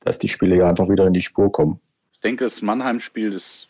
dass 0.00 0.18
die 0.18 0.28
Spieler 0.28 0.56
ja 0.56 0.68
einfach 0.68 0.88
wieder 0.88 1.06
in 1.06 1.12
die 1.12 1.20
Spur 1.20 1.52
kommen. 1.52 1.78
Ich 2.12 2.20
denke, 2.20 2.44
das 2.44 2.62
Mannheim-Spiel 2.62 3.32
ist 3.32 3.68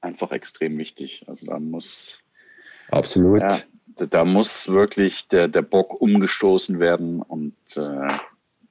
einfach 0.00 0.32
extrem 0.32 0.76
wichtig. 0.78 1.24
Also 1.28 1.46
da 1.46 1.58
muss, 1.60 2.18
Absolut. 2.90 3.40
ja, 3.42 3.58
da- 3.96 4.06
da 4.06 4.24
muss 4.24 4.66
wirklich 4.68 5.28
der, 5.28 5.46
der 5.46 5.62
Bock 5.62 6.00
umgestoßen 6.00 6.80
werden 6.80 7.22
und 7.22 7.54
äh, 7.76 8.08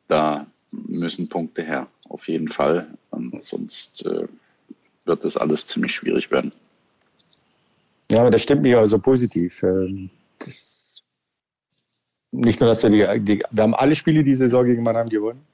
da 0.09 0.45
müssen 0.71 1.29
Punkte 1.29 1.63
her, 1.63 1.87
auf 2.09 2.27
jeden 2.27 2.49
Fall. 2.49 2.87
Und 3.11 3.41
sonst 3.43 4.05
äh, 4.05 4.27
wird 5.05 5.23
das 5.25 5.37
alles 5.37 5.67
ziemlich 5.67 5.93
schwierig 5.93 6.31
werden. 6.31 6.51
Ja, 8.11 8.19
aber 8.21 8.31
das 8.31 8.41
stimmt 8.41 8.61
mich 8.61 8.75
also 8.75 8.99
positiv. 8.99 9.63
Ähm, 9.63 10.09
Das, 10.39 11.01
nicht 12.31 12.59
nur, 12.59 12.69
dass 12.69 12.83
wir 12.83 12.89
die, 12.89 13.23
die, 13.23 13.43
wir 13.49 13.63
haben 13.63 13.75
alle 13.75 13.95
Spiele 13.95 14.23
die 14.23 14.35
Saison 14.35 14.65
gegen 14.65 14.83
Mannheim 14.83 15.09
gewonnen. 15.09 15.45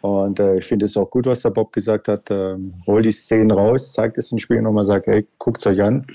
Und 0.00 0.38
äh, 0.38 0.58
ich 0.58 0.66
finde 0.66 0.84
es 0.84 0.96
auch 0.96 1.10
gut, 1.10 1.26
was 1.26 1.42
der 1.42 1.50
Bob 1.50 1.72
gesagt 1.72 2.08
hat. 2.08 2.30
Ähm, 2.30 2.74
hol 2.86 3.02
die 3.02 3.10
Szenen 3.10 3.50
raus, 3.50 3.92
zeigt 3.92 4.18
es 4.18 4.32
im 4.32 4.38
Spiel 4.38 4.62
nochmal, 4.62 4.84
sagt, 4.86 5.06
hey, 5.06 5.26
guckt 5.38 5.66
euch 5.66 5.82
an. 5.82 6.06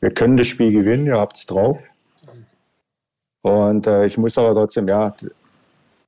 Wir 0.00 0.10
können 0.10 0.36
das 0.36 0.46
Spiel 0.46 0.70
gewinnen, 0.70 1.06
ihr 1.06 1.16
habt 1.18 1.36
es 1.36 1.46
drauf. 1.46 1.82
Und 3.42 3.86
äh, 3.86 4.06
ich 4.06 4.18
muss 4.18 4.36
aber 4.36 4.54
trotzdem, 4.54 4.88
ja, 4.88 5.14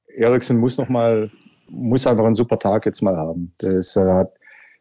Eriksen 0.09 0.59
muss 0.59 0.76
noch 0.76 0.88
mal, 0.88 1.30
muss 1.68 2.07
einfach 2.07 2.24
einen 2.24 2.34
super 2.34 2.59
Tag 2.59 2.84
jetzt 2.86 3.03
mal 3.03 3.16
haben. 3.16 3.53
Das 3.59 3.96
äh, 3.96 4.01
hat, 4.01 4.32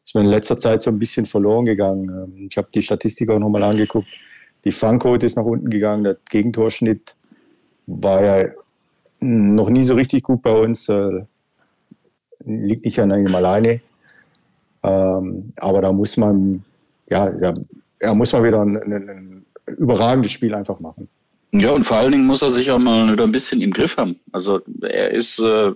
ist 0.07 0.15
mir 0.15 0.21
in 0.21 0.27
letzter 0.27 0.57
Zeit 0.57 0.81
so 0.81 0.89
ein 0.89 0.99
bisschen 0.99 1.25
verloren 1.25 1.65
gegangen. 1.65 2.09
Ähm, 2.09 2.47
Ich 2.49 2.57
habe 2.57 2.69
die 2.73 2.81
Statistik 2.81 3.29
auch 3.29 3.39
nochmal 3.39 3.63
angeguckt. 3.63 4.07
Die 4.63 4.71
Fangquote 4.71 5.25
ist 5.25 5.35
nach 5.35 5.43
unten 5.43 5.69
gegangen, 5.69 6.05
der 6.05 6.17
Gegentorschnitt 6.29 7.15
war 7.87 8.23
ja 8.23 8.49
noch 9.19 9.69
nie 9.69 9.83
so 9.83 9.95
richtig 9.95 10.23
gut 10.23 10.41
bei 10.41 10.51
uns. 10.51 10.87
Äh, 10.87 11.23
liegt 12.45 12.85
nicht 12.85 12.99
an 12.99 13.11
ihm 13.11 13.35
alleine. 13.35 13.81
Ähm, 14.83 15.51
aber 15.57 15.81
da 15.81 15.91
muss 15.91 16.15
man, 16.15 16.63
ja, 17.09 17.27
er 17.99 18.13
muss 18.15 18.31
mal 18.31 18.43
wieder 18.43 18.61
ein, 18.61 18.77
ein, 18.77 19.09
ein 19.09 19.45
überragendes 19.77 20.31
Spiel 20.31 20.55
einfach 20.55 20.79
machen. 20.79 21.09
Ja, 21.51 21.71
und 21.71 21.85
vor 21.85 21.97
allen 21.97 22.11
Dingen 22.11 22.25
muss 22.25 22.41
er 22.41 22.51
sich 22.51 22.69
auch 22.71 22.77
mal 22.79 23.11
wieder 23.11 23.23
ein 23.23 23.31
bisschen 23.31 23.61
im 23.61 23.71
Griff 23.71 23.95
haben. 23.97 24.19
Also 24.31 24.61
er 24.81 25.11
ist 25.11 25.39
äh, 25.39 25.69
äh, 25.69 25.73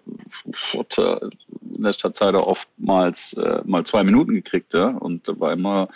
in 1.76 1.82
letzter 1.84 2.14
Zeit 2.14 2.36
auch 2.36 2.46
oftmals 2.48 3.34
äh, 3.34 3.62
mal 3.66 3.84
zwei 3.86 4.04
Minuten 4.04 4.34
gekriegt, 4.34 4.74
ja, 4.74 4.90
und 4.90 5.28
war 5.40 5.54
immer 5.54 5.88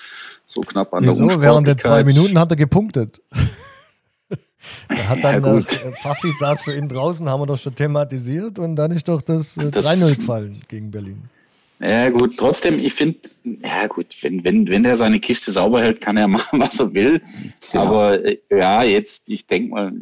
so 0.46 0.62
knapp 0.62 0.94
an 0.94 1.06
Wieso? 1.06 1.28
der 1.28 1.42
Während 1.42 1.68
der 1.68 1.78
zwei. 1.78 2.04
Minuten 2.04 2.40
hat 2.40 2.52
er 2.52 2.56
gepunktet. 2.56 3.22
er 4.88 5.10
hat 5.10 5.24
dann, 5.24 5.44
Ja, 5.44 5.58
äh. 5.58 5.62
Pfaffi 6.02 6.32
saß 6.40 6.62
für 6.64 6.76
ihn 6.76 6.88
draußen, 6.88 7.28
haben 7.30 7.42
wir 7.42 7.48
doch 7.48 7.60
schon 7.60 7.76
thematisiert 7.76 8.58
und 8.60 8.76
dann 8.78 8.92
ist 8.92 9.08
doch 9.08 9.22
das, 9.22 9.58
äh, 9.58 9.72
Das- 9.72 9.86
3-0 9.86 10.16
gefallen 10.16 10.60
gegen 10.68 10.90
Berlin. 10.90 11.24
Ja, 11.80 12.10
gut, 12.10 12.38
trotzdem, 12.38 12.80
ich 12.80 12.94
finde, 12.94 13.20
ja 13.44 13.88
gut, 13.88 14.16
wenn, 14.22 14.44
wenn, 14.44 14.68
wenn 14.70 14.84
der 14.84 14.96
seine 14.96 15.20
Kiste 15.20 15.52
sauber 15.52 15.82
hält, 15.82 16.02
kann 16.02 16.18
er 16.18 16.28
machen, 16.30 16.60
was 16.60 16.80
er 16.80 16.94
will. 16.94 17.22
Ja. 17.74 17.82
Aber 17.82 18.24
äh, 18.24 18.38
ja, 18.50 18.84
jetzt, 18.84 19.30
ich 19.30 19.46
denke 19.48 19.72
mal, 19.72 19.94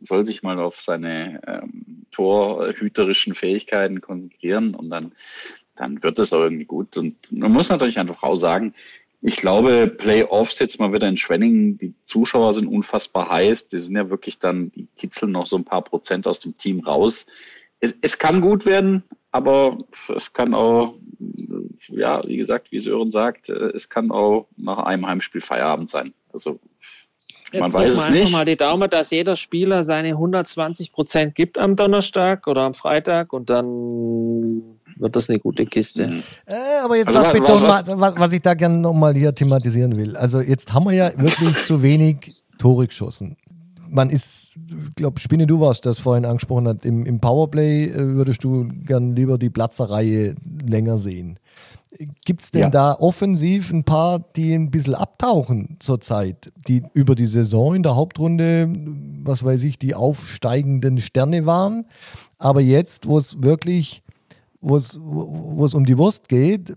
soll 0.00 0.24
sich 0.24 0.42
mal 0.42 0.58
auf 0.58 0.80
seine 0.80 1.40
ähm, 1.46 2.06
torhüterischen 2.10 3.34
Fähigkeiten 3.34 4.00
konzentrieren 4.00 4.74
und 4.74 4.88
dann, 4.90 5.12
dann 5.76 6.02
wird 6.02 6.18
das 6.18 6.32
auch 6.32 6.40
irgendwie 6.40 6.64
gut. 6.64 6.96
Und 6.96 7.16
man 7.30 7.52
muss 7.52 7.68
natürlich 7.68 7.98
einfach 7.98 8.22
auch 8.22 8.36
sagen, 8.36 8.74
ich 9.22 9.36
glaube, 9.36 9.86
Playoffs 9.86 10.58
jetzt 10.58 10.80
mal 10.80 10.94
wieder 10.94 11.06
in 11.06 11.18
Schwenningen, 11.18 11.76
die 11.76 11.92
Zuschauer 12.06 12.54
sind 12.54 12.66
unfassbar 12.66 13.28
heiß, 13.28 13.68
die 13.68 13.78
sind 13.78 13.94
ja 13.94 14.08
wirklich 14.08 14.38
dann, 14.38 14.72
die 14.74 14.88
kitzeln 14.96 15.32
noch 15.32 15.46
so 15.46 15.56
ein 15.56 15.64
paar 15.64 15.82
Prozent 15.82 16.26
aus 16.26 16.38
dem 16.38 16.56
Team 16.56 16.80
raus. 16.80 17.26
Es, 17.80 17.94
es 18.00 18.18
kann 18.18 18.40
gut 18.40 18.64
werden, 18.64 19.02
aber 19.32 19.78
es 20.16 20.32
kann 20.32 20.54
auch, 20.54 20.94
ja, 21.88 22.22
wie 22.26 22.36
gesagt, 22.36 22.72
wie 22.72 22.80
Sören 22.80 23.10
sagt, 23.10 23.48
äh, 23.48 23.70
es 23.74 23.88
kann 23.88 24.10
auch 24.10 24.46
nach 24.56 24.78
einem 24.78 25.06
Heimspiel 25.06 25.40
Feierabend 25.40 25.90
sein. 25.90 26.12
Also 26.32 26.58
Jetzt 27.52 27.60
man 27.62 27.72
weiß 27.72 27.92
es 27.98 28.10
nicht. 28.10 28.30
mal 28.30 28.44
die 28.44 28.56
Daumen, 28.56 28.88
dass 28.88 29.10
jeder 29.10 29.34
Spieler 29.34 29.82
seine 29.82 30.10
120 30.10 30.92
Prozent 30.92 31.34
gibt 31.34 31.58
am 31.58 31.74
Donnerstag 31.74 32.46
oder 32.46 32.60
am 32.62 32.74
Freitag 32.74 33.32
und 33.32 33.50
dann 33.50 34.62
wird 34.96 35.16
das 35.16 35.28
eine 35.28 35.40
gute 35.40 35.66
Kiste. 35.66 36.06
Mhm. 36.06 36.22
Äh, 36.46 36.54
aber 36.84 36.96
jetzt 36.96 37.08
Also 37.08 37.18
lass 37.20 37.32
mich 37.32 37.42
doch 37.42 37.60
was- 37.62 37.88
mal, 37.88 38.00
was, 38.00 38.16
was 38.18 38.32
ich 38.32 38.42
da 38.42 38.54
gerne 38.54 38.78
nochmal 38.78 39.14
hier 39.14 39.34
thematisieren 39.34 39.96
will. 39.96 40.16
Also 40.16 40.40
jetzt 40.40 40.72
haben 40.72 40.84
wir 40.84 40.92
ja 40.92 41.10
wirklich 41.20 41.64
zu 41.64 41.82
wenig 41.82 42.40
Tore 42.58 42.86
geschossen. 42.86 43.36
Man 43.90 44.10
ist, 44.10 44.54
ich 44.56 44.94
glaube, 44.94 45.20
Spinne, 45.20 45.46
du 45.46 45.60
warst 45.60 45.84
das 45.84 45.98
vorhin 45.98 46.24
angesprochen 46.24 46.68
hat, 46.68 46.84
im, 46.84 47.04
im 47.04 47.20
Powerplay 47.20 47.86
äh, 47.86 48.14
würdest 48.14 48.42
du 48.44 48.68
gern 48.84 49.14
lieber 49.14 49.36
die 49.38 49.50
Platzerreihe 49.50 50.34
länger 50.64 50.96
sehen. 50.96 51.38
Gibt 52.24 52.42
es 52.42 52.50
denn 52.52 52.62
Ja. 52.62 52.68
da 52.70 52.94
offensiv 52.94 53.72
ein 53.72 53.82
paar, 53.84 54.20
die 54.36 54.54
ein 54.54 54.70
bisschen 54.70 54.94
abtauchen 54.94 55.76
zurzeit, 55.80 56.52
die 56.68 56.84
über 56.94 57.14
die 57.16 57.26
Saison 57.26 57.74
in 57.74 57.82
der 57.82 57.96
Hauptrunde, 57.96 58.72
was 59.24 59.44
weiß 59.44 59.64
ich, 59.64 59.78
die 59.78 59.94
aufsteigenden 59.94 60.98
Sterne 60.98 61.46
waren, 61.46 61.86
aber 62.38 62.60
jetzt, 62.60 63.08
wo 63.08 63.18
es 63.18 63.42
wirklich, 63.42 64.02
wo 64.60 64.76
es, 64.76 64.98
wo 65.02 65.56
wo 65.56 65.64
es 65.64 65.74
um 65.74 65.84
die 65.84 65.98
Wurst 65.98 66.28
geht, 66.28 66.74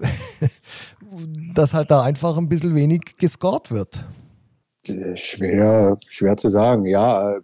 dass 1.54 1.74
halt 1.74 1.90
da 1.90 2.02
einfach 2.02 2.36
ein 2.38 2.48
bisschen 2.48 2.74
wenig 2.74 3.16
gescored 3.18 3.70
wird. 3.70 4.04
Schwer, 5.14 5.98
schwer 6.08 6.36
zu 6.36 6.48
sagen. 6.50 6.86
Ja, 6.86 7.40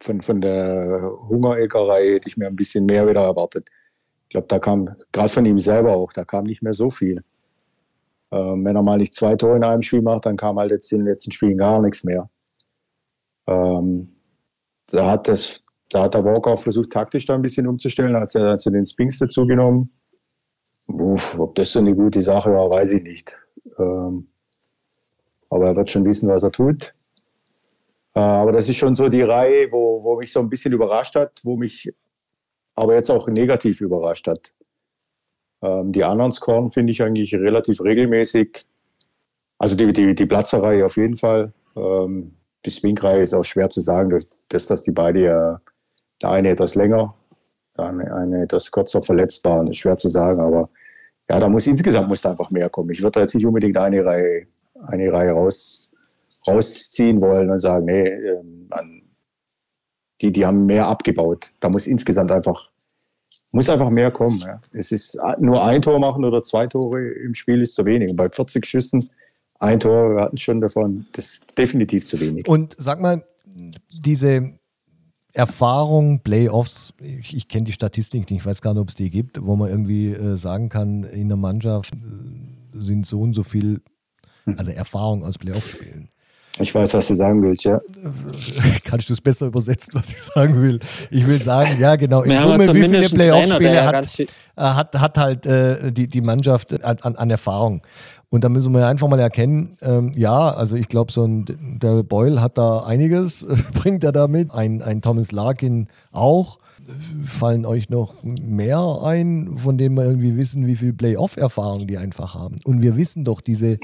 von, 0.00 0.22
von 0.22 0.40
der 0.40 1.12
Hungereckerei 1.28 2.14
hätte 2.14 2.28
ich 2.28 2.36
mir 2.36 2.46
ein 2.46 2.56
bisschen 2.56 2.86
mehr 2.86 3.08
wieder 3.08 3.22
erwartet. 3.22 3.68
Ich 4.24 4.30
glaube, 4.30 4.46
da 4.48 4.58
kam, 4.58 4.96
gerade 5.12 5.28
von 5.28 5.44
ihm 5.44 5.58
selber 5.58 5.94
auch, 5.94 6.12
da 6.12 6.24
kam 6.24 6.44
nicht 6.44 6.62
mehr 6.62 6.74
so 6.74 6.90
viel. 6.90 7.22
Ähm, 8.32 8.64
wenn 8.64 8.76
er 8.76 8.82
mal 8.82 8.98
nicht 8.98 9.14
zwei 9.14 9.36
Tore 9.36 9.56
in 9.56 9.64
einem 9.64 9.82
Spiel 9.82 10.02
macht, 10.02 10.26
dann 10.26 10.36
kam 10.36 10.58
halt 10.58 10.70
jetzt 10.70 10.92
in 10.92 11.00
den 11.00 11.08
letzten 11.08 11.32
Spielen 11.32 11.58
gar 11.58 11.82
nichts 11.82 12.04
mehr. 12.04 12.30
Ähm, 13.46 14.14
da 14.86 15.10
hat 15.10 15.28
das, 15.28 15.64
da 15.88 16.04
hat 16.04 16.14
der 16.14 16.24
Walker 16.24 16.52
auch 16.52 16.62
versucht, 16.62 16.90
taktisch 16.90 17.26
da 17.26 17.34
ein 17.34 17.42
bisschen 17.42 17.66
umzustellen, 17.66 18.16
hat 18.16 18.34
er 18.34 18.58
zu 18.58 18.70
den 18.70 18.86
Spinks 18.86 19.18
dazu 19.18 19.46
genommen. 19.46 19.90
Uff, 20.86 21.38
ob 21.38 21.54
das 21.56 21.72
so 21.72 21.80
eine 21.80 21.94
gute 21.94 22.22
Sache 22.22 22.52
war, 22.52 22.70
weiß 22.70 22.92
ich 22.92 23.02
nicht. 23.02 23.36
Ähm, 23.78 24.29
aber 25.50 25.66
er 25.66 25.76
wird 25.76 25.90
schon 25.90 26.04
wissen, 26.04 26.28
was 26.28 26.42
er 26.42 26.52
tut. 26.52 26.94
Äh, 28.14 28.20
aber 28.20 28.52
das 28.52 28.68
ist 28.68 28.76
schon 28.76 28.94
so 28.94 29.08
die 29.08 29.22
Reihe, 29.22 29.70
wo, 29.70 30.02
wo 30.02 30.16
mich 30.16 30.32
so 30.32 30.40
ein 30.40 30.48
bisschen 30.48 30.72
überrascht 30.72 31.16
hat, 31.16 31.40
wo 31.44 31.56
mich 31.56 31.92
aber 32.74 32.94
jetzt 32.94 33.10
auch 33.10 33.28
negativ 33.28 33.80
überrascht 33.80 34.26
hat. 34.26 34.52
Ähm, 35.62 35.92
die 35.92 36.04
anderen 36.04 36.32
scoren 36.32 36.70
finde 36.70 36.92
ich 36.92 37.02
eigentlich 37.02 37.34
relativ 37.34 37.80
regelmäßig. 37.82 38.64
Also 39.58 39.76
die, 39.76 39.92
die, 39.92 40.14
die 40.14 40.26
Platzerreihe 40.26 40.86
auf 40.86 40.96
jeden 40.96 41.16
Fall. 41.16 41.52
Ähm, 41.76 42.36
die 42.64 42.70
Swing-Reihe 42.70 43.22
ist 43.22 43.34
auch 43.34 43.44
schwer 43.44 43.70
zu 43.70 43.80
sagen, 43.80 44.10
durch 44.10 44.26
das, 44.48 44.66
dass 44.66 44.82
die 44.82 44.92
beide 44.92 45.20
ja, 45.20 45.60
der 46.22 46.30
eine 46.30 46.50
etwas 46.50 46.74
länger, 46.74 47.14
der 47.76 47.86
eine, 47.86 48.14
eine 48.14 48.42
etwas 48.42 48.70
kürzer 48.70 49.02
verletzt 49.02 49.44
waren, 49.44 49.68
ist 49.68 49.78
schwer 49.78 49.96
zu 49.96 50.08
sagen. 50.08 50.40
Aber 50.40 50.70
ja, 51.28 51.38
da 51.38 51.48
muss 51.48 51.66
insgesamt 51.66 52.08
muss 52.08 52.22
da 52.22 52.32
einfach 52.32 52.50
mehr 52.50 52.70
kommen. 52.70 52.90
Ich 52.90 53.02
würde 53.02 53.12
da 53.12 53.20
jetzt 53.20 53.34
nicht 53.34 53.46
unbedingt 53.46 53.76
eine 53.76 54.04
Reihe, 54.04 54.46
eine 54.86 55.12
Reihe 55.12 55.32
raus, 55.32 55.90
rausziehen 56.46 57.20
wollen 57.20 57.50
und 57.50 57.58
sagen, 57.58 57.86
nee, 57.86 58.08
ähm, 58.08 58.68
die, 60.20 60.32
die 60.32 60.44
haben 60.44 60.66
mehr 60.66 60.86
abgebaut. 60.86 61.50
Da 61.60 61.68
muss 61.68 61.86
insgesamt 61.86 62.30
einfach, 62.30 62.68
muss 63.52 63.68
einfach 63.68 63.90
mehr 63.90 64.10
kommen. 64.10 64.38
Ja. 64.38 64.60
Es 64.72 64.92
ist 64.92 65.18
nur 65.38 65.64
ein 65.64 65.82
Tor 65.82 65.98
machen 65.98 66.24
oder 66.24 66.42
zwei 66.42 66.66
Tore 66.66 67.08
im 67.08 67.34
Spiel 67.34 67.62
ist 67.62 67.74
zu 67.74 67.84
wenig. 67.84 68.10
Und 68.10 68.16
bei 68.16 68.28
40 68.28 68.66
Schüssen 68.66 69.10
ein 69.58 69.80
Tor, 69.80 70.16
wir 70.16 70.22
hatten 70.22 70.38
schon 70.38 70.60
davon, 70.60 71.06
das 71.12 71.26
ist 71.26 71.44
definitiv 71.56 72.06
zu 72.06 72.18
wenig. 72.20 72.48
Und 72.48 72.74
sag 72.78 73.00
mal, 73.00 73.24
diese 73.90 74.54
Erfahrung, 75.32 76.20
Playoffs, 76.20 76.92
ich, 77.00 77.36
ich 77.36 77.48
kenne 77.48 77.64
die 77.64 77.72
Statistik 77.72 78.30
nicht, 78.30 78.40
ich 78.40 78.46
weiß 78.46 78.62
gar 78.62 78.74
nicht, 78.74 78.80
ob 78.80 78.88
es 78.88 78.94
die 78.94 79.10
gibt, 79.10 79.44
wo 79.44 79.56
man 79.56 79.68
irgendwie 79.68 80.08
äh, 80.12 80.36
sagen 80.36 80.68
kann, 80.68 81.04
in 81.04 81.28
der 81.28 81.36
Mannschaft 81.36 81.94
äh, 81.94 81.98
sind 82.72 83.06
so 83.06 83.20
und 83.20 83.32
so 83.32 83.42
viel, 83.42 83.80
also 84.56 84.70
Erfahrung 84.70 85.24
aus 85.24 85.38
Playoff-Spielen. 85.38 86.08
Ich 86.58 86.74
weiß, 86.74 86.94
was 86.94 87.06
du 87.06 87.14
sagen 87.14 87.42
willst, 87.42 87.64
ja. 87.64 87.80
Kannst 88.84 89.08
du 89.08 89.12
es 89.12 89.20
besser 89.20 89.46
übersetzen, 89.46 89.94
was 89.94 90.10
ich 90.10 90.20
sagen 90.20 90.60
will? 90.60 90.80
Ich 91.10 91.26
will 91.26 91.40
sagen, 91.40 91.78
ja, 91.78 91.94
genau. 91.96 92.22
In 92.22 92.32
ja 92.32 92.42
Summe, 92.42 92.74
wie 92.74 92.82
viele 92.82 93.08
Playoff-Spiele 93.08 93.74
ja 93.74 93.86
hat, 93.86 94.06
viel- 94.06 94.26
äh, 94.56 94.62
hat, 94.62 94.98
hat 95.00 95.16
halt 95.16 95.46
äh, 95.46 95.92
die, 95.92 96.08
die 96.08 96.20
Mannschaft 96.20 96.82
an, 96.84 97.16
an, 97.16 97.30
Erfahrung. 97.30 97.82
Und 98.30 98.44
da 98.44 98.48
müssen 98.48 98.74
wir 98.74 98.86
einfach 98.86 99.08
mal 99.08 99.20
erkennen, 99.20 99.76
ähm, 99.80 100.12
ja, 100.16 100.50
also 100.50 100.76
ich 100.76 100.88
glaube, 100.88 101.12
so 101.12 101.24
ein 101.24 101.78
Daryl 101.78 102.04
Boyle 102.04 102.40
hat 102.40 102.58
da 102.58 102.80
einiges, 102.80 103.46
bringt 103.74 104.02
er 104.02 104.12
da 104.12 104.26
mit. 104.26 104.52
Ein, 104.52 104.82
ein 104.82 105.02
Thomas 105.02 105.32
Larkin 105.32 105.86
auch. 106.12 106.58
Fallen 107.24 107.64
euch 107.64 107.90
noch 107.90 108.14
mehr 108.24 108.98
ein, 109.04 109.56
von 109.56 109.78
denen 109.78 109.94
wir 109.96 110.04
irgendwie 110.04 110.36
wissen, 110.36 110.66
wie 110.66 110.74
viel 110.74 110.92
Playoff-Erfahrung 110.92 111.86
die 111.86 111.98
einfach 111.98 112.34
haben? 112.34 112.56
Und 112.64 112.82
wir 112.82 112.96
wissen 112.96 113.24
doch 113.24 113.40
diese, 113.40 113.78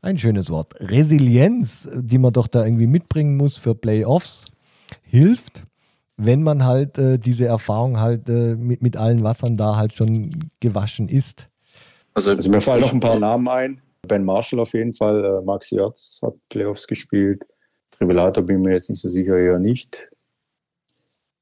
ein 0.00 0.18
schönes 0.18 0.50
Wort, 0.50 0.74
Resilienz, 0.80 1.88
die 1.94 2.18
man 2.18 2.32
doch 2.32 2.46
da 2.46 2.64
irgendwie 2.64 2.86
mitbringen 2.86 3.36
muss 3.36 3.56
für 3.56 3.74
Playoffs, 3.74 4.46
hilft, 5.02 5.64
wenn 6.16 6.42
man 6.42 6.64
halt 6.64 6.98
äh, 6.98 7.18
diese 7.18 7.46
Erfahrung 7.46 8.00
halt 8.00 8.28
äh, 8.28 8.54
mit, 8.56 8.82
mit 8.82 8.96
allen 8.96 9.22
Wassern 9.22 9.56
da 9.56 9.76
halt 9.76 9.92
schon 9.92 10.30
gewaschen 10.60 11.08
ist. 11.08 11.48
Also, 12.14 12.32
Also 12.32 12.50
mir 12.50 12.60
fallen 12.60 12.80
noch 12.80 12.92
ein 12.92 13.00
paar 13.00 13.18
Namen 13.18 13.48
ein. 13.48 13.80
Ben 14.06 14.24
Marshall 14.24 14.60
auf 14.60 14.72
jeden 14.72 14.92
Fall, 14.92 15.24
äh, 15.24 15.44
Max 15.44 15.70
Jerz 15.70 16.20
hat 16.22 16.34
Playoffs 16.48 16.86
gespielt. 16.86 17.44
Trivelator 17.92 18.44
bin 18.44 18.62
mir 18.62 18.72
jetzt 18.72 18.90
nicht 18.90 19.00
so 19.00 19.08
sicher, 19.08 19.36
eher 19.36 19.58
nicht. 19.58 20.08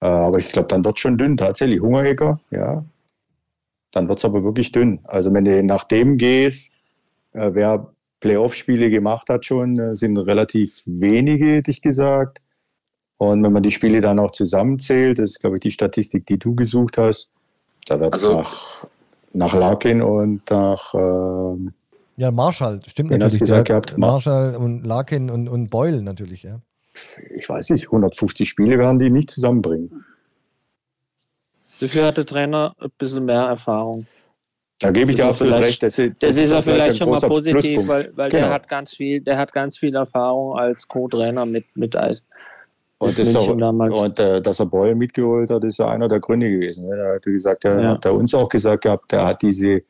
Äh, 0.00 0.06
aber 0.06 0.38
ich 0.38 0.52
glaube, 0.52 0.68
dann 0.68 0.84
wird 0.84 0.98
schon 0.98 1.18
dünn, 1.18 1.36
tatsächlich. 1.36 1.80
Hungerecker, 1.80 2.40
ja. 2.50 2.84
Dann 3.92 4.08
wird 4.08 4.18
es 4.18 4.24
aber 4.24 4.42
wirklich 4.42 4.72
dünn. 4.72 5.00
Also 5.04 5.32
wenn 5.32 5.44
du 5.44 5.62
nach 5.62 5.84
dem 5.84 6.18
gehst, 6.18 6.70
äh, 7.32 7.50
wer 7.54 7.90
Playoff-Spiele 8.20 8.90
gemacht 8.90 9.28
hat 9.28 9.44
schon, 9.44 9.78
äh, 9.78 9.94
sind 9.94 10.16
relativ 10.16 10.82
wenige, 10.86 11.56
hätte 11.56 11.70
ich 11.70 11.82
gesagt. 11.82 12.38
Und 13.18 13.42
wenn 13.42 13.52
man 13.52 13.62
die 13.62 13.70
Spiele 13.70 14.00
dann 14.00 14.18
auch 14.18 14.30
zusammenzählt, 14.32 15.18
das 15.18 15.30
ist, 15.30 15.40
glaube 15.40 15.56
ich, 15.56 15.60
die 15.60 15.70
Statistik, 15.70 16.26
die 16.26 16.38
du 16.38 16.54
gesucht 16.54 16.98
hast, 16.98 17.30
da 17.86 17.98
wird 18.00 18.12
Also- 18.12 18.38
nach, 18.38 18.86
nach 19.32 19.54
Larkin 19.54 20.02
und 20.02 20.42
nach 20.50 20.94
ähm, 20.94 21.72
Ja, 22.16 22.30
Marshall, 22.30 22.80
stimmt 22.86 23.10
natürlich. 23.10 23.34
du 23.34 23.38
gesagt 23.40 23.68
der- 23.68 23.74
gehabt? 23.80 23.96
Mar- 23.98 24.12
Marshall 24.12 24.56
und 24.56 24.84
Larkin 24.86 25.30
und, 25.30 25.48
und 25.48 25.70
Boyle 25.70 26.02
natürlich, 26.02 26.42
ja. 26.42 26.60
ich 27.34 27.48
weiß 27.48 27.70
nicht, 27.70 27.86
150 27.86 28.48
Spiele 28.48 28.78
werden 28.78 28.98
die 28.98 29.10
nicht 29.10 29.30
zusammenbringen. 29.30 30.04
Dafür 31.80 32.06
hat 32.06 32.16
der 32.16 32.24
Trainer 32.26 32.74
ein 32.80 32.90
bisschen 32.98 33.26
mehr 33.26 33.42
Erfahrung. 33.42 34.06
Da 34.78 34.90
gebe 34.90 35.10
ich 35.10 35.16
dir 35.16 35.22
ist 35.24 35.28
absolut 35.30 35.54
vielleicht- 35.54 35.68
recht. 35.68 35.82
Das, 35.82 35.98
ist- 35.98 36.12
Das 36.20 36.36
ist 36.38 36.50
ja 36.50 36.58
auch 36.58 36.62
vielleicht 36.64 36.98
schon 36.98 37.08
mal 37.10 37.20
positiv, 37.20 37.88
weil, 37.88 38.12
weil 38.14 38.30
Genau. 38.30 38.42
der 38.44 38.50
hat 38.52 38.68
ganz 38.68 38.94
viel, 38.94 39.20
der 39.22 39.38
hat 39.38 39.52
ganz 39.52 39.78
viel 39.78 39.94
Erfahrung 39.94 40.58
als 40.58 40.86
Co-Trainer 40.86 41.46
mit, 41.46 41.64
mit 41.76 41.96
Eis. 41.96 42.22
Und, 42.98 43.18
das 43.18 43.34
auch, 43.36 43.48
und 43.48 44.18
äh, 44.18 44.40
dass 44.40 44.58
er 44.58 44.66
Boyle 44.66 44.94
mitgeholt 44.94 45.50
hat, 45.50 45.64
ist 45.64 45.78
ja 45.78 45.88
einer 45.90 46.08
der 46.08 46.18
Gründe 46.20 46.50
gewesen. 46.50 46.88
Ne? 46.88 46.96
Er 46.96 47.14
hat 47.16 47.22
gesagt, 47.24 47.64
er 47.66 47.80
Ja. 47.80 47.90
hat 47.90 48.04
er 48.06 48.14
uns 48.14 48.34
auch 48.34 48.48
gesagt 48.48 48.84
gehabt, 48.84 49.12
der 49.12 49.26
hat 49.26 49.42
diese, 49.42 49.82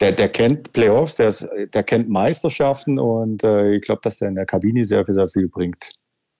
der, 0.00 0.12
der 0.12 0.28
kennt 0.28 0.72
Playoffs, 0.72 1.16
der, 1.16 1.28
ist- 1.28 1.48
der 1.72 1.82
kennt 1.84 2.08
Meisterschaften 2.08 2.98
und 2.98 3.44
äh, 3.44 3.74
ich 3.74 3.82
glaube, 3.82 4.00
dass 4.02 4.18
der 4.18 4.28
in 4.28 4.34
der 4.34 4.46
Kabine 4.46 4.84
sehr, 4.84 5.04
sehr 5.06 5.28
viel 5.28 5.48
bringt. 5.48 5.84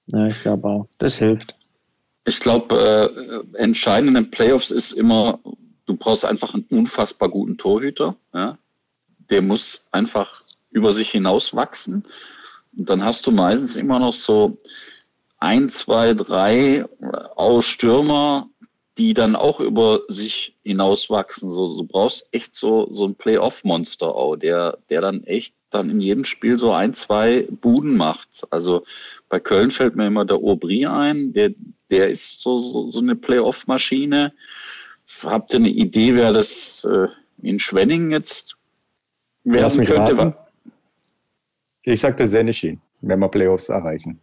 Ja, 0.06 0.26
ich 0.26 0.40
glaube 0.42 0.66
auch. 0.68 0.88
Das 0.98 1.16
hilft. 1.16 1.54
Ich 2.24 2.40
glaube, 2.40 3.12
äh, 3.54 3.58
entscheidend 3.62 4.08
in 4.08 4.14
den 4.14 4.30
Playoffs 4.30 4.70
ist 4.72 4.90
immer, 4.92 5.38
du 5.86 5.96
brauchst 5.96 6.24
einfach 6.24 6.54
einen 6.54 6.66
unfassbar 6.70 7.28
guten 7.28 7.58
Torhüter. 7.58 8.16
Ja? 8.32 8.58
Der 9.30 9.42
muss 9.42 9.86
einfach 9.90 10.42
über 10.70 10.92
sich 10.92 11.10
hinaus 11.10 11.54
wachsen. 11.54 12.04
Und 12.76 12.88
dann 12.88 13.04
hast 13.04 13.26
du 13.26 13.30
meistens 13.30 13.76
immer 13.76 13.98
noch 13.98 14.12
so 14.12 14.58
ein, 15.38 15.70
zwei, 15.70 16.14
drei 16.14 16.84
aus 17.34 17.64
Stürmer, 17.64 18.48
die 18.98 19.14
dann 19.14 19.34
auch 19.34 19.60
über 19.60 20.02
sich 20.08 20.54
hinauswachsen. 20.62 21.48
So, 21.48 21.76
du 21.78 21.84
brauchst 21.84 22.28
echt 22.32 22.54
so, 22.54 22.88
so 22.92 23.06
ein 23.06 23.14
Playoff-Monster 23.14 24.14
auch, 24.14 24.36
der, 24.36 24.78
der 24.90 25.00
dann 25.00 25.24
echt 25.24 25.54
dann 25.70 25.88
in 25.88 26.00
jedem 26.00 26.24
Spiel 26.24 26.58
so 26.58 26.72
ein, 26.72 26.94
zwei 26.94 27.46
Buden 27.50 27.96
macht. 27.96 28.46
Also 28.50 28.84
bei 29.28 29.40
Köln 29.40 29.70
fällt 29.70 29.96
mir 29.96 30.06
immer 30.06 30.24
der 30.24 30.36
Aubry 30.36 30.84
ein, 30.86 31.32
der, 31.32 31.52
der 31.90 32.10
ist 32.10 32.42
so, 32.42 32.60
so, 32.60 32.90
so 32.90 33.00
eine 33.00 33.16
Playoff-Maschine. 33.16 34.32
Habt 35.22 35.52
ihr 35.52 35.58
eine 35.58 35.68
Idee, 35.68 36.14
wer 36.14 36.32
das 36.32 36.86
äh, 36.90 37.06
in 37.46 37.58
Schwenning 37.58 38.10
jetzt 38.10 38.56
Lass 39.44 39.76
werden 39.76 39.80
mich 39.80 39.88
könnte? 39.88 40.18
raten. 40.18 40.34
Ich 41.82 42.00
sagte 42.00 42.28
Seneschin, 42.28 42.80
wenn 43.00 43.18
wir 43.18 43.28
Playoffs 43.28 43.68
erreichen. 43.68 44.18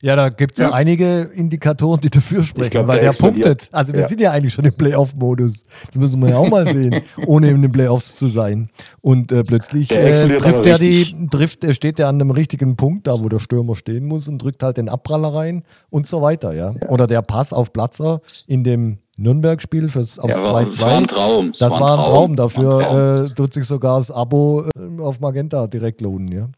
Ja, 0.00 0.16
da 0.16 0.30
gibt 0.30 0.54
es 0.54 0.60
ja. 0.60 0.68
Ja. 0.68 0.74
einige 0.74 1.30
Indikatoren, 1.34 2.00
die 2.00 2.08
dafür 2.08 2.42
sprechen, 2.42 2.70
glaub, 2.70 2.86
weil 2.86 3.00
der 3.00 3.10
der, 3.12 3.18
punktet. 3.18 3.68
Also 3.70 3.92
wir 3.92 4.00
Ja. 4.00 4.08
sind 4.08 4.18
ja 4.20 4.30
eigentlich 4.32 4.54
schon 4.54 4.64
im 4.64 4.74
Playoff-Modus. 4.74 5.64
Das 5.88 5.96
müssen 5.98 6.22
wir 6.22 6.30
ja 6.30 6.36
auch 6.38 6.48
mal 6.48 6.66
sehen, 6.66 7.02
ohne 7.26 7.50
in 7.50 7.60
den 7.60 7.70
Playoffs 7.70 8.16
zu 8.16 8.28
sein. 8.28 8.70
Und 9.02 9.30
äh, 9.30 9.44
plötzlich 9.44 9.88
Der 9.88 10.22
äh, 10.24 10.38
trifft 10.38 10.64
er 10.64 10.78
die, 10.78 11.14
trifft, 11.30 11.64
er 11.64 11.74
steht 11.74 11.98
er 12.00 12.08
an 12.08 12.14
einem 12.18 12.30
richtigen 12.30 12.76
Punkt, 12.76 13.06
da 13.06 13.20
wo 13.22 13.28
der 13.28 13.40
Stürmer 13.40 13.76
stehen 13.76 14.06
muss 14.06 14.26
und 14.26 14.38
drückt 14.38 14.62
halt 14.62 14.78
den 14.78 14.88
Abpraller 14.88 15.34
rein 15.34 15.64
und 15.90 16.06
so 16.06 16.22
weiter, 16.22 16.54
ja. 16.54 16.74
Oder 16.88 17.06
der 17.06 17.20
Pass 17.20 17.52
auf 17.52 17.74
Platzer 17.74 18.22
in 18.46 18.64
dem 18.64 18.98
Nürnberg-Spiel 19.18 19.88
fürs 19.88 20.18
aufs 20.18 20.34
Ja, 20.36 20.44
aber 20.44 20.60
2-2. 20.60 20.68
es 20.68 20.80
war 20.80 20.96
ein 20.96 21.06
Traum. 21.06 21.50
Es 21.50 21.58
Das 21.58 21.72
war 21.72 21.92
ein 21.98 22.04
Traum. 22.04 22.12
Traum. 22.12 22.36
Dafür 22.36 23.26
äh, 23.30 23.34
tut 23.34 23.54
sich 23.54 23.64
sogar 23.64 23.98
das 23.98 24.10
Abo 24.10 24.64
äh, 24.76 25.00
auf 25.00 25.20
Magenta 25.20 25.66
direkt 25.66 26.00
lohnen, 26.00 26.28
ja. 26.32 26.48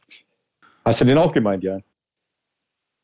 Hast 0.85 1.01
du 1.01 1.05
den 1.05 1.19
auch 1.19 1.33
gemeint, 1.33 1.63
Jan? 1.63 1.83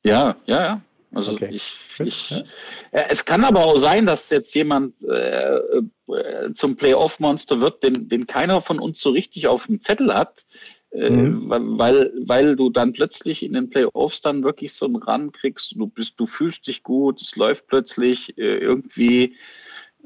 Ja, 0.04 0.36
ja, 0.46 0.62
ja. 0.62 0.80
Also 1.14 1.32
Okay. 1.32 1.50
ich, 1.52 1.74
ich 1.98 2.32
äh, 2.32 3.04
es 3.10 3.22
kann 3.24 3.44
aber 3.44 3.64
auch 3.66 3.76
sein, 3.76 4.06
dass 4.06 4.30
jetzt 4.30 4.54
jemand 4.54 4.94
äh, 5.02 5.56
äh, 5.56 6.54
zum 6.54 6.74
Playoff-Monster 6.76 7.60
wird, 7.60 7.82
den, 7.82 8.08
den 8.08 8.26
keiner 8.26 8.62
von 8.62 8.78
uns 8.80 8.98
so 9.00 9.10
richtig 9.10 9.46
auf 9.46 9.66
dem 9.66 9.82
Zettel 9.82 10.14
hat, 10.14 10.46
äh, 10.54 10.71
Mhm. 10.94 11.48
weil, 11.48 12.12
weil 12.26 12.54
du 12.56 12.68
dann 12.68 12.92
plötzlich 12.92 13.42
in 13.42 13.54
den 13.54 13.70
Playoffs 13.70 14.20
dann 14.20 14.44
wirklich 14.44 14.74
so 14.74 14.86
einen 14.86 14.96
Run 14.96 15.32
kriegst, 15.32 15.72
du 15.74 15.86
bist, 15.86 16.14
du 16.18 16.26
fühlst 16.26 16.66
dich 16.66 16.82
gut, 16.82 17.22
es 17.22 17.34
läuft 17.36 17.66
plötzlich 17.66 18.36
äh, 18.36 18.58
irgendwie. 18.58 19.36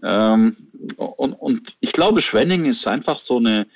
Ähm, 0.02 0.56
und, 0.96 1.32
und 1.32 1.76
ich 1.80 1.92
glaube, 1.92 2.20
Schwenning 2.20 2.66
ist 2.66 2.86
einfach 2.86 3.18
so 3.18 3.38
eine, 3.38 3.66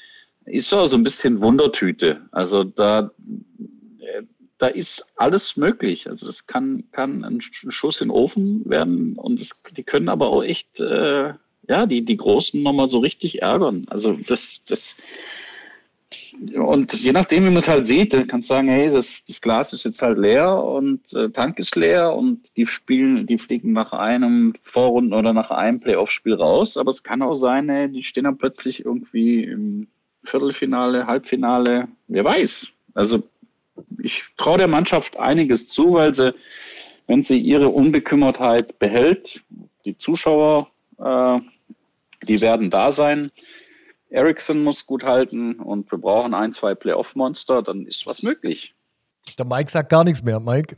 ist 0.44 0.68
so 0.68 0.84
so 0.84 0.96
ein 0.96 1.02
bisschen 1.02 1.40
Wundertüte. 1.40 2.28
Also 2.30 2.62
da, 2.62 3.10
äh, 3.98 4.22
da 4.58 4.68
ist 4.68 5.12
alles 5.16 5.56
möglich. 5.56 6.08
Also 6.08 6.26
das 6.26 6.46
kann, 6.46 6.84
kann 6.92 7.24
ein 7.24 7.40
Sch- 7.40 7.70
Schuss 7.70 8.00
in 8.00 8.08
den 8.08 8.14
Ofen 8.14 8.68
werden 8.68 9.14
und 9.16 9.40
es, 9.40 9.62
die 9.76 9.82
können 9.82 10.08
aber 10.08 10.28
auch 10.28 10.44
echt, 10.44 10.78
äh, 10.78 11.32
ja, 11.68 11.86
die, 11.86 12.04
die 12.04 12.16
Großen 12.16 12.62
nochmal 12.62 12.86
so 12.88 12.98
richtig 12.98 13.42
ärgern. 13.42 13.86
Also 13.88 14.12
das, 14.28 14.60
das, 14.66 14.96
und 16.54 16.92
je 16.94 17.12
nachdem, 17.12 17.44
wie 17.44 17.48
man 17.48 17.56
es 17.56 17.68
halt 17.68 17.86
sieht, 17.86 18.12
dann 18.12 18.26
kannst 18.26 18.50
du 18.50 18.54
sagen, 18.54 18.68
hey, 18.68 18.90
das, 18.90 19.24
das 19.24 19.40
Glas 19.40 19.72
ist 19.72 19.84
jetzt 19.84 20.02
halt 20.02 20.18
leer 20.18 20.62
und 20.62 21.12
äh, 21.12 21.30
Tank 21.30 21.58
ist 21.58 21.76
leer 21.76 22.14
und 22.14 22.40
die 22.56 22.66
spielen, 22.66 23.26
die 23.26 23.38
fliegen 23.38 23.72
nach 23.72 23.92
einem 23.92 24.54
Vorrunden 24.62 25.12
oder 25.12 25.32
nach 25.32 25.50
einem 25.50 25.80
Playoff-Spiel 25.80 26.34
raus. 26.34 26.76
Aber 26.76 26.90
es 26.90 27.02
kann 27.02 27.22
auch 27.22 27.34
sein, 27.34 27.68
ey, 27.68 27.90
die 27.90 28.02
stehen 28.02 28.24
dann 28.24 28.38
plötzlich 28.38 28.84
irgendwie 28.84 29.44
im 29.44 29.88
Viertelfinale, 30.24 31.06
Halbfinale, 31.06 31.88
wer 32.08 32.24
weiß. 32.24 32.68
Also 32.94 33.22
ich 34.02 34.24
traue 34.36 34.58
der 34.58 34.68
Mannschaft 34.68 35.18
einiges 35.18 35.68
zu, 35.68 35.94
weil 35.94 36.14
sie, 36.14 36.34
wenn 37.06 37.22
sie 37.22 37.38
ihre 37.38 37.68
Unbekümmertheit 37.68 38.78
behält, 38.78 39.42
die 39.84 39.96
Zuschauer, 39.96 40.70
äh, 40.98 41.38
die 42.26 42.40
werden 42.40 42.70
da 42.70 42.92
sein. 42.92 43.30
Ericsson 44.10 44.62
muss 44.62 44.86
gut 44.86 45.04
halten 45.04 45.60
und 45.60 45.90
wir 45.90 45.98
brauchen 45.98 46.34
ein, 46.34 46.52
zwei 46.52 46.74
Playoff-Monster, 46.74 47.62
dann 47.62 47.86
ist 47.86 48.06
was 48.06 48.22
möglich. 48.22 48.74
Der 49.38 49.46
Mike 49.46 49.70
sagt 49.70 49.88
gar 49.88 50.04
nichts 50.04 50.22
mehr. 50.22 50.40
Mike? 50.40 50.76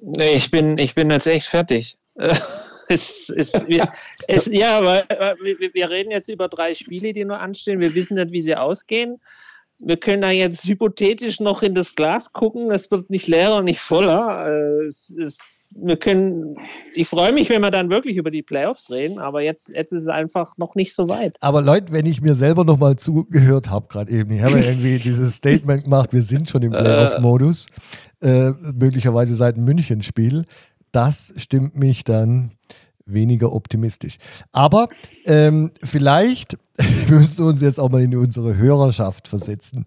Nee, 0.00 0.34
ich 0.34 0.50
bin, 0.50 0.78
ich 0.78 0.94
bin 0.94 1.10
jetzt 1.10 1.26
echt 1.26 1.48
fertig. 1.48 1.96
Es, 2.90 3.28
es, 3.28 3.52
wir, 3.66 3.86
es, 4.28 4.46
ja, 4.46 4.82
weil, 4.82 5.04
weil 5.10 5.36
wir, 5.42 5.74
wir 5.74 5.90
reden 5.90 6.10
jetzt 6.10 6.30
über 6.30 6.48
drei 6.48 6.72
Spiele, 6.72 7.12
die 7.12 7.22
nur 7.22 7.38
anstehen. 7.38 7.80
Wir 7.80 7.94
wissen 7.94 8.14
nicht, 8.14 8.32
wie 8.32 8.40
sie 8.40 8.56
ausgehen. 8.56 9.18
Wir 9.80 9.96
können 9.96 10.22
da 10.22 10.30
jetzt 10.30 10.64
hypothetisch 10.64 11.40
noch 11.40 11.62
in 11.62 11.74
das 11.74 11.94
Glas 11.94 12.32
gucken. 12.32 12.70
Es 12.70 12.90
wird 12.90 13.10
nicht 13.10 13.28
leerer, 13.28 13.62
nicht 13.62 13.80
voller. 13.80 14.46
Äh, 14.46 14.86
Es, 14.86 15.10
es, 15.10 15.58
wir 15.74 15.96
können, 15.96 16.56
ich 16.94 17.08
freue 17.08 17.32
mich, 17.32 17.50
wenn 17.50 17.60
wir 17.60 17.70
dann 17.70 17.90
wirklich 17.90 18.16
über 18.16 18.30
die 18.30 18.42
Playoffs 18.42 18.90
reden, 18.90 19.18
aber 19.18 19.42
jetzt, 19.42 19.68
jetzt 19.68 19.92
ist 19.92 20.02
es 20.02 20.08
einfach 20.08 20.56
noch 20.56 20.74
nicht 20.74 20.94
so 20.94 21.08
weit. 21.08 21.36
Aber 21.40 21.60
Leute, 21.60 21.92
wenn 21.92 22.06
ich 22.06 22.20
mir 22.20 22.34
selber 22.34 22.64
noch 22.64 22.78
mal 22.78 22.96
zugehört 22.96 23.70
habe, 23.70 23.86
gerade 23.88 24.10
eben, 24.10 24.30
ich 24.30 24.42
habe 24.42 24.58
ja 24.58 24.66
irgendwie 24.66 24.98
dieses 25.02 25.34
Statement 25.34 25.84
gemacht, 25.84 26.12
wir 26.12 26.22
sind 26.22 26.48
schon 26.48 26.62
im 26.62 26.72
Playoff-Modus, 26.72 27.68
äh, 28.22 28.50
möglicherweise 28.74 29.34
seit 29.34 29.56
dem 29.56 29.64
München-Spiel, 29.64 30.46
das 30.90 31.34
stimmt 31.36 31.76
mich 31.76 32.04
dann 32.04 32.52
weniger 33.12 33.52
optimistisch. 33.52 34.18
Aber 34.52 34.88
ähm, 35.26 35.72
vielleicht 35.82 36.58
müssen 37.08 37.38
wir 37.38 37.46
uns 37.46 37.60
jetzt 37.60 37.80
auch 37.80 37.90
mal 37.90 38.02
in 38.02 38.14
unsere 38.16 38.56
Hörerschaft 38.56 39.28
versetzen. 39.28 39.84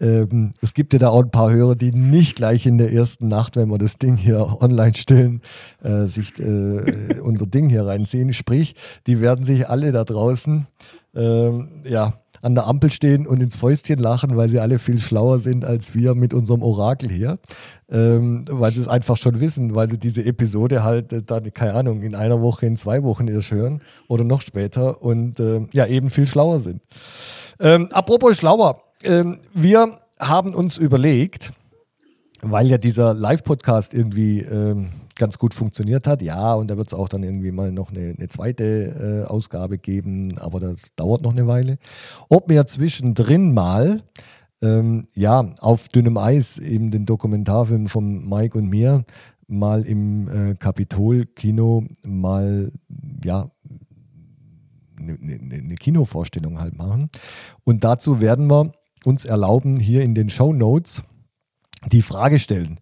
Ähm, 0.00 0.52
es 0.62 0.74
gibt 0.74 0.92
ja 0.92 0.98
da 0.98 1.08
auch 1.08 1.22
ein 1.22 1.30
paar 1.30 1.50
Hörer, 1.50 1.74
die 1.74 1.92
nicht 1.92 2.36
gleich 2.36 2.66
in 2.66 2.78
der 2.78 2.92
ersten 2.92 3.28
Nacht, 3.28 3.56
wenn 3.56 3.68
wir 3.68 3.78
das 3.78 3.98
Ding 3.98 4.16
hier 4.16 4.58
online 4.60 4.94
stellen, 4.94 5.42
äh, 5.82 6.06
sich 6.06 6.38
äh, 6.38 7.20
unser 7.20 7.46
Ding 7.46 7.68
hier 7.68 7.86
reinziehen. 7.86 8.32
Sprich, 8.32 8.74
die 9.06 9.20
werden 9.20 9.44
sich 9.44 9.68
alle 9.68 9.92
da 9.92 10.04
draußen 10.04 10.66
ähm, 11.14 11.68
ja, 11.84 12.14
an 12.42 12.54
der 12.54 12.66
Ampel 12.66 12.90
stehen 12.90 13.26
und 13.26 13.42
ins 13.42 13.56
Fäustchen 13.56 13.98
lachen, 13.98 14.36
weil 14.36 14.48
sie 14.48 14.60
alle 14.60 14.78
viel 14.78 14.98
schlauer 14.98 15.38
sind 15.38 15.64
als 15.64 15.94
wir 15.94 16.14
mit 16.14 16.34
unserem 16.34 16.62
Orakel 16.62 17.10
hier. 17.10 17.38
Ähm, 17.90 18.44
weil 18.48 18.70
sie 18.72 18.80
es 18.80 18.88
einfach 18.88 19.16
schon 19.16 19.40
wissen, 19.40 19.74
weil 19.74 19.88
sie 19.88 19.98
diese 19.98 20.24
Episode 20.24 20.84
halt 20.84 21.12
äh, 21.12 21.22
dann, 21.22 21.52
keine 21.52 21.74
Ahnung, 21.74 22.02
in 22.02 22.14
einer 22.14 22.40
Woche, 22.40 22.66
in 22.66 22.76
zwei 22.76 23.02
Wochen 23.02 23.26
erst 23.26 23.50
hören 23.50 23.82
oder 24.06 24.22
noch 24.22 24.42
später 24.42 25.02
und 25.02 25.40
äh, 25.40 25.66
ja, 25.72 25.86
eben 25.86 26.08
viel 26.08 26.26
schlauer 26.26 26.60
sind. 26.60 26.82
Ähm, 27.58 27.88
apropos 27.90 28.36
schlauer, 28.36 28.80
ähm, 29.02 29.40
wir 29.54 29.98
haben 30.20 30.54
uns 30.54 30.78
überlegt, 30.78 31.52
weil 32.42 32.68
ja 32.68 32.78
dieser 32.78 33.12
Live-Podcast 33.12 33.92
irgendwie 33.92 34.40
ähm, 34.40 34.90
ganz 35.20 35.38
gut 35.38 35.52
funktioniert 35.52 36.06
hat, 36.06 36.22
ja, 36.22 36.54
und 36.54 36.70
da 36.70 36.78
wird 36.78 36.88
es 36.88 36.94
auch 36.94 37.08
dann 37.08 37.22
irgendwie 37.22 37.52
mal 37.52 37.70
noch 37.70 37.90
eine, 37.90 38.14
eine 38.16 38.26
zweite 38.28 38.64
äh, 39.24 39.30
Ausgabe 39.30 39.76
geben, 39.76 40.38
aber 40.38 40.60
das 40.60 40.94
dauert 40.96 41.20
noch 41.20 41.32
eine 41.32 41.46
Weile. 41.46 41.76
Ob 42.30 42.48
wir 42.48 42.64
zwischendrin 42.64 43.52
mal, 43.52 44.02
ähm, 44.62 45.06
ja, 45.14 45.52
auf 45.60 45.88
dünnem 45.88 46.16
Eis 46.16 46.56
eben 46.56 46.90
den 46.90 47.04
Dokumentarfilm 47.04 47.86
von 47.86 48.26
Mike 48.28 48.56
und 48.56 48.70
mir 48.70 49.04
mal 49.46 49.82
im 49.82 50.28
äh, 50.28 50.54
Kapitol-Kino 50.54 51.84
mal, 52.02 52.72
ja, 53.22 53.46
eine, 54.98 55.18
eine, 55.20 55.54
eine 55.56 55.74
Kinovorstellung 55.74 56.58
halt 56.58 56.78
machen. 56.78 57.10
Und 57.64 57.84
dazu 57.84 58.22
werden 58.22 58.50
wir 58.50 58.72
uns 59.04 59.26
erlauben, 59.26 59.78
hier 59.78 60.02
in 60.02 60.14
den 60.14 60.30
Show 60.30 60.54
Notes 60.54 61.02
die 61.92 62.02
Frage 62.02 62.38
stellen. 62.38 62.80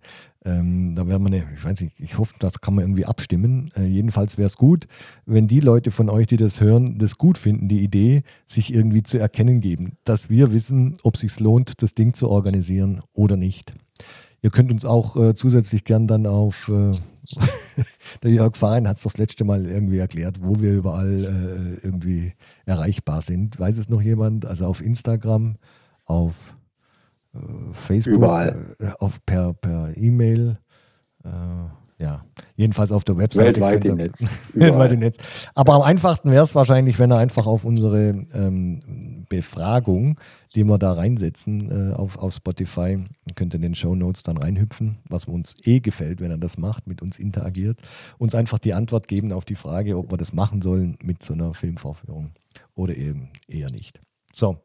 Ähm, 0.49 0.95
da 0.95 1.07
werden 1.07 1.23
wir 1.23 1.27
eine, 1.27 1.45
ich 1.55 1.63
weiß 1.63 1.83
nicht, 1.83 2.01
ich 2.01 2.17
hoffe, 2.17 2.35
das 2.39 2.63
kann 2.63 2.75
man 2.75 2.85
irgendwie 2.85 3.05
abstimmen. 3.05 3.71
Äh, 3.77 3.85
jedenfalls 3.85 4.39
wäre 4.39 4.47
es 4.47 4.57
gut, 4.57 4.87
wenn 5.27 5.47
die 5.47 5.61
Leute 5.61 5.91
von 5.91 6.09
euch, 6.09 6.27
die 6.27 6.39
das 6.39 6.61
hören, 6.63 6.97
das 6.99 7.19
gut 7.19 7.37
finden, 7.37 7.69
die 7.69 7.83
Idee, 7.83 8.23
sich 8.47 8.73
irgendwie 8.73 9.03
zu 9.03 9.19
erkennen 9.19 9.61
geben, 9.61 9.99
dass 10.05 10.31
wir 10.31 10.53
wissen, 10.55 10.97
ob 11.03 11.15
es 11.15 11.21
sich 11.21 11.39
lohnt, 11.39 11.83
das 11.83 11.95
Ding 11.95 12.15
zu 12.15 12.31
organisieren 12.31 13.03
oder 13.13 13.37
nicht. 13.37 13.75
Ihr 14.41 14.51
könnt 14.51 14.73
uns 14.73 14.87
auch 14.87 15.17
äh, 15.17 15.35
zusätzlich 15.35 15.85
gern 15.85 16.07
dann 16.07 16.27
auf, 16.27 16.69
äh, 16.69 16.93
der 18.23 18.31
Jörg 18.31 18.57
Verein 18.57 18.89
hat 18.89 18.97
es 18.97 19.03
doch 19.03 19.13
das 19.13 19.19
letzte 19.19 19.45
Mal 19.45 19.67
irgendwie 19.67 19.99
erklärt, 19.99 20.41
wo 20.41 20.61
wir 20.63 20.73
überall 20.73 21.25
äh, 21.83 21.87
irgendwie 21.87 22.33
erreichbar 22.65 23.21
sind. 23.21 23.61
Weiß 23.61 23.77
es 23.77 23.91
noch 23.91 24.01
jemand? 24.01 24.47
Also 24.47 24.65
auf 24.65 24.81
Instagram, 24.81 25.57
auf 26.07 26.55
Facebook, 27.73 28.17
Überall. 28.17 28.77
äh, 28.79 28.91
auf 28.99 29.25
per, 29.25 29.55
per 29.55 29.97
E-Mail. 29.97 30.59
Äh, 31.25 31.29
ja, 32.01 32.25
jedenfalls 32.55 32.93
auf 32.93 33.03
der 33.03 33.19
Webseite. 33.19 33.61
Weltweit 33.61 33.85
im 33.85 33.97
Netz. 33.97 34.23
Weltweit 34.55 34.93
im 34.93 35.01
Netz. 35.01 35.19
Aber 35.55 35.75
am 35.75 35.83
einfachsten 35.83 36.31
wäre 36.31 36.45
es 36.45 36.55
wahrscheinlich, 36.55 37.01
wenn 37.01 37.11
er 37.11 37.19
einfach 37.19 37.47
auf 37.47 37.65
unsere 37.65 38.25
ähm, 38.33 39.25
Befragung, 39.29 40.19
die 40.55 40.63
wir 40.63 40.79
da 40.79 40.93
reinsetzen 40.93 41.91
äh, 41.91 41.95
auf, 41.95 42.17
auf 42.19 42.35
Spotify, 42.35 43.05
könnt 43.35 43.53
ihr 43.53 43.57
in 43.57 43.63
den 43.63 43.75
Show 43.75 43.97
Notes 43.97 44.23
dann 44.23 44.37
reinhüpfen, 44.37 44.99
was 45.09 45.25
uns 45.25 45.57
eh 45.65 45.81
gefällt, 45.81 46.21
wenn 46.21 46.31
er 46.31 46.39
das 46.39 46.57
macht, 46.57 46.87
mit 46.87 47.03
uns 47.03 47.19
interagiert, 47.19 47.81
uns 48.17 48.37
einfach 48.37 48.61
die 48.61 48.75
Antwort 48.75 49.09
geben 49.09 49.33
auf 49.33 49.45
die 49.45 49.57
Frage, 49.57 49.99
ob 49.99 50.13
wir 50.13 50.19
das 50.19 50.33
machen 50.33 50.63
sollen 50.63 50.97
mit 51.03 51.25
so 51.25 51.35
einer 51.35 51.53
Filmvorführung 51.53 52.31
oder 52.77 52.97
eben 52.97 53.31
eher 53.49 53.73
nicht. 53.73 54.01
So, 54.33 54.59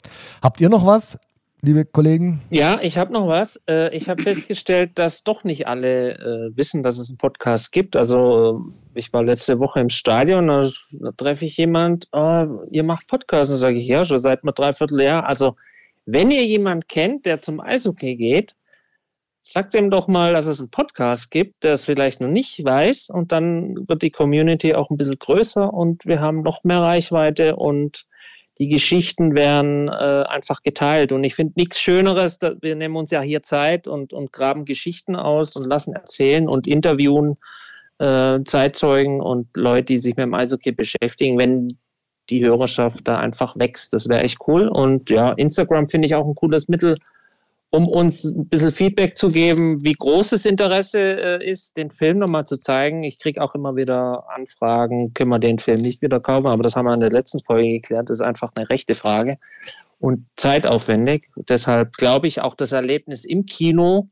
habt 0.44 0.62
ihr 0.62 0.70
noch 0.70 0.86
was, 0.86 1.18
liebe 1.64 1.86
Kollegen? 1.86 2.42
Ja, 2.50 2.80
ich 2.82 2.98
habe 2.98 3.14
noch 3.14 3.28
was. 3.28 3.60
Äh, 3.68 3.96
ich 3.96 4.10
habe 4.10 4.22
festgestellt, 4.22 4.92
dass 4.96 5.24
doch 5.24 5.44
nicht 5.44 5.66
alle 5.66 6.16
äh, 6.16 6.58
wissen, 6.58 6.84
dass 6.84 6.98
es 6.98 7.10
einen 7.10 7.18
Podcast 7.18 7.72
gibt. 7.72 7.96
Also 7.96 8.66
ich 8.94 9.12
war 9.14 9.24
letzte 9.24 9.60
Woche 9.60 9.80
im 9.80 9.90
Stadion, 9.90 10.48
da, 10.48 10.70
treffe 11.18 11.46
ich 11.46 11.58
jemand, 11.58 12.10
oh, 12.12 12.66
ihr 12.70 12.84
macht 12.84 13.08
Podcast. 13.08 13.50
Und 13.50 13.58
sage 13.58 13.78
ich, 13.78 13.88
ja, 13.88 14.04
schon 14.04 14.20
seit 14.20 14.44
einem 14.44 14.54
Dreivierteljahr. 14.54 15.26
Also 15.26 15.56
wenn 16.06 16.32
ihr 16.32 16.46
jemand 16.46 16.90
kennt, 16.90 17.26
der 17.26 17.42
zum 17.42 17.62
Eishockey 17.62 18.18
geht, 18.18 18.56
sagt 19.42 19.74
ihm 19.74 19.90
doch 19.90 20.10
mal, 20.10 20.34
dass 20.34 20.46
es 20.46 20.60
einen 20.60 20.70
Podcast 20.70 21.32
gibt, 21.32 21.64
der 21.64 21.74
es 21.74 21.86
vielleicht 21.86 22.20
noch 22.20 22.28
nicht 22.28 22.64
weiß. 22.64 23.10
Und 23.10 23.32
dann 23.32 23.88
wird 23.88 24.02
die 24.02 24.12
Community 24.12 24.74
auch 24.76 24.90
ein 24.90 24.98
bisschen 24.98 25.18
größer 25.18 25.74
und 25.74 26.06
wir 26.06 26.20
haben 26.20 26.42
noch 26.42 26.66
mehr 26.66 26.82
Reichweite 26.82 27.56
und 27.56 28.06
die 28.60 28.70
Geschichten 28.70 29.34
werden 29.34 29.88
äh, 29.88 29.92
einfach 29.92 30.62
geteilt. 30.62 31.12
Und 31.12 31.24
ich 31.24 31.36
finde 31.36 31.54
nichts 31.56 31.80
Schöneres, 31.80 32.38
wir 32.62 32.76
nehmen 32.76 32.96
uns 32.96 33.12
ja 33.12 33.22
hier 33.22 33.42
Zeit 33.42 33.88
und, 33.88 34.14
und 34.14 34.32
graben 34.32 34.66
Geschichten 34.66 35.16
aus 35.16 35.56
und 35.56 35.66
lassen 35.66 35.94
erzählen 35.94 36.48
und 36.48 36.68
interviewen 36.68 37.38
äh, 38.00 38.40
Zeitzeugen 38.44 39.22
und 39.22 39.48
Leute, 39.56 39.86
die 39.86 39.98
sich 39.98 40.16
mit 40.16 40.24
dem 40.24 40.34
Eishockey 40.34 40.72
beschäftigen, 40.72 41.38
wenn 41.38 41.78
die 42.30 42.44
Hörerschaft 42.44 43.02
da 43.04 43.18
einfach 43.18 43.58
wächst. 43.58 43.94
Das 43.94 44.08
wäre 44.08 44.22
echt 44.22 44.38
cool. 44.48 44.68
Und 44.68 45.10
ja, 45.10 45.34
Instagram 45.34 45.88
finde 45.88 46.06
ich 46.06 46.16
auch 46.16 46.26
ein 46.26 46.36
cooles 46.36 46.68
Mittel, 46.68 46.96
um 47.74 47.88
uns 47.88 48.24
ein 48.24 48.48
bisschen 48.50 48.72
Feedback 48.72 49.18
zu 49.18 49.30
geben, 49.30 49.84
wie 49.84 49.94
groß 49.94 50.30
das 50.30 50.46
Interesse 50.46 51.00
äh, 51.00 51.50
ist, 51.50 51.76
den 51.76 51.90
Film 51.90 52.20
nochmal 52.20 52.46
zu 52.46 52.58
zeigen. 52.58 53.04
Ich 53.04 53.18
kriege 53.18 53.42
auch 53.42 53.56
immer 53.56 53.76
wieder 53.76 54.30
Anfragen, 54.30 55.16
können 55.16 55.32
wir 55.32 55.40
den 55.40 55.58
Film 55.58 55.82
nicht 55.82 56.04
wieder 56.04 56.20
kaufen, 56.20 56.46
aber 56.46 56.62
das 56.62 56.76
haben 56.76 56.86
wir 56.86 56.94
in 56.94 57.00
der 57.00 57.10
letzten 57.10 57.40
Folge 57.40 57.70
geklärt, 57.70 58.12
das 58.12 58.18
ist 58.18 58.26
einfach 58.26 58.52
eine 58.54 58.70
rechte 58.70 58.94
Frage 58.94 59.40
und 59.98 60.28
zeitaufwendig. 60.36 61.32
Deshalb 61.36 61.94
glaube 61.94 62.28
ich, 62.28 62.42
auch 62.42 62.54
das 62.54 62.74
Erlebnis 62.74 63.26
im 63.26 63.48
Kino 63.48 64.10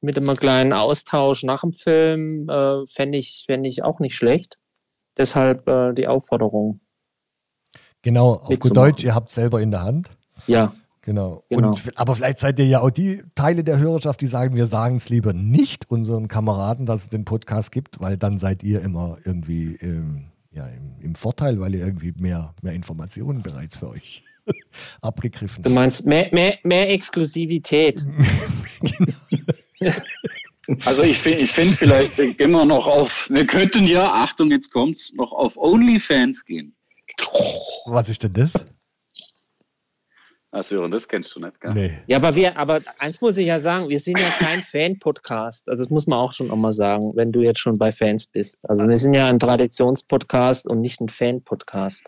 mit 0.00 0.16
einem 0.16 0.34
kleinen 0.34 0.72
Austausch 0.72 1.44
nach 1.44 1.60
dem 1.60 1.72
Film 1.72 2.48
äh, 2.48 2.84
fände 2.88 3.18
ich, 3.18 3.44
fänd 3.46 3.68
ich 3.68 3.84
auch 3.84 4.00
nicht 4.00 4.16
schlecht. 4.16 4.58
Deshalb 5.16 5.68
äh, 5.68 5.92
die 5.92 6.08
Aufforderung. 6.08 6.80
Genau, 8.02 8.32
auf 8.32 8.58
gut. 8.58 8.76
Deutsch, 8.76 9.04
ihr 9.04 9.14
habt 9.14 9.30
selber 9.30 9.60
in 9.60 9.70
der 9.70 9.82
Hand. 9.82 10.10
Ja, 10.48 10.72
Genau. 11.02 11.44
Genau. 11.48 11.68
Und, 11.68 11.98
aber 11.98 12.14
vielleicht 12.14 12.38
seid 12.38 12.58
ihr 12.58 12.66
ja 12.66 12.80
auch 12.80 12.90
die 12.90 13.22
Teile 13.34 13.64
der 13.64 13.78
Hörerschaft, 13.78 14.20
die 14.20 14.26
sagen, 14.26 14.54
wir 14.54 14.66
sagen 14.66 14.96
es 14.96 15.08
lieber 15.08 15.32
nicht 15.32 15.90
unseren 15.90 16.28
Kameraden, 16.28 16.86
dass 16.86 17.04
es 17.04 17.08
den 17.08 17.24
Podcast 17.24 17.72
gibt, 17.72 18.00
weil 18.00 18.16
dann 18.16 18.38
seid 18.38 18.62
ihr 18.62 18.82
immer 18.82 19.18
irgendwie 19.24 19.76
ähm, 19.76 20.26
ja, 20.50 20.66
im, 20.66 21.00
im 21.00 21.14
Vorteil, 21.14 21.60
weil 21.60 21.74
ihr 21.74 21.84
irgendwie 21.84 22.12
mehr, 22.18 22.54
mehr 22.62 22.74
Informationen 22.74 23.42
bereits 23.42 23.76
für 23.76 23.88
euch 23.90 24.22
abgegriffen 25.00 25.62
du 25.62 25.70
meinst 25.70 26.04
mehr, 26.06 26.28
mehr, 26.32 26.58
mehr 26.64 26.90
Exklusivität. 26.90 28.04
Also 30.84 31.02
ich 31.02 31.18
finde 31.18 31.40
ich 31.40 31.50
find 31.50 31.76
vielleicht 31.76 32.18
wir 32.18 32.48
noch 32.48 32.86
auf, 32.86 33.28
wir 33.30 33.46
könnten 33.46 33.86
ja, 33.86 34.12
Achtung, 34.12 34.50
jetzt 34.50 34.70
kommt's, 34.70 35.12
noch 35.14 35.32
auf 35.32 35.56
OnlyFans 35.56 36.44
gehen. 36.44 36.76
Was 37.86 38.08
ist 38.08 38.22
denn 38.22 38.32
das? 38.32 38.52
Ah, 40.52 40.64
Sören, 40.64 40.90
das 40.90 41.06
kennst 41.06 41.34
du 41.36 41.40
nicht, 41.40 41.60
gell? 41.60 41.72
Nee. 41.74 41.98
Ja, 42.08 42.16
aber 42.16 42.34
wir, 42.34 42.56
aber 42.56 42.80
eins 42.98 43.20
muss 43.20 43.36
ich 43.36 43.46
ja 43.46 43.60
sagen, 43.60 43.88
wir 43.88 44.00
sind 44.00 44.18
ja 44.18 44.30
kein 44.30 44.62
Fan-Podcast. 44.62 45.68
Also 45.68 45.84
das 45.84 45.90
muss 45.90 46.08
man 46.08 46.18
auch 46.18 46.32
schon 46.32 46.50
auch 46.50 46.56
mal 46.56 46.72
sagen, 46.72 47.12
wenn 47.14 47.30
du 47.30 47.40
jetzt 47.40 47.60
schon 47.60 47.78
bei 47.78 47.92
Fans 47.92 48.26
bist. 48.26 48.58
Also 48.64 48.88
wir 48.88 48.98
sind 48.98 49.14
ja 49.14 49.26
ein 49.26 49.38
Traditionspodcast 49.38 50.66
und 50.66 50.80
nicht 50.80 51.00
ein 51.00 51.08
Fan-Podcast. 51.08 52.02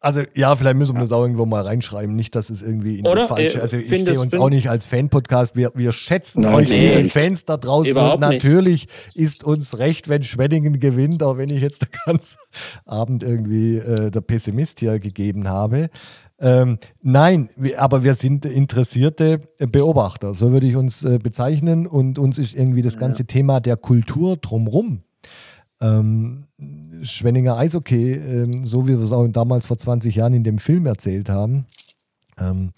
Also 0.00 0.22
ja, 0.34 0.54
vielleicht 0.54 0.76
müssen 0.76 0.94
wir 0.94 1.00
das 1.00 1.10
auch 1.10 1.22
irgendwo 1.22 1.46
mal 1.46 1.62
reinschreiben. 1.62 2.14
Nicht, 2.14 2.34
dass 2.34 2.48
es 2.48 2.62
irgendwie 2.62 3.00
in 3.00 3.06
Oder? 3.06 3.22
die 3.22 3.28
falsche. 3.28 3.58
Äh, 3.58 3.62
Also 3.62 3.76
ich 3.78 4.04
sehe 4.04 4.20
uns 4.20 4.34
auch 4.34 4.50
nicht 4.50 4.70
als 4.70 4.86
Fan-Podcast. 4.86 5.56
Wir, 5.56 5.72
wir 5.74 5.92
schätzen 5.92 6.42
Nein, 6.42 6.54
euch, 6.54 6.68
nee, 6.68 6.88
liebe 6.88 7.02
nicht. 7.02 7.12
Fans 7.12 7.44
da 7.44 7.56
draußen. 7.56 7.90
Überhaupt 7.90 8.22
und 8.22 8.28
nicht. 8.28 8.44
natürlich 8.44 8.86
ist 9.14 9.42
uns 9.42 9.78
recht, 9.78 10.08
wenn 10.08 10.22
Schwenningen 10.22 10.80
gewinnt, 10.80 11.22
auch 11.22 11.38
wenn 11.38 11.50
ich 11.50 11.60
jetzt 11.60 11.82
den 11.82 11.88
ganzen 12.06 12.38
Abend 12.84 13.22
irgendwie 13.22 13.78
äh, 13.78 14.10
der 14.10 14.20
Pessimist 14.20 14.80
hier 14.80 14.98
gegeben 14.98 15.48
habe. 15.48 15.90
Ähm, 16.38 16.78
nein, 17.02 17.48
aber 17.78 18.04
wir 18.04 18.14
sind 18.14 18.44
interessierte 18.44 19.38
Beobachter, 19.58 20.34
so 20.34 20.52
würde 20.52 20.66
ich 20.66 20.76
uns 20.76 21.02
äh, 21.04 21.18
bezeichnen. 21.18 21.86
Und 21.86 22.18
uns 22.18 22.38
ist 22.38 22.54
irgendwie 22.54 22.82
das 22.82 22.98
ganze 22.98 23.24
Thema 23.26 23.60
der 23.60 23.76
Kultur 23.76 24.36
drumrum 24.36 25.02
ähm, 25.80 26.44
Schwenninger 27.02 27.56
Eishockey, 27.56 28.12
ähm, 28.12 28.64
so 28.64 28.86
wie 28.86 28.92
wir 28.92 28.98
es 29.04 29.12
auch 29.12 29.26
damals 29.28 29.66
vor 29.66 29.76
20 29.78 30.14
Jahren 30.16 30.34
in 30.34 30.44
dem 30.44 30.58
Film 30.58 30.86
erzählt 30.86 31.28
haben, 31.28 31.66
ähm, 32.38 32.70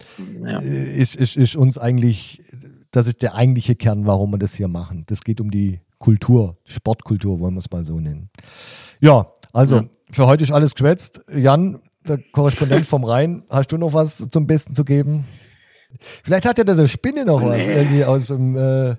Ja. 0.45 0.61
äh, 0.61 0.97
ist, 1.01 1.15
ist, 1.17 1.37
ist 1.37 1.57
uns 1.57 1.79
eigentlich, 1.79 2.43
das 2.91 3.07
ist 3.07 3.23
der 3.23 3.35
eigentliche 3.35 3.75
Kern, 3.77 4.07
warum 4.07 4.33
wir 4.33 4.39
das 4.39 4.55
hier 4.55 4.69
machen. 4.69 5.05
Das 5.07 5.23
geht 5.23 5.41
um 5.41 5.51
die 5.51 5.81
Kultur, 5.99 6.57
Sportkultur, 6.65 7.41
wollen 7.41 7.55
wir 7.55 7.59
es 7.61 7.71
mal 7.71 7.85
so 7.85 7.99
nennen. 7.99 8.31
Ja, 9.01 9.27
also 9.53 9.77
Ja. 9.77 9.85
für 10.11 10.27
heute 10.27 10.45
ist 10.45 10.53
alles 10.53 10.75
geschwätzt. 10.75 11.21
Jan, 11.35 11.79
der 12.09 12.19
Korrespondent 12.33 12.87
vom 12.87 13.05
Rhein, 13.05 13.43
hast 13.51 13.73
du 13.73 13.79
noch 13.79 13.93
was 13.93 14.29
zum 14.29 14.47
Besten 14.47 14.75
zu 14.75 14.85
geben? 14.85 15.25
Vielleicht 16.23 16.45
hat 16.47 16.59
ja 16.59 16.65
der, 16.65 16.89
Spinne 16.89 17.25
noch 17.25 17.43
was, 17.43 17.67
Nee. 17.67 17.75
irgendwie 17.77 18.05
aus 18.05 18.27
dem 18.27 18.57
äh, 18.57 18.91
äh, 18.91 18.97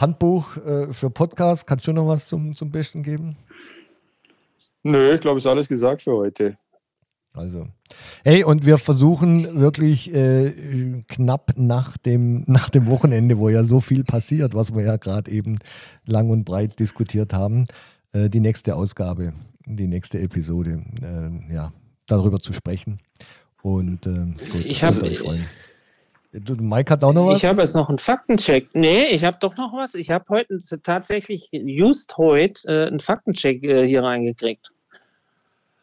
Handbuch 0.00 0.56
äh, 0.56 0.92
für 0.92 1.10
Podcast. 1.10 1.66
Kannst 1.66 1.86
du 1.86 1.92
noch 1.92 2.08
was 2.08 2.28
zum, 2.28 2.56
zum 2.56 2.70
Besten 2.70 3.02
geben? 3.02 3.36
Nö, 4.82 5.14
ich 5.14 5.20
glaube, 5.20 5.38
ist 5.38 5.46
alles 5.46 5.68
gesagt 5.68 6.02
für 6.02 6.12
heute. 6.12 6.54
Also, 7.34 7.66
hey, 8.24 8.44
und 8.44 8.64
wir 8.64 8.78
versuchen 8.78 9.60
wirklich 9.60 10.14
äh, 10.14 11.02
knapp 11.06 11.52
nach 11.56 11.98
dem, 11.98 12.44
nach 12.46 12.70
dem 12.70 12.86
Wochenende, 12.86 13.36
wo 13.36 13.50
ja 13.50 13.62
so 13.62 13.80
viel 13.80 14.04
passiert, 14.04 14.54
was 14.54 14.74
wir 14.74 14.84
ja 14.84 14.96
gerade 14.96 15.30
eben 15.30 15.58
lang 16.06 16.30
und 16.30 16.44
breit 16.44 16.78
diskutiert 16.80 17.34
haben, 17.34 17.66
äh, 18.12 18.30
die 18.30 18.40
nächste 18.40 18.74
Ausgabe, 18.74 19.34
die 19.66 19.86
nächste 19.86 20.18
Episode, 20.18 20.82
äh, 21.02 21.54
ja, 21.54 21.72
darüber 22.06 22.38
zu 22.38 22.52
sprechen. 22.52 23.00
Und 23.62 24.06
äh, 24.06 24.26
gut, 24.50 24.64
Ich 24.64 24.80
freuen. 24.80 25.46
Du, 26.32 26.54
Mike 26.54 26.92
hat 26.92 27.02
auch 27.02 27.14
noch 27.14 27.28
was? 27.28 27.38
Ich 27.38 27.44
habe 27.46 27.62
jetzt 27.62 27.74
noch 27.74 27.88
einen 27.88 27.98
Faktencheck. 27.98 28.68
Nee, 28.74 29.06
ich 29.06 29.24
habe 29.24 29.38
doch 29.40 29.56
noch 29.56 29.72
was. 29.72 29.94
Ich 29.94 30.10
habe 30.10 30.24
heute 30.28 30.58
tatsächlich, 30.82 31.48
just 31.50 32.16
heute, 32.18 32.68
äh, 32.68 32.86
einen 32.88 33.00
Faktencheck 33.00 33.64
äh, 33.64 33.86
hier 33.86 34.02
reingekriegt. 34.02 34.70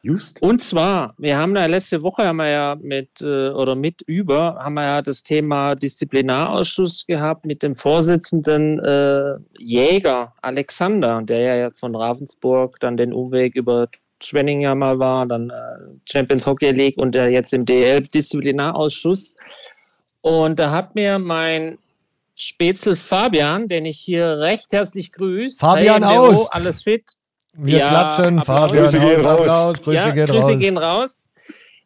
Just? 0.04 0.42
Und 0.42 0.62
zwar, 0.62 1.16
wir 1.18 1.38
haben 1.38 1.56
da 1.56 1.66
letzte 1.66 2.04
Woche 2.04 2.26
haben 2.26 2.36
wir 2.36 2.50
ja 2.50 2.76
mit 2.76 3.22
äh, 3.22 3.50
oder 3.50 3.74
mit 3.76 4.02
über 4.02 4.60
haben 4.62 4.74
wir 4.74 4.84
ja 4.84 5.02
das 5.02 5.24
Thema 5.24 5.76
Disziplinarausschuss 5.76 7.06
gehabt 7.08 7.46
mit 7.46 7.64
dem 7.64 7.74
Vorsitzenden 7.74 8.80
äh, 8.80 9.36
Jäger 9.58 10.34
Alexander, 10.42 11.22
der 11.22 11.56
ja 11.56 11.72
von 11.72 11.96
Ravensburg 11.96 12.82
dann 12.82 12.98
den 12.98 13.14
Umweg 13.14 13.56
über 13.56 13.88
Schwenning 14.26 14.62
ja 14.62 14.76
mal 14.76 15.00
war, 15.00 15.26
dann 15.26 15.50
äh, 15.50 15.54
Champions 16.06 16.46
Hockey 16.46 16.72
League 16.72 16.98
und 16.98 17.14
der 17.16 17.30
jetzt 17.30 17.54
im 17.54 17.66
DL 17.66 18.02
Disziplinarausschuss. 18.02 19.36
Und 20.22 20.60
da 20.60 20.72
hat 20.72 20.96
mir 20.96 21.20
mein 21.20 21.78
Spätzl 22.36 22.96
Fabian, 22.96 23.68
den 23.68 23.86
ich 23.86 24.00
hier 24.00 24.40
recht 24.40 24.72
herzlich 24.72 25.12
grüße. 25.12 25.58
Fabian 25.60 26.08
hey, 26.08 26.18
Aust. 26.18 26.54
Alles 26.54 26.84
fit. 26.84 27.04
wir 27.54 27.80
Ja, 27.80 27.90
klatschen. 27.90 28.42
Fabian, 28.42 28.86
Grüße 28.86 29.00
gehen 29.00 29.18
Haus, 29.18 29.26
raus. 29.26 29.40
Applaus, 29.40 29.82
Grüße 29.82 29.98
ja, 29.98 30.12
gehen 30.12 30.26
Grüße 30.28 30.42
raus. 30.42 30.60
gehen 30.60 30.78
raus. 30.78 31.24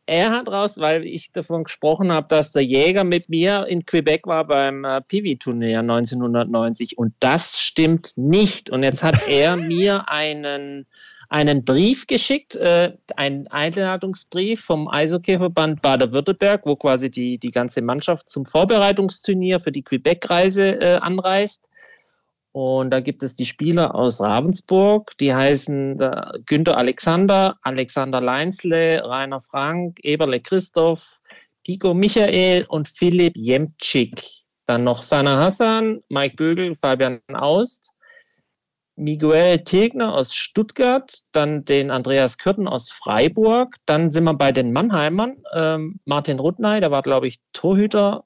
Er 0.10 0.32
hat 0.32 0.48
raus, 0.48 0.78
weil 0.78 1.06
ich 1.06 1.34
davon 1.34 1.66
gesprochen 1.66 2.14
habe, 2.14 2.28
dass 2.30 2.54
der 2.54 2.64
Jäger 2.64 3.04
mit 3.04 3.28
mir 3.28 3.66
in 3.68 3.86
Quebec 3.86 4.26
war 4.26 4.46
beim 4.46 4.86
äh, 4.86 5.02
Piwi-Turnier 5.02 5.80
1990 5.80 6.98
und 6.98 7.14
das 7.20 7.60
stimmt 7.60 8.14
nicht. 8.16 8.70
Und 8.70 8.84
jetzt 8.84 9.04
hat 9.04 9.28
er 9.28 9.56
mir 9.58 10.10
einen, 10.10 10.86
einen 11.30 11.66
Brief 11.66 12.08
geschickt, 12.08 12.56
äh, 12.56 12.94
einen 13.16 13.48
Einladungsbrief 13.48 14.64
vom 14.64 14.88
Eishockeyverband 14.88 15.82
Baden-Württemberg, 15.82 16.66
wo 16.66 16.76
quasi 16.76 17.10
die, 17.10 17.38
die 17.38 17.52
ganze 17.52 17.82
Mannschaft 17.82 18.30
zum 18.30 18.46
Vorbereitungsturnier 18.46 19.60
für 19.60 19.72
die 19.72 19.84
Quebec-Reise 19.84 20.80
äh, 20.80 20.96
anreist. 20.98 21.68
Und 22.54 22.90
da 22.90 23.02
gibt 23.02 23.22
es 23.22 23.36
die 23.36 23.46
Spieler 23.46 23.94
aus 23.94 24.20
Ravensburg, 24.20 25.16
die 25.20 25.34
heißen 25.34 26.00
äh, 26.00 26.40
Günther 26.46 26.78
Alexander, 26.78 27.58
Alexander 27.62 28.20
Leinsle, 28.20 29.04
Rainer 29.06 29.42
Frank, 29.42 30.00
Eberle 30.04 30.40
Christoph, 30.40 31.20
Pico 31.64 31.94
Michael 31.94 32.66
und 32.70 32.88
Philipp 32.88 33.36
Jemtschik. 33.36 34.24
Dann 34.66 34.86
noch 34.86 35.04
Sana 35.04 35.38
Hassan, 35.38 36.02
Mike 36.10 36.36
Bögel, 36.36 36.76
Fabian 36.76 37.22
Aust, 37.34 37.92
Miguel 38.98 39.64
Tegner 39.64 40.14
aus 40.14 40.34
Stuttgart, 40.34 41.22
dann 41.32 41.64
den 41.64 41.92
Andreas 41.92 42.38
Kürten 42.38 42.68
aus 42.68 42.90
Freiburg. 42.90 43.76
Dann 43.86 44.10
sind 44.10 44.24
wir 44.24 44.34
bei 44.34 44.52
den 44.52 44.74
Mannheimern. 44.74 45.38
Ähm, 45.54 46.00
Martin 46.06 46.40
Rudney, 46.40 46.80
der 46.80 46.92
war, 46.92 47.04
glaube 47.04 47.28
ich, 47.28 47.40
Torhüter. 47.54 48.24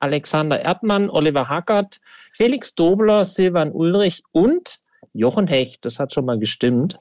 Alexander 0.00 0.58
Erdmann, 0.60 1.10
Oliver 1.10 1.50
Hackert, 1.50 2.00
Felix 2.32 2.74
Dobler, 2.74 3.26
Silvan 3.26 3.70
Ulrich 3.70 4.22
und 4.32 4.78
Jochen 5.12 5.46
Hecht. 5.46 5.84
Das 5.84 5.98
hat 5.98 6.14
schon 6.14 6.24
mal 6.24 6.38
gestimmt. 6.38 6.98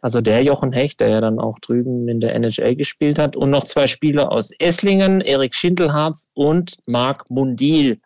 Also 0.00 0.20
der 0.20 0.44
Jochen 0.44 0.72
Hecht, 0.72 1.00
der 1.00 1.08
ja 1.08 1.20
dann 1.20 1.40
auch 1.40 1.58
drüben 1.58 2.08
in 2.08 2.20
der 2.20 2.36
NHL 2.36 2.76
gespielt 2.76 3.18
hat. 3.18 3.34
Und 3.34 3.50
noch 3.50 3.64
zwei 3.64 3.88
Spieler 3.88 4.30
aus 4.30 4.52
Esslingen, 4.60 5.20
Erik 5.20 5.56
Schindelharz 5.56 6.30
und 6.34 6.76
Marc 6.86 7.28
Mundil. 7.28 7.96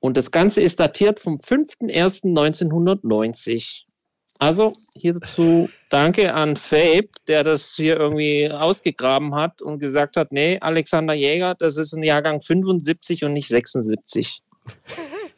Und 0.00 0.16
das 0.16 0.30
Ganze 0.30 0.60
ist 0.60 0.78
datiert 0.80 1.18
vom 1.20 1.38
5.1.1990. 1.38 3.82
Also 4.40 4.74
hierzu 4.94 5.68
danke 5.90 6.32
an 6.32 6.56
Fabe, 6.56 7.08
der 7.26 7.42
das 7.42 7.72
hier 7.74 7.98
irgendwie 7.98 8.48
ausgegraben 8.48 9.34
hat 9.34 9.60
und 9.62 9.80
gesagt 9.80 10.16
hat, 10.16 10.30
nee, 10.30 10.58
Alexander 10.60 11.12
Jäger, 11.14 11.56
das 11.58 11.76
ist 11.76 11.92
ein 11.92 12.04
Jahrgang 12.04 12.40
75 12.40 13.24
und 13.24 13.32
nicht 13.32 13.48
76. 13.48 14.40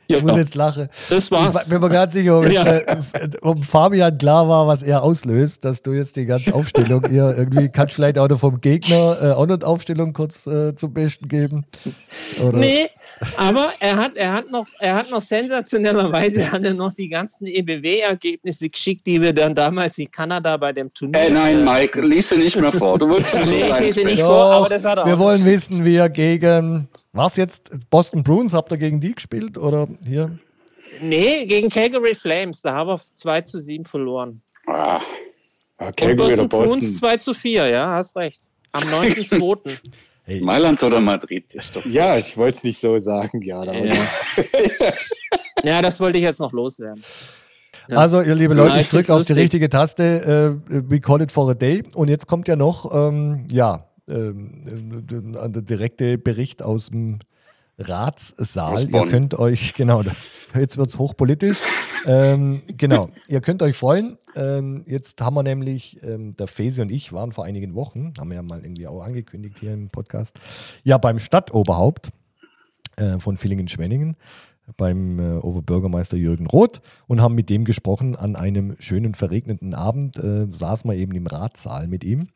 Ja, 0.06 0.18
Ich 0.18 0.22
muss 0.24 0.36
jetzt 0.36 0.54
lachen. 0.56 0.88
das 1.08 1.24
Ich 1.26 1.30
war's. 1.30 1.54
wa- 1.54 1.62
bin 1.66 1.80
mir 1.80 1.88
ganz 1.88 2.12
sicher, 2.12 2.40
ob, 2.40 2.46
Ja. 2.50 2.74
jetzt, 2.76 3.14
äh, 3.14 3.28
ob 3.40 3.64
Fabian 3.64 4.18
klar 4.18 4.46
war, 4.48 4.66
was 4.66 4.82
er 4.82 5.02
auslöst, 5.02 5.64
dass 5.64 5.80
du 5.80 5.92
jetzt 5.92 6.16
die 6.16 6.26
ganze 6.26 6.52
Aufstellung 6.52 7.08
hier 7.08 7.34
irgendwie 7.38 7.70
kannst 7.70 7.94
vielleicht 7.94 8.18
auch 8.18 8.28
noch 8.28 8.40
vom 8.40 8.60
Gegner 8.60 9.16
äh, 9.22 9.32
auch 9.32 9.46
noch 9.46 9.62
Aufstellung 9.62 10.12
kurz 10.12 10.46
äh, 10.46 10.74
zum 10.74 10.92
Besten 10.92 11.26
geben. 11.28 11.64
Oder? 12.42 12.58
Nee, 12.58 12.90
aber 13.36 13.72
er 13.80 13.96
hat, 13.96 14.16
er 14.16 14.32
hat 14.32 14.50
noch, 14.50 14.66
er 14.78 14.94
hat 14.94 15.10
noch 15.10 15.20
sensationellerweise 15.20 16.50
hat 16.50 16.64
er 16.64 16.74
noch 16.74 16.92
die 16.94 17.08
ganzen 17.08 17.46
EBW-Ergebnisse 17.46 18.68
geschickt, 18.68 19.06
die 19.06 19.20
wir 19.20 19.32
dann 19.32 19.54
damals 19.54 19.98
in 19.98 20.10
Kanada 20.10 20.56
bei 20.56 20.72
dem 20.72 20.92
Turnier. 20.94 21.20
Äh, 21.20 21.30
nein, 21.30 21.60
äh, 21.60 21.64
Mike, 21.64 22.00
lies 22.00 22.28
sie 22.30 22.36
nicht 22.38 22.56
mehr 22.56 22.72
vor. 22.72 22.98
Du 22.98 23.12
so 23.20 23.36
Nee, 23.50 23.70
ich 23.70 23.78
lese 23.80 24.00
nicht 24.04 24.12
sprechen. 24.12 24.24
vor, 24.24 24.44
aber 24.52 24.62
Doch, 24.64 24.68
das 24.70 24.84
hat 24.84 24.98
er 24.98 25.06
wir 25.06 25.14
auch. 25.14 25.18
wollen 25.18 25.44
wissen, 25.44 25.84
wie 25.84 25.96
er 25.96 26.08
gegen, 26.08 26.88
was 27.12 27.36
jetzt, 27.36 27.70
Boston 27.90 28.22
Bruins, 28.22 28.54
habt 28.54 28.72
ihr 28.72 28.78
gegen 28.78 29.00
die 29.00 29.14
gespielt? 29.14 29.58
Oder 29.58 29.88
hier? 30.04 30.38
Nee, 31.02 31.46
gegen 31.46 31.68
Calgary 31.70 32.14
Flames, 32.14 32.62
da 32.62 32.72
haben 32.74 32.88
wir 32.88 33.00
2 33.14 33.40
zu 33.42 33.58
7 33.58 33.84
verloren. 33.84 34.42
Ah, 34.66 35.00
Ja, 35.80 35.86
Und 35.88 35.96
Calgary 35.96 36.34
oder 36.34 36.46
Boston 36.46 36.48
Bruins 36.48 36.80
Boston. 36.86 36.94
2 36.94 37.16
zu 37.18 37.34
4, 37.34 37.66
ja, 37.68 37.90
hast 37.94 38.16
recht. 38.16 38.40
Am 38.72 38.82
9.2. 38.84 39.78
Hey, 40.30 40.40
Mailand 40.40 40.80
oder 40.84 41.00
Madrid? 41.00 41.52
Ist 41.52 41.74
doch 41.74 41.84
Ja, 41.86 42.16
ich 42.16 42.36
wollte 42.36 42.58
es 42.58 42.62
nicht 42.62 42.80
so 42.80 43.00
sagen, 43.00 43.42
ja. 43.42 43.64
Da 43.64 43.74
ja. 43.74 43.94
Ja, 45.64 45.82
das 45.82 45.98
wollte 45.98 46.18
ich 46.18 46.22
jetzt 46.22 46.38
noch 46.38 46.52
loswerden. 46.52 47.02
Ja. 47.88 47.96
Also, 47.96 48.22
ihr 48.22 48.36
liebe 48.36 48.54
Leute, 48.54 48.78
ich 48.78 48.88
drücke 48.88 49.12
auf 49.12 49.24
die 49.24 49.32
richtige 49.32 49.68
Taste. 49.68 50.60
Äh, 50.68 50.82
we 50.88 51.00
call 51.00 51.20
it 51.20 51.32
for 51.32 51.50
a 51.50 51.54
day. 51.54 51.82
Und 51.94 52.06
jetzt 52.06 52.28
kommt 52.28 52.46
ja 52.46 52.54
noch, 52.54 52.94
ähm, 52.94 53.48
ja, 53.50 53.88
ähm, 54.06 55.04
äh, 55.10 55.48
der 55.50 55.62
direkte 55.62 56.16
Bericht 56.16 56.62
aus 56.62 56.90
dem 56.90 57.18
Ratssaal. 57.80 58.88
Ihr 58.88 59.06
könnt 59.06 59.38
euch, 59.38 59.74
genau, 59.74 60.02
jetzt 60.54 60.76
wird 60.76 60.88
es 60.88 60.98
hochpolitisch. 60.98 61.58
ähm, 62.06 62.62
genau, 62.66 63.10
ihr 63.28 63.40
könnt 63.40 63.62
euch 63.62 63.76
freuen. 63.76 64.18
Ähm, 64.34 64.84
jetzt 64.86 65.20
haben 65.20 65.34
wir 65.34 65.42
nämlich, 65.42 66.02
ähm, 66.02 66.36
der 66.36 66.46
Fese 66.46 66.82
und 66.82 66.90
ich 66.90 67.12
waren 67.12 67.32
vor 67.32 67.44
einigen 67.44 67.74
Wochen, 67.74 68.12
haben 68.18 68.30
wir 68.30 68.36
ja 68.36 68.42
mal 68.42 68.62
irgendwie 68.62 68.86
auch 68.86 69.02
angekündigt 69.02 69.56
hier 69.60 69.72
im 69.72 69.90
Podcast, 69.90 70.38
ja, 70.84 70.98
beim 70.98 71.18
Stadtoberhaupt 71.18 72.10
äh, 72.96 73.18
von 73.18 73.36
Villingen-Schwenningen 73.36 74.16
beim 74.76 75.18
äh, 75.18 75.38
Oberbürgermeister 75.38 76.16
Jürgen 76.16 76.46
Roth 76.46 76.80
und 77.08 77.20
haben 77.20 77.34
mit 77.34 77.50
dem 77.50 77.64
gesprochen 77.64 78.16
an 78.16 78.36
einem 78.36 78.76
schönen 78.78 79.14
verregneten 79.14 79.74
Abend. 79.74 80.16
Äh, 80.18 80.46
saßen 80.48 80.88
wir 80.88 80.96
eben 80.96 81.12
im 81.14 81.26
Ratssaal 81.26 81.88
mit 81.88 82.04
ihm 82.04 82.28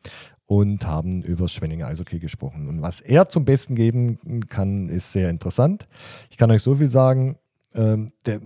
und 0.45 0.85
haben 0.85 1.21
über 1.23 1.45
das 1.45 1.53
Schwenninger 1.53 1.87
Eishockey 1.87 2.19
gesprochen. 2.19 2.67
Und 2.67 2.81
was 2.81 3.01
er 3.01 3.29
zum 3.29 3.45
Besten 3.45 3.75
geben 3.75 4.47
kann, 4.47 4.89
ist 4.89 5.11
sehr 5.11 5.29
interessant. 5.29 5.87
Ich 6.29 6.37
kann 6.37 6.51
euch 6.51 6.61
so 6.61 6.75
viel 6.75 6.89
sagen, 6.89 7.37
ähm, 7.73 8.11
der 8.25 8.41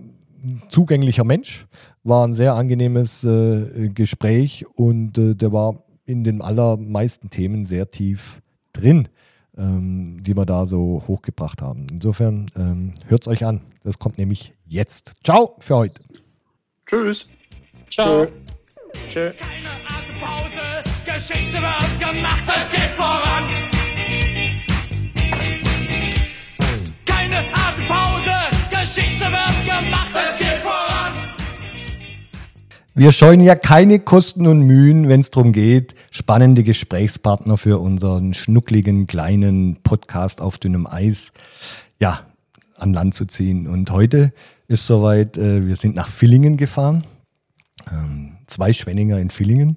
zugänglicher 0.68 1.24
Mensch, 1.24 1.66
war 2.02 2.26
ein 2.26 2.32
sehr 2.32 2.54
angenehmes 2.54 3.24
äh, 3.24 3.90
Gespräch 3.90 4.64
und 4.74 5.18
äh, 5.18 5.34
der 5.34 5.52
war 5.52 5.82
in 6.06 6.24
den 6.24 6.40
allermeisten 6.40 7.28
Themen 7.28 7.66
sehr 7.66 7.90
tief 7.90 8.40
drin 8.72 9.08
ähm, 9.56 10.22
die 10.22 10.36
wir 10.36 10.46
da 10.46 10.66
so 10.66 11.02
hochgebracht 11.06 11.62
haben. 11.62 11.86
Insofern 11.90 12.46
ähm, 12.56 12.92
hört 13.06 13.22
es 13.22 13.28
euch 13.28 13.44
an. 13.44 13.60
Das 13.84 13.98
kommt 13.98 14.18
nämlich 14.18 14.54
jetzt. 14.66 15.14
Ciao 15.24 15.56
für 15.58 15.76
heute. 15.76 16.02
Tschüss. 16.86 17.26
Ciao. 17.90 18.26
Tschö. 19.08 19.32
Keine 19.32 19.68
Atempause, 19.86 20.59
Geschichte 21.20 21.58
wird 21.60 22.00
gemacht, 22.00 22.44
es 22.46 22.70
geht 22.72 22.90
voran. 22.96 23.46
Keine 27.04 27.40
Atempause, 27.52 28.30
Geschichte 28.70 29.26
wird 29.26 29.66
gemacht, 29.66 30.10
es 30.14 30.38
geht 30.38 30.62
voran. 30.62 31.12
Wir 32.94 33.12
scheuen 33.12 33.42
ja 33.42 33.54
keine 33.54 33.98
Kosten 33.98 34.46
und 34.46 34.62
Mühen, 34.62 35.10
wenn 35.10 35.20
es 35.20 35.30
darum 35.30 35.52
geht, 35.52 35.94
spannende 36.10 36.64
Gesprächspartner 36.64 37.58
für 37.58 37.80
unseren 37.80 38.32
schnuckligen 38.32 39.06
kleinen 39.06 39.76
Podcast 39.82 40.40
auf 40.40 40.56
dünnem 40.56 40.86
Eis 40.86 41.34
ja, 41.98 42.20
an 42.76 42.94
Land 42.94 43.12
zu 43.12 43.26
ziehen. 43.26 43.68
Und 43.68 43.90
heute 43.90 44.32
ist 44.68 44.86
soweit, 44.86 45.36
äh, 45.36 45.66
wir 45.66 45.76
sind 45.76 45.94
nach 45.96 46.08
Villingen 46.08 46.56
gefahren, 46.56 47.04
ähm, 47.92 48.38
zwei 48.46 48.72
Schwenninger 48.72 49.18
in 49.18 49.28
Villingen 49.28 49.76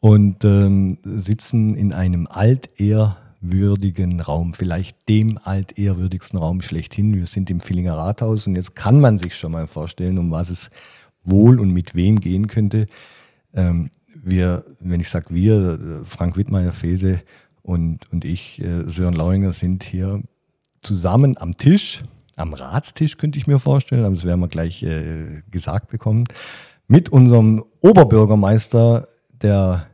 und 0.00 0.44
ähm, 0.44 0.98
sitzen 1.02 1.74
in 1.74 1.92
einem 1.92 2.26
altehrwürdigen 2.26 4.20
Raum, 4.20 4.52
vielleicht 4.52 5.08
dem 5.08 5.38
altehrwürdigsten 5.42 6.38
Raum 6.38 6.62
schlechthin. 6.62 7.14
Wir 7.14 7.26
sind 7.26 7.50
im 7.50 7.60
Villinger 7.60 7.96
Rathaus 7.96 8.46
und 8.46 8.56
jetzt 8.56 8.74
kann 8.76 9.00
man 9.00 9.18
sich 9.18 9.36
schon 9.36 9.52
mal 9.52 9.66
vorstellen, 9.66 10.18
um 10.18 10.30
was 10.30 10.50
es 10.50 10.70
wohl 11.24 11.60
und 11.60 11.72
mit 11.72 11.94
wem 11.94 12.20
gehen 12.20 12.46
könnte. 12.46 12.86
Ähm, 13.54 13.90
wir, 14.22 14.64
wenn 14.80 15.00
ich 15.00 15.08
sage 15.08 15.26
wir, 15.30 16.02
Frank 16.04 16.36
Wittmeier, 16.36 16.72
Fese 16.72 17.20
und, 17.62 18.10
und 18.12 18.24
ich, 18.24 18.60
äh, 18.62 18.88
Sören 18.88 19.14
Lauringer, 19.14 19.52
sind 19.52 19.82
hier 19.82 20.22
zusammen 20.80 21.36
am 21.38 21.56
Tisch, 21.56 22.00
am 22.36 22.54
Ratstisch 22.54 23.16
könnte 23.16 23.38
ich 23.38 23.46
mir 23.46 23.58
vorstellen, 23.58 24.04
aber 24.04 24.14
das 24.14 24.24
werden 24.24 24.40
wir 24.40 24.48
gleich 24.48 24.82
äh, 24.82 25.42
gesagt 25.50 25.88
bekommen, 25.88 26.24
mit 26.86 27.08
unserem 27.08 27.64
Oberbürgermeister 27.80 29.08
der 29.42 29.88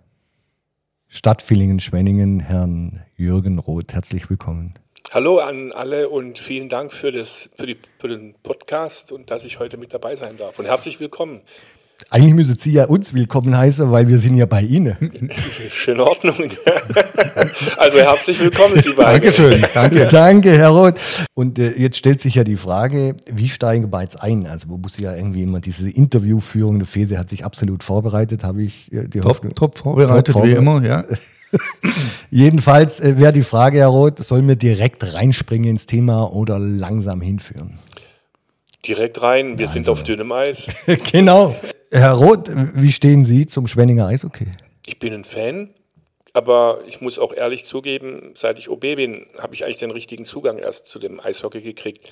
Stadt 1.09 1.43
Villingen-Schwenningen, 1.43 2.41
Herrn 2.41 3.03
Jürgen 3.17 3.59
Roth. 3.59 3.93
Herzlich 3.93 4.31
willkommen. 4.31 4.75
Hallo 5.11 5.39
an 5.39 5.73
alle 5.73 6.09
und 6.09 6.39
vielen 6.39 6.69
Dank 6.69 6.93
für, 6.93 7.13
das, 7.13 7.51
für, 7.57 7.67
die, 7.67 7.77
für 7.99 8.09
den 8.09 8.35
Podcast 8.43 9.13
und 9.13 9.31
dass 9.31 9.45
ich 9.45 9.59
heute 9.59 9.77
mit 9.77 9.93
dabei 9.93 10.17
sein 10.17 10.37
darf. 10.37 10.59
Und 10.59 10.67
herzlich 10.67 11.01
willkommen. 11.01 11.43
Eigentlich 12.11 12.35
müssen 12.35 12.57
Sie 12.57 12.73
ja 12.73 12.85
uns 12.85 13.15
willkommen 13.15 13.57
heißen, 13.57 13.91
weil 13.91 14.09
wir 14.09 14.19
sind 14.19 14.35
ja 14.35 14.47
bei 14.47 14.63
Ihnen. 14.63 14.97
Schöne 15.71 16.05
Ordnung. 16.05 16.35
also 17.77 17.99
herzlich 17.99 18.41
willkommen, 18.41 18.81
Sie 18.81 18.93
beiden. 18.93 19.23
Dankeschön, 19.23 19.65
danke. 19.73 20.07
danke, 20.11 20.57
Herr 20.57 20.71
Roth. 20.71 21.01
Und 21.35 21.59
äh, 21.59 21.73
jetzt 21.73 21.97
stellt 21.97 22.21
sich 22.21 22.35
ja 22.35 22.45
die 22.45 22.57
Frage, 22.57 23.17
wie 23.27 23.49
steigen 23.49 23.93
wir 23.93 24.03
jetzt 24.03 24.23
ein? 24.23 24.47
Also 24.47 24.69
man 24.69 24.81
muss 24.81 24.99
ja 24.99 25.15
irgendwie 25.15 25.43
immer 25.43 25.61
diese 25.61 25.91
Interviewführung, 25.91 26.79
der 26.79 26.89
Fese 26.89 27.19
hat 27.19 27.31
sich 27.31 27.45
absolut 27.45 27.83
vorbereitet, 27.83 28.45
habe 28.45 28.63
ich 28.63 28.93
äh, 28.93 29.09
die 29.09 29.23
Hoffnung. 29.23 29.55
Top, 29.55 29.75
top 29.75 29.79
vorbereitet, 29.79 30.35
Top 30.35 30.45
wie 30.45 30.55
vorbereitet. 30.55 30.59
immer, 30.59 30.85
ja. 30.85 31.05
Jedenfalls 32.31 33.01
äh, 33.01 33.19
wäre 33.19 33.33
die 33.33 33.43
Frage, 33.43 33.79
Herr 33.79 33.89
Roth, 33.89 34.19
sollen 34.19 34.49
wir 34.49 34.57
direkt 34.57 35.15
reinspringen 35.15 35.71
ins 35.71 35.87
Thema 35.87 36.33
oder 36.33 36.59
langsam 36.59 37.21
hinführen? 37.21 37.79
Direkt 38.87 39.23
rein, 39.23 39.59
wir 39.59 39.69
sind 39.69 39.89
auf 39.89 40.03
dünnem 40.03 40.33
Eis. 40.33 40.67
genau. 41.13 41.55
Herr 41.95 42.13
Roth, 42.13 42.49
wie 42.75 42.91
stehen 42.91 43.23
Sie 43.23 43.45
zum 43.45 43.67
Schwenninger 43.67 44.07
Eishockey? 44.07 44.47
Ich 44.87 44.99
bin 44.99 45.13
ein 45.13 45.25
Fan, 45.25 45.71
aber 46.33 46.81
ich 46.87 47.03
muss 47.03 47.19
auch 47.19 47.35
ehrlich 47.35 47.67
zugeben, 47.67 48.33
seit 48.35 48.59
ich 48.59 48.71
OB 48.71 48.81
bin, 48.81 49.27
habe 49.39 49.55
ich 49.55 49.67
eigentlich 49.67 49.77
den 49.77 49.91
richtigen 49.91 50.25
Zugang 50.25 50.57
erst 50.57 50.87
zu 50.87 50.99
dem 50.99 51.21
Eishockey 51.21 51.61
gekriegt. 51.61 52.09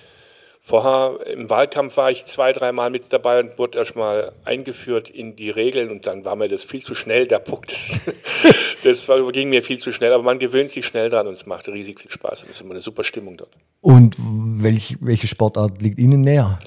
Vorher 0.61 1.27
im 1.27 1.49
Wahlkampf 1.49 1.97
war 1.97 2.11
ich 2.11 2.27
zwei, 2.27 2.53
dreimal 2.53 2.91
mit 2.91 3.11
dabei 3.11 3.41
und 3.41 3.59
wurde 3.59 3.79
erstmal 3.79 4.33
eingeführt 4.45 5.09
in 5.09 5.35
die 5.35 5.49
Regeln 5.49 5.89
und 5.89 6.07
dann 6.07 6.27
war 6.27 6.37
mir 6.37 6.49
das 6.49 6.63
viel 6.63 6.83
zu 6.83 6.95
schnell, 6.95 7.27
der 7.27 7.39
Puck. 7.39 7.67
Das, 7.69 8.03
das 8.85 9.09
war, 9.09 9.33
ging 9.33 9.49
mir 9.49 9.63
viel 9.63 9.79
zu 9.79 9.93
schnell, 9.93 10.13
aber 10.13 10.25
man 10.25 10.39
gewöhnt 10.39 10.71
sich 10.71 10.85
schnell 10.85 11.09
dran 11.09 11.27
und 11.27 11.33
es 11.33 11.47
macht 11.47 11.69
riesig 11.69 12.01
viel 12.01 12.11
Spaß 12.11 12.43
und 12.43 12.51
es 12.51 12.57
ist 12.57 12.61
immer 12.61 12.73
eine 12.73 12.81
super 12.81 13.03
Stimmung 13.03 13.39
dort. 13.39 13.57
Und 13.81 14.15
welch, 14.19 14.99
welche 15.01 15.27
Sportart 15.27 15.81
liegt 15.81 15.99
Ihnen 15.99 16.21
näher? 16.21 16.59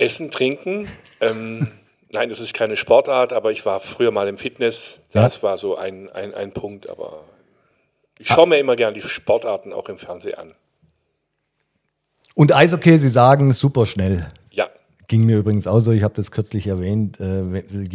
Essen, 0.00 0.30
trinken. 0.30 0.88
Ähm, 1.20 1.68
nein, 2.12 2.28
das 2.28 2.40
ist 2.40 2.54
keine 2.54 2.76
Sportart, 2.76 3.32
aber 3.32 3.52
ich 3.52 3.64
war 3.66 3.80
früher 3.80 4.10
mal 4.10 4.28
im 4.28 4.38
Fitness. 4.38 5.02
Ja. 5.12 5.22
Das 5.22 5.42
war 5.42 5.56
so 5.56 5.76
ein, 5.76 6.08
ein, 6.10 6.34
ein 6.34 6.52
Punkt, 6.52 6.88
aber 6.88 7.24
ich 8.18 8.28
schaue 8.28 8.48
mir 8.48 8.58
immer 8.58 8.76
gern 8.76 8.94
die 8.94 9.02
Sportarten 9.02 9.72
auch 9.72 9.88
im 9.88 9.98
Fernsehen 9.98 10.34
an. 10.34 10.54
Und 12.34 12.54
Eishockey, 12.54 12.98
Sie 12.98 13.08
sagen 13.08 13.52
super 13.52 13.86
schnell. 13.86 14.28
Ja, 14.50 14.68
Ging 15.10 15.26
mir 15.26 15.38
übrigens 15.38 15.66
auch 15.66 15.80
so, 15.80 15.90
ich 15.90 16.04
habe 16.04 16.14
das 16.14 16.30
kürzlich 16.30 16.68
erwähnt, 16.68 17.18
äh, 17.18 17.42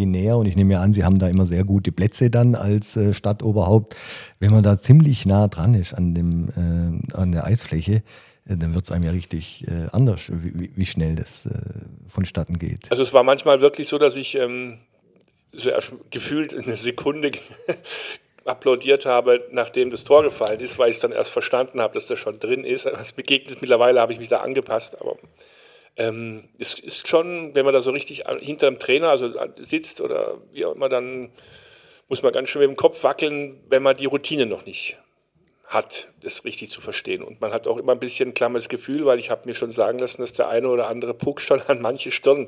näher, 0.06 0.38
und 0.38 0.48
ich 0.48 0.57
nehme 0.57 0.76
mir 0.76 0.82
an, 0.82 0.91
Sie 0.91 1.06
haben 1.06 1.18
da 1.18 1.30
immer 1.30 1.45
sehr 1.45 1.64
gute 1.64 1.94
Plätze 1.94 2.30
dann 2.30 2.56
als 2.56 2.98
äh, 2.98 3.14
Stadtoberhaupt. 3.14 3.95
Wenn 4.41 4.52
man 4.52 4.64
da 4.64 4.76
ziemlich 4.77 5.26
nah 5.26 5.48
dran 5.48 5.76
ist 5.76 5.94
an, 5.94 6.14
dem, 6.14 6.49
äh, 6.49 7.15
an 7.15 7.32
der 7.32 7.45
Eisfläche, 7.45 8.03
dann 8.45 8.73
wird 8.73 8.85
es 8.85 8.91
einem 8.91 9.03
ja 9.03 9.11
richtig 9.11 9.65
äh, 9.67 9.88
anders, 9.91 10.30
wie, 10.30 10.69
wie- 10.76 10.85
schnell 10.85 11.15
das 11.15 11.47
äh, 11.47 11.51
vonstatten 12.07 12.59
geht. 12.59 12.91
also 12.91 13.01
es 13.01 13.13
war 13.13 13.23
manchmal 13.23 13.61
wirklich 13.61 13.88
so, 13.88 13.97
dass 13.97 14.15
ich 14.15 14.35
ähm, 14.35 14.77
so 15.51 15.72
gefühlt 16.11 16.55
eine 16.55 16.76
Sekunde 16.76 17.31
applaudiert 18.45 19.05
habe, 19.05 19.47
nachdem 19.51 19.89
das 19.89 20.03
Tor 20.03 20.22
gefallen 20.23 20.59
ist, 20.59 20.77
weil 20.77 20.89
ich 20.89 20.97
es 20.97 21.01
dann 21.01 21.11
erst 21.11 21.31
verstanden 21.31 21.81
habe, 21.81 21.95
dass 21.95 22.07
das 22.07 22.19
schon 22.19 22.39
drin 22.39 22.63
ist. 22.63 22.85
Es 22.85 23.11
begegnet 23.13 23.61
mittlerweile, 23.61 23.99
habe 23.99 24.13
ich 24.13 24.19
mich 24.19 24.30
da 24.30 24.41
angepasst, 24.41 25.01
aber 25.01 25.17
ähm, 25.97 26.43
es 26.59 26.77
ist 26.80 27.07
schon, 27.07 27.55
wenn 27.55 27.65
man 27.65 27.73
da 27.73 27.81
so 27.81 27.91
richtig 27.91 28.23
hinter 28.41 28.69
dem 28.69 28.77
Trainer 28.80 29.09
also 29.09 29.34
sitzt 29.57 30.01
oder 30.01 30.38
wie 30.51 30.65
auch 30.65 30.76
immer, 30.76 30.89
dann 30.89 31.31
muss 32.07 32.22
man 32.22 32.34
ganz 32.34 32.49
schön 32.49 32.61
mit 32.61 32.69
dem 32.69 32.76
Kopf 32.76 33.03
wackeln, 33.03 33.55
wenn 33.69 33.81
man 33.81 33.97
die 33.97 34.05
Routine 34.05 34.45
noch 34.45 34.65
nicht 34.67 34.97
hat, 35.67 36.09
das 36.21 36.43
richtig 36.45 36.71
zu 36.71 36.79
verstehen. 36.81 37.23
Und 37.23 37.41
man 37.41 37.51
hat 37.51 37.67
auch 37.67 37.77
immer 37.77 37.91
ein 37.93 37.99
bisschen 37.99 38.29
ein 38.29 38.33
klammes 38.33 38.69
Gefühl, 38.69 39.05
weil 39.05 39.19
ich 39.19 39.29
habe 39.31 39.47
mir 39.47 39.55
schon 39.55 39.71
sagen 39.71 39.99
lassen, 39.99 40.21
dass 40.21 40.33
der 40.33 40.47
eine 40.49 40.67
oder 40.69 40.87
andere 40.89 41.13
Puck 41.13 41.41
schon 41.41 41.61
an 41.63 41.81
manche 41.81 42.11
Stirn 42.11 42.47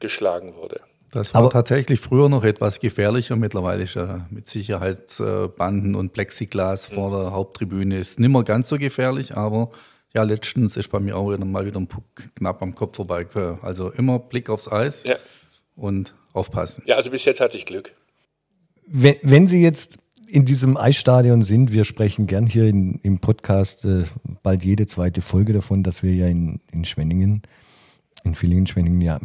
geschlagen 0.00 0.54
wurde. 0.56 0.80
Das 1.10 1.32
war 1.34 1.42
Aber- 1.42 1.50
tatsächlich 1.50 2.00
früher 2.00 2.28
noch 2.28 2.44
etwas 2.44 2.80
gefährlicher. 2.80 3.36
Mittlerweile 3.36 3.84
ist 3.84 3.94
ja 3.94 4.26
mit 4.30 4.46
Sicherheitsbanden 4.46 5.94
und 5.94 6.12
Plexiglas 6.12 6.86
vor 6.86 7.10
der 7.10 7.32
Haupttribüne 7.32 7.98
ist 7.98 8.18
nicht 8.20 8.30
mehr 8.30 8.42
ganz 8.44 8.68
so 8.68 8.76
gefährlich, 8.78 9.34
aber 9.36 9.70
ja, 10.14 10.22
letztens 10.22 10.76
ist 10.76 10.90
bei 10.90 11.00
mir 11.00 11.16
auch 11.16 11.30
wieder 11.32 11.44
mal 11.44 11.66
wieder 11.66 11.78
ein 11.80 11.86
Puck 11.86 12.04
knapp 12.36 12.62
am 12.62 12.74
Kopf 12.74 12.96
vorbei. 12.96 13.26
Also 13.62 13.90
immer 13.90 14.18
Blick 14.18 14.48
aufs 14.50 14.70
Eis 14.70 15.02
Ja, 15.04 15.16
und 15.76 16.14
aufpassen. 16.32 16.82
ja 16.86 16.96
also 16.96 17.10
bis 17.10 17.24
jetzt 17.24 17.40
hatte 17.40 17.56
ich 17.56 17.66
Glück. 17.66 17.92
Wenn, 18.86 19.16
wenn 19.22 19.46
Sie 19.46 19.62
jetzt 19.62 19.98
in 20.28 20.44
diesem 20.44 20.76
Eisstadion 20.76 21.42
sind, 21.42 21.72
wir 21.72 21.84
sprechen 21.84 22.26
gern 22.26 22.46
hier 22.46 22.66
in, 22.66 23.00
im 23.00 23.18
Podcast 23.18 23.84
äh, 23.84 24.04
bald 24.42 24.62
jede 24.62 24.86
zweite 24.86 25.22
Folge 25.22 25.52
davon, 25.52 25.82
dass 25.82 26.02
wir 26.02 26.14
ja 26.14 26.26
in, 26.26 26.60
in 26.70 26.84
Schwenningen, 26.84 27.42
in 28.24 28.34
Villingen-Schwenningen 28.34 29.00
ja 29.00 29.18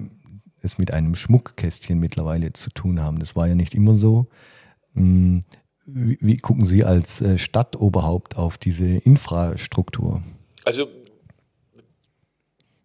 es 0.61 0.77
mit 0.77 0.91
einem 0.91 1.15
Schmuckkästchen 1.15 1.99
mittlerweile 1.99 2.53
zu 2.53 2.69
tun 2.69 3.01
haben. 3.01 3.19
Das 3.19 3.35
war 3.35 3.47
ja 3.47 3.55
nicht 3.55 3.75
immer 3.75 3.95
so. 3.95 4.27
Hm, 4.93 5.43
Wie, 5.85 6.17
wie 6.21 6.37
gucken 6.37 6.63
Sie 6.63 6.85
als 6.85 7.21
äh, 7.21 7.37
Stadtoberhaupt 7.37 8.37
auf 8.37 8.57
diese 8.57 8.85
Infrastruktur? 8.85 10.23
Also 10.63 10.87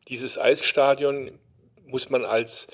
dieses 0.09 0.39
Eisstadion 0.39 1.31
muss 1.87 2.11
man 2.11 2.25
als, 2.25 2.67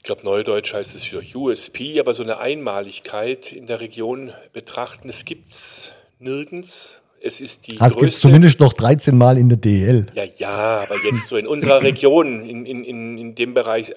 ich 0.00 0.04
glaube 0.04 0.24
neudeutsch 0.24 0.72
heißt 0.72 0.94
es 0.94 1.12
wieder 1.12 1.20
USP, 1.38 2.00
aber 2.00 2.14
so 2.14 2.22
eine 2.22 2.38
Einmaligkeit 2.38 3.52
in 3.52 3.66
der 3.66 3.80
Region 3.80 4.32
betrachten. 4.54 5.10
Es 5.10 5.26
gibt 5.26 5.50
es 5.50 5.92
nirgends. 6.18 7.02
Es 7.20 7.42
ist 7.42 7.66
die 7.66 7.76
Das 7.76 7.96
gibt 7.96 8.04
es 8.04 8.14
größte 8.14 8.20
zumindest 8.22 8.60
noch 8.60 8.72
13 8.72 9.14
Mal 9.18 9.36
in 9.36 9.50
der 9.50 9.58
DL. 9.58 10.06
ja, 10.14 10.24
ja, 10.38 10.80
aber 10.80 10.96
jetzt 11.04 11.28
so 11.28 11.36
in 11.36 11.46
unserer 11.46 11.82
Region, 11.82 12.40
in, 12.40 12.64
in, 12.64 12.82
in, 12.82 13.18
in 13.18 13.34
dem 13.34 13.52
Bereich, 13.52 13.90
äh, 13.90 13.94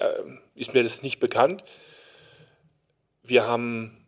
ist 0.54 0.74
mir 0.74 0.82
das 0.82 1.02
nicht 1.02 1.20
bekannt. 1.20 1.64
Wir 3.22 3.48
haben 3.48 4.04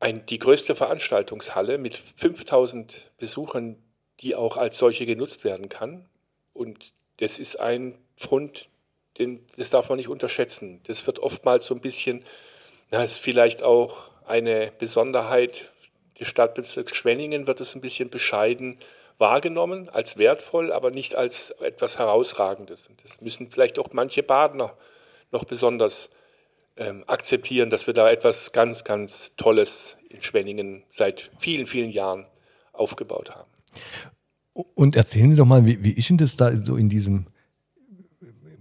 ein, 0.00 0.26
die 0.26 0.38
größte 0.38 0.74
Veranstaltungshalle 0.74 1.78
mit 1.78 1.96
5000 1.96 3.10
Besuchern, 3.16 3.76
die 4.20 4.34
auch 4.34 4.58
als 4.58 4.76
solche 4.76 5.06
genutzt 5.06 5.44
werden 5.44 5.70
kann. 5.70 6.04
Und 6.52 6.92
das 7.20 7.38
ist 7.38 7.58
ein 7.58 7.96
Pfund, 8.18 8.68
den, 9.20 9.40
das 9.56 9.70
darf 9.70 9.88
man 9.88 9.98
nicht 9.98 10.08
unterschätzen. 10.08 10.80
Das 10.86 11.06
wird 11.06 11.18
oftmals 11.20 11.66
so 11.66 11.74
ein 11.74 11.80
bisschen, 11.80 12.24
na, 12.90 13.02
ist 13.02 13.14
vielleicht 13.14 13.62
auch 13.62 13.98
eine 14.26 14.72
Besonderheit 14.78 15.66
des 16.18 16.28
Stadtbezirks 16.28 16.96
Schwenningen, 16.96 17.46
wird 17.46 17.60
es 17.60 17.74
ein 17.74 17.80
bisschen 17.80 18.10
bescheiden 18.10 18.78
wahrgenommen, 19.18 19.88
als 19.90 20.16
wertvoll, 20.16 20.72
aber 20.72 20.90
nicht 20.90 21.14
als 21.14 21.50
etwas 21.60 21.98
Herausragendes. 21.98 22.88
Und 22.88 23.04
das 23.04 23.20
müssen 23.20 23.50
vielleicht 23.50 23.78
auch 23.78 23.88
manche 23.92 24.22
Badner 24.22 24.74
noch 25.30 25.44
besonders 25.44 26.08
ähm, 26.76 27.04
akzeptieren, 27.06 27.68
dass 27.68 27.86
wir 27.86 27.94
da 27.94 28.10
etwas 28.10 28.52
ganz, 28.52 28.82
ganz 28.84 29.36
Tolles 29.36 29.96
in 30.08 30.22
Schwenningen 30.22 30.84
seit 30.90 31.30
vielen, 31.38 31.66
vielen 31.66 31.90
Jahren 31.90 32.26
aufgebaut 32.72 33.30
haben. 33.36 33.50
Und 34.52 34.96
erzählen 34.96 35.30
Sie 35.30 35.36
doch 35.36 35.44
mal, 35.44 35.66
wie, 35.66 35.84
wie 35.84 35.92
ist 35.92 36.08
denn 36.08 36.16
das 36.16 36.36
da 36.36 36.56
so 36.56 36.76
in 36.76 36.88
diesem 36.88 37.26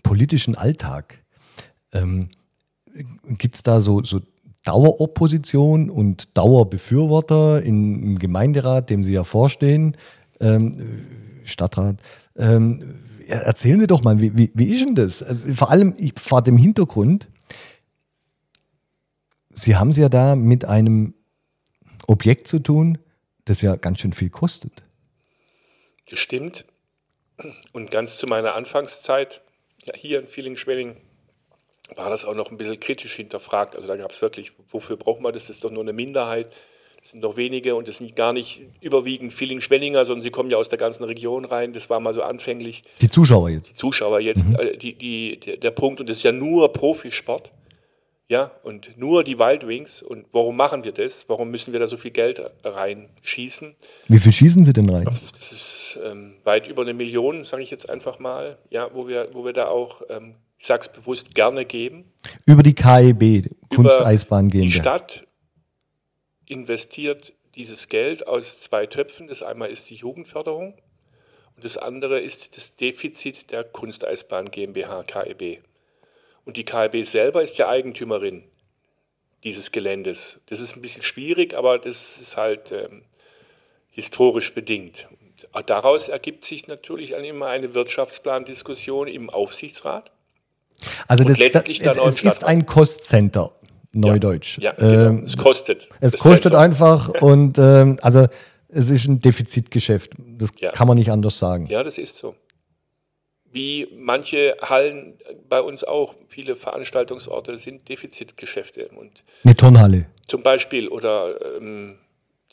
politischen 0.04 0.56
Alltag? 0.56 1.24
Ähm, 1.94 2.30
Gibt 3.38 3.56
es 3.56 3.64
da 3.64 3.82
so, 3.82 4.04
so 4.04 4.22
Daueropposition 4.64 5.90
und 5.90 6.38
Dauerbefürworter 6.38 7.62
im 7.64 8.20
Gemeinderat, 8.20 8.90
dem 8.90 9.04
Sie 9.04 9.14
ja 9.14 9.24
vorstehen, 9.24 9.96
ähm, 10.40 10.74
Stadtrat? 11.44 12.02
Ähm, 12.36 13.00
erzählen 13.28 13.80
Sie 13.80 13.88
doch 13.88 14.04
mal, 14.04 14.20
wie, 14.20 14.36
wie, 14.36 14.52
wie 14.54 14.74
ist 14.74 14.86
denn 14.86 14.96
das? 14.96 15.22
Äh, 15.22 15.36
Vor 15.54 15.72
allem 15.72 15.96
vor 16.18 16.42
dem 16.42 16.58
Hintergrund, 16.58 17.30
Sie 19.52 19.76
haben 19.76 19.90
es 19.90 19.98
ja 19.98 20.10
da 20.10 20.36
mit 20.36 20.66
einem 20.66 21.14
Objekt 22.08 22.48
zu 22.48 22.60
tun, 22.60 22.98
das 23.46 23.62
ja 23.62 23.76
ganz 23.76 24.00
schön 24.00 24.14
viel 24.14 24.30
kostet. 24.30 24.84
Gestimmt. 26.06 26.66
Und 27.72 27.92
ganz 27.92 28.18
zu 28.18 28.28
meiner 28.28 28.56
Anfangszeit, 28.56 29.42
hier 29.96 30.20
in 30.20 30.28
Villingen-Schwenning, 30.28 30.98
war 31.96 32.10
das 32.10 32.26
auch 32.26 32.36
noch 32.36 32.52
ein 32.52 32.58
bisschen 32.58 32.80
kritisch 32.80 33.14
hinterfragt. 33.16 33.76
Also 33.76 33.88
da 33.88 33.96
gab 33.96 34.12
es 34.12 34.22
wirklich, 34.22 34.52
wofür 34.70 34.98
braucht 34.98 35.22
man 35.22 35.34
das? 35.34 35.44
Das 35.44 35.58
ist 35.58 35.64
doch 35.64 35.72
nur 35.72 35.84
eine 35.84 35.94
Minderheit. 35.94 36.48
Das 37.00 37.12
sind 37.12 37.22
doch 37.22 37.38
wenige 37.38 37.76
und 37.76 37.88
das 37.88 37.98
sind 37.98 38.16
gar 38.16 38.34
nicht 38.34 38.62
überwiegend 38.82 39.34
Villingen-Schwenninger, 39.34 40.04
sondern 40.04 40.22
sie 40.22 40.32
kommen 40.32 40.52
ja 40.52 40.58
aus 40.58 40.68
der 40.68 40.78
ganzen 40.78 41.06
Region 41.06 41.46
rein. 41.46 41.72
Das 41.72 41.90
war 41.90 42.02
mal 42.02 42.14
so 42.14 42.22
anfänglich. 42.22 42.84
Die 43.00 43.10
Zuschauer 43.10 43.50
jetzt. 43.50 43.78
Zuschauer 43.78 44.20
jetzt 44.20 44.46
äh, 44.58 44.78
die, 44.78 44.96
die, 44.96 45.40
der, 45.40 45.58
der 45.58 45.72
Punkt, 45.72 46.02
und 46.02 46.10
das 46.10 46.18
ist 46.18 46.24
ja 46.24 46.34
nur 46.34 46.74
Profisport, 46.74 47.52
ja, 48.30 48.52
und 48.62 48.96
nur 48.96 49.24
die 49.24 49.40
Wild 49.40 49.68
Wings. 49.68 50.04
Und 50.04 50.28
warum 50.32 50.56
machen 50.56 50.84
wir 50.84 50.92
das? 50.92 51.28
Warum 51.28 51.50
müssen 51.50 51.74
wir 51.74 51.80
da 51.80 51.88
so 51.88 51.98
viel 51.98 52.12
Geld 52.12 52.40
reinschießen? 52.64 53.76
Wie 54.08 54.20
viel 54.20 54.32
schießen 54.32 54.64
Sie 54.64 54.72
denn 54.72 54.88
rein? 54.88 55.06
Das 55.32 55.52
ist 55.52 56.00
ähm, 56.06 56.36
weit 56.44 56.68
über 56.68 56.84
eine 56.84 56.94
Million, 56.94 57.44
sage 57.44 57.64
ich 57.64 57.72
jetzt 57.72 57.90
einfach 57.90 58.20
mal, 58.20 58.60
ja, 58.70 58.94
wo 58.94 59.08
wir, 59.08 59.30
wo 59.34 59.46
wir 59.46 59.54
da 59.54 59.68
auch, 59.68 60.04
ähm, 60.10 60.36
ich 60.60 60.68
sage 60.68 60.82
es 60.82 60.90
bewusst, 60.90 61.34
gerne 61.34 61.66
geben. 61.66 62.06
Über 62.46 62.62
die 62.62 62.76
KEB, 62.76 63.50
Kunsteisbahn 63.74 64.50
Die 64.50 64.60
GmbH. 64.60 64.82
Stadt 64.82 65.28
investiert 66.46 67.34
dieses 67.56 67.90
Geld 67.90 68.28
aus 68.28 68.60
zwei 68.60 68.86
Töpfen. 68.86 69.28
Das 69.28 69.42
einmal 69.42 69.70
ist 69.70 69.90
die 69.90 69.96
Jugendförderung 69.96 70.76
und 71.56 71.66
das 71.66 71.78
andere 71.78 72.20
ist 72.20 72.58
das 72.58 72.76
Defizit 72.76 73.52
der 73.52 73.64
Kunsteisbahn 73.64 74.52
GmbH 74.52 75.02
KEB. 75.02 75.64
Und 76.50 76.58
die 76.58 76.64
KEB 76.64 77.06
selber 77.06 77.44
ist 77.44 77.60
ja 77.60 77.70
Eigentümerin 77.70 78.42
dieses 79.44 79.72
Geländes. 79.72 80.40
Das 80.48 80.60
ist 80.60 80.76
ein 80.76 80.82
bisschen 80.82 81.04
schwierig, 81.04 81.56
aber 81.56 81.78
das 81.78 82.20
ist 82.20 82.38
halt 82.38 82.72
ähm, 82.72 83.04
historisch 83.92 84.56
bedingt. 84.56 85.08
Und 85.52 85.70
daraus 85.70 86.10
ergibt 86.10 86.46
sich 86.46 86.68
natürlich 86.68 87.12
immer 87.12 87.46
eine 87.50 87.76
Wirtschaftsplandiskussion 87.76 89.08
im 89.08 89.30
Aufsichtsrat. 89.30 90.12
Also 91.08 91.24
das, 91.24 91.38
letztlich 91.38 91.82
das, 91.82 91.98
dann 91.98 92.08
es 92.08 92.20
ist 92.24 92.44
ein 92.44 92.66
Cost-Center, 92.66 93.52
Neudeutsch. 93.92 94.58
Ja, 94.58 94.72
genau. 94.72 95.10
Ähm, 95.10 95.24
es 95.26 95.38
kostet. 95.38 95.88
es 96.00 96.14
kostet 96.14 96.54
Center. 96.54 96.58
einfach 96.58 97.10
und 97.22 97.60
ähm, 97.60 98.00
also 98.02 98.26
es 98.70 98.90
ist 98.90 99.06
ein 99.08 99.22
Defizitgeschäft. 99.22 100.14
Das 100.18 100.50
Ja. 100.58 100.72
kann 100.72 100.88
man 100.88 100.98
nicht 100.98 101.12
anders 101.12 101.38
sagen. 101.38 101.66
Ja, 101.66 101.84
das 101.84 102.00
ist 102.00 102.18
so. 102.18 102.34
Wie 103.52 103.88
manche 103.98 104.56
Hallen 104.62 105.18
bei 105.48 105.62
uns 105.62 105.84
auch, 105.84 106.14
viele 106.28 106.56
Veranstaltungsorte 106.56 107.58
sind 107.58 107.90
Defizitgeschäfte. 107.90 108.90
Und 108.90 109.24
Eine 109.44 109.56
Turnhalle. 109.56 110.06
zum 110.28 110.44
Beispiel 110.44 110.88
oder 110.88 111.58
ähm, 111.58 111.98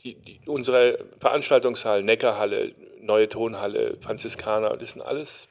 die, 0.03 0.15
die, 0.15 0.41
unsere 0.47 0.99
Veranstaltungshallen, 1.21 2.07
Neckarhalle, 2.07 2.73
Neue 3.01 3.29
Tonhalle, 3.29 3.99
Franziskaner, 4.01 4.77
das 4.77 4.93
sind 4.93 5.03
alles 5.03 5.49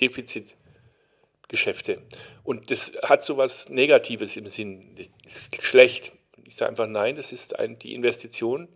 Defizitgeschäfte. 0.00 2.00
Und 2.42 2.70
das 2.70 2.92
hat 3.04 3.24
so 3.24 3.36
was 3.36 3.68
Negatives 3.70 4.36
im 4.36 4.46
Sinn. 4.46 4.94
Das 5.24 5.32
ist 5.32 5.62
schlecht. 5.62 6.12
Ich 6.44 6.56
sage 6.56 6.70
einfach 6.70 6.86
nein, 6.86 7.16
das 7.16 7.32
ist 7.32 7.58
ein, 7.58 7.78
die 7.78 7.94
Investition, 7.94 8.68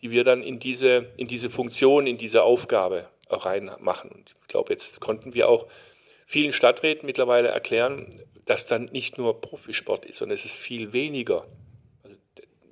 die 0.00 0.10
wir 0.10 0.24
dann 0.24 0.42
in 0.42 0.58
diese, 0.58 1.12
in 1.16 1.28
diese 1.28 1.50
Funktion, 1.50 2.06
in 2.06 2.18
diese 2.18 2.42
Aufgabe 2.42 3.08
reinmachen. 3.38 4.10
Und 4.10 4.34
ich 4.42 4.48
glaube, 4.48 4.72
jetzt 4.72 5.00
konnten 5.00 5.34
wir 5.34 5.48
auch 5.48 5.66
vielen 6.26 6.52
Stadträten 6.52 7.06
mittlerweile 7.06 7.48
erklären, 7.48 8.08
dass 8.46 8.66
dann 8.66 8.86
nicht 8.86 9.18
nur 9.18 9.40
Profisport 9.40 10.04
ist, 10.04 10.18
sondern 10.18 10.34
es 10.34 10.44
ist 10.44 10.56
viel 10.56 10.92
weniger. 10.92 11.46
Also, 12.02 12.16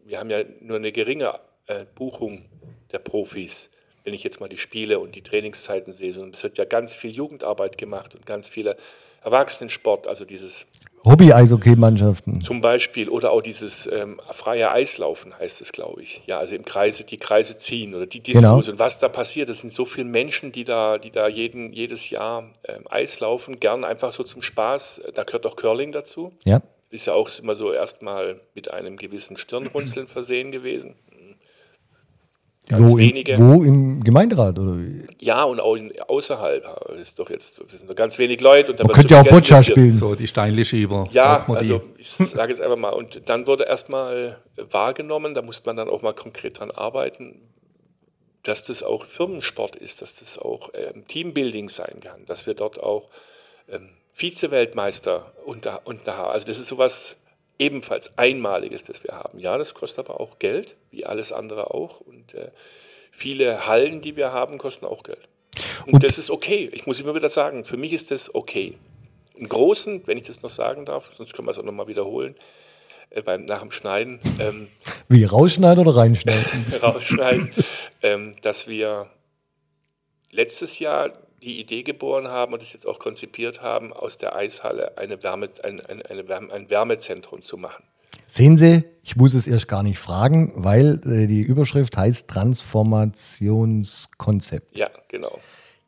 wir 0.04 0.18
haben 0.18 0.30
ja 0.30 0.42
nur 0.60 0.76
eine 0.78 0.92
geringe 0.92 1.38
äh, 1.66 1.84
Buchung 1.94 2.44
der 2.90 2.98
Profis, 2.98 3.70
wenn 4.04 4.14
ich 4.14 4.24
jetzt 4.24 4.40
mal 4.40 4.48
die 4.48 4.58
Spiele 4.58 4.98
und 4.98 5.14
die 5.14 5.22
Trainingszeiten 5.22 5.92
sehe, 5.92 6.12
sondern 6.12 6.32
es 6.32 6.42
wird 6.42 6.58
ja 6.58 6.64
ganz 6.64 6.94
viel 6.94 7.10
Jugendarbeit 7.10 7.78
gemacht 7.78 8.14
und 8.14 8.26
ganz 8.26 8.48
viele 8.48 8.76
Erwachsenensport, 9.22 10.06
also 10.06 10.24
dieses 10.24 10.66
Hobby-Eishockey-Mannschaften. 11.04 12.42
zum 12.42 12.60
Beispiel 12.60 13.08
oder 13.08 13.30
auch 13.32 13.40
dieses 13.40 13.88
ähm, 13.92 14.20
freie 14.30 14.70
Eislaufen 14.70 15.36
heißt 15.38 15.60
es, 15.60 15.72
glaube 15.72 16.02
ich. 16.02 16.22
Ja, 16.26 16.38
also 16.38 16.54
im 16.56 16.64
Kreise, 16.64 17.04
die 17.04 17.16
Kreise 17.16 17.56
ziehen 17.56 17.94
oder 17.94 18.06
die 18.06 18.20
Diskos 18.20 18.42
Genau. 18.42 18.56
und 18.56 18.78
was 18.78 18.98
da 18.98 19.08
passiert. 19.08 19.48
Das 19.48 19.60
sind 19.60 19.72
so 19.72 19.84
viele 19.84 20.06
Menschen, 20.06 20.52
die 20.52 20.64
da, 20.64 20.98
die 20.98 21.10
da 21.10 21.28
jeden, 21.28 21.72
jedes 21.72 22.10
Jahr 22.10 22.50
ähm, 22.68 22.84
Eislaufen, 22.88 23.60
gern 23.60 23.84
einfach 23.84 24.12
so 24.12 24.22
zum 24.22 24.42
Spaß. 24.42 25.02
Da 25.14 25.24
gehört 25.24 25.46
auch 25.46 25.56
Curling 25.56 25.92
dazu. 25.92 26.32
Ja. 26.44 26.60
Ist 26.90 27.06
ja 27.06 27.12
auch 27.14 27.30
immer 27.40 27.54
so 27.54 27.72
erstmal 27.72 28.40
mit 28.54 28.70
einem 28.70 28.96
gewissen 28.96 29.36
Stirnrunzeln 29.36 30.06
versehen 30.08 30.50
gewesen. 30.50 30.96
Ganz 32.70 32.88
Wo, 32.88 32.98
im, 32.98 33.08
wenige. 33.08 33.36
wo 33.36 33.64
im 33.64 34.04
Gemeinderat 34.04 34.56
oder 34.56 34.78
wie? 34.78 35.04
Ja, 35.18 35.42
und 35.42 35.58
auch 35.58 35.74
in, 35.74 35.92
außerhalb. 36.02 36.64
Ist 37.02 37.18
doch 37.18 37.28
jetzt 37.28 37.58
das 37.58 37.78
sind 37.78 37.86
nur 37.86 37.96
ganz 37.96 38.16
wenig 38.16 38.40
Leute. 38.40 38.70
Und 38.70 38.78
da 38.78 38.84
Man 38.84 38.92
könnte 38.92 39.08
so 39.08 39.14
ja 39.16 39.22
auch 39.22 39.28
Boccia 39.28 39.60
spielen. 39.60 39.92
So, 39.92 40.14
die 40.14 40.28
Steinle-Schieber. 40.28 41.08
Ja, 41.10 41.44
also 41.48 41.82
ich 41.98 42.08
sage 42.08 42.52
jetzt 42.52 42.62
einfach 42.62 42.76
mal, 42.76 42.90
und 42.90 43.28
dann 43.28 43.48
wurde 43.48 43.64
erstmal 43.64 44.38
wahrgenommen, 44.70 45.34
da 45.34 45.42
muss 45.42 45.64
man 45.64 45.76
dann 45.76 45.88
auch 45.88 46.02
mal 46.02 46.12
konkret 46.12 46.60
dran 46.60 46.70
arbeiten, 46.70 47.40
dass 48.44 48.64
das 48.64 48.84
auch 48.84 49.04
Firmensport 49.04 49.74
ist, 49.74 50.00
dass 50.00 50.14
das 50.14 50.38
auch 50.38 50.70
ähm, 50.74 51.08
Teambuilding 51.08 51.68
sein 51.68 51.98
kann, 52.00 52.24
dass 52.26 52.46
wir 52.46 52.54
dort 52.54 52.80
auch 52.80 53.08
ähm, 53.68 53.88
Vize-Weltmeister 54.12 55.32
unter, 55.44 55.80
unter 55.86 56.16
haben. 56.16 56.30
Also 56.30 56.46
das 56.46 56.60
ist 56.60 56.68
sowas 56.68 57.16
ebenfalls 57.60 58.16
Einmaliges, 58.18 58.84
das 58.84 59.04
wir 59.04 59.14
haben. 59.14 59.38
Ja, 59.38 59.58
das 59.58 59.74
kostet 59.74 60.00
aber 60.08 60.18
auch 60.20 60.38
Geld, 60.38 60.76
wie 60.90 61.04
alles 61.06 61.30
andere 61.32 61.72
auch. 61.72 62.00
Und 62.00 62.34
äh, 62.34 62.50
viele 63.10 63.66
Hallen, 63.66 64.00
die 64.00 64.16
wir 64.16 64.32
haben, 64.32 64.58
kosten 64.58 64.86
auch 64.86 65.02
Geld. 65.02 65.28
Und, 65.86 65.94
Und- 65.94 66.04
das 66.04 66.18
ist 66.18 66.30
okay. 66.30 66.70
Ich 66.72 66.86
muss 66.86 67.00
immer 67.00 67.14
wieder 67.14 67.28
sagen, 67.28 67.64
für 67.64 67.76
mich 67.76 67.92
ist 67.92 68.10
das 68.10 68.34
okay. 68.34 68.78
Im 69.34 69.48
Großen, 69.48 70.06
wenn 70.06 70.18
ich 70.18 70.24
das 70.26 70.42
noch 70.42 70.50
sagen 70.50 70.84
darf, 70.84 71.10
sonst 71.16 71.32
können 71.34 71.46
wir 71.46 71.52
es 71.52 71.58
auch 71.58 71.62
nochmal 71.64 71.86
wiederholen, 71.88 72.34
äh, 73.10 73.22
beim, 73.22 73.44
nach 73.44 73.60
dem 73.60 73.70
Schneiden, 73.70 74.20
ähm, 74.38 74.68
Wie 75.08 75.24
rausschneiden 75.24 75.86
oder 75.86 75.96
reinschneiden? 75.96 76.44
rausschneiden, 76.82 77.52
ähm, 78.02 78.32
dass 78.42 78.68
wir 78.68 79.10
letztes 80.30 80.78
Jahr 80.78 81.12
die 81.42 81.60
Idee 81.60 81.82
geboren 81.82 82.28
haben 82.28 82.52
und 82.52 82.62
das 82.62 82.72
jetzt 82.72 82.86
auch 82.86 82.98
konzipiert 82.98 83.62
haben, 83.62 83.92
aus 83.92 84.18
der 84.18 84.34
Eishalle 84.34 84.98
eine 84.98 85.22
Wärme, 85.22 85.48
ein, 85.62 85.80
ein, 85.86 86.02
eine 86.02 86.26
Wärme, 86.28 86.52
ein 86.52 86.70
Wärmezentrum 86.70 87.42
zu 87.42 87.56
machen. 87.56 87.84
Sehen 88.26 88.58
Sie, 88.58 88.84
ich 89.02 89.16
muss 89.16 89.34
es 89.34 89.48
erst 89.48 89.66
gar 89.66 89.82
nicht 89.82 89.98
fragen, 89.98 90.52
weil 90.54 91.00
äh, 91.04 91.26
die 91.26 91.40
Überschrift 91.40 91.96
heißt 91.96 92.28
Transformationskonzept. 92.28 94.76
Ja, 94.76 94.90
genau. 95.08 95.40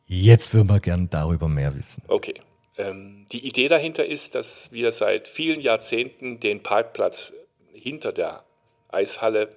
Jetzt 0.06 0.52
würden 0.52 0.68
wir 0.68 0.80
gern 0.80 1.08
darüber 1.08 1.48
mehr 1.48 1.74
wissen. 1.76 2.02
Okay. 2.08 2.34
Ähm, 2.76 3.26
die 3.30 3.46
Idee 3.46 3.68
dahinter 3.68 4.04
ist, 4.04 4.34
dass 4.34 4.72
wir 4.72 4.90
seit 4.92 5.28
vielen 5.28 5.60
Jahrzehnten 5.60 6.40
den 6.40 6.62
Parkplatz 6.62 7.32
hinter 7.72 8.12
der 8.12 8.44
Eishalle 8.88 9.50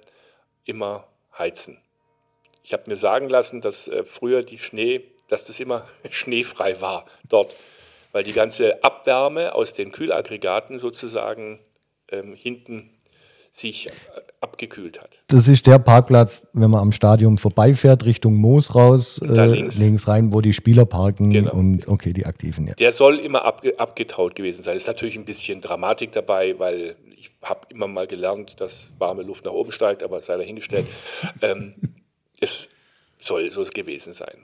immer 0.64 1.08
heizen. 1.36 1.78
Ich 2.62 2.72
habe 2.72 2.84
mir 2.86 2.96
sagen 2.96 3.28
lassen, 3.28 3.60
dass 3.60 3.88
äh, 3.88 4.04
früher 4.04 4.42
die 4.42 4.58
Schnee, 4.58 5.02
dass 5.28 5.46
das 5.46 5.60
immer 5.60 5.84
schneefrei 6.10 6.80
war 6.80 7.06
dort, 7.28 7.54
weil 8.12 8.22
die 8.22 8.32
ganze 8.32 8.82
Abwärme 8.84 9.54
aus 9.54 9.74
den 9.74 9.92
Kühlaggregaten 9.92 10.78
sozusagen 10.78 11.58
ähm, 12.10 12.34
hinten 12.34 12.90
sich 13.50 13.88
äh, 13.88 13.90
abgekühlt 14.40 15.00
hat. 15.00 15.20
Das 15.28 15.48
ist 15.48 15.66
der 15.66 15.78
Parkplatz, 15.78 16.46
wenn 16.52 16.70
man 16.70 16.80
am 16.80 16.92
Stadion 16.92 17.38
vorbeifährt, 17.38 18.04
Richtung 18.04 18.34
Moos 18.34 18.74
raus, 18.74 19.18
äh, 19.22 19.46
links. 19.46 19.78
links. 19.78 20.08
rein, 20.08 20.32
wo 20.32 20.40
die 20.42 20.52
Spieler 20.52 20.84
parken 20.84 21.30
Genau. 21.30 21.52
und 21.54 21.88
okay, 21.88 22.12
die 22.12 22.26
Aktiven, 22.26 22.66
ja. 22.68 22.74
Der 22.74 22.92
soll 22.92 23.18
immer 23.18 23.44
abge 23.44 23.78
abgetaut 23.78 24.34
gewesen 24.34 24.62
sein. 24.62 24.76
Ist 24.76 24.86
natürlich 24.86 25.16
ein 25.16 25.24
bisschen 25.24 25.60
Dramatik 25.62 26.12
dabei, 26.12 26.58
weil 26.58 26.96
ich 27.16 27.30
habe 27.42 27.60
immer 27.70 27.88
mal 27.88 28.06
gelernt, 28.06 28.60
dass 28.60 28.90
warme 28.98 29.22
Luft 29.22 29.44
nach 29.46 29.52
oben 29.52 29.72
steigt, 29.72 30.02
aber 30.02 30.20
sei 30.20 30.36
dahingestellt. 30.36 30.86
ähm, 31.40 31.74
es 32.40 32.68
soll 33.18 33.48
so 33.50 33.64
gewesen 33.64 34.12
sein. 34.12 34.36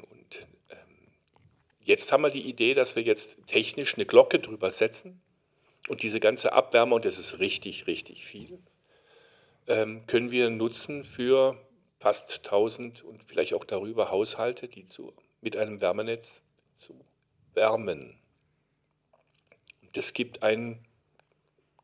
Jetzt 1.85 2.13
haben 2.13 2.23
wir 2.23 2.31
die 2.31 2.49
Idee, 2.49 2.75
dass 2.75 2.97
wir 2.97 3.03
jetzt 3.03 3.39
technisch 3.47 3.95
eine 3.95 4.07
Glocke 4.07 4.39
drüber 4.39 4.71
setzen 4.71 5.21
und 5.89 6.03
diese 6.03 6.21
ganze 6.21 6.53
Abwärme, 6.53 6.95
und 6.95 7.05
das 7.05 7.19
ist 7.19 7.41
richtig, 7.41 7.87
richtig 7.87 8.25
viel, 8.25 8.59
ähm, 9.67 10.07
können 10.07 10.31
wir 10.31 10.51
nutzen 10.51 11.05
für 11.05 11.57
fast 11.99 12.45
1000 12.45 13.03
und 13.03 13.23
vielleicht 13.25 13.55
auch 13.55 13.65
darüber 13.65 14.11
Haushalte, 14.11 14.69
die 14.69 14.85
zu, 14.85 15.13
mit 15.41 15.57
einem 15.57 15.81
Wärmenetz 15.81 16.43
zu 16.75 16.95
wärmen. 17.55 18.19
Das 19.93 20.13
gibt 20.13 20.43
einen 20.43 20.85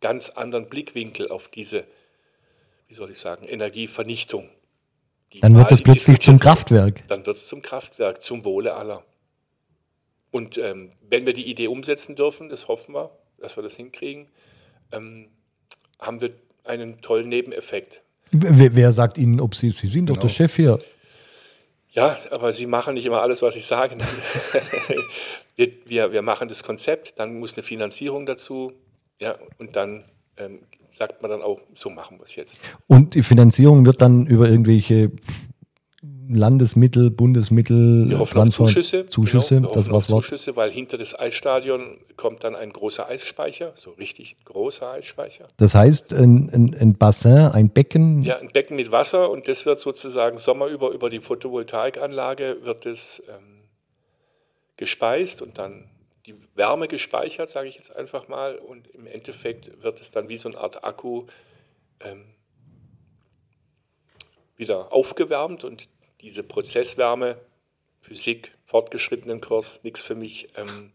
ganz 0.00 0.30
anderen 0.30 0.68
Blickwinkel 0.68 1.28
auf 1.28 1.48
diese, 1.48 1.86
wie 2.86 2.94
soll 2.94 3.10
ich 3.10 3.18
sagen, 3.18 3.46
Energievernichtung. 3.46 4.48
Die 5.32 5.40
Dann 5.40 5.56
wird 5.56 5.70
es 5.72 5.82
plötzlich 5.82 6.20
zum 6.20 6.38
Kraftwerk. 6.38 7.06
Dann 7.08 7.26
wird 7.26 7.36
es 7.36 7.48
zum 7.48 7.62
Kraftwerk, 7.62 8.24
zum 8.24 8.44
Wohle 8.44 8.74
aller. 8.74 9.04
Und 10.30 10.58
ähm, 10.58 10.90
wenn 11.08 11.26
wir 11.26 11.32
die 11.32 11.48
Idee 11.50 11.68
umsetzen 11.68 12.16
dürfen, 12.16 12.48
das 12.48 12.68
hoffen 12.68 12.94
wir, 12.94 13.10
dass 13.38 13.56
wir 13.56 13.62
das 13.62 13.76
hinkriegen, 13.76 14.28
ähm, 14.92 15.28
haben 15.98 16.20
wir 16.20 16.30
einen 16.64 17.00
tollen 17.00 17.28
Nebeneffekt. 17.28 18.02
Wer, 18.30 18.74
wer 18.74 18.92
sagt 18.92 19.16
Ihnen, 19.16 19.40
ob 19.40 19.54
Sie, 19.54 19.70
Sie 19.70 19.88
sind 19.88 20.10
doch 20.10 20.14
Genau. 20.14 20.26
der 20.26 20.28
Chef 20.28 20.54
hier. 20.56 20.78
Ja, 21.90 22.16
aber 22.30 22.52
Sie 22.52 22.66
machen 22.66 22.94
nicht 22.94 23.06
immer 23.06 23.22
alles, 23.22 23.40
was 23.40 23.56
ich 23.56 23.64
sage. 23.64 23.96
wir, 25.56 25.72
wir, 25.86 26.12
wir 26.12 26.22
machen 26.22 26.48
das 26.48 26.62
Konzept, 26.62 27.18
dann 27.18 27.38
muss 27.38 27.54
eine 27.54 27.62
Finanzierung 27.62 28.26
dazu, 28.26 28.72
ja, 29.18 29.36
und 29.56 29.74
dann 29.76 30.04
ähm, 30.36 30.60
sagt 30.94 31.22
man 31.22 31.30
dann 31.30 31.42
auch, 31.42 31.60
so 31.74 31.88
machen 31.88 32.18
wir 32.18 32.24
es 32.24 32.36
jetzt. 32.36 32.58
Und 32.86 33.14
die 33.14 33.22
Finanzierung 33.22 33.86
wird 33.86 34.02
dann 34.02 34.26
über 34.26 34.48
irgendwelche 34.48 35.10
Landesmittel, 36.30 37.10
Bundesmittel, 37.10 38.08
Wir 38.10 38.18
hoffen 38.18 38.38
auf 38.38 38.44
Transfer- 38.44 38.66
Zuschüsse. 38.66 39.06
Zuschüsse, 39.06 39.54
genau, 39.56 39.72
das 39.72 39.88
Wort. 39.90 40.04
Zuschüsse, 40.04 40.56
weil 40.56 40.70
hinter 40.70 40.98
das 40.98 41.18
Eisstadion 41.18 41.98
kommt 42.16 42.44
dann 42.44 42.54
ein 42.54 42.70
großer 42.72 43.08
Eisspeicher, 43.08 43.72
so 43.74 43.90
richtig 43.92 44.36
großer 44.44 44.90
Eisspeicher. 44.92 45.48
Das 45.56 45.74
heißt, 45.74 46.12
ein, 46.12 46.50
ein, 46.52 46.76
ein 46.78 46.94
Bassin, 46.98 47.32
ein 47.52 47.70
Becken, 47.70 48.22
Ja, 48.24 48.38
ein 48.38 48.48
Becken 48.48 48.76
mit 48.76 48.92
Wasser 48.92 49.30
und 49.30 49.48
das 49.48 49.64
wird 49.66 49.80
sozusagen 49.80 50.38
sommerüber 50.38 50.90
über 50.90 51.08
die 51.10 51.20
Photovoltaikanlage 51.20 52.58
wird 52.62 52.84
es 52.86 53.22
ähm, 53.28 53.62
gespeist 54.76 55.40
und 55.42 55.56
dann 55.58 55.84
die 56.26 56.34
Wärme 56.54 56.88
gespeichert, 56.88 57.48
sage 57.48 57.68
ich 57.68 57.76
jetzt 57.76 57.96
einfach 57.96 58.28
mal, 58.28 58.56
und 58.56 58.86
im 58.88 59.06
Endeffekt 59.06 59.82
wird 59.82 59.98
es 60.00 60.10
dann 60.10 60.28
wie 60.28 60.36
so 60.36 60.50
eine 60.50 60.58
Art 60.58 60.84
Akku 60.84 61.24
ähm, 62.00 62.24
wieder 64.56 64.92
aufgewärmt 64.92 65.64
und 65.64 65.88
diese 66.20 66.42
Prozesswärme, 66.42 67.38
Physik, 68.00 68.52
fortgeschrittenen 68.64 69.40
Kurs, 69.40 69.82
nichts 69.84 70.02
für 70.02 70.14
mich, 70.14 70.48
ähm, 70.56 70.92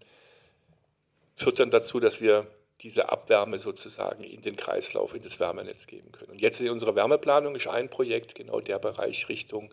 führt 1.36 1.60
dann 1.60 1.70
dazu, 1.70 2.00
dass 2.00 2.22
wir 2.22 2.48
diese 2.82 3.10
Abwärme 3.10 3.60
sozusagen 3.60 4.24
in 4.24 4.42
den 4.42 4.56
Kreislauf, 4.56 5.16
in 5.16 5.24
das 5.24 5.40
Wärmenetz 5.40 5.88
geben 5.88 6.12
können. 6.12 6.32
Und 6.32 6.42
jetzt 6.42 6.60
in 6.60 6.70
unserer 6.70 6.96
Wärmeplanung 6.96 7.56
ist 7.56 7.68
ein 7.68 7.90
Projekt 7.90 8.36
genau 8.36 8.60
der 8.60 8.80
Bereich 8.80 9.30
Richtung, 9.30 9.72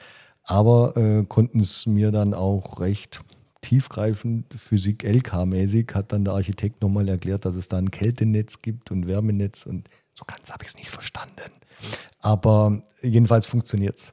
aber 0.44 0.96
äh, 0.98 1.24
konnten 1.26 1.60
es 1.60 1.86
mir 1.86 2.12
dann 2.12 2.34
auch 2.34 2.80
recht 2.80 3.22
tiefgreifend 3.62 4.54
Physik 4.54 5.04
LK-mäßig 5.04 5.94
hat 5.94 6.12
dann 6.12 6.26
der 6.26 6.34
Architekt 6.34 6.82
nochmal 6.82 7.08
erklärt, 7.08 7.46
dass 7.46 7.56
es 7.56 7.68
da 7.68 7.78
ein 7.78 7.92
Kältenetz 7.92 8.62
gibt 8.62 8.92
und 8.92 9.08
Wärmenetz 9.08 9.66
und 9.66 9.88
so 10.14 10.26
ganz 10.26 10.52
habe 10.52 10.64
ich 10.64 10.70
es 10.70 10.78
nicht 10.78 10.90
verstanden. 10.90 11.52
Aber 12.20 12.84
jedenfalls 13.02 13.46
funktioniert 13.46 13.98
es. 13.98 14.12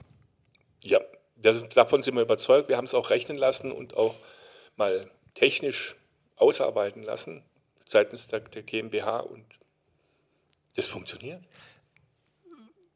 Ja, 0.82 1.00
das, 1.36 1.68
davon 1.70 2.02
sind 2.02 2.14
wir 2.14 2.22
überzeugt. 2.22 2.68
Wir 2.68 2.76
haben 2.76 2.84
es 2.84 2.94
auch 2.94 3.10
rechnen 3.10 3.36
lassen 3.36 3.72
und 3.72 3.96
auch 3.96 4.14
mal 4.76 5.10
technisch 5.34 5.96
ausarbeiten 6.36 7.02
lassen 7.02 7.42
seitens 7.86 8.28
der, 8.28 8.40
der 8.40 8.62
GmbH 8.62 9.20
und 9.20 9.44
das 10.76 10.86
funktioniert. 10.86 11.42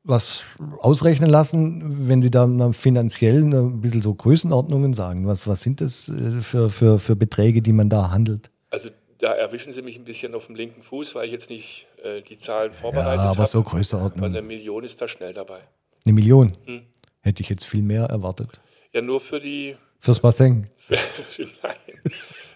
Was 0.04 0.44
ausrechnen 0.80 1.30
lassen, 1.30 2.08
wenn 2.08 2.22
Sie 2.22 2.30
da 2.30 2.72
finanziell 2.72 3.44
ein 3.44 3.80
bisschen 3.80 4.02
so 4.02 4.12
Größenordnungen 4.14 4.94
sagen? 4.94 5.26
Was, 5.28 5.46
was 5.46 5.62
sind 5.62 5.80
das 5.80 6.08
äh, 6.08 6.40
für, 6.40 6.70
für, 6.70 6.98
für 6.98 7.14
Beträge, 7.14 7.62
die 7.62 7.72
man 7.72 7.88
da 7.88 8.10
handelt? 8.10 8.50
Also 8.70 8.90
da 9.18 9.32
erwischen 9.32 9.72
Sie 9.72 9.82
mich 9.82 9.96
ein 9.98 10.04
bisschen 10.04 10.34
auf 10.34 10.46
dem 10.46 10.56
linken 10.56 10.82
Fuß, 10.82 11.14
weil 11.14 11.26
ich 11.26 11.32
jetzt 11.32 11.50
nicht 11.50 11.86
äh, 12.02 12.20
die 12.22 12.36
Zahlen 12.36 12.72
vorbereitet 12.72 13.20
Ja, 13.22 13.28
habe. 13.28 13.36
aber 13.38 13.46
so 13.46 13.60
Aber 13.60 13.70
Größenordnung. 13.70 14.24
eine 14.26 14.42
Million 14.42 14.82
ist 14.82 15.00
da 15.00 15.06
schnell 15.06 15.32
dabei. 15.34 15.60
Eine 16.04 16.14
Million? 16.14 16.52
Hm. 16.64 16.82
Hätte 17.20 17.42
ich 17.42 17.48
jetzt 17.48 17.64
viel 17.64 17.82
mehr 17.82 18.06
erwartet. 18.06 18.60
Ja, 18.92 19.00
nur 19.02 19.20
für 19.20 19.38
die, 19.38 19.76
Fürs 20.00 20.18
Bassin. 20.18 20.66
Nein, 21.62 21.76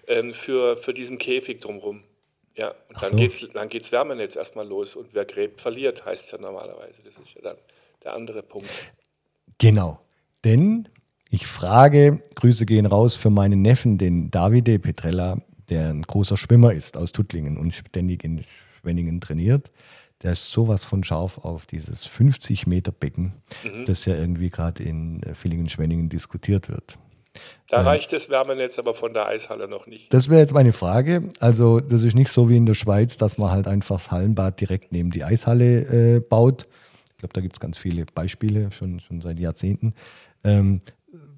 ähm, 0.09 0.33
für, 0.33 0.75
für 0.75 0.93
diesen 0.93 1.17
Käfig 1.17 1.61
drumherum. 1.61 2.03
Ja, 2.57 2.69
und 2.69 2.95
Ach 2.95 3.01
dann 3.01 3.11
so. 3.11 3.17
geht's, 3.17 3.47
dann 3.53 3.69
geht's 3.69 3.91
Wärmenetz 3.91 4.35
erstmal 4.35 4.67
los 4.67 4.95
und 4.95 5.13
wer 5.13 5.25
gräbt, 5.25 5.61
verliert, 5.61 6.05
heißt 6.05 6.25
es 6.25 6.31
ja 6.31 6.39
normalerweise. 6.39 7.03
Das 7.03 7.17
ist 7.19 7.35
ja 7.35 7.41
dann 7.41 7.57
der 8.03 8.13
andere 8.13 8.41
Punkt. 8.41 8.69
Genau. 9.59 10.01
Denn 10.43 10.89
ich 11.29 11.45
frage, 11.45 12.21
Grüße 12.35 12.65
gehen 12.65 12.87
raus 12.87 13.15
für 13.15 13.29
meinen 13.29 13.61
Neffen, 13.61 13.97
den 13.97 14.31
Davide 14.31 14.79
Petrella, 14.79 15.37
der 15.69 15.89
ein 15.89 16.01
großer 16.01 16.35
Schwimmer 16.35 16.73
ist 16.73 16.97
aus 16.97 17.11
Tuttlingen 17.11 17.57
und 17.57 17.73
ständig 17.73 18.23
in 18.23 18.43
Schwenningen 18.81 19.21
trainiert. 19.21 19.71
Der 20.23 20.31
ist 20.31 20.49
sowas 20.49 20.83
von 20.83 21.03
scharf 21.03 21.37
auf 21.39 21.67
dieses 21.67 22.05
50 22.05 22.65
Meter 22.65 22.91
Becken, 22.91 23.35
das 23.85 24.05
ja 24.05 24.15
irgendwie 24.15 24.49
gerade 24.49 24.81
in 24.81 25.21
äh, 25.21 25.35
Villingen-Schwenningen 25.35 26.09
diskutiert 26.09 26.69
wird. 26.69 26.97
Da 27.69 27.81
reicht 27.81 28.13
das 28.13 28.29
Wärmenetz 28.29 28.79
aber 28.79 28.93
von 28.93 29.13
der 29.13 29.27
Eishalle 29.27 29.67
noch 29.67 29.87
nicht. 29.87 30.13
Das 30.13 30.29
wäre 30.29 30.39
jetzt 30.39 30.53
meine 30.53 30.71
Frage. 30.71 31.29
Also, 31.39 31.81
das 31.81 32.03
ist 32.03 32.15
nicht 32.15 32.31
so 32.31 32.49
wie 32.49 32.57
in 32.57 32.65
der 32.65 32.75
Schweiz, 32.75 33.17
dass 33.17 33.37
man 33.37 33.51
halt 33.51 33.67
einfach 33.67 33.97
das 33.97 34.11
Hallenbad 34.11 34.61
direkt 34.61 34.91
neben 34.91 35.11
die 35.11 35.23
Eishalle 35.23 36.15
äh, 36.15 36.19
baut. 36.19 36.67
Ich 37.11 37.19
glaube, 37.19 37.33
da 37.33 37.41
gibt 37.41 37.55
es 37.55 37.59
ganz 37.59 37.77
viele 37.77 38.05
Beispiele, 38.05 38.71
schon, 38.71 38.99
schon 38.99 39.21
seit 39.21 39.39
Jahrzehnten. 39.39 39.95
Ähm, 40.43 40.81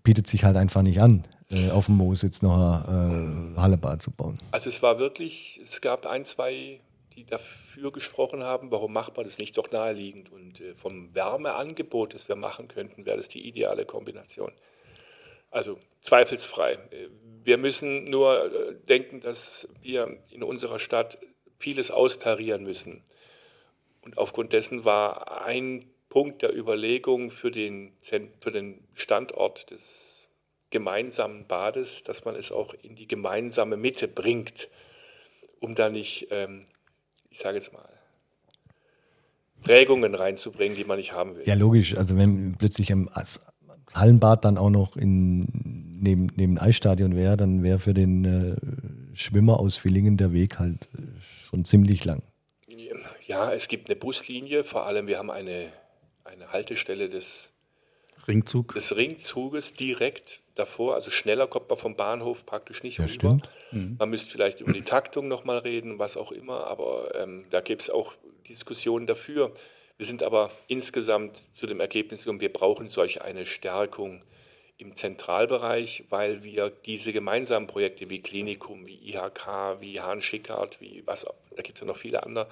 bietet 0.04 0.28
sich 0.28 0.44
halt 0.44 0.58
einfach 0.58 0.82
nicht 0.82 1.02
an, 1.02 1.24
äh, 1.52 1.72
auf 1.72 1.88
dem 1.88 1.96
Moos 1.96 2.22
jetzt 2.22 2.44
noch 2.44 2.86
ein 2.86 3.56
äh, 3.56 3.60
Hallebad 3.60 4.02
zu 4.02 4.12
bauen. 4.12 4.38
Also 4.52 4.70
es 4.70 4.84
war 4.84 5.00
wirklich, 5.00 5.60
es 5.64 5.82
gab 5.82 6.06
ein, 6.06 6.26
zwei, 6.26 6.80
die 7.16 7.26
dafür 7.26 7.92
gesprochen 7.92 8.44
haben, 8.44 8.72
warum 8.72 8.94
macht 8.94 9.18
man 9.18 9.26
das 9.26 9.40
nicht 9.40 9.58
doch 9.58 9.72
naheliegend. 9.72 10.32
Und 10.32 10.62
äh, 10.62 10.74
vom 10.74 11.14
Wärmeangebot, 11.16 12.14
das 12.14 12.28
wir 12.28 12.36
machen 12.36 12.68
könnten, 12.68 13.06
wäre 13.06 13.18
das 13.18 13.30
die 13.30 13.48
ideale 13.48 13.86
Kombination. 13.86 14.52
Also 15.52 15.80
zweifelsfrei. 16.02 16.78
Wir 17.44 17.58
müssen 17.58 18.06
nur 18.06 18.54
äh, 18.54 18.76
denken, 18.88 19.20
dass 19.22 19.68
wir 19.82 20.18
in 20.30 20.44
unserer 20.44 20.80
Stadt 20.80 21.18
vieles 21.58 21.92
austarieren 21.92 22.64
müssen. 22.64 23.04
Und 24.02 24.18
aufgrund 24.18 24.54
dessen 24.54 24.86
war 24.86 25.44
ein 25.46 25.86
Punkt 26.10 26.42
der 26.42 26.56
Überlegung 26.56 27.32
für 27.32 27.52
den, 27.52 27.94
für 28.02 28.52
den 28.52 28.88
Standort 28.94 29.72
des 29.72 30.30
gemeinsamen 30.70 31.48
Bades, 31.48 32.04
dass 32.04 32.26
man 32.26 32.36
es 32.36 32.52
auch 32.52 32.74
in 32.82 32.96
die 32.96 33.08
gemeinsame 33.08 33.78
Mitte 33.78 34.08
bringt, 34.08 34.70
um 35.60 35.76
da 35.76 35.90
nicht, 35.90 36.28
ähm, 36.32 36.66
ich 37.30 37.40
sage 37.40 37.58
jetzt 37.58 37.74
mal, 37.74 37.88
Prägungen 39.62 40.16
reinzubringen, 40.16 40.78
die 40.78 40.86
man 40.86 40.98
nicht 40.98 41.12
haben 41.12 41.36
will. 41.36 41.44
Ja, 41.46 41.56
logisch. 41.56 41.98
Also, 41.98 42.18
wenn 42.18 42.56
plötzlich 42.58 42.94
am 42.94 43.10
Hallenbad 43.94 44.46
dann 44.46 44.58
auch 44.58 44.70
noch 44.70 44.96
in, 44.96 46.00
neben, 46.02 46.28
neben 46.36 46.58
Eisstadion 46.58 47.16
wäre, 47.16 47.38
dann 47.38 47.64
wäre 47.64 47.80
für 47.80 47.94
den 47.94 48.26
äh, 48.26 49.16
Schwimmer 49.16 49.60
aus 49.60 49.78
Villingen 49.78 50.18
der 50.18 50.32
Weg 50.34 50.60
halt 50.60 50.90
äh, 50.98 51.02
schon 51.22 51.66
ziemlich 51.66 52.06
lang. 52.06 52.22
Ja, 53.26 53.54
es 53.54 53.68
gibt 53.68 53.90
eine 53.90 53.96
Buslinie, 53.96 54.64
vor 54.64 54.86
allem 54.88 55.06
wir 55.08 55.20
haben 55.20 55.30
eine, 55.30 55.68
eine 56.24 56.52
Haltestelle 56.52 57.10
des, 57.10 57.52
Ringzug. 58.28 58.74
des 58.74 58.96
Ringzuges 58.96 59.74
direkt 59.74 60.40
davor, 60.56 60.96
also 60.96 61.12
schneller 61.12 61.46
kommt 61.48 61.70
man 61.70 61.78
vom 61.78 61.96
Bahnhof 61.96 62.46
praktisch 62.46 62.82
nicht 62.84 62.98
Ja, 62.98 63.06
rüber. 63.06 63.14
stimmt. 63.14 63.50
Man 64.00 64.10
müsste 64.10 64.32
vielleicht 64.32 64.62
über 64.62 64.74
die 64.74 64.82
Taktung 64.82 65.28
nochmal 65.28 65.60
reden, 65.60 66.00
was 66.00 66.18
auch 66.18 66.32
immer, 66.32 66.66
aber 66.68 67.14
ähm, 67.22 67.46
da 67.52 67.62
gibt 67.62 67.84
es 67.84 67.90
auch 67.92 68.14
Diskussionen 68.48 69.06
dafür. 69.06 69.52
Wir 70.00 70.06
sind 70.06 70.24
aber 70.24 70.50
insgesamt 70.70 71.36
zu 71.54 71.68
dem 71.68 71.82
Ergebnis 71.82 72.24
gekommen, 72.24 72.40
wir 72.40 72.54
brauchen 72.54 72.90
solch 72.90 73.22
eine 73.22 73.46
Stärkung 73.46 74.24
im 74.78 74.96
Zentralbereich, 74.96 76.06
weil 76.08 76.42
wir 76.42 76.70
diese 76.70 77.12
gemeinsamen 77.12 77.68
Projekte 77.68 78.10
wie 78.10 78.22
Klinikum, 78.22 78.88
wie 78.88 78.96
IHK, 79.10 79.82
wie 79.82 80.00
Hahn 80.00 80.22
Schickard, 80.22 80.80
wie 80.80 81.04
was, 81.06 81.26
da 81.54 81.62
gibt 81.62 81.78
es 81.78 81.82
ja 81.82 81.86
noch 81.86 81.98
viele 81.98 82.24
andere 82.24 82.48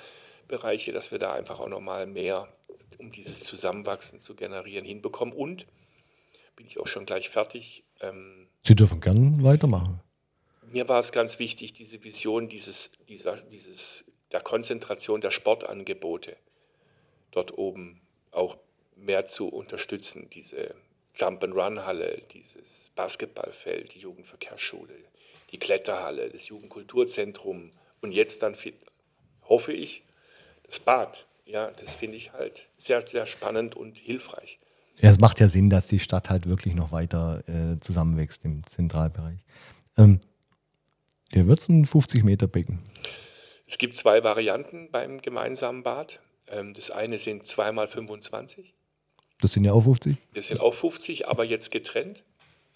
Bereiche, 0.49 0.91
dass 0.91 1.11
wir 1.11 1.19
da 1.19 1.31
einfach 1.31 1.61
auch 1.61 1.69
nochmal 1.69 2.05
mehr, 2.05 2.49
um 2.97 3.13
dieses 3.13 3.45
Zusammenwachsen 3.45 4.19
zu 4.19 4.35
generieren, 4.35 4.83
hinbekommen. 4.83 5.33
Und 5.33 5.67
bin 6.57 6.67
ich 6.67 6.77
auch 6.81 6.87
schon 6.87 7.05
gleich 7.05 7.29
fertig. 7.29 7.85
Ähm, 8.01 8.49
Sie 8.61 8.75
dürfen 8.75 8.99
gern 8.99 9.41
weitermachen. 9.41 10.01
mir 10.69 10.89
war 10.89 10.99
es 10.99 11.13
ganz 11.13 11.39
wichtig, 11.39 11.71
diese 11.71 12.03
Vision 12.03 12.49
dieses, 12.49 12.91
dieser, 13.07 13.37
dieses, 13.37 14.03
der 14.33 14.41
Konzentration 14.41 15.21
der 15.21 15.31
Sportangebote 15.31 16.35
dort 17.37 17.57
oben 17.57 18.01
auch 18.31 18.57
mehr 18.95 19.25
zu 19.25 19.47
unterstützen. 19.47 20.27
Diese 20.33 20.73
Jump-and-Run-Halle, 21.15 22.21
dieses 22.33 22.89
Basketballfeld, 22.95 23.93
die 23.93 23.99
Jugendverkehrsschule, 23.99 24.93
die 25.51 25.59
Kletterhalle, 25.59 26.29
das 26.29 26.47
Jugendkulturzentrum 26.47 27.71
und 28.01 28.11
jetzt 28.11 28.43
dann, 28.43 28.55
hoffe 29.43 29.71
ich, 29.71 30.03
das 30.63 30.79
Bad. 30.79 31.27
Ja, 31.45 31.71
das 31.71 31.95
finde 31.95 32.17
ich 32.17 32.33
halt 32.33 32.67
sehr, 32.75 33.07
sehr 33.07 33.25
spannend 33.25 33.75
und 33.75 33.97
hilfreich. 33.97 34.57
Ja, 34.99 35.11
es 35.11 35.19
macht 35.19 35.39
ja 35.39 35.47
Sinn, 35.47 35.69
dass 35.69 35.87
die 35.87 35.99
Stadt 35.99 36.29
halt 36.29 36.49
wirklich 36.49 36.73
noch 36.73 36.91
weiter 36.91 37.43
äh, 37.47 37.79
zusammenwächst 37.79 38.43
im 38.43 38.65
Zentralbereich. 38.65 39.37
Ähm, 39.95 40.19
hier 41.31 41.47
wird 41.47 41.59
es 41.59 41.69
ein 41.69 41.85
50 41.85 42.23
Meter 42.23 42.47
Becken. 42.47 42.79
Es 43.65 43.77
gibt 43.77 43.95
zwei 43.95 44.23
Varianten 44.23 44.89
beim 44.91 45.21
gemeinsamen 45.21 45.83
Bad. 45.83 46.19
Ähm, 46.47 46.73
Das 46.73 46.91
eine 46.91 47.17
sind 47.17 47.43
2x25. 47.43 48.65
Das 49.41 49.53
sind 49.53 49.65
ja 49.65 49.73
auch 49.73 49.83
50. 49.83 50.17
Das 50.33 50.47
sind 50.47 50.59
auch 50.59 50.73
50, 50.73 51.27
aber 51.27 51.43
jetzt 51.43 51.71
getrennt. 51.71 52.23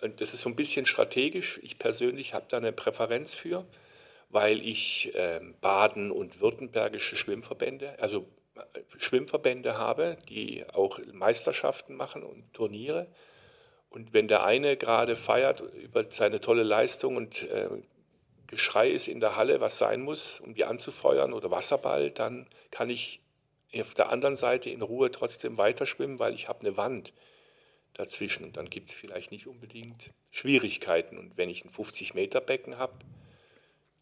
Und 0.02 0.22
das 0.22 0.34
ist 0.34 0.42
so 0.42 0.50
ein 0.50 0.56
bisschen 0.56 0.86
strategisch. 0.86 1.60
Ich 1.64 1.78
persönlich 1.78 2.34
habe 2.34 2.46
da 2.50 2.58
eine 2.58 2.72
Präferenz 2.72 3.34
für, 3.34 3.66
weil 4.30 4.60
ich 4.62 5.12
ähm, 5.16 5.56
Baden- 5.62 6.12
und 6.12 6.42
württembergische 6.42 7.16
Schwimmverbände, 7.16 8.00
also 8.00 8.28
äh, 8.56 8.62
Schwimmverbände 8.98 9.78
habe, 9.78 10.16
die 10.30 10.66
auch 10.74 11.00
Meisterschaften 11.12 11.96
machen 11.96 12.24
und 12.24 12.52
Turniere. 12.54 13.08
Und 13.90 14.14
wenn 14.14 14.28
der 14.28 14.44
eine 14.44 14.78
gerade 14.78 15.16
feiert 15.16 15.62
über 15.62 16.06
seine 16.10 16.40
tolle 16.40 16.64
Leistung 16.64 17.16
und 17.16 17.44
äh, 17.50 17.70
Geschrei 18.48 18.90
ist 18.90 19.08
in 19.08 19.22
der 19.22 19.38
Halle, 19.38 19.62
was 19.62 19.78
sein 19.78 20.02
muss, 20.02 20.42
um 20.42 20.54
die 20.54 20.66
anzufeuern 20.66 21.32
oder 21.32 21.52
Wasserball, 21.52 22.12
dann 22.12 22.48
kann 22.70 22.90
ich 22.90 23.21
auf 23.80 23.94
der 23.94 24.10
anderen 24.10 24.36
Seite 24.36 24.70
in 24.70 24.82
Ruhe 24.82 25.12
trotzdem 25.12 25.58
weiterschwimmen, 25.58 26.20
weil 26.20 26.34
ich 26.34 26.50
habe 26.50 26.62
eine 26.62 26.78
Wand 26.78 27.14
dazwischen. 27.94 28.44
Und 28.44 28.58
dann 28.58 28.70
gibt 28.70 28.90
es 28.90 28.96
vielleicht 28.96 29.32
nicht 29.32 29.48
unbedingt 29.48 30.12
Schwierigkeiten. 30.32 31.18
Und 31.18 31.38
wenn 31.38 31.50
ich 31.50 31.64
ein 31.64 31.72
50-Meter-Becken 31.72 32.78
habe, 32.78 32.94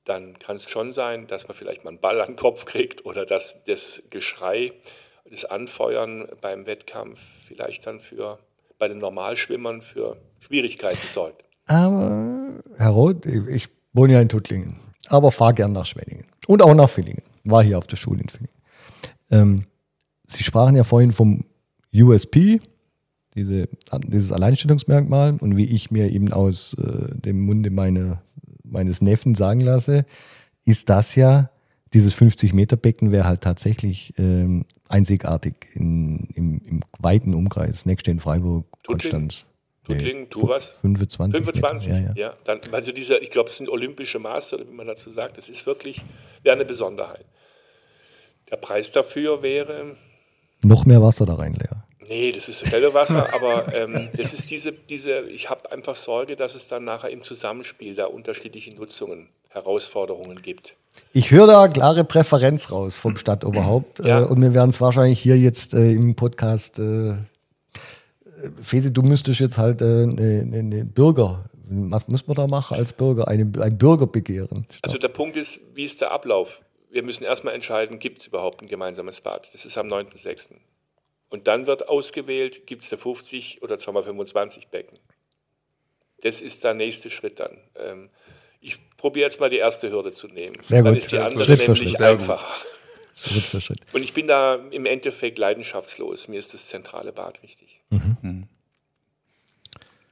dann 0.05 0.39
kann 0.39 0.55
es 0.55 0.69
schon 0.69 0.91
sein, 0.91 1.27
dass 1.27 1.47
man 1.47 1.55
vielleicht 1.55 1.83
mal 1.83 1.91
einen 1.91 1.99
Ball 1.99 2.19
an 2.21 2.31
den 2.31 2.35
Kopf 2.35 2.65
kriegt 2.65 3.05
oder 3.05 3.25
dass 3.25 3.63
das 3.65 4.03
Geschrei, 4.09 4.73
das 5.29 5.45
Anfeuern 5.45 6.27
beim 6.41 6.65
Wettkampf 6.65 7.19
vielleicht 7.47 7.85
dann 7.85 7.99
für 7.99 8.39
bei 8.79 8.87
den 8.87 8.97
Normalschwimmern 8.97 9.81
für 9.81 10.17
Schwierigkeiten 10.39 11.07
sorgt. 11.07 11.43
Aber, 11.65 12.63
Herr 12.77 12.89
Roth, 12.89 13.25
ich 13.25 13.67
wohne 13.93 14.13
ja 14.13 14.21
in 14.21 14.29
Tuttlingen, 14.29 14.79
aber 15.09 15.31
fahre 15.31 15.53
gern 15.53 15.73
nach 15.73 15.85
Schwenningen 15.85 16.25
und 16.47 16.63
auch 16.63 16.73
nach 16.73 16.89
Villingen. 16.89 17.23
War 17.43 17.63
hier 17.63 17.77
auf 17.77 17.87
der 17.87 17.97
Schule 17.97 18.21
in 18.21 18.29
Villingen. 18.29 18.59
Ähm, 19.31 19.65
Sie 20.27 20.43
sprachen 20.43 20.76
ja 20.76 20.84
vorhin 20.84 21.11
vom 21.11 21.43
USP, 21.93 22.61
diese, 23.35 23.68
dieses 24.07 24.31
Alleinstellungsmerkmal 24.31 25.38
und 25.39 25.57
wie 25.57 25.65
ich 25.65 25.91
mir 25.91 26.10
eben 26.11 26.31
aus 26.34 26.76
äh, 26.76 27.15
dem 27.15 27.41
Munde 27.41 27.72
meine, 27.72 28.22
meines 28.64 29.01
Neffen 29.01 29.35
sagen 29.35 29.61
lasse, 29.61 30.06
ist 30.65 30.89
das 30.89 31.15
ja, 31.15 31.49
dieses 31.93 32.15
50-Meter-Becken 32.15 33.11
wäre 33.11 33.26
halt 33.26 33.41
tatsächlich 33.41 34.14
ähm, 34.18 34.65
einzigartig 34.88 35.56
in, 35.73 36.27
im, 36.35 36.61
im 36.65 36.80
weiten 36.99 37.34
Umkreis. 37.34 37.85
Nächste 37.85 38.11
in 38.11 38.19
Freiburg? 38.19 38.65
Konstanz. 38.85 39.45
Tuttlingen, 39.84 40.30
tu 40.30 40.47
was? 40.47 40.76
25. 40.81 41.43
25, 41.43 41.91
Meter, 41.91 42.01
ja, 42.01 42.10
ja. 42.10 42.15
ja. 42.15 42.34
Dann, 42.43 42.61
also 42.72 42.91
dieser, 42.91 43.22
ich 43.23 43.31
glaube, 43.31 43.49
es 43.49 43.57
sind 43.57 43.69
olympische 43.69 44.19
Maße, 44.19 44.65
wie 44.69 44.76
man 44.76 44.85
dazu 44.85 45.10
sagt. 45.10 45.38
Das 45.38 45.49
ist 45.49 45.65
wirklich, 45.65 46.03
wäre 46.43 46.56
eine 46.56 46.65
Besonderheit. 46.65 47.26
Der 48.51 48.57
Preis 48.57 48.91
dafür 48.91 49.41
wäre, 49.41 49.95
Noch 50.63 50.85
mehr 50.85 51.01
Wasser 51.01 51.26
da 51.26 51.35
rein, 51.35 51.53
Lea. 51.53 52.07
nee, 52.07 52.31
das 52.31 52.49
ist 52.49 52.63
Quellewasser, 52.63 53.34
aber 53.34 53.73
ähm, 53.73 54.09
es 54.17 54.34
ist 54.34 54.49
diese, 54.51 54.71
diese, 54.71 55.21
ich 55.21 55.49
habe 55.49 55.71
einfach 55.71 55.95
Sorge, 55.95 56.35
dass 56.35 56.55
es 56.55 56.67
dann 56.67 56.84
nachher 56.84 57.09
im 57.11 57.21
Zusammenspiel 57.21 57.95
da 57.95 58.05
unterschiedliche 58.05 58.73
Nutzungen, 58.76 59.30
Herausforderungen 59.49 60.41
gibt. 60.41 60.76
Ich 61.13 61.31
höre 61.31 61.47
da 61.47 61.67
klare 61.67 62.03
Präferenz 62.03 62.71
raus 62.71 62.97
vom 62.97 63.15
Stadtoberhaupt. 63.17 63.99
Ja. 63.99 64.21
Äh, 64.21 64.26
und 64.26 64.41
wir 64.41 64.53
werden 64.53 64.69
es 64.69 64.81
wahrscheinlich 64.81 65.19
hier 65.19 65.38
jetzt 65.38 65.73
äh, 65.73 65.91
im 65.91 66.15
Podcast. 66.15 66.80
Äh, 66.80 67.13
Fesi, 68.61 68.91
du 68.93 69.01
müsstest 69.01 69.39
jetzt 69.39 69.57
halt 69.57 69.81
äh, 69.81 69.85
eine 69.85 70.45
ne, 70.45 70.63
ne 70.63 70.85
Bürger. 70.85 71.45
Was 71.71 72.07
muss 72.07 72.26
man 72.26 72.35
da 72.35 72.47
machen 72.47 72.77
als 72.77 72.93
Bürger? 72.93 73.27
Eine, 73.27 73.51
ein 73.61 73.77
Bürgerbegehren. 73.77 74.65
Also 74.81 74.97
der 74.97 75.09
Punkt 75.09 75.38
ist, 75.38 75.59
wie 75.76 75.84
ist 75.84 76.01
der 76.01 76.11
Ablauf? 76.11 76.61
Wir 76.90 77.03
müssen 77.03 77.24
erstmal 77.24 77.53
entscheiden, 77.53 77.99
gibt 77.99 78.20
es 78.20 78.28
überhaupt 78.28 78.61
ein 78.61 78.68
gemeinsames 78.68 79.22
Bad? 79.22 79.49
Das 79.53 79.66
ist 79.66 79.78
am 79.78 79.88
9.6. 79.88 80.56
Und 81.30 81.48
dann 81.48 81.68
wird 81.68 81.88
ausgewählt, 81.88 82.66
gibt 82.66 82.84
es 82.84 82.91
eine 82.91 82.99
50 83.02 83.61
oder 83.61 83.76
2x25 83.76 84.70
Becken. 84.70 84.98
Das 86.22 86.41
ist 86.41 86.64
der 86.64 86.74
nächste 86.74 87.10
Schritt 87.11 87.40
dann. 87.40 87.57
Ähm, 87.76 88.10
Ich 88.61 88.78
probiere 88.98 89.26
jetzt 89.28 89.40
mal 89.40 89.49
die 89.49 89.57
erste 89.57 89.90
Hürde 89.91 90.11
zu 90.11 90.28
nehmen. 90.28 90.56
Sehr 90.61 90.84
Dann 90.84 90.94
gut. 90.95 91.03
ist 91.03 91.11
die 91.11 91.18
andere 91.20 91.45
Schritt 91.45 91.60
für 91.61 91.72
nämlich 91.72 91.91
Schritt. 91.91 92.02
einfacher. 92.02 92.66
Schritt 93.16 93.44
für 93.44 93.61
Schritt. 93.61 93.80
Und 93.94 94.03
ich 94.03 94.14
bin 94.14 94.28
da 94.28 94.56
im 94.56 94.86
Endeffekt 94.86 95.38
leidenschaftslos. 95.38 96.28
Mir 96.28 96.40
ist 96.40 96.53
das 96.53 96.68
zentrale 96.68 97.14
Bad 97.14 97.41
wichtig. 97.44 97.82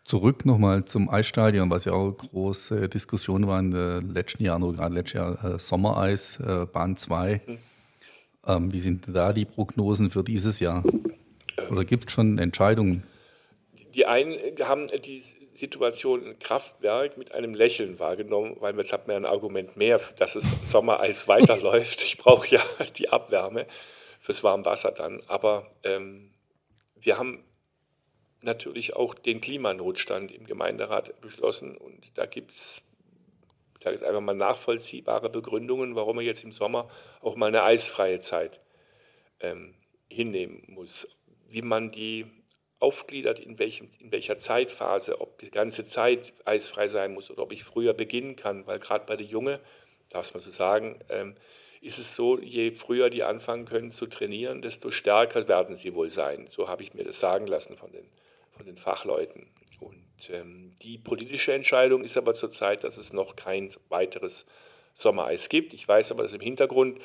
Zurück 0.07 0.45
nochmal 0.45 0.85
zum 0.85 1.09
Eisstadion, 1.09 1.69
was 1.69 1.83
ja 1.83 1.91
auch 1.91 2.03
eine 2.03 2.13
große 2.13 2.87
Diskussion 2.87 3.45
war 3.45 3.59
in 3.59 3.71
den 3.71 4.13
letzten 4.13 4.41
Jahren, 4.41 4.63
oder 4.63 4.77
gerade 4.77 4.95
letztes 4.95 5.15
Jahr 5.15 5.43
äh, 5.43 5.59
Sommereis, 5.59 6.39
äh, 6.39 6.65
Bahn 6.65 6.95
2. 6.95 7.41
Ähm, 8.47 8.71
wie 8.71 8.79
sind 8.79 9.03
da 9.13 9.33
die 9.33 9.43
Prognosen 9.43 10.09
für 10.09 10.23
dieses 10.23 10.61
Jahr? 10.61 10.81
Oder 11.69 11.83
gibt 11.83 12.05
es 12.05 12.13
schon 12.13 12.37
Entscheidungen? 12.37 13.03
Die 13.95 14.05
einen 14.05 14.37
haben 14.63 14.87
die 14.87 15.21
Situation 15.53 16.25
im 16.25 16.39
Kraftwerk 16.39 17.17
mit 17.17 17.33
einem 17.33 17.53
Lächeln 17.53 17.99
wahrgenommen, 17.99 18.55
weil 18.61 18.77
jetzt 18.77 18.93
hat 18.93 19.09
man 19.09 19.17
ein 19.17 19.25
Argument 19.25 19.75
mehr, 19.75 19.99
dass 20.15 20.37
es 20.37 20.55
Sommereis 20.63 21.27
weiterläuft. 21.27 22.01
Ich 22.01 22.15
brauche 22.15 22.47
ja 22.47 22.61
die 22.97 23.09
Abwärme 23.09 23.67
fürs 24.21 24.41
warme 24.41 24.63
Wasser 24.63 24.93
dann. 24.93 25.21
Aber 25.27 25.67
ähm, 25.83 26.31
wir 26.95 27.17
haben 27.17 27.43
natürlich 28.41 28.95
auch 28.95 29.13
den 29.13 29.41
Klimanotstand 29.41 30.31
im 30.31 30.45
Gemeinderat 30.45 31.19
beschlossen 31.21 31.75
und 31.75 32.11
da 32.15 32.25
gibt 32.25 32.51
es, 32.51 32.81
ich 33.77 33.83
sage 33.83 33.95
jetzt 33.95 34.03
einfach 34.03 34.21
mal, 34.21 34.35
nachvollziehbare 34.35 35.29
Begründungen, 35.29 35.95
warum 35.95 36.17
man 36.17 36.25
jetzt 36.25 36.43
im 36.43 36.51
Sommer 36.51 36.89
auch 37.21 37.35
mal 37.35 37.47
eine 37.47 37.63
eisfreie 37.63 38.19
Zeit 38.19 38.61
ähm, 39.39 39.75
hinnehmen 40.09 40.63
muss. 40.67 41.07
Wie 41.49 41.61
man 41.61 41.91
die 41.91 42.25
aufgliedert, 42.79 43.39
in, 43.39 43.57
welchem, 43.59 43.89
in 43.99 44.11
welcher 44.11 44.37
Zeitphase, 44.37 45.19
ob 45.21 45.39
die 45.39 45.49
ganze 45.49 45.85
Zeit 45.85 46.33
eisfrei 46.45 46.87
sein 46.87 47.13
muss 47.13 47.31
oder 47.31 47.43
ob 47.43 47.51
ich 47.51 47.63
früher 47.63 47.93
beginnen 47.93 48.35
kann, 48.35 48.67
weil 48.67 48.79
gerade 48.79 49.05
bei 49.05 49.15
der 49.15 49.25
Junge, 49.25 49.59
darf 50.09 50.33
man 50.33 50.41
so 50.41 50.51
sagen, 50.51 50.99
ähm, 51.09 51.35
ist 51.81 51.99
es 51.99 52.15
so, 52.15 52.39
je 52.39 52.71
früher 52.71 53.09
die 53.09 53.23
anfangen 53.23 53.65
können 53.65 53.91
zu 53.91 54.07
trainieren, 54.07 54.61
desto 54.61 54.91
stärker 54.91 55.47
werden 55.47 55.75
sie 55.75 55.95
wohl 55.95 56.09
sein. 56.09 56.47
So 56.51 56.67
habe 56.67 56.83
ich 56.83 56.93
mir 56.93 57.03
das 57.03 57.19
sagen 57.19 57.47
lassen 57.47 57.77
von 57.77 57.91
den, 57.91 58.05
von 58.57 58.65
den 58.65 58.77
Fachleuten. 58.77 59.47
Und 59.79 60.29
ähm, 60.29 60.71
die 60.81 60.97
politische 60.97 61.53
Entscheidung 61.53 62.03
ist 62.03 62.17
aber 62.17 62.33
zurzeit, 62.33 62.83
dass 62.83 62.97
es 62.97 63.13
noch 63.13 63.35
kein 63.35 63.69
weiteres 63.89 64.45
Sommereis 64.93 65.47
gibt. 65.49 65.73
Ich 65.73 65.87
weiß 65.87 66.11
aber, 66.11 66.23
dass 66.23 66.33
im 66.33 66.41
Hintergrund 66.41 66.99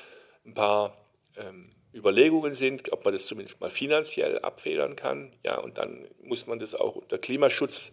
ein 0.47 0.55
paar 0.55 0.97
ähm, 1.37 1.71
Überlegungen 1.95 2.55
sind, 2.55 2.91
ob 2.93 3.05
man 3.05 3.13
das 3.13 3.27
zumindest 3.27 3.61
mal 3.61 3.71
finanziell 3.71 4.39
abfedern 4.39 4.97
kann. 4.97 5.33
Ja, 5.45 5.59
und 5.59 5.79
dann 5.79 6.07
muss 6.25 6.47
man 6.47 6.59
das 6.59 6.75
auch 6.75 6.97
unter 6.97 7.19
Klimaschutz, 7.19 7.93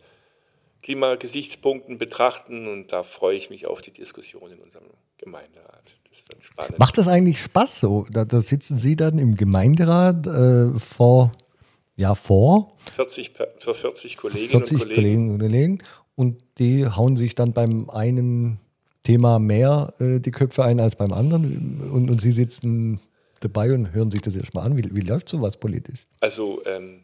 Klimagesichtspunkten 0.82 1.98
betrachten. 1.98 2.68
Und 2.68 2.94
da 2.94 3.04
freue 3.04 3.36
ich 3.36 3.50
mich 3.50 3.68
auf 3.68 3.82
die 3.82 3.92
Diskussion 3.92 4.52
in 4.52 4.60
unserem 4.60 4.88
Gemeinderat. 5.18 5.98
Das 6.10 6.24
wird 6.30 6.44
spannend. 6.44 6.80
Macht 6.80 6.98
das 6.98 7.08
eigentlich 7.08 7.42
Spaß 7.42 7.82
so? 7.82 8.08
Da, 8.10 8.24
da 8.24 8.42
sitzen 8.42 8.78
Sie 8.78 8.96
dann 8.96 9.20
im 9.20 9.36
Gemeinderat 9.36 10.26
äh, 10.26 10.80
vor, 10.80 11.34
ja, 12.00 12.16
vor 12.16 12.76
40, 12.94 13.34
per- 13.34 13.48
für 13.58 13.74
40 13.74 14.18
Kolleginnen 14.18 14.50
40 14.50 14.74
und 14.74 14.80
Kollegen. 14.80 14.96
Kollegen 14.96 15.32
und 15.32 15.40
Kollegen 15.40 15.78
und 16.16 16.38
die 16.58 16.86
hauen 16.88 17.16
sich 17.18 17.36
dann 17.36 17.54
beim 17.54 17.90
einen 17.90 18.60
Thema 19.04 19.40
mehr 19.40 19.94
äh, 20.00 20.20
die 20.20 20.32
Köpfe 20.32 20.64
ein 20.64 20.80
als 20.80 20.96
beim 20.96 21.14
anderen 21.14 21.82
und, 21.94 22.10
und 22.10 22.22
Sie 22.22 22.32
sitzen 22.32 23.00
dabei 23.42 23.74
und 23.74 23.94
hören 23.94 24.12
sich 24.12 24.22
das 24.22 24.36
erstmal 24.36 24.66
an. 24.66 24.76
Wie, 24.78 24.84
wie 24.96 25.02
läuft 25.02 25.30
sowas 25.30 25.58
politisch? 25.58 26.08
Also 26.20 26.62
ähm, 26.66 27.02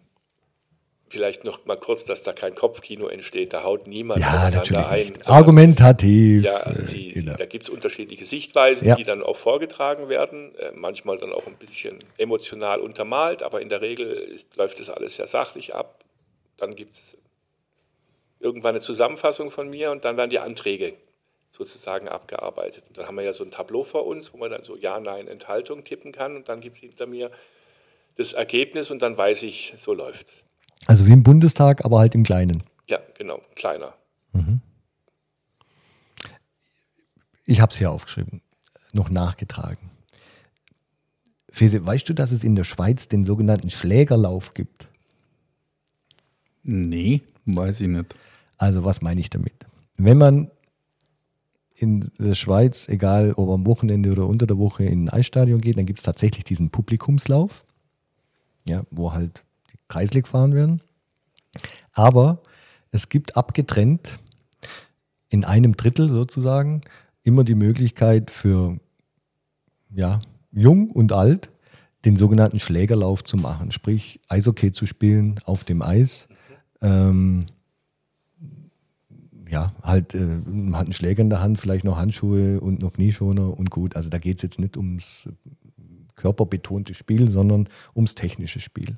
vielleicht 1.16 1.46
noch 1.46 1.64
mal 1.64 1.78
kurz, 1.78 2.04
dass 2.04 2.24
da 2.24 2.34
kein 2.34 2.56
Kopfkino 2.56 3.08
entsteht. 3.08 3.54
Da 3.54 3.64
haut 3.64 3.88
niemand 3.88 4.20
Ja, 4.20 4.50
natürlich 4.50 4.86
ein. 4.86 5.08
nicht. 5.08 5.30
Argumentativ. 5.30 6.44
Ja, 6.44 6.58
also 6.58 6.82
äh, 6.82 6.86
sie, 6.86 7.14
genau. 7.14 7.32
sie, 7.32 7.38
da 7.38 7.46
gibt 7.46 7.64
es 7.64 7.70
unterschiedliche 7.70 8.26
Sichtweisen, 8.26 8.86
Ja. 8.90 8.96
die 8.96 9.06
dann 9.06 9.24
auch 9.24 9.38
vorgetragen 9.38 10.10
werden, 10.10 10.54
äh, 10.56 10.72
manchmal 10.76 11.18
dann 11.18 11.32
auch 11.32 11.48
ein 11.48 11.56
bisschen 11.56 12.04
emotional 12.18 12.82
untermalt, 12.82 13.44
aber 13.44 13.62
in 13.62 13.70
der 13.70 13.80
Regel 13.80 14.12
ist, 14.12 14.58
läuft 14.58 14.82
das 14.82 14.90
alles 14.90 15.16
sehr 15.16 15.28
sachlich 15.28 15.74
ab. 15.74 16.04
Dann 16.58 16.76
gibt 16.76 16.92
es 16.96 17.18
irgendwann 18.42 18.72
eine 18.76 18.82
Zusammenfassung 18.82 19.50
von 19.52 19.70
mir 19.70 19.92
und 19.92 20.04
dann 20.04 20.18
werden 20.18 20.30
die 20.32 20.40
Anträge 20.40 20.96
sozusagen 21.54 22.10
abgearbeitet. 22.10 22.84
Und 22.90 22.98
dann 22.98 23.08
haben 23.08 23.16
wir 23.16 23.24
ja 23.24 23.32
so 23.32 23.46
ein 23.46 23.52
Tableau 23.52 23.84
vor 23.84 24.06
uns, 24.06 24.34
wo 24.34 24.38
man 24.38 24.52
dann 24.52 24.66
so 24.66 24.76
Ja, 24.76 25.00
Nein, 25.00 25.30
Enthaltung 25.30 25.86
tippen 25.86 26.12
kann 26.12 26.36
und 26.36 26.50
dann 26.50 26.60
gibt 26.60 26.76
es 26.76 26.82
hinter 26.82 27.08
mir 27.08 27.32
das 28.18 28.34
Ergebnis 28.34 28.92
und 28.92 29.02
dann 29.02 29.18
weiß 29.18 29.44
ich, 29.44 29.74
so 29.78 29.94
läuft's. 29.94 30.42
Also 30.88 31.08
wie 31.08 31.12
im 31.12 31.24
Bundestag, 31.24 31.84
aber 31.84 32.00
halt 32.00 32.16
im 32.16 32.24
Kleinen. 32.24 32.64
Ja, 32.88 33.00
genau, 33.18 33.42
kleiner. 33.56 33.94
Ich 37.46 37.62
habe 37.62 37.72
es 37.72 37.78
hier 37.78 37.92
aufgeschrieben, 37.92 38.42
noch 38.92 39.10
nachgetragen. 39.10 39.92
Fese, 41.50 41.86
weißt 41.86 42.10
du, 42.10 42.14
dass 42.14 42.32
es 42.32 42.44
in 42.44 42.56
der 42.56 42.66
Schweiz 42.66 43.08
den 43.08 43.24
sogenannten 43.24 43.70
Schlägerlauf 43.70 44.50
gibt? 44.50 44.88
Nee, 46.64 47.22
weiß 47.46 47.82
ich 47.82 47.88
nicht. 47.88 48.16
Also 48.58 48.84
was 48.84 49.02
meine 49.02 49.22
ich 49.22 49.30
damit? 49.30 49.54
Wenn 49.98 50.18
man 50.18 50.52
in 51.76 52.12
der 52.18 52.36
Schweiz, 52.36 52.90
egal 52.90 53.34
ob 53.34 53.50
am 53.50 53.66
Wochenende 53.66 54.12
oder 54.12 54.28
unter 54.28 54.48
der 54.48 54.58
Woche 54.58 54.84
in 54.84 55.06
ein 55.06 55.10
Eisstadion 55.10 55.62
geht, 55.62 55.78
dann 55.78 55.86
gibt 55.86 56.00
es 56.00 56.04
tatsächlich 56.04 56.44
diesen 56.44 56.72
Publikumslauf, 56.72 57.66
ja, 58.66 58.84
wo 58.92 59.14
halt 59.14 59.46
die 59.86 59.94
Kreisel 59.94 60.22
gefahren 60.22 60.54
werden. 60.54 60.82
Aber 61.94 62.42
es 62.92 63.10
gibt 63.10 63.38
abgetrennt 63.38 64.20
in 65.30 65.46
einem 65.46 65.76
Drittel 65.76 66.10
sozusagen 66.10 66.82
immer 67.24 67.44
die 67.44 67.56
Möglichkeit 67.56 68.32
für 68.32 68.78
ja, 69.90 70.20
jung 70.52 70.92
und 70.92 71.12
alt 71.12 71.50
den 72.06 72.16
sogenannten 72.16 72.60
Schlägerlauf 72.60 73.24
zu 73.24 73.36
machen, 73.38 73.72
sprich 73.72 74.20
Eishockey 74.28 74.72
zu 74.72 74.86
spielen 74.86 75.40
auf 75.46 75.64
dem 75.64 75.82
Eis. 75.82 76.28
Ähm, 76.82 77.48
ja, 79.50 79.74
halt, 79.82 80.14
äh, 80.14 80.42
man 80.46 80.76
hat 80.76 80.86
einen 80.86 80.94
Schläger 80.94 81.22
in 81.22 81.30
der 81.30 81.42
Hand, 81.42 81.60
vielleicht 81.60 81.84
noch 81.84 81.98
Handschuhe 81.98 82.60
und 82.60 82.82
noch 82.82 82.94
Knieschoner 82.94 83.58
und 83.58 83.70
gut. 83.72 83.96
Also 83.96 84.10
da 84.10 84.18
geht 84.18 84.38
es 84.38 84.44
jetzt 84.44 84.60
nicht 84.60 84.78
ums 84.78 85.30
körperbetonte 86.16 86.94
Spiel, 86.94 87.30
sondern 87.30 87.68
ums 87.96 88.16
technische 88.16 88.60
Spiel. 88.60 88.98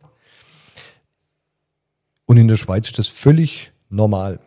Und 2.27 2.37
in 2.37 2.47
der 2.47 2.57
Schweiz 2.57 2.87
ist 2.87 2.99
das 2.99 3.07
völlig 3.07 3.71
normal. 3.89 4.39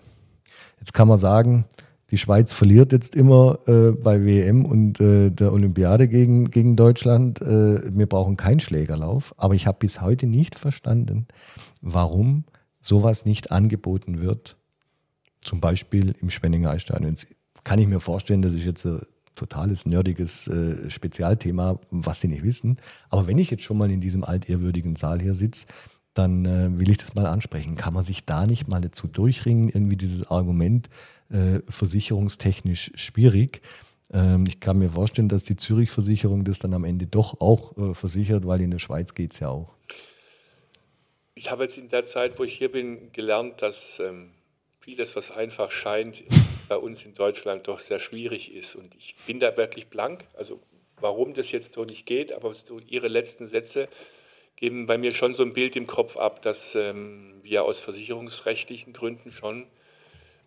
Jetzt 0.78 0.92
kann 0.92 1.08
man 1.08 1.18
sagen, 1.18 1.64
die 2.10 2.18
Schweiz 2.18 2.52
verliert 2.52 2.92
jetzt 2.92 3.16
immer 3.16 3.58
äh, 3.66 3.92
bei 3.92 4.24
WM 4.24 4.64
und 4.64 5.00
äh, 5.00 5.30
der 5.30 5.52
Olympiade 5.52 6.06
gegen, 6.06 6.50
gegen 6.50 6.76
Deutschland. 6.76 7.40
Äh, 7.40 7.96
wir 7.96 8.06
brauchen 8.06 8.36
keinen 8.36 8.60
Schlägerlauf. 8.60 9.34
Aber 9.38 9.54
ich 9.54 9.66
habe 9.66 9.78
bis 9.78 10.00
heute 10.00 10.26
nicht 10.26 10.56
verstanden, 10.56 11.26
warum 11.80 12.44
sowas 12.82 13.24
nicht 13.24 13.50
angeboten 13.50 14.20
wird. 14.20 14.56
Zum 15.40 15.60
Beispiel 15.60 16.14
im 16.20 16.28
Schwenninger 16.28 16.70
Eisstadion. 16.70 17.10
Jetzt 17.10 17.34
kann 17.64 17.78
ich 17.78 17.86
mir 17.86 18.00
vorstellen, 18.00 18.42
das 18.42 18.54
ist 18.54 18.66
jetzt 18.66 18.84
ein 18.84 19.00
totales 19.36 19.86
nerdiges 19.86 20.48
äh, 20.48 20.90
Spezialthema, 20.90 21.78
was 21.90 22.20
Sie 22.20 22.28
nicht 22.28 22.42
wissen. 22.42 22.78
Aber 23.08 23.26
wenn 23.26 23.38
ich 23.38 23.50
jetzt 23.50 23.62
schon 23.62 23.78
mal 23.78 23.90
in 23.90 24.00
diesem 24.00 24.24
altehrwürdigen 24.24 24.96
Saal 24.96 25.20
hier 25.20 25.34
sitze, 25.34 25.66
dann 26.14 26.44
äh, 26.44 26.78
will 26.78 26.90
ich 26.90 26.98
das 26.98 27.14
mal 27.14 27.26
ansprechen. 27.26 27.76
Kann 27.76 27.94
man 27.94 28.02
sich 28.02 28.24
da 28.24 28.46
nicht 28.46 28.68
mal 28.68 28.80
dazu 28.80 29.06
durchringen, 29.06 29.68
irgendwie 29.68 29.96
dieses 29.96 30.30
Argument 30.30 30.88
äh, 31.30 31.60
versicherungstechnisch 31.68 32.92
schwierig? 32.94 33.62
Ähm, 34.12 34.44
ich 34.48 34.60
kann 34.60 34.78
mir 34.78 34.90
vorstellen, 34.90 35.28
dass 35.28 35.44
die 35.44 35.56
Zürich-Versicherung 35.56 36.44
das 36.44 36.58
dann 36.58 36.74
am 36.74 36.84
Ende 36.84 37.06
doch 37.06 37.40
auch 37.40 37.76
äh, 37.76 37.94
versichert, 37.94 38.46
weil 38.46 38.60
in 38.60 38.70
der 38.70 38.78
Schweiz 38.80 39.14
geht 39.14 39.32
es 39.32 39.40
ja 39.40 39.48
auch. 39.48 39.74
Ich 41.34 41.50
habe 41.50 41.62
jetzt 41.62 41.78
in 41.78 41.88
der 41.88 42.04
Zeit, 42.04 42.38
wo 42.38 42.44
ich 42.44 42.54
hier 42.54 42.70
bin, 42.70 43.12
gelernt, 43.12 43.62
dass 43.62 44.00
ähm, 44.00 44.32
vieles, 44.80 45.14
was 45.14 45.30
einfach 45.30 45.70
scheint, 45.70 46.24
bei 46.68 46.76
uns 46.76 47.04
in 47.04 47.14
Deutschland 47.14 47.68
doch 47.68 47.78
sehr 47.78 47.98
schwierig 47.98 48.52
ist. 48.52 48.74
Und 48.74 48.94
ich 48.96 49.16
bin 49.26 49.40
da 49.40 49.56
wirklich 49.56 49.88
blank. 49.88 50.24
Also 50.36 50.60
warum 51.00 51.34
das 51.34 51.52
jetzt 51.52 51.74
so 51.74 51.84
nicht 51.84 52.04
geht, 52.04 52.32
aber 52.32 52.52
so 52.52 52.78
Ihre 52.78 53.08
letzten 53.08 53.46
Sätze 53.46 53.88
geben 54.60 54.86
bei 54.86 54.98
mir 54.98 55.12
schon 55.12 55.34
so 55.34 55.42
ein 55.42 55.52
Bild 55.54 55.74
im 55.76 55.86
Kopf 55.86 56.16
ab, 56.16 56.42
dass 56.42 56.74
ähm, 56.74 57.40
wir 57.42 57.64
aus 57.64 57.80
versicherungsrechtlichen 57.80 58.92
Gründen 58.92 59.32
schon 59.32 59.66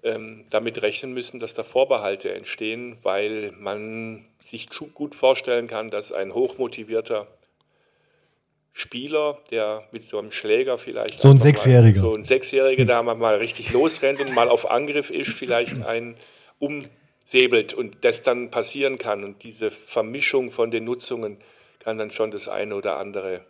ähm, 0.04 0.46
damit 0.52 0.82
rechnen 0.82 1.14
müssen, 1.14 1.40
dass 1.40 1.54
da 1.56 1.64
Vorbehalte 1.64 2.34
entstehen, 2.34 2.98
weil 3.04 3.52
man 3.58 4.26
sich 4.40 4.70
gu- 4.70 4.88
gut 4.94 5.16
vorstellen 5.16 5.68
kann, 5.68 5.90
dass 5.90 6.12
ein 6.12 6.34
hochmotivierter 6.34 7.26
Spieler, 8.72 9.38
der 9.52 9.88
mit 9.92 10.04
so 10.04 10.18
einem 10.20 10.32
Schläger 10.32 10.78
vielleicht 10.78 11.20
So 11.20 11.28
ein 11.28 11.32
einfach 11.34 11.44
mal- 11.46 11.52
Sechsjähriger. 11.52 12.02
so 12.02 12.14
ein 12.16 12.26
Sechsjähriger, 12.26 12.86
der 12.86 13.04
mal 13.04 13.36
richtig 13.36 13.72
losrennt 13.72 14.20
und 14.20 14.34
mal 14.34 14.50
auf 14.50 14.70
Angriff 14.70 15.10
ist, 15.10 15.32
vielleicht 15.32 15.84
einen 15.84 16.16
umsäbelt 16.60 17.74
und 17.74 18.04
das 18.04 18.24
dann 18.24 18.50
passieren 18.52 18.98
kann. 18.98 19.24
Und 19.24 19.44
diese 19.44 19.70
Vermischung 19.72 20.50
von 20.52 20.70
den 20.72 20.86
Nutzungen 20.86 21.38
kann 21.80 21.98
dann 21.98 22.10
schon 22.12 22.32
das 22.32 22.48
eine 22.48 22.76
oder 22.76 22.98
andere 22.98 23.46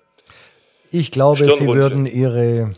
Ich 0.96 1.10
glaube, 1.10 1.52
Sie 1.52 1.68
würden 1.68 2.06
Ihre, 2.06 2.76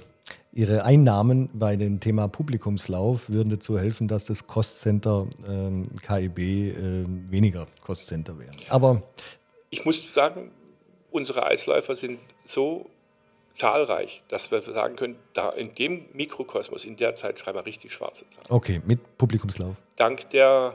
Ihre 0.53 0.85
Einnahmen 0.85 1.49
bei 1.53 1.75
dem 1.75 1.99
Thema 1.99 2.29
Publikumslauf 2.29 3.29
würden 3.29 3.49
dazu 3.49 3.77
helfen, 3.77 4.07
dass 4.07 4.27
das 4.27 4.47
Kostcenter 4.47 5.27
ähm, 5.45 5.83
KIB 6.01 6.39
äh, 6.39 7.05
weniger 7.29 7.67
Kostcenter 7.83 8.39
wäre. 8.39 8.53
Aber 8.69 9.03
Ich 9.69 9.83
muss 9.83 10.13
sagen, 10.13 10.51
unsere 11.11 11.45
Eisläufer 11.45 11.93
sind 11.93 12.19
so 12.45 12.89
zahlreich, 13.53 14.23
dass 14.29 14.49
wir 14.49 14.61
sagen 14.61 14.95
können, 14.95 15.17
da 15.33 15.49
in 15.49 15.75
dem 15.75 16.05
Mikrokosmos, 16.13 16.85
in 16.85 16.95
der 16.95 17.15
Zeit 17.15 17.37
schreiben 17.37 17.57
wir 17.57 17.65
richtig 17.65 17.91
schwarze 17.91 18.29
Zahlen. 18.29 18.47
okay, 18.49 18.81
mit 18.85 19.17
Publikumslauf. 19.17 19.75
Dank 19.97 20.29
der 20.29 20.73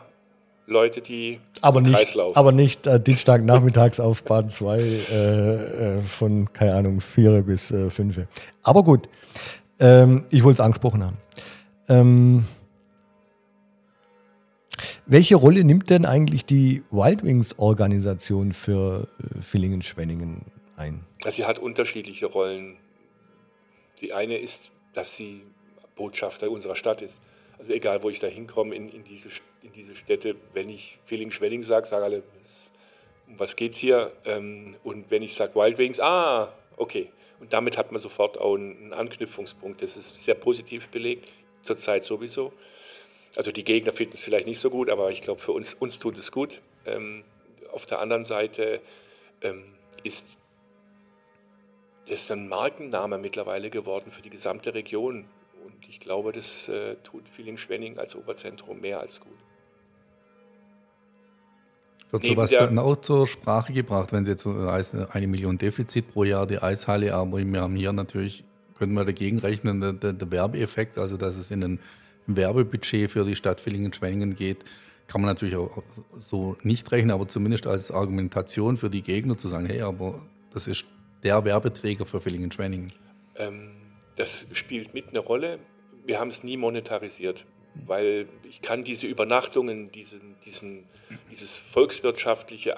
Leute, 0.70 1.01
die 1.01 1.40
Aber 1.60 1.80
nicht, 1.80 1.94
Kreis 1.94 2.14
laufen. 2.14 2.36
aber 2.36 2.52
nicht 2.52 2.86
äh, 2.86 3.01
Dienstagnachmittags 3.01 4.01
auf 4.01 4.22
Bahn 4.22 4.48
2 4.48 4.78
äh, 4.78 5.98
äh, 5.98 6.02
von, 6.02 6.52
keine 6.52 6.74
Ahnung, 6.74 7.01
4 7.01 7.42
bis 7.42 7.70
äh, 7.70 7.90
5. 7.90 8.20
Aber 8.62 8.82
gut, 8.84 9.09
ähm, 9.80 10.24
ich 10.30 10.42
wollte 10.44 10.55
es 10.55 10.60
angesprochen 10.60 11.05
haben. 11.05 11.16
Ähm, 11.88 12.44
welche 15.06 15.34
Rolle 15.34 15.64
nimmt 15.64 15.90
denn 15.90 16.06
eigentlich 16.06 16.44
die 16.44 16.84
Wild 16.92 17.24
Wings 17.24 17.59
Organisation 17.59 18.52
für 18.52 19.09
äh, 19.18 19.40
Villingen-Schwenningen 19.40 20.42
ein? 20.76 21.05
Also 21.24 21.36
sie 21.36 21.47
hat 21.47 21.59
unterschiedliche 21.59 22.26
Rollen. 22.26 22.76
Die 24.01 24.12
eine 24.12 24.36
ist, 24.36 24.70
dass 24.94 25.16
sie 25.16 25.42
Botschafter 25.97 26.51
unserer 26.51 26.76
Stadt 26.76 27.02
ist. 27.02 27.20
Also 27.60 27.74
egal, 27.74 28.02
wo 28.02 28.08
ich 28.08 28.18
da 28.18 28.26
hinkomme 28.26 28.74
in, 28.74 28.88
in, 28.88 29.04
diese, 29.04 29.28
in 29.62 29.70
diese 29.72 29.94
Städte, 29.94 30.34
wenn 30.54 30.70
ich 30.70 30.98
Feeling-Schwenning 31.04 31.62
sage, 31.62 31.86
sagen 31.86 32.04
alle, 32.04 32.22
um 33.28 33.38
was 33.38 33.54
geht's 33.54 33.76
hier? 33.76 34.12
Ähm, 34.24 34.76
und 34.82 35.10
wenn 35.10 35.22
ich 35.22 35.34
sage 35.34 35.54
Wild 35.54 35.76
Wings, 35.76 36.00
ah, 36.00 36.54
okay. 36.78 37.10
Und 37.38 37.52
damit 37.52 37.76
hat 37.76 37.92
man 37.92 38.00
sofort 38.00 38.38
auch 38.38 38.54
einen 38.54 38.76
einen 38.84 38.92
Anknüpfungspunkt. 38.94 39.82
Das 39.82 39.98
ist 39.98 40.24
sehr 40.24 40.34
positiv 40.34 40.88
belegt, 40.88 41.28
zurzeit 41.62 42.04
sowieso. 42.04 42.54
Also 43.36 43.52
die 43.52 43.62
Gegner 43.62 43.92
finden 43.92 44.14
es 44.14 44.22
vielleicht 44.22 44.46
nicht 44.46 44.58
so 44.58 44.70
gut, 44.70 44.88
aber 44.88 45.10
ich 45.10 45.20
glaube, 45.20 45.42
für 45.42 45.52
uns, 45.52 45.74
uns 45.74 45.98
tut 45.98 46.16
es 46.16 46.32
gut. 46.32 46.62
Ähm, 46.86 47.24
auf 47.72 47.84
der 47.84 47.98
anderen 47.98 48.24
Seite 48.24 48.80
ähm, 49.42 49.64
ist 50.02 50.38
das 52.08 52.30
ein 52.30 52.48
Markenname 52.48 53.18
mittlerweile 53.18 53.68
geworden 53.68 54.10
für 54.12 54.22
die 54.22 54.30
gesamte 54.30 54.72
Region. 54.72 55.26
Ich 55.90 55.98
glaube, 55.98 56.30
das 56.30 56.68
äh, 56.68 56.94
tut 57.02 57.28
Villingen-Schwenning 57.28 57.98
als 57.98 58.14
Oberzentrum 58.14 58.80
mehr 58.80 59.00
als 59.00 59.18
gut. 59.20 59.32
Wird 62.12 62.22
Neben 62.22 62.34
sowas 62.36 62.50
dann 62.50 62.78
auch 62.78 62.94
zur 62.94 63.26
Sprache 63.26 63.72
gebracht, 63.72 64.12
wenn 64.12 64.24
Sie 64.24 64.30
jetzt 64.30 64.44
so 64.44 64.70
heißt, 64.70 64.94
eine 64.94 65.26
Million 65.26 65.58
Defizit 65.58 66.12
pro 66.12 66.22
Jahr 66.22 66.46
die 66.46 66.62
Eishalle, 66.62 67.12
aber 67.12 67.38
wir 67.38 67.60
haben 67.60 67.74
hier 67.74 67.92
natürlich, 67.92 68.44
können 68.78 68.92
wir 68.92 69.04
dagegen 69.04 69.40
rechnen, 69.40 69.80
der, 69.80 69.92
der, 69.92 70.12
der 70.12 70.30
Werbeeffekt, 70.30 70.96
also 70.96 71.16
dass 71.16 71.36
es 71.36 71.50
in 71.50 71.64
ein 71.64 71.80
Werbebudget 72.28 73.10
für 73.10 73.24
die 73.24 73.34
Stadt 73.34 73.58
Villingen-Schwenningen 73.60 74.36
geht, 74.36 74.58
kann 75.08 75.20
man 75.20 75.28
natürlich 75.28 75.56
auch 75.56 75.82
so 76.16 76.56
nicht 76.62 76.92
rechnen, 76.92 77.10
aber 77.10 77.26
zumindest 77.26 77.66
als 77.66 77.90
Argumentation 77.90 78.76
für 78.76 78.90
die 78.90 79.02
Gegner 79.02 79.36
zu 79.36 79.48
sagen, 79.48 79.66
hey, 79.66 79.82
aber 79.82 80.22
das 80.54 80.68
ist 80.68 80.84
der 81.24 81.44
Werbeträger 81.44 82.06
für 82.06 82.20
Villingen-Schwenningen. 82.20 82.92
Ähm, 83.34 83.70
das 84.14 84.46
spielt 84.52 84.94
mit 84.94 85.08
eine 85.08 85.18
Rolle. 85.18 85.58
Wir 86.10 86.18
haben 86.18 86.26
es 86.26 86.42
nie 86.42 86.56
monetarisiert, 86.56 87.44
weil 87.86 88.26
ich 88.48 88.62
kann 88.62 88.82
diese 88.82 89.06
Übernachtungen, 89.06 89.92
diesen, 89.92 90.34
diesen, 90.44 90.82
dieses 91.30 91.56
volkswirtschaftliche 91.56 92.74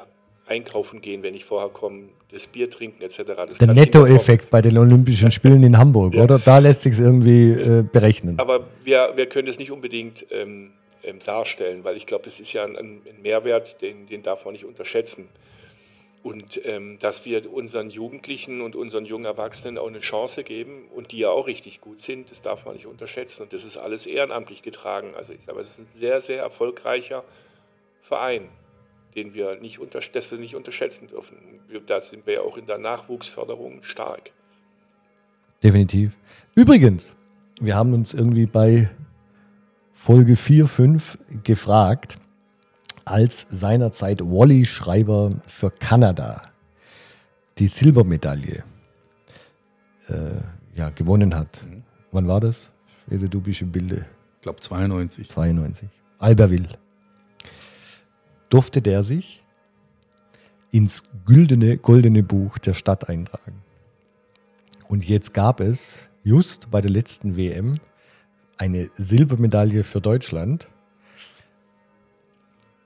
Einkaufen 0.46 1.00
gehen, 1.00 1.22
wenn 1.22 1.32
ich 1.34 1.46
vorher 1.46 1.70
komme, 1.70 2.10
das 2.30 2.46
Bier 2.46 2.68
trinken 2.68 3.02
etc. 3.02 3.22
Das 3.48 3.56
Der 3.56 3.72
Nettoeffekt 3.72 4.50
bei 4.50 4.60
den 4.60 4.76
Olympischen 4.76 5.32
Spielen 5.32 5.62
in 5.62 5.78
Hamburg, 5.78 6.12
Ja. 6.14 6.24
oder? 6.24 6.38
Da 6.38 6.58
lässt 6.58 6.82
sich 6.82 6.92
es 6.92 7.00
irgendwie 7.00 7.52
äh, 7.52 7.82
berechnen. 7.90 8.38
Aber 8.38 8.66
wir, 8.84 9.12
wir 9.14 9.24
können 9.24 9.46
das 9.46 9.58
nicht 9.58 9.70
unbedingt 9.70 10.26
ähm, 10.30 10.72
ähm, 11.02 11.18
darstellen, 11.24 11.84
weil 11.84 11.96
ich 11.96 12.04
glaube, 12.04 12.24
das 12.26 12.38
ist 12.38 12.52
ja 12.52 12.64
ein, 12.66 12.76
ein 12.76 13.00
Mehrwert, 13.22 13.80
den, 13.80 14.06
den 14.08 14.22
darf 14.22 14.44
man 14.44 14.52
nicht 14.52 14.66
unterschätzen. 14.66 15.26
Und 16.22 16.64
ähm, 16.64 16.98
dass 17.00 17.24
wir 17.24 17.52
unseren 17.52 17.90
Jugendlichen 17.90 18.60
und 18.60 18.76
unseren 18.76 19.04
jungen 19.04 19.24
Erwachsenen 19.24 19.76
auch 19.76 19.88
eine 19.88 19.98
Chance 19.98 20.44
geben 20.44 20.86
und 20.94 21.10
die 21.10 21.18
ja 21.18 21.30
auch 21.30 21.48
richtig 21.48 21.80
gut 21.80 22.00
sind, 22.00 22.30
das 22.30 22.42
darf 22.42 22.64
man 22.64 22.74
nicht 22.74 22.86
unterschätzen. 22.86 23.42
Und 23.42 23.52
das 23.52 23.64
ist 23.64 23.76
alles 23.76 24.06
ehrenamtlich 24.06 24.62
getragen. 24.62 25.14
Also 25.16 25.32
ich 25.32 25.42
sage, 25.42 25.58
es 25.58 25.70
ist 25.70 25.78
ein 25.80 25.98
sehr, 25.98 26.20
sehr 26.20 26.40
erfolgreicher 26.40 27.24
Verein, 28.00 28.48
den 29.16 29.34
wir 29.34 29.56
nicht, 29.56 29.80
unter, 29.80 30.00
das 30.00 30.30
wir 30.30 30.38
nicht 30.38 30.54
unterschätzen 30.54 31.08
dürfen. 31.08 31.36
Da 31.86 32.00
sind 32.00 32.24
wir 32.24 32.34
ja 32.34 32.40
auch 32.42 32.56
in 32.56 32.66
der 32.66 32.78
Nachwuchsförderung 32.78 33.82
stark. 33.82 34.30
Definitiv. 35.60 36.16
Übrigens, 36.54 37.16
wir 37.60 37.74
haben 37.74 37.94
uns 37.94 38.14
irgendwie 38.14 38.46
bei 38.46 38.90
Folge 39.92 40.36
4, 40.36 40.66
5 40.66 41.18
gefragt, 41.44 42.18
als 43.04 43.46
seinerzeit 43.50 44.20
Wally 44.20 44.64
Schreiber 44.64 45.40
für 45.46 45.70
Kanada 45.70 46.42
die 47.58 47.66
Silbermedaille 47.66 48.64
äh, 50.08 50.14
ja, 50.74 50.90
gewonnen 50.90 51.34
hat. 51.34 51.62
Wann 52.10 52.28
war 52.28 52.40
das? 52.40 52.70
Schwede, 53.04 53.28
du 53.28 53.40
bist 53.40 53.62
im 53.62 53.72
Bilde. 53.72 54.06
Ich 54.36 54.42
glaube 54.42 54.60
92. 54.60 55.28
92. 55.28 55.88
Albertville. 56.18 56.68
Durfte 58.48 58.82
der 58.82 59.02
sich 59.02 59.42
ins 60.70 61.04
güldene, 61.26 61.78
goldene 61.78 62.22
Buch 62.22 62.58
der 62.58 62.74
Stadt 62.74 63.08
eintragen. 63.08 63.62
Und 64.88 65.04
jetzt 65.04 65.32
gab 65.34 65.60
es 65.60 66.02
just 66.24 66.70
bei 66.70 66.80
der 66.80 66.90
letzten 66.90 67.36
WM 67.36 67.76
eine 68.58 68.90
Silbermedaille 68.96 69.84
für 69.84 70.00
Deutschland. 70.00 70.68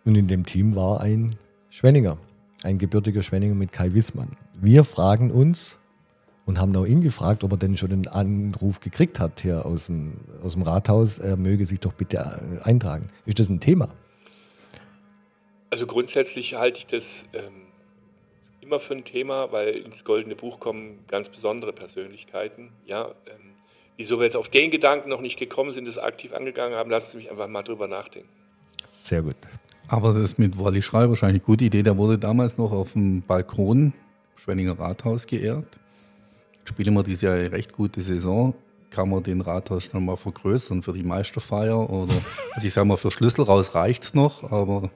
Und 0.07 0.15
in 0.15 0.29
dem 0.29 0.47
Team 0.47 0.77
war 0.77 1.01
ein 1.01 1.37
Schwenninger, 1.69 2.17
ein 2.63 2.79
gebürtiger 2.79 3.25
Schwenninger 3.25 3.57
mit 3.57 3.73
Kai 3.73 3.93
Wissmann. 3.93 4.37
Wir 4.55 4.85
fragen 4.85 5.33
uns 5.33 5.79
und 6.47 6.61
haben 6.61 6.75
auch 6.77 6.87
ihn 6.87 7.01
gefragt, 7.01 7.43
ob 7.43 7.51
er 7.51 7.59
denn 7.59 7.77
schon 7.77 7.93
einen 7.93 8.07
Anruf 8.07 8.79
gekriegt 8.79 9.19
hat 9.19 9.41
hier 9.41 9.67
aus 9.67 9.87
dem, 9.87 10.21
aus 10.45 10.53
dem 10.53 10.63
Rathaus. 10.63 11.19
Er 11.19 11.37
möge 11.37 11.67
sich 11.67 11.81
doch 11.81 11.93
bitte 11.93 12.19
äh, 12.19 12.63
eintragen. 12.63 13.09
Ist 13.27 13.41
das 13.41 13.49
ein 13.49 13.59
Thema? 13.59 13.89
Also 15.71 15.87
grundsätzlich 15.89 16.55
halte 16.55 16.79
ich 16.79 16.87
das 16.87 17.25
ähm, 17.33 17.67
immer 18.61 18.79
für 18.79 18.95
ein 18.95 19.05
Thema, 19.05 19.51
weil 19.51 19.71
ins 19.71 20.05
Goldene 20.05 20.37
Buch 20.37 20.61
kommen 20.61 21.01
ganz 21.09 21.29
besondere 21.29 21.73
Persönlichkeiten. 21.73 22.71
Ja, 22.87 23.09
ähm, 23.27 23.55
wieso 23.97 24.19
wir 24.19 24.25
jetzt 24.25 24.37
auf 24.37 24.49
den 24.49 24.71
Gedanken 24.71 25.09
noch 25.09 25.21
nicht 25.21 25.37
gekommen 25.37 25.73
sind, 25.73 25.89
das 25.89 25.99
aktiv 25.99 26.33
angegangen 26.33 26.77
haben, 26.77 26.91
lassen 26.91 27.11
Sie 27.11 27.17
mich 27.17 27.31
einfach 27.31 27.49
mal 27.49 27.63
drüber 27.63 27.89
nachdenken. 27.89 28.29
Sehr 28.87 29.23
gut. 29.23 29.35
Aber 29.89 30.09
das 30.09 30.19
ist 30.19 30.39
mit 30.39 30.59
Wally 30.59 30.83
Schreiber 30.83 31.11
wahrscheinlich 31.11 31.43
eine 31.43 31.47
gute 31.47 31.65
Idee. 31.65 31.83
Der 31.83 31.97
wurde 31.97 32.19
damals 32.19 32.59
noch 32.59 32.73
auf 32.73 32.93
dem 32.95 33.23
Balkon 33.23 33.93
Schwenninger 34.35 34.79
Rathaus 34.79 35.27
geehrt. 35.27 35.67
Spielen 36.65 36.95
wir 36.95 37.05
dieses 37.05 37.23
Jahr 37.23 37.35
eine 37.35 37.53
recht 37.53 37.73
gute 37.73 38.01
Saison. 38.01 38.55
Kann 38.91 39.11
man 39.11 39.23
den 39.23 39.41
Rathaus 39.41 39.85
schon 39.85 40.05
mal 40.05 40.17
vergrößern 40.17 40.83
für 40.83 40.93
die 40.93 41.05
Meisterfeier? 41.05 41.89
Oder, 41.89 42.15
also 42.53 42.67
ich 42.67 42.73
sage 42.73 42.87
mal, 42.87 42.97
für 42.97 43.11
Schlüssel 43.11 43.45
raus 43.45 43.75
reicht 43.75 44.03
es 44.03 44.15
noch, 44.15 44.51
aber 44.51 44.91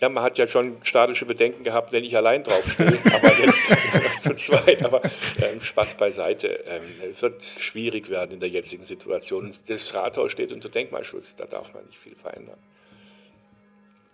Ja, 0.00 0.08
man 0.08 0.24
hat 0.24 0.36
ja 0.38 0.48
schon 0.48 0.76
statische 0.82 1.26
Bedenken 1.26 1.62
gehabt, 1.62 1.92
wenn 1.92 2.02
ich 2.02 2.16
allein 2.16 2.42
draufstehe, 2.42 2.98
aber 3.14 3.38
jetzt 3.38 3.70
zu 4.22 4.34
zweit. 4.34 4.84
Aber 4.84 5.00
ähm, 5.04 5.60
Spaß 5.60 5.94
beiseite. 5.94 6.48
Ähm, 6.66 6.82
es 7.10 7.22
wird 7.22 7.42
schwierig 7.42 8.10
werden 8.10 8.32
in 8.32 8.40
der 8.40 8.48
jetzigen 8.48 8.84
Situation. 8.84 9.52
Das 9.68 9.94
Rathaus 9.94 10.32
steht 10.32 10.52
unter 10.52 10.68
Denkmalschutz, 10.68 11.36
da 11.36 11.44
darf 11.44 11.72
man 11.72 11.84
nicht 11.86 11.98
viel 11.98 12.16
verändern. 12.16 12.58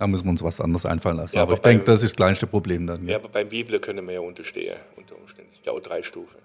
Da 0.01 0.07
müssen 0.07 0.25
wir 0.25 0.31
uns 0.31 0.43
was 0.43 0.61
anderes 0.61 0.87
einfallen 0.87 1.19
lassen. 1.19 1.37
Ja, 1.37 1.43
aber 1.43 1.53
aber 1.53 1.59
ich 1.59 1.61
denke, 1.61 1.85
das 1.85 2.03
ist 2.03 2.13
das 2.13 2.17
kleinste 2.17 2.47
Problem 2.47 2.87
dann. 2.87 3.05
Ja, 3.05 3.13
Ja. 3.13 3.17
aber 3.19 3.29
beim 3.29 3.49
Bibel 3.49 3.79
können 3.79 4.07
wir 4.07 4.15
ja 4.15 4.21
unterstehen, 4.21 4.75
unter 4.97 5.15
Umständen. 5.17 5.51
Ja 5.65 5.73
auch 5.73 5.81
drei 5.81 6.03
Stufen. 6.03 6.37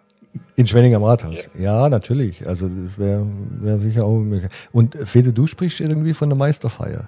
In 0.57 0.67
Schwenning 0.67 0.93
am 0.93 1.03
Rathaus. 1.03 1.49
Ja, 1.57 1.87
natürlich. 1.89 2.45
Also 2.45 2.67
das 2.67 2.99
wäre 2.99 3.25
wär 3.61 3.79
sicher 3.79 4.03
auch 4.03 4.19
möglich. 4.19 4.51
Und 4.73 4.93
äh, 4.95 5.05
Fese, 5.05 5.31
du 5.31 5.47
sprichst 5.47 5.79
irgendwie 5.79 6.13
von 6.13 6.27
der 6.29 6.37
Meisterfeier. 6.37 7.07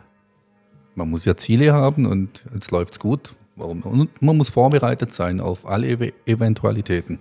Man 0.95 1.09
muss 1.09 1.25
ja 1.25 1.35
Ziele 1.35 1.73
haben 1.73 2.05
und 2.05 2.45
jetzt 2.53 2.71
läuft 2.71 2.93
es 2.93 2.99
gut. 2.99 3.35
Warum? 3.57 3.81
Und 3.81 4.21
man 4.21 4.37
muss 4.37 4.49
vorbereitet 4.49 5.11
sein 5.13 5.41
auf 5.41 5.65
alle 5.67 5.87
Ev 5.87 6.13
Eventualitäten. 6.25 7.19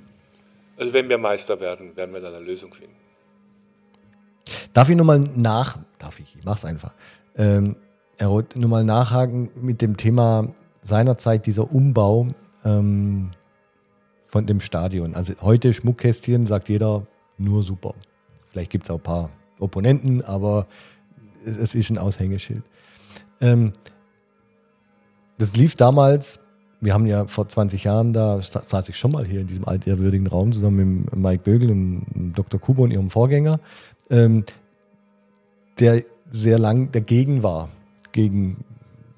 Also 0.79 0.93
wenn 0.93 1.09
wir 1.09 1.19
Meister 1.19 1.59
werden, 1.61 1.97
werden 1.97 2.15
wir 2.15 2.21
dann 2.21 2.35
eine 2.35 2.45
Lösung 2.45 2.73
finden. 2.73 2.95
Darf 4.73 4.89
ich 4.89 4.95
nochmal 4.97 5.19
nach, 5.19 5.79
darf 5.99 6.21
ich, 6.21 6.37
ich 6.39 6.45
mach's 6.45 6.65
einfach, 6.65 6.93
ähm, 7.37 7.75
Herr 8.19 8.29
Roth, 8.29 8.57
nur 8.57 8.71
mal 8.71 8.85
nachhaken 8.85 9.51
mit 9.61 9.83
dem 9.83 9.97
Thema 9.97 10.49
seinerzeit 10.83 11.47
dieser 11.47 11.71
Umbau 11.73 12.29
ähm, 12.65 13.31
von 14.25 14.47
dem 14.47 14.61
Stadion. 14.61 15.15
Also 15.15 15.35
heute 15.43 15.75
Schmuckkästchen 15.75 16.47
sagt 16.47 16.69
jeder 16.69 17.07
nur 17.39 17.63
super. 17.63 17.95
Vielleicht 18.51 18.71
gibt 18.71 18.85
es 18.87 18.91
auch 18.91 18.97
ein 18.99 19.03
paar 19.03 19.31
Opponenten, 19.59 20.23
aber 20.25 20.67
es, 21.45 21.57
es 21.59 21.75
ist 21.75 21.91
ein 21.91 21.99
Aushängeschild. 21.99 22.63
Ähm, 23.41 23.73
das 25.39 25.55
lief 25.55 25.75
damals 25.75 26.41
wir 26.81 26.93
haben 26.93 27.07
ja 27.07 27.27
vor 27.27 27.49
20 27.49 27.85
Jahren, 27.85 28.13
da 28.13 28.41
sa- 28.43 28.63
saß 28.63 28.89
ich 28.91 28.99
schon 28.99 29.13
mal 29.13 29.27
hier 29.27 29.41
in 29.41 29.47
diesem 29.47 29.67
altehrwürdigen 29.67 30.27
Raum 30.27 30.53
zusammen 30.53 31.05
mit 31.05 31.17
Mike 31.17 31.43
Bögel 31.43 31.71
und 31.71 32.33
Dr. 32.35 32.61
Kubo 32.61 32.83
und 32.85 32.91
ihrem 32.91 33.09
Vorgänger, 33.11 33.61
ähm, 34.11 34.45
der 35.79 36.05
sehr 36.31 36.59
lang 36.59 36.93
dagegen 36.93 37.43
war, 37.43 37.71
gegen 38.17 38.65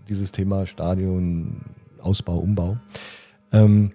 dieses 0.09 0.33
Thema 0.33 0.67
Stadion, 0.67 1.63
Ausbau, 2.03 2.37
Umbau. 2.37 2.77
Ähm, 3.53 3.93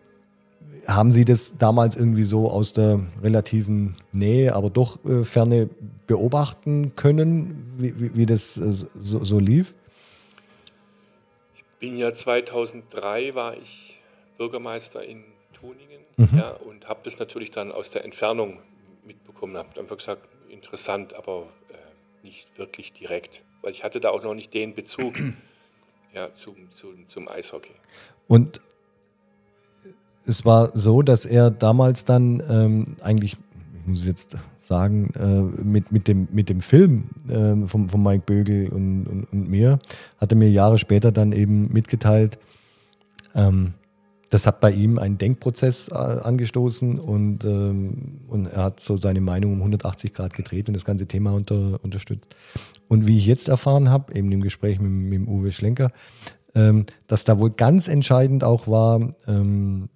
haben 0.87 1.11
Sie 1.11 1.23
das 1.23 1.57
damals 1.57 1.95
irgendwie 1.95 2.23
so 2.23 2.49
aus 2.49 2.73
der 2.73 2.99
relativen 3.21 3.95
Nähe, 4.11 4.55
aber 4.55 4.71
doch 4.71 5.05
äh, 5.05 5.23
Ferne 5.23 5.69
beobachten 6.07 6.95
können, 6.95 7.73
wie, 7.77 7.99
wie, 7.99 8.15
wie 8.15 8.25
das 8.25 8.57
äh, 8.57 8.71
so, 8.71 9.23
so 9.23 9.39
lief? 9.39 9.75
bin 11.79 11.97
ja 11.97 12.13
2003 12.13 13.35
war 13.35 13.57
ich 13.57 13.99
Bürgermeister 14.37 15.03
in 15.03 15.23
Tuningen 15.51 15.93
Mhm. 16.17 16.37
ja, 16.37 16.51
und 16.51 16.87
habe 16.87 16.99
das 17.03 17.19
natürlich 17.19 17.51
dann 17.51 17.71
aus 17.71 17.89
der 17.91 18.05
Entfernung 18.05 18.59
mitbekommen. 19.05 19.57
Habe 19.57 19.79
einfach 19.79 19.97
gesagt, 19.97 20.29
interessant, 20.49 21.15
aber 21.15 21.47
äh, 21.69 22.25
nicht 22.25 22.57
wirklich 22.57 22.93
direkt, 22.93 23.43
weil 23.63 23.71
ich 23.71 23.83
hatte 23.83 23.99
da 23.99 24.09
auch 24.09 24.21
noch 24.21 24.35
nicht 24.35 24.53
den 24.53 24.75
Bezug 24.75 25.15
ja, 26.13 26.29
zum, 26.37 26.55
zum, 26.73 27.09
zum 27.09 27.27
Eishockey. 27.27 27.73
Und 28.27 28.61
es 30.25 30.45
war 30.45 30.77
so, 30.77 31.01
dass 31.01 31.25
er 31.25 31.49
damals 31.49 32.05
dann 32.05 32.43
ähm, 32.47 32.85
eigentlich, 33.01 33.33
ich 33.33 33.87
muss 33.87 34.01
es 34.01 34.05
jetzt 34.05 34.37
sagen, 34.59 35.11
äh, 35.15 35.61
mit, 35.61 35.91
mit, 35.91 36.07
dem, 36.07 36.27
mit 36.31 36.49
dem 36.49 36.61
Film 36.61 37.09
ähm, 37.29 37.67
von, 37.67 37.89
von 37.89 38.03
Mike 38.03 38.23
Bögel 38.25 38.69
und, 38.69 39.05
und, 39.05 39.23
und 39.31 39.49
mir, 39.49 39.79
hat 40.19 40.31
er 40.31 40.37
mir 40.37 40.49
Jahre 40.49 40.77
später 40.77 41.11
dann 41.11 41.33
eben 41.33 41.71
mitgeteilt, 41.73 42.39
ähm, 43.35 43.73
das 44.33 44.47
hat 44.47 44.59
bei 44.61 44.71
ihm 44.71 44.97
einen 44.97 45.19
Denkprozess 45.19 45.89
äh, 45.89 45.93
angestoßen 45.93 46.99
und, 46.99 47.45
ähm, 47.45 48.21
und 48.27 48.47
er 48.47 48.63
hat 48.63 48.79
so 48.79 48.97
seine 48.97 49.21
Meinung 49.21 49.53
um 49.53 49.59
180 49.59 50.11
Grad 50.11 50.33
gedreht 50.33 50.67
und 50.67 50.73
das 50.73 50.85
ganze 50.85 51.05
Thema 51.05 51.33
unter, 51.33 51.83
unterstützt. 51.83 52.35
Und 52.87 53.05
wie 53.05 53.19
ich 53.19 53.27
jetzt 53.27 53.47
erfahren 53.47 53.89
habe, 53.89 54.15
eben 54.15 54.31
im 54.31 54.41
Gespräch 54.41 54.79
mit, 54.79 54.89
mit 54.89 55.13
dem 55.13 55.27
Uwe 55.27 55.51
Schlenker, 55.51 55.91
ähm, 56.55 56.87
dass 57.05 57.25
da 57.25 57.39
wohl 57.39 57.51
ganz 57.51 57.87
entscheidend 57.87 58.43
auch 58.43 58.67
war 58.67 59.13
ähm, 59.27 59.89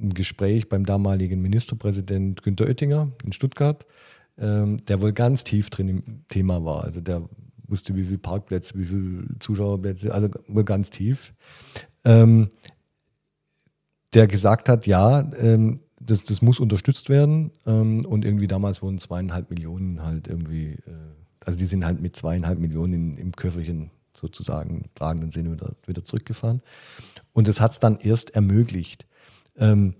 ein 0.00 0.14
Gespräch 0.14 0.70
beim 0.70 0.86
damaligen 0.86 1.42
Ministerpräsident 1.42 2.42
Günter 2.42 2.64
Oettinger 2.64 3.10
in 3.22 3.32
Stuttgart, 3.32 3.84
ähm, 4.38 4.78
der 4.86 5.02
wohl 5.02 5.12
ganz 5.12 5.44
tief 5.44 5.68
drin 5.68 5.88
im 5.88 6.24
Thema 6.28 6.64
war. 6.64 6.84
Also 6.84 7.02
der 7.02 7.28
wusste, 7.68 7.94
wie 7.96 8.04
viele 8.04 8.18
Parkplätze, 8.18 8.78
wie 8.78 8.86
viele 8.86 9.38
Zuschauerplätze, 9.40 10.14
also 10.14 10.28
wohl 10.48 10.64
ganz 10.64 10.88
tief. 10.88 11.34
Ähm, 12.06 12.48
der 14.14 14.26
gesagt 14.26 14.68
hat, 14.68 14.86
ja, 14.86 15.28
ähm, 15.38 15.80
das, 16.00 16.22
das 16.22 16.42
muss 16.42 16.60
unterstützt 16.60 17.08
werden 17.08 17.50
ähm, 17.66 18.04
und 18.04 18.24
irgendwie 18.24 18.46
damals 18.46 18.82
wurden 18.82 18.98
zweieinhalb 18.98 19.50
Millionen 19.50 20.02
halt 20.02 20.28
irgendwie, 20.28 20.72
äh, 20.72 21.14
also 21.44 21.58
die 21.58 21.66
sind 21.66 21.84
halt 21.84 22.00
mit 22.00 22.14
zweieinhalb 22.14 22.58
Millionen 22.58 22.92
in, 22.92 23.16
im 23.18 23.32
Köfferchen 23.32 23.90
sozusagen 24.14 24.90
tragenden 24.94 25.30
Sinne 25.30 25.52
wieder, 25.52 25.72
wieder 25.86 26.04
zurückgefahren. 26.04 26.62
Und 27.32 27.48
das 27.48 27.60
hat 27.60 27.72
es 27.72 27.80
dann 27.80 27.98
erst 27.98 28.30
ermöglicht. 28.30 29.06
Ähm, 29.56 29.94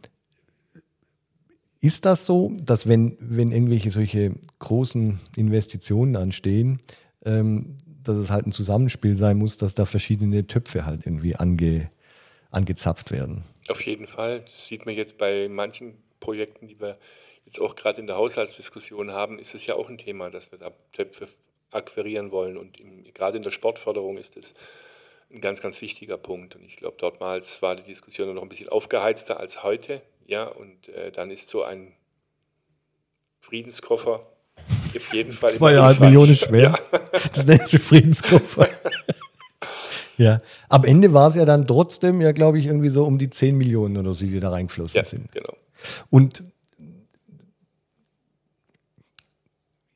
ist 1.81 2.05
das 2.05 2.25
so, 2.25 2.57
dass 2.63 2.87
wenn, 2.87 3.17
wenn 3.21 3.51
irgendwelche 3.51 3.91
solche 3.91 4.37
großen 4.59 5.21
Investitionen 5.37 6.17
anstehen, 6.17 6.81
ähm, 7.25 7.79
dass 8.03 8.17
es 8.17 8.31
halt 8.31 8.47
ein 8.47 8.53
Zusammenspiel 8.53 9.17
sein 9.17 9.39
muss, 9.39 9.59
dass 9.59 9.75
da 9.75 9.85
verschiedene 9.85 10.47
Töpfe 10.47 10.87
halt 10.87 11.05
irgendwie 11.07 11.37
ange, 11.37 11.91
angezapft 12.51 13.11
werden? 13.11 13.45
Auf 13.69 13.85
jeden 13.87 14.07
Fall. 14.07 14.41
Das 14.41 14.67
sieht 14.67 14.87
man 14.87 14.95
jetzt 14.95 15.19
bei 15.19 15.49
manchen 15.49 16.03
Projekten, 16.21 16.69
die 16.69 16.81
wir 16.81 16.99
jetzt 17.45 17.61
auch 17.61 17.77
gerade 17.77 18.01
in 18.01 18.07
der 18.07 18.17
Haushaltsdiskussion 18.17 19.13
haben, 19.13 19.39
ist 19.39 19.55
es 19.55 19.67
ja 19.67 19.75
auch 19.75 19.89
ein 19.89 19.99
Thema, 19.99 20.31
dass 20.31 20.51
wir 20.53 20.59
da 20.59 20.73
Töpfe 20.93 21.29
akquirieren 21.71 22.31
wollen. 22.31 22.57
Und 22.57 22.81
im, 22.81 23.05
gerade 23.13 23.37
in 23.37 23.43
der 23.43 23.51
Sportförderung 23.51 24.17
ist 24.17 24.37
es 24.37 24.55
ein 25.31 25.41
ganz, 25.41 25.61
ganz 25.61 25.81
wichtiger 25.81 26.19
Punkt. 26.19 26.57
Und 26.57 26.65
ich 26.65 26.77
glaube, 26.77 26.97
dortmals 26.99 27.61
war 27.63 27.77
die 27.77 27.83
Diskussion 27.83 28.35
noch 28.35 28.43
ein 28.43 28.49
bisschen 28.49 28.69
aufgeheizter 28.69 29.41
als 29.41 29.63
heute. 29.63 30.03
Ja, 30.27 30.45
und 30.45 30.89
äh, 30.89 31.11
dann 31.11 31.31
ist 31.31 31.49
so 31.49 31.63
ein 31.63 31.95
Friedenskoffer 33.41 34.27
auf 34.97 35.13
jeden 35.13 35.33
Fall. 35.33 35.51
Zweieinhalb. 35.51 36.01
Millionen 36.01 36.35
schwer. 36.35 36.75
Ja. 36.93 37.01
Das 37.33 37.45
nennt 37.47 37.69
sich 37.69 37.83
Friedenskoffer. 37.83 38.69
ja. 40.17 40.41
Am 40.69 40.85
Ende 40.85 41.13
war 41.13 41.29
es 41.29 41.35
ja 41.35 41.45
dann 41.45 41.67
trotzdem, 41.67 42.21
ja, 42.21 42.33
glaube 42.33 42.59
ich, 42.59 42.67
irgendwie 42.67 42.89
so 42.91 43.05
um 43.05 43.19
die 43.19 43.31
10 43.31 43.57
Millionen 43.57 43.97
oder 43.97 44.13
so, 44.13 44.25
die 44.25 44.41
da 44.41 44.51
reingeflossen 44.51 44.99
Ja, 44.99 45.05
sind. 45.05 45.31
genau. 45.33 45.55
Und 46.11 46.45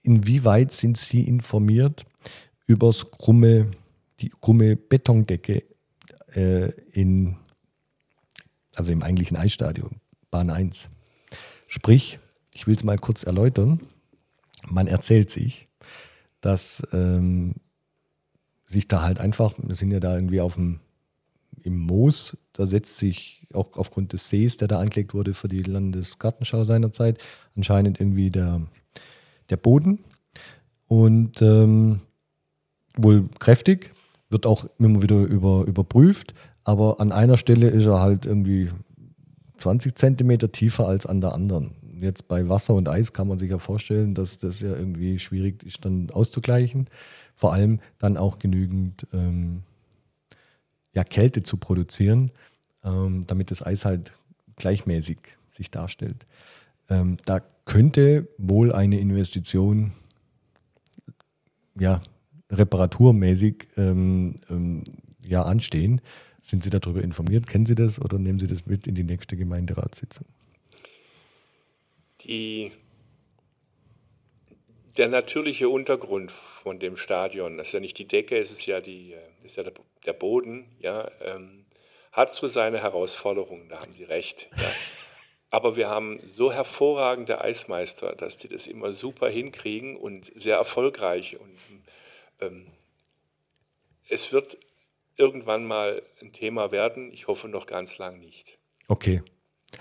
inwieweit 0.03 0.73
sind 0.73 0.97
Sie 0.97 1.23
informiert 1.23 2.05
über 2.66 2.89
das 2.89 3.11
krumme, 3.11 3.70
die 4.20 4.31
krumme 4.40 4.77
Betondecke 4.77 5.65
äh, 6.35 6.70
in, 6.93 7.36
also 8.74 8.93
im 8.93 9.03
eigentlichen 9.03 9.36
Eisstadion, 9.36 10.01
Bahn 10.31 10.51
1? 10.51 10.89
Sprich, 11.66 12.19
ich 12.55 12.66
will 12.66 12.74
es 12.74 12.85
mal 12.85 12.97
kurz 12.99 13.23
erläutern. 13.23 13.81
Man 14.66 14.86
erzählt 14.86 15.31
sich, 15.31 15.69
dass 16.40 16.86
ähm, 16.93 17.55
sich 18.69 18.86
da 18.86 19.03
halt 19.03 19.19
einfach, 19.19 19.55
wir 19.59 19.74
sind 19.74 19.90
ja 19.90 19.99
da 19.99 20.15
irgendwie 20.15 20.40
auf 20.40 20.55
dem, 20.55 20.81
im 21.65 21.78
Moos, 21.78 22.36
da 22.53 22.66
setzt 22.66 22.99
sich 22.99 23.47
auch 23.53 23.77
aufgrund 23.77 24.12
des 24.12 24.28
Sees, 24.28 24.59
der 24.59 24.69
da 24.69 24.78
angelegt 24.78 25.15
wurde 25.15 25.35
für 25.35 25.49
die 25.49 25.62
Landesgartenschau 25.62 26.65
seinerzeit, 26.65 27.19
anscheinend 27.57 27.99
irgendwie 27.99 28.31
der, 28.31 28.61
der 29.49 29.57
Boden. 29.57 30.01
Und 30.86 31.40
ähm, 31.43 32.01
wohl 32.97 33.28
kräftig, 33.39 33.90
wird 34.28 34.45
auch 34.45 34.66
immer 34.78 35.03
wieder 35.03 35.23
über, 35.23 35.65
überprüft, 35.66 36.35
aber 36.65 37.01
an 37.01 37.12
einer 37.12 37.39
Stelle 37.39 37.69
ist 37.69 37.86
er 37.86 38.01
halt 38.01 38.27
irgendwie 38.27 38.70
20 39.57 39.97
Zentimeter 39.97 40.53
tiefer 40.53 40.86
als 40.86 41.07
an 41.07 41.23
der 41.23 41.32
anderen. 41.32 41.73
Jetzt 42.00 42.28
bei 42.28 42.48
Wasser 42.48 42.74
und 42.74 42.88
Eis 42.88 43.12
kann 43.12 43.28
man 43.28 43.38
sich 43.38 43.50
ja 43.50 43.58
vorstellen, 43.58 44.14
dass 44.14 44.38
das 44.38 44.60
ja 44.60 44.70
irgendwie 44.70 45.18
schwierig 45.18 45.62
ist, 45.64 45.84
dann 45.84 46.10
auszugleichen. 46.10 46.88
Vor 47.34 47.52
allem 47.52 47.80
dann 47.98 48.16
auch 48.16 48.38
genügend 48.38 49.06
ähm, 49.12 49.62
ja, 50.92 51.04
Kälte 51.04 51.42
zu 51.42 51.56
produzieren, 51.56 52.30
ähm, 52.84 53.26
damit 53.26 53.50
das 53.50 53.64
Eis 53.64 53.84
halt 53.84 54.12
gleichmäßig 54.56 55.18
sich 55.50 55.70
darstellt. 55.70 56.26
Ähm, 56.88 57.16
da 57.24 57.40
könnte 57.64 58.28
wohl 58.38 58.72
eine 58.72 58.98
Investition 58.98 59.92
ja, 61.78 62.00
reparaturmäßig 62.50 63.68
ähm, 63.76 64.36
ähm, 64.50 64.84
ja, 65.22 65.42
anstehen. 65.42 66.00
Sind 66.40 66.62
Sie 66.62 66.70
darüber 66.70 67.02
informiert? 67.02 67.46
Kennen 67.46 67.66
Sie 67.66 67.74
das 67.74 68.00
oder 68.00 68.18
nehmen 68.18 68.38
Sie 68.38 68.46
das 68.46 68.66
mit 68.66 68.86
in 68.86 68.94
die 68.94 69.04
nächste 69.04 69.36
Gemeinderatssitzung? 69.36 70.26
Die, 72.23 72.73
der 74.97 75.09
natürliche 75.09 75.69
Untergrund 75.69 76.32
von 76.32 76.78
dem 76.78 76.97
Stadion, 76.97 77.59
das 77.59 77.69
ist 77.69 77.73
ja 77.74 77.81
nicht 77.81 77.99
die 77.99 78.09
Decke, 78.09 78.39
es 78.39 78.51
ist 78.51 78.66
ja, 78.66 78.81
die, 78.81 79.12
äh, 79.12 79.19
ist 79.45 79.57
ja 79.57 79.62
der, 79.62 79.74
der 80.05 80.12
Boden, 80.12 80.74
ja, 80.81 81.11
ähm, 81.20 81.65
hat 82.12 82.35
so 82.35 82.47
seine 82.47 82.82
Herausforderungen, 82.82 83.69
da 83.69 83.81
haben 83.81 83.95
Sie 83.95 84.05
recht. 84.05 84.49
Ja. 84.57 84.70
Aber 85.51 85.77
wir 85.77 85.89
haben 85.89 86.20
so 86.27 86.53
hervorragende 86.53 87.40
Eismeister, 87.40 88.15
dass 88.15 88.36
die 88.36 88.49
das 88.49 88.66
immer 88.66 88.93
super 88.93 89.31
hinkriegen 89.31 89.97
und 89.97 90.31
sehr 90.35 90.57
erfolgreich. 90.57 91.39
Und 91.40 91.57
ähm, 92.40 92.66
es 94.09 94.32
wird 94.32 94.59
irgendwann 95.16 95.65
mal 95.65 96.03
ein 96.20 96.32
Thema 96.32 96.70
werden. 96.70 97.11
Ich 97.12 97.28
hoffe 97.28 97.49
noch 97.49 97.65
ganz 97.65 97.97
lang 97.97 98.20
nicht. 98.20 98.59
Okay. 98.89 99.23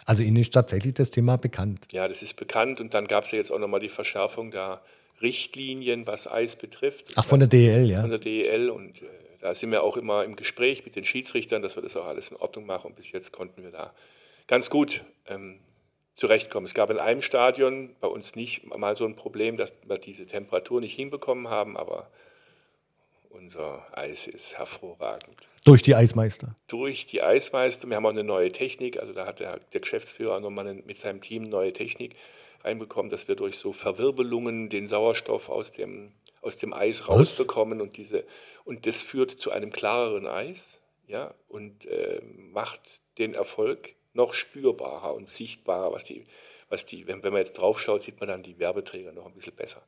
Also 0.06 0.24
Ihnen 0.24 0.38
ist 0.38 0.54
tatsächlich 0.54 0.94
das 0.94 1.12
Thema 1.12 1.38
bekannt. 1.38 1.88
Ja, 1.92 2.08
das 2.08 2.22
ist 2.22 2.36
bekannt. 2.36 2.82
Und 2.82 2.94
dann 2.94 3.08
gab 3.08 3.24
es 3.24 3.32
ja 3.32 3.38
jetzt 3.38 3.52
auch 3.52 3.60
nochmal 3.60 3.80
die 3.80 3.90
Verschärfung 3.90 4.52
der 4.52 4.82
Richtlinien, 5.22 6.08
was 6.08 6.28
Eis 6.28 6.56
betrifft. 6.56 7.14
Ach, 7.16 7.26
von 7.26 7.40
der 7.40 7.50
DEL, 7.50 7.90
ja. 7.90 8.02
Von 8.02 8.10
der 8.10 8.20
DEL. 8.20 8.70
Und 8.70 9.02
äh, 9.02 9.06
da 9.40 9.54
sind 9.56 9.72
wir 9.72 9.84
auch 9.84 9.98
immer 9.98 10.24
im 10.24 10.36
Gespräch 10.36 10.86
mit 10.86 10.96
den 10.96 11.06
Schiedsrichtern, 11.06 11.62
dass 11.62 11.76
wir 11.76 11.84
das 11.84 11.96
auch 11.96 12.06
alles 12.06 12.30
in 12.30 12.38
Ordnung 12.38 12.66
machen. 12.66 12.88
Und 12.88 12.96
bis 12.96 13.12
jetzt 13.12 13.32
konnten 13.32 13.64
wir 13.64 13.72
da 13.72 13.94
ganz 14.48 14.70
gut 14.70 15.04
ähm, 15.28 15.60
zurechtkommen. 16.16 16.66
Es 16.66 16.74
gab 16.74 16.90
in 16.90 17.00
einem 17.00 17.22
Stadion 17.22 17.96
bei 18.00 18.08
uns 18.08 18.36
nicht 18.36 18.66
mal 18.76 18.98
so 18.98 19.06
ein 19.06 19.16
Problem, 19.16 19.58
dass 19.58 19.74
wir 19.86 19.98
diese 19.98 20.26
Temperatur 20.26 20.82
nicht 20.82 20.96
hinbekommen 20.96 21.50
haben, 21.50 21.78
aber 21.78 22.10
unser 23.30 23.86
Eis 23.98 24.28
ist 24.28 24.58
hervorragend. 24.58 25.48
Durch 25.66 25.82
die 25.82 25.96
Eismeister. 25.96 26.56
Durch 26.68 27.06
die 27.06 27.22
Eismeister, 27.22 27.90
wir 27.90 27.98
haben 27.98 28.06
auch 28.06 28.12
eine 28.12 28.24
neue 28.24 28.52
Technik, 28.52 29.00
also 29.00 29.14
da 29.14 29.26
hat 29.26 29.40
der, 29.40 29.60
der 29.74 29.82
Geschäftsführer 29.82 30.40
nochmal 30.40 30.74
mit 30.86 30.98
seinem 30.98 31.22
Team 31.22 31.44
neue 31.44 31.74
Technik 31.74 32.16
reinbekommen, 32.64 33.10
dass 33.10 33.28
wir 33.28 33.36
durch 33.36 33.58
so 33.58 33.74
Verwirbelungen 33.74 34.70
den 34.70 34.88
Sauerstoff 34.88 35.50
aus 35.50 35.72
dem, 35.72 36.14
aus 36.42 36.58
dem 36.58 36.74
Eis 36.74 37.08
rausbekommen 37.08 37.82
und 37.82 37.98
diese 37.98 38.24
und 38.66 38.86
das 38.86 39.02
führt 39.02 39.32
zu 39.32 39.52
einem 39.52 39.72
klareren 39.72 40.28
Eis. 40.28 40.82
ja, 41.08 41.34
und 41.48 41.86
äh, 41.86 42.22
macht 42.24 43.02
den 43.18 43.34
Erfolg 43.34 43.96
noch 44.14 44.34
spürbarer 44.34 45.14
und 45.14 45.30
sichtbarer, 45.30 45.92
was 45.92 46.04
die, 46.04 46.26
was 46.70 46.86
die, 46.86 47.08
wenn, 47.08 47.24
wenn 47.24 47.32
man 47.32 47.42
jetzt 47.42 47.60
drauf 47.60 47.80
schaut, 47.80 48.04
sieht 48.04 48.20
man 48.20 48.28
dann 48.28 48.44
die 48.44 48.60
Werbeträger 48.60 49.14
noch 49.14 49.26
ein 49.26 49.34
bisschen 49.34 49.56
besser. 49.56 49.82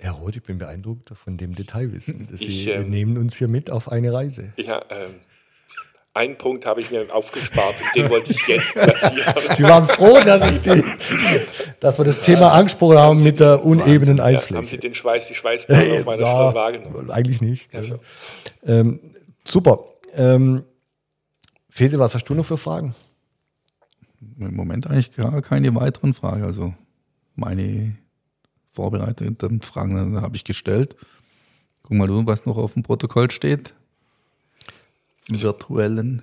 Herr 0.00 0.12
Roth, 0.12 0.36
ich 0.36 0.42
bin 0.42 0.58
beeindruckt 0.58 1.10
von 1.14 1.36
dem 1.36 1.54
Detailwissen. 1.54 2.26
Sie 2.32 2.46
Ich, 2.46 2.66
ähm, 2.68 2.88
nehmen 2.90 3.18
uns 3.18 3.36
hier 3.36 3.48
mit 3.48 3.70
auf 3.70 3.92
eine 3.92 4.12
Reise. 4.12 4.52
Ja, 4.56 4.82
ähm, 4.90 5.10
einen 6.14 6.36
Punkt 6.38 6.66
habe 6.66 6.80
ich 6.80 6.90
mir 6.90 7.14
aufgespart 7.14 7.74
und 7.80 7.94
den 8.02 8.10
wollte 8.10 8.32
ich 8.32 8.46
jetzt 8.48 8.72
platzieren. 8.72 9.34
Sie 9.56 9.62
waren 9.62 9.84
froh, 9.84 10.18
dass, 10.24 10.42
ich 10.50 10.58
die, 10.60 10.82
dass 11.78 11.98
wir 11.98 12.04
das 12.04 12.20
Thema 12.20 12.52
angesprochen 12.52 12.98
haben 12.98 13.22
mit 13.22 13.38
der 13.40 13.64
unebenen 13.64 14.16
Ja, 14.16 14.24
haben 14.24 14.30
Sie 14.32 14.36
Eisfläche. 14.38 14.78
den 14.78 14.94
Schweiß, 14.94 15.28
die 15.28 15.34
Schweißperle 15.34 16.00
auf 16.00 16.04
meiner 16.06 16.22
Ja, 16.22 16.34
Stirn 16.34 16.54
wahrgenommen? 16.54 17.10
Eigentlich 17.10 17.40
nicht. 17.40 17.72
Ja, 17.72 17.82
so. 17.82 18.00
ähm, 18.64 19.14
super. 19.44 19.84
Ähm, 20.14 20.64
Fese, 21.68 21.98
was 22.00 22.14
hast 22.14 22.24
du 22.24 22.34
noch 22.34 22.44
für 22.44 22.56
Fragen? 22.58 22.94
Im 24.38 24.56
Moment 24.56 24.86
eigentlich 24.88 25.14
gar 25.14 25.40
keine 25.42 25.72
weiteren 25.76 26.12
Fragen. 26.14 26.44
Also 26.44 26.74
meine 27.36 27.96
vorbereiteten 28.72 29.60
Fragen 29.62 30.20
habe 30.20 30.36
ich 30.36 30.44
gestellt. 30.44 30.96
Guck 31.82 31.92
mal 31.92 32.06
du, 32.06 32.26
was 32.26 32.46
noch 32.46 32.56
auf 32.56 32.74
dem 32.74 32.82
Protokoll 32.82 33.30
steht. 33.30 33.74
Virtuellen. 35.28 36.22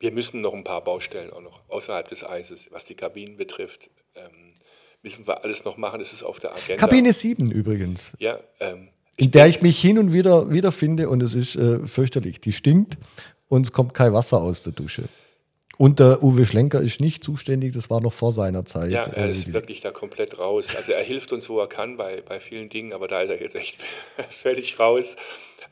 Wir 0.00 0.10
müssen 0.10 0.40
noch 0.40 0.52
ein 0.52 0.64
paar 0.64 0.82
Baustellen 0.82 1.30
auch 1.32 1.40
noch 1.42 1.60
außerhalb 1.68 2.08
des 2.08 2.24
Eises, 2.24 2.68
was 2.72 2.84
die 2.84 2.94
Kabinen 2.94 3.36
betrifft. 3.36 3.90
Ähm, 4.14 4.54
müssen 5.02 5.26
wir 5.26 5.44
alles 5.44 5.64
noch 5.64 5.76
machen, 5.76 5.98
das 6.00 6.12
ist 6.12 6.22
auf 6.22 6.40
der 6.40 6.52
Agenda. 6.52 6.76
Kabine 6.76 7.12
7 7.12 7.50
übrigens, 7.50 8.16
Ja, 8.18 8.38
ähm, 8.60 8.88
in 9.16 9.30
der 9.30 9.46
ich 9.46 9.60
mich 9.62 9.80
hin 9.80 9.98
und 9.98 10.12
wieder 10.12 10.50
wiederfinde 10.50 11.08
und 11.08 11.22
es 11.22 11.34
ist 11.34 11.56
äh, 11.56 11.86
fürchterlich. 11.86 12.40
Die 12.40 12.52
stinkt 12.52 12.96
und 13.48 13.66
es 13.66 13.72
kommt 13.72 13.94
kein 13.94 14.12
Wasser 14.12 14.40
aus 14.40 14.62
der 14.62 14.72
Dusche. 14.72 15.04
Und 15.78 15.98
der 16.00 16.22
Uwe 16.22 16.44
Schlenker 16.46 16.80
ist 16.80 17.00
nicht 17.00 17.24
zuständig, 17.24 17.72
das 17.72 17.88
war 17.90 18.00
noch 18.00 18.12
vor 18.12 18.30
seiner 18.30 18.64
Zeit. 18.64 18.90
Ja, 18.90 19.04
er 19.04 19.26
Äh, 19.26 19.30
ist 19.30 19.52
wirklich 19.52 19.80
da 19.80 19.90
komplett 19.90 20.38
raus. 20.38 20.76
Also 20.76 20.92
er 20.92 21.02
hilft 21.02 21.32
uns, 21.32 21.48
wo 21.48 21.58
er 21.58 21.66
kann, 21.66 21.96
bei, 21.96 22.20
bei 22.22 22.40
vielen 22.40 22.68
Dingen, 22.68 22.92
aber 22.92 23.08
da 23.08 23.20
ist 23.20 23.30
er 23.30 23.40
jetzt 23.40 23.54
echt 23.54 23.80
völlig 24.30 24.78
raus. 24.78 25.16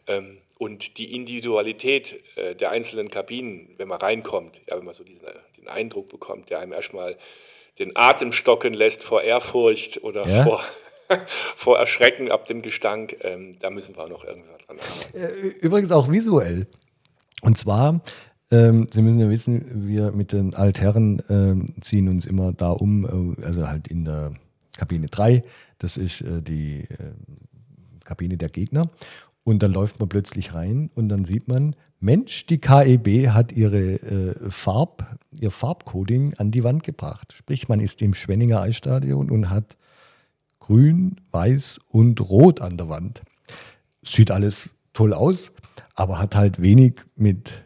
Ähm, 0.06 0.38
und 0.58 0.98
die 0.98 1.14
Individualität 1.14 2.20
äh, 2.36 2.54
der 2.54 2.70
einzelnen 2.70 3.08
Kabinen, 3.10 3.68
wenn 3.78 3.88
man 3.88 3.98
reinkommt, 4.00 4.60
ja, 4.68 4.76
wenn 4.76 4.84
man 4.84 4.94
so 4.94 5.04
diesen, 5.04 5.26
äh, 5.26 5.32
den 5.58 5.68
Eindruck 5.68 6.08
bekommt, 6.08 6.50
der 6.50 6.58
einem 6.60 6.72
erstmal 6.72 7.16
den 7.78 7.92
Atem 7.96 8.32
stocken 8.32 8.74
lässt 8.74 9.02
vor 9.02 9.22
Ehrfurcht 9.22 10.02
oder 10.02 10.26
Ja? 10.26 10.44
vor, 10.44 10.60
vor 11.56 11.78
Erschrecken 11.78 12.30
ab 12.30 12.46
dem 12.46 12.62
Gestank, 12.62 13.16
ähm, 13.22 13.56
da 13.60 13.70
müssen 13.70 13.96
wir 13.96 14.08
noch 14.08 14.24
irgendwas 14.24 14.58
dran 14.66 14.78
arbeiten. 14.78 15.58
Übrigens 15.60 15.92
auch 15.92 16.10
visuell. 16.10 16.66
Und 17.42 17.56
zwar, 17.56 18.00
ähm, 18.50 18.88
Sie 18.92 19.02
müssen 19.02 19.20
ja 19.20 19.30
wissen, 19.30 19.86
wir 19.86 20.12
mit 20.12 20.32
den 20.32 20.54
Altherren 20.54 21.22
ähm, 21.28 21.66
ziehen 21.80 22.08
uns 22.08 22.26
immer 22.26 22.52
da 22.52 22.70
um, 22.70 23.36
äh, 23.38 23.44
also 23.44 23.68
halt 23.68 23.88
in 23.88 24.04
der 24.04 24.32
Kabine 24.76 25.06
3, 25.06 25.44
das 25.78 25.96
ist 25.96 26.20
äh, 26.22 26.42
die 26.42 26.82
äh, 26.82 27.12
Kabine 28.04 28.36
der 28.36 28.48
Gegner. 28.48 28.90
Und 29.44 29.62
dann 29.62 29.72
läuft 29.72 30.00
man 30.00 30.08
plötzlich 30.08 30.54
rein 30.54 30.90
und 30.94 31.08
dann 31.08 31.24
sieht 31.24 31.48
man, 31.48 31.74
Mensch, 31.98 32.46
die 32.46 32.58
KEB 32.58 33.28
hat 33.28 33.52
ihre 33.52 33.94
äh, 33.94 34.50
Farb, 34.50 35.18
ihr 35.32 35.50
Farbcoding 35.50 36.34
an 36.34 36.50
die 36.50 36.64
Wand 36.64 36.82
gebracht. 36.82 37.34
Sprich, 37.34 37.68
man 37.68 37.80
ist 37.80 38.00
im 38.00 38.14
Schwenninger 38.14 38.60
Eisstadion 38.60 39.30
und 39.30 39.50
hat 39.50 39.76
grün, 40.60 41.16
weiß 41.30 41.78
und 41.90 42.20
rot 42.20 42.60
an 42.60 42.76
der 42.78 42.88
Wand. 42.88 43.22
Sieht 44.02 44.30
alles 44.30 44.70
toll 44.92 45.12
aus, 45.12 45.52
aber 45.94 46.18
hat 46.18 46.34
halt 46.34 46.62
wenig 46.62 46.94
mit 47.16 47.64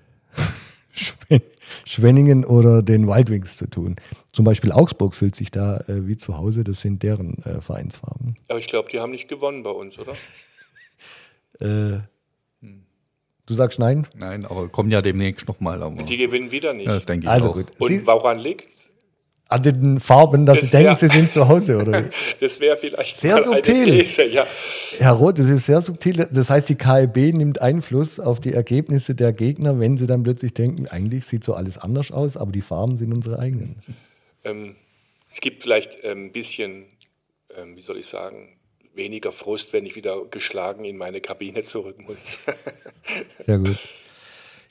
Schwen- 0.94 1.42
Schwenningen 1.84 2.44
oder 2.44 2.82
den 2.82 3.08
Wild 3.08 3.30
Wings 3.30 3.56
zu 3.56 3.66
tun. 3.68 3.96
Zum 4.32 4.44
Beispiel 4.44 4.70
Augsburg 4.72 5.14
fühlt 5.14 5.34
sich 5.34 5.50
da 5.50 5.78
äh, 5.88 6.06
wie 6.06 6.16
zu 6.16 6.36
Hause, 6.38 6.62
das 6.64 6.80
sind 6.80 7.02
deren 7.02 7.42
äh, 7.44 7.60
Vereinsfarben. 7.60 8.36
Aber 8.48 8.58
ich 8.58 8.66
glaube, 8.68 8.88
die 8.90 9.00
haben 9.00 9.10
nicht 9.12 9.28
gewonnen 9.28 9.62
bei 9.62 9.70
uns, 9.70 9.98
oder? 9.98 10.12
Äh, 11.60 12.00
du 13.46 13.54
sagst 13.54 13.78
nein? 13.78 14.08
Nein, 14.16 14.44
aber 14.44 14.68
kommen 14.68 14.90
ja 14.90 15.00
demnächst 15.02 15.46
nochmal. 15.46 15.78
Die 16.08 16.16
gewinnen 16.16 16.50
wieder 16.50 16.72
nicht. 16.74 16.86
Ja, 16.86 16.94
das 16.94 17.06
denke 17.06 17.26
ich 17.26 17.30
Also 17.30 17.50
auch. 17.50 17.54
gut. 17.54 17.66
Und 17.78 17.88
Sie, 17.88 18.04
woran 18.06 18.38
liegt 18.40 18.66
an 19.48 19.62
den 19.62 20.00
Farben, 20.00 20.46
dass 20.46 20.60
Das 20.60 20.70
sie 20.70 20.76
denken, 20.78 20.94
sie 20.94 21.08
sind 21.08 21.30
zu 21.30 21.48
Hause, 21.48 21.78
oder? 21.78 22.04
Das 22.40 22.60
wäre 22.60 22.76
vielleicht 22.76 23.16
Sehr 23.16 23.42
subtil. 23.42 23.98
These, 23.98 24.24
ja. 24.24 24.46
Herr 24.98 25.12
Roth, 25.12 25.38
das 25.38 25.48
ist 25.48 25.66
sehr 25.66 25.80
subtil. 25.80 26.26
Das 26.30 26.50
heißt, 26.50 26.68
die 26.68 26.76
KLB 26.76 27.34
nimmt 27.34 27.60
Einfluss 27.60 28.18
auf 28.18 28.40
die 28.40 28.52
Ergebnisse 28.52 29.14
der 29.14 29.32
Gegner, 29.32 29.78
wenn 29.78 29.96
sie 29.96 30.06
dann 30.06 30.22
plötzlich 30.22 30.54
denken, 30.54 30.88
eigentlich 30.88 31.26
sieht 31.26 31.44
so 31.44 31.54
alles 31.54 31.78
anders 31.78 32.10
aus, 32.10 32.36
aber 32.36 32.52
die 32.52 32.62
Farben 32.62 32.96
sind 32.96 33.12
unsere 33.12 33.38
eigenen. 33.38 33.76
Ähm, 34.44 34.76
es 35.30 35.40
gibt 35.40 35.62
vielleicht 35.62 35.98
ähm, 36.02 36.26
ein 36.26 36.32
bisschen, 36.32 36.84
ähm, 37.56 37.76
wie 37.76 37.82
soll 37.82 37.98
ich 37.98 38.06
sagen, 38.06 38.56
weniger 38.94 39.32
Frust, 39.32 39.72
wenn 39.72 39.86
ich 39.86 39.96
wieder 39.96 40.24
geschlagen 40.30 40.84
in 40.84 40.96
meine 40.96 41.20
Kabine 41.20 41.62
zurück 41.62 41.96
muss. 42.06 42.38
Sehr 43.46 43.58
gut. 43.58 43.78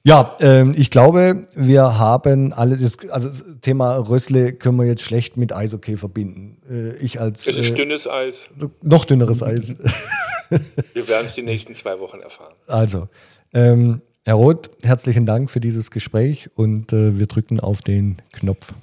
Ja, 0.06 0.36
ähm, 0.42 0.76
ich 0.78 0.90
glaube, 0.90 1.46
wir 1.56 1.98
haben 1.98 2.52
alle 2.52 2.76
das, 2.76 2.98
also 3.10 3.30
das 3.30 3.42
Thema 3.62 3.96
Rössle 3.96 4.52
können 4.52 4.78
wir 4.78 4.86
jetzt 4.86 5.02
schlecht 5.02 5.38
mit 5.38 5.54
Eishockey 5.54 5.96
verbinden. 5.96 6.58
Äh, 6.70 6.98
ich 6.98 7.22
als 7.22 7.48
Es 7.48 7.56
ist 7.56 7.70
äh, 7.70 7.74
dünnes 7.74 8.06
Eis. 8.06 8.50
noch 8.82 9.06
dünneres 9.06 9.42
Eis. 9.42 9.76
Wir 10.94 11.08
werden 11.08 11.26
es 11.26 11.34
die 11.34 11.42
nächsten 11.42 11.74
zwei 11.74 12.00
Wochen 12.00 12.20
erfahren. 12.20 12.54
Also, 12.68 13.08
ähm, 13.54 14.02
Herr 14.26 14.36
Roth, 14.36 14.70
herzlichen 14.84 15.26
Dank 15.26 15.50
für 15.50 15.60
dieses 15.60 15.90
Gespräch 15.90 16.50
und 16.56 16.94
äh, 16.94 17.18
wir 17.18 17.26
drücken 17.26 17.60
auf 17.60 17.82
den 17.82 18.18
Knopf. 18.34 18.74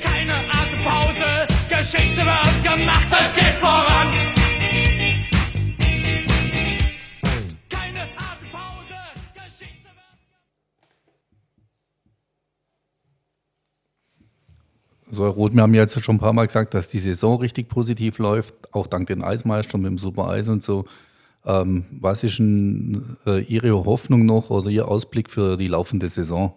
Keine 0.00 0.34
Atempause, 0.34 1.48
Geschichte 1.68 2.18
wird 2.18 2.62
gemacht, 2.62 3.08
So, 15.12 15.24
Herr 15.24 15.32
Roth, 15.32 15.54
wir 15.54 15.62
haben 15.62 15.74
jetzt 15.74 16.00
schon 16.04 16.16
ein 16.16 16.20
paar 16.20 16.32
Mal 16.32 16.46
gesagt, 16.46 16.72
dass 16.72 16.86
die 16.86 17.00
Saison 17.00 17.40
richtig 17.40 17.68
positiv 17.68 18.18
läuft, 18.18 18.54
auch 18.72 18.86
dank 18.86 19.08
den 19.08 19.24
Eismeistern 19.24 19.80
mit 19.80 19.90
dem 19.90 19.98
Super 19.98 20.28
Eis 20.28 20.48
und 20.48 20.62
so. 20.62 20.84
Ähm, 21.44 21.84
was 21.90 22.22
ist 22.22 22.38
denn 22.38 23.16
äh, 23.26 23.40
Ihre 23.42 23.72
Hoffnung 23.84 24.24
noch 24.24 24.50
oder 24.50 24.70
Ihr 24.70 24.86
Ausblick 24.86 25.28
für 25.28 25.56
die 25.56 25.66
laufende 25.66 26.08
Saison? 26.08 26.54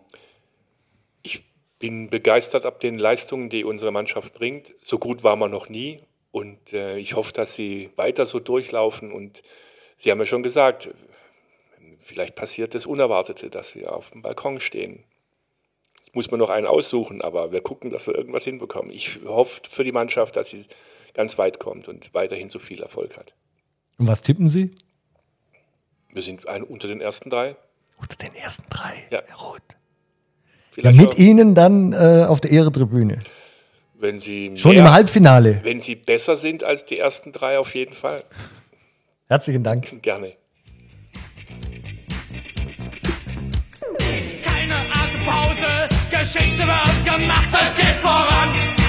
Ich 1.23 1.43
bin 1.79 2.09
begeistert 2.09 2.65
ab 2.65 2.79
den 2.79 2.99
Leistungen, 2.99 3.49
die 3.49 3.63
unsere 3.63 3.91
Mannschaft 3.91 4.33
bringt. 4.33 4.73
So 4.83 4.99
gut 4.99 5.23
war 5.23 5.35
man 5.35 5.49
noch 5.49 5.69
nie. 5.69 5.97
Und 6.31 6.73
äh, 6.73 6.97
ich 6.97 7.15
hoffe, 7.15 7.33
dass 7.33 7.55
sie 7.55 7.89
weiter 7.95 8.25
so 8.25 8.39
durchlaufen. 8.39 9.11
Und 9.11 9.41
Sie 9.97 10.11
haben 10.11 10.19
ja 10.19 10.25
schon 10.25 10.43
gesagt, 10.43 10.89
vielleicht 11.99 12.35
passiert 12.35 12.75
das 12.75 12.85
Unerwartete, 12.85 13.49
dass 13.49 13.75
wir 13.75 13.95
auf 13.95 14.11
dem 14.11 14.21
Balkon 14.21 14.59
stehen. 14.59 15.03
Muss 16.13 16.29
man 16.31 16.39
noch 16.39 16.49
einen 16.49 16.67
aussuchen, 16.67 17.21
aber 17.21 17.51
wir 17.51 17.61
gucken, 17.61 17.89
dass 17.89 18.05
wir 18.07 18.15
irgendwas 18.15 18.43
hinbekommen. 18.43 18.91
Ich 18.91 19.19
hoffe 19.25 19.61
für 19.69 19.83
die 19.83 19.91
Mannschaft, 19.91 20.35
dass 20.35 20.49
sie 20.49 20.63
ganz 21.13 21.37
weit 21.37 21.59
kommt 21.59 21.87
und 21.87 22.13
weiterhin 22.13 22.49
so 22.49 22.59
viel 22.59 22.81
Erfolg 22.81 23.17
hat. 23.17 23.33
Und 23.97 24.07
was 24.07 24.21
tippen 24.21 24.47
Sie? 24.47 24.75
Wir 26.11 26.21
sind 26.21 26.47
ein, 26.47 26.63
unter 26.63 26.87
den 26.87 27.01
ersten 27.01 27.29
drei. 27.29 27.55
Unter 27.99 28.15
den 28.17 28.35
ersten 28.35 28.63
drei, 28.69 28.93
Ja. 29.09 29.21
Herr 29.25 29.35
Roth. 29.37 29.61
Ja, 30.75 30.91
mit 30.91 31.09
auch, 31.09 31.17
Ihnen 31.17 31.53
dann 31.55 31.93
äh, 31.93 32.25
auf 32.27 32.41
der 32.41 32.51
Ehretribüne. 32.51 33.19
wenn 33.95 34.19
sie 34.19 34.57
Schon 34.57 34.73
mehr, 34.73 34.85
im 34.85 34.91
Halbfinale. 34.91 35.59
Wenn 35.63 35.79
sie 35.79 35.95
besser 35.95 36.35
sind 36.35 36.63
als 36.63 36.85
die 36.85 36.97
ersten 36.97 37.31
drei, 37.31 37.57
auf 37.59 37.73
jeden 37.75 37.93
Fall. 37.93 38.23
Herzlichen 39.27 39.63
Dank. 39.63 40.01
Gerne. 40.01 40.33
Geschichte 46.23 46.59
wird 46.59 47.03
gemacht, 47.03 47.49
es 47.51 47.75
geht 47.75 47.97
voran. 48.01 48.82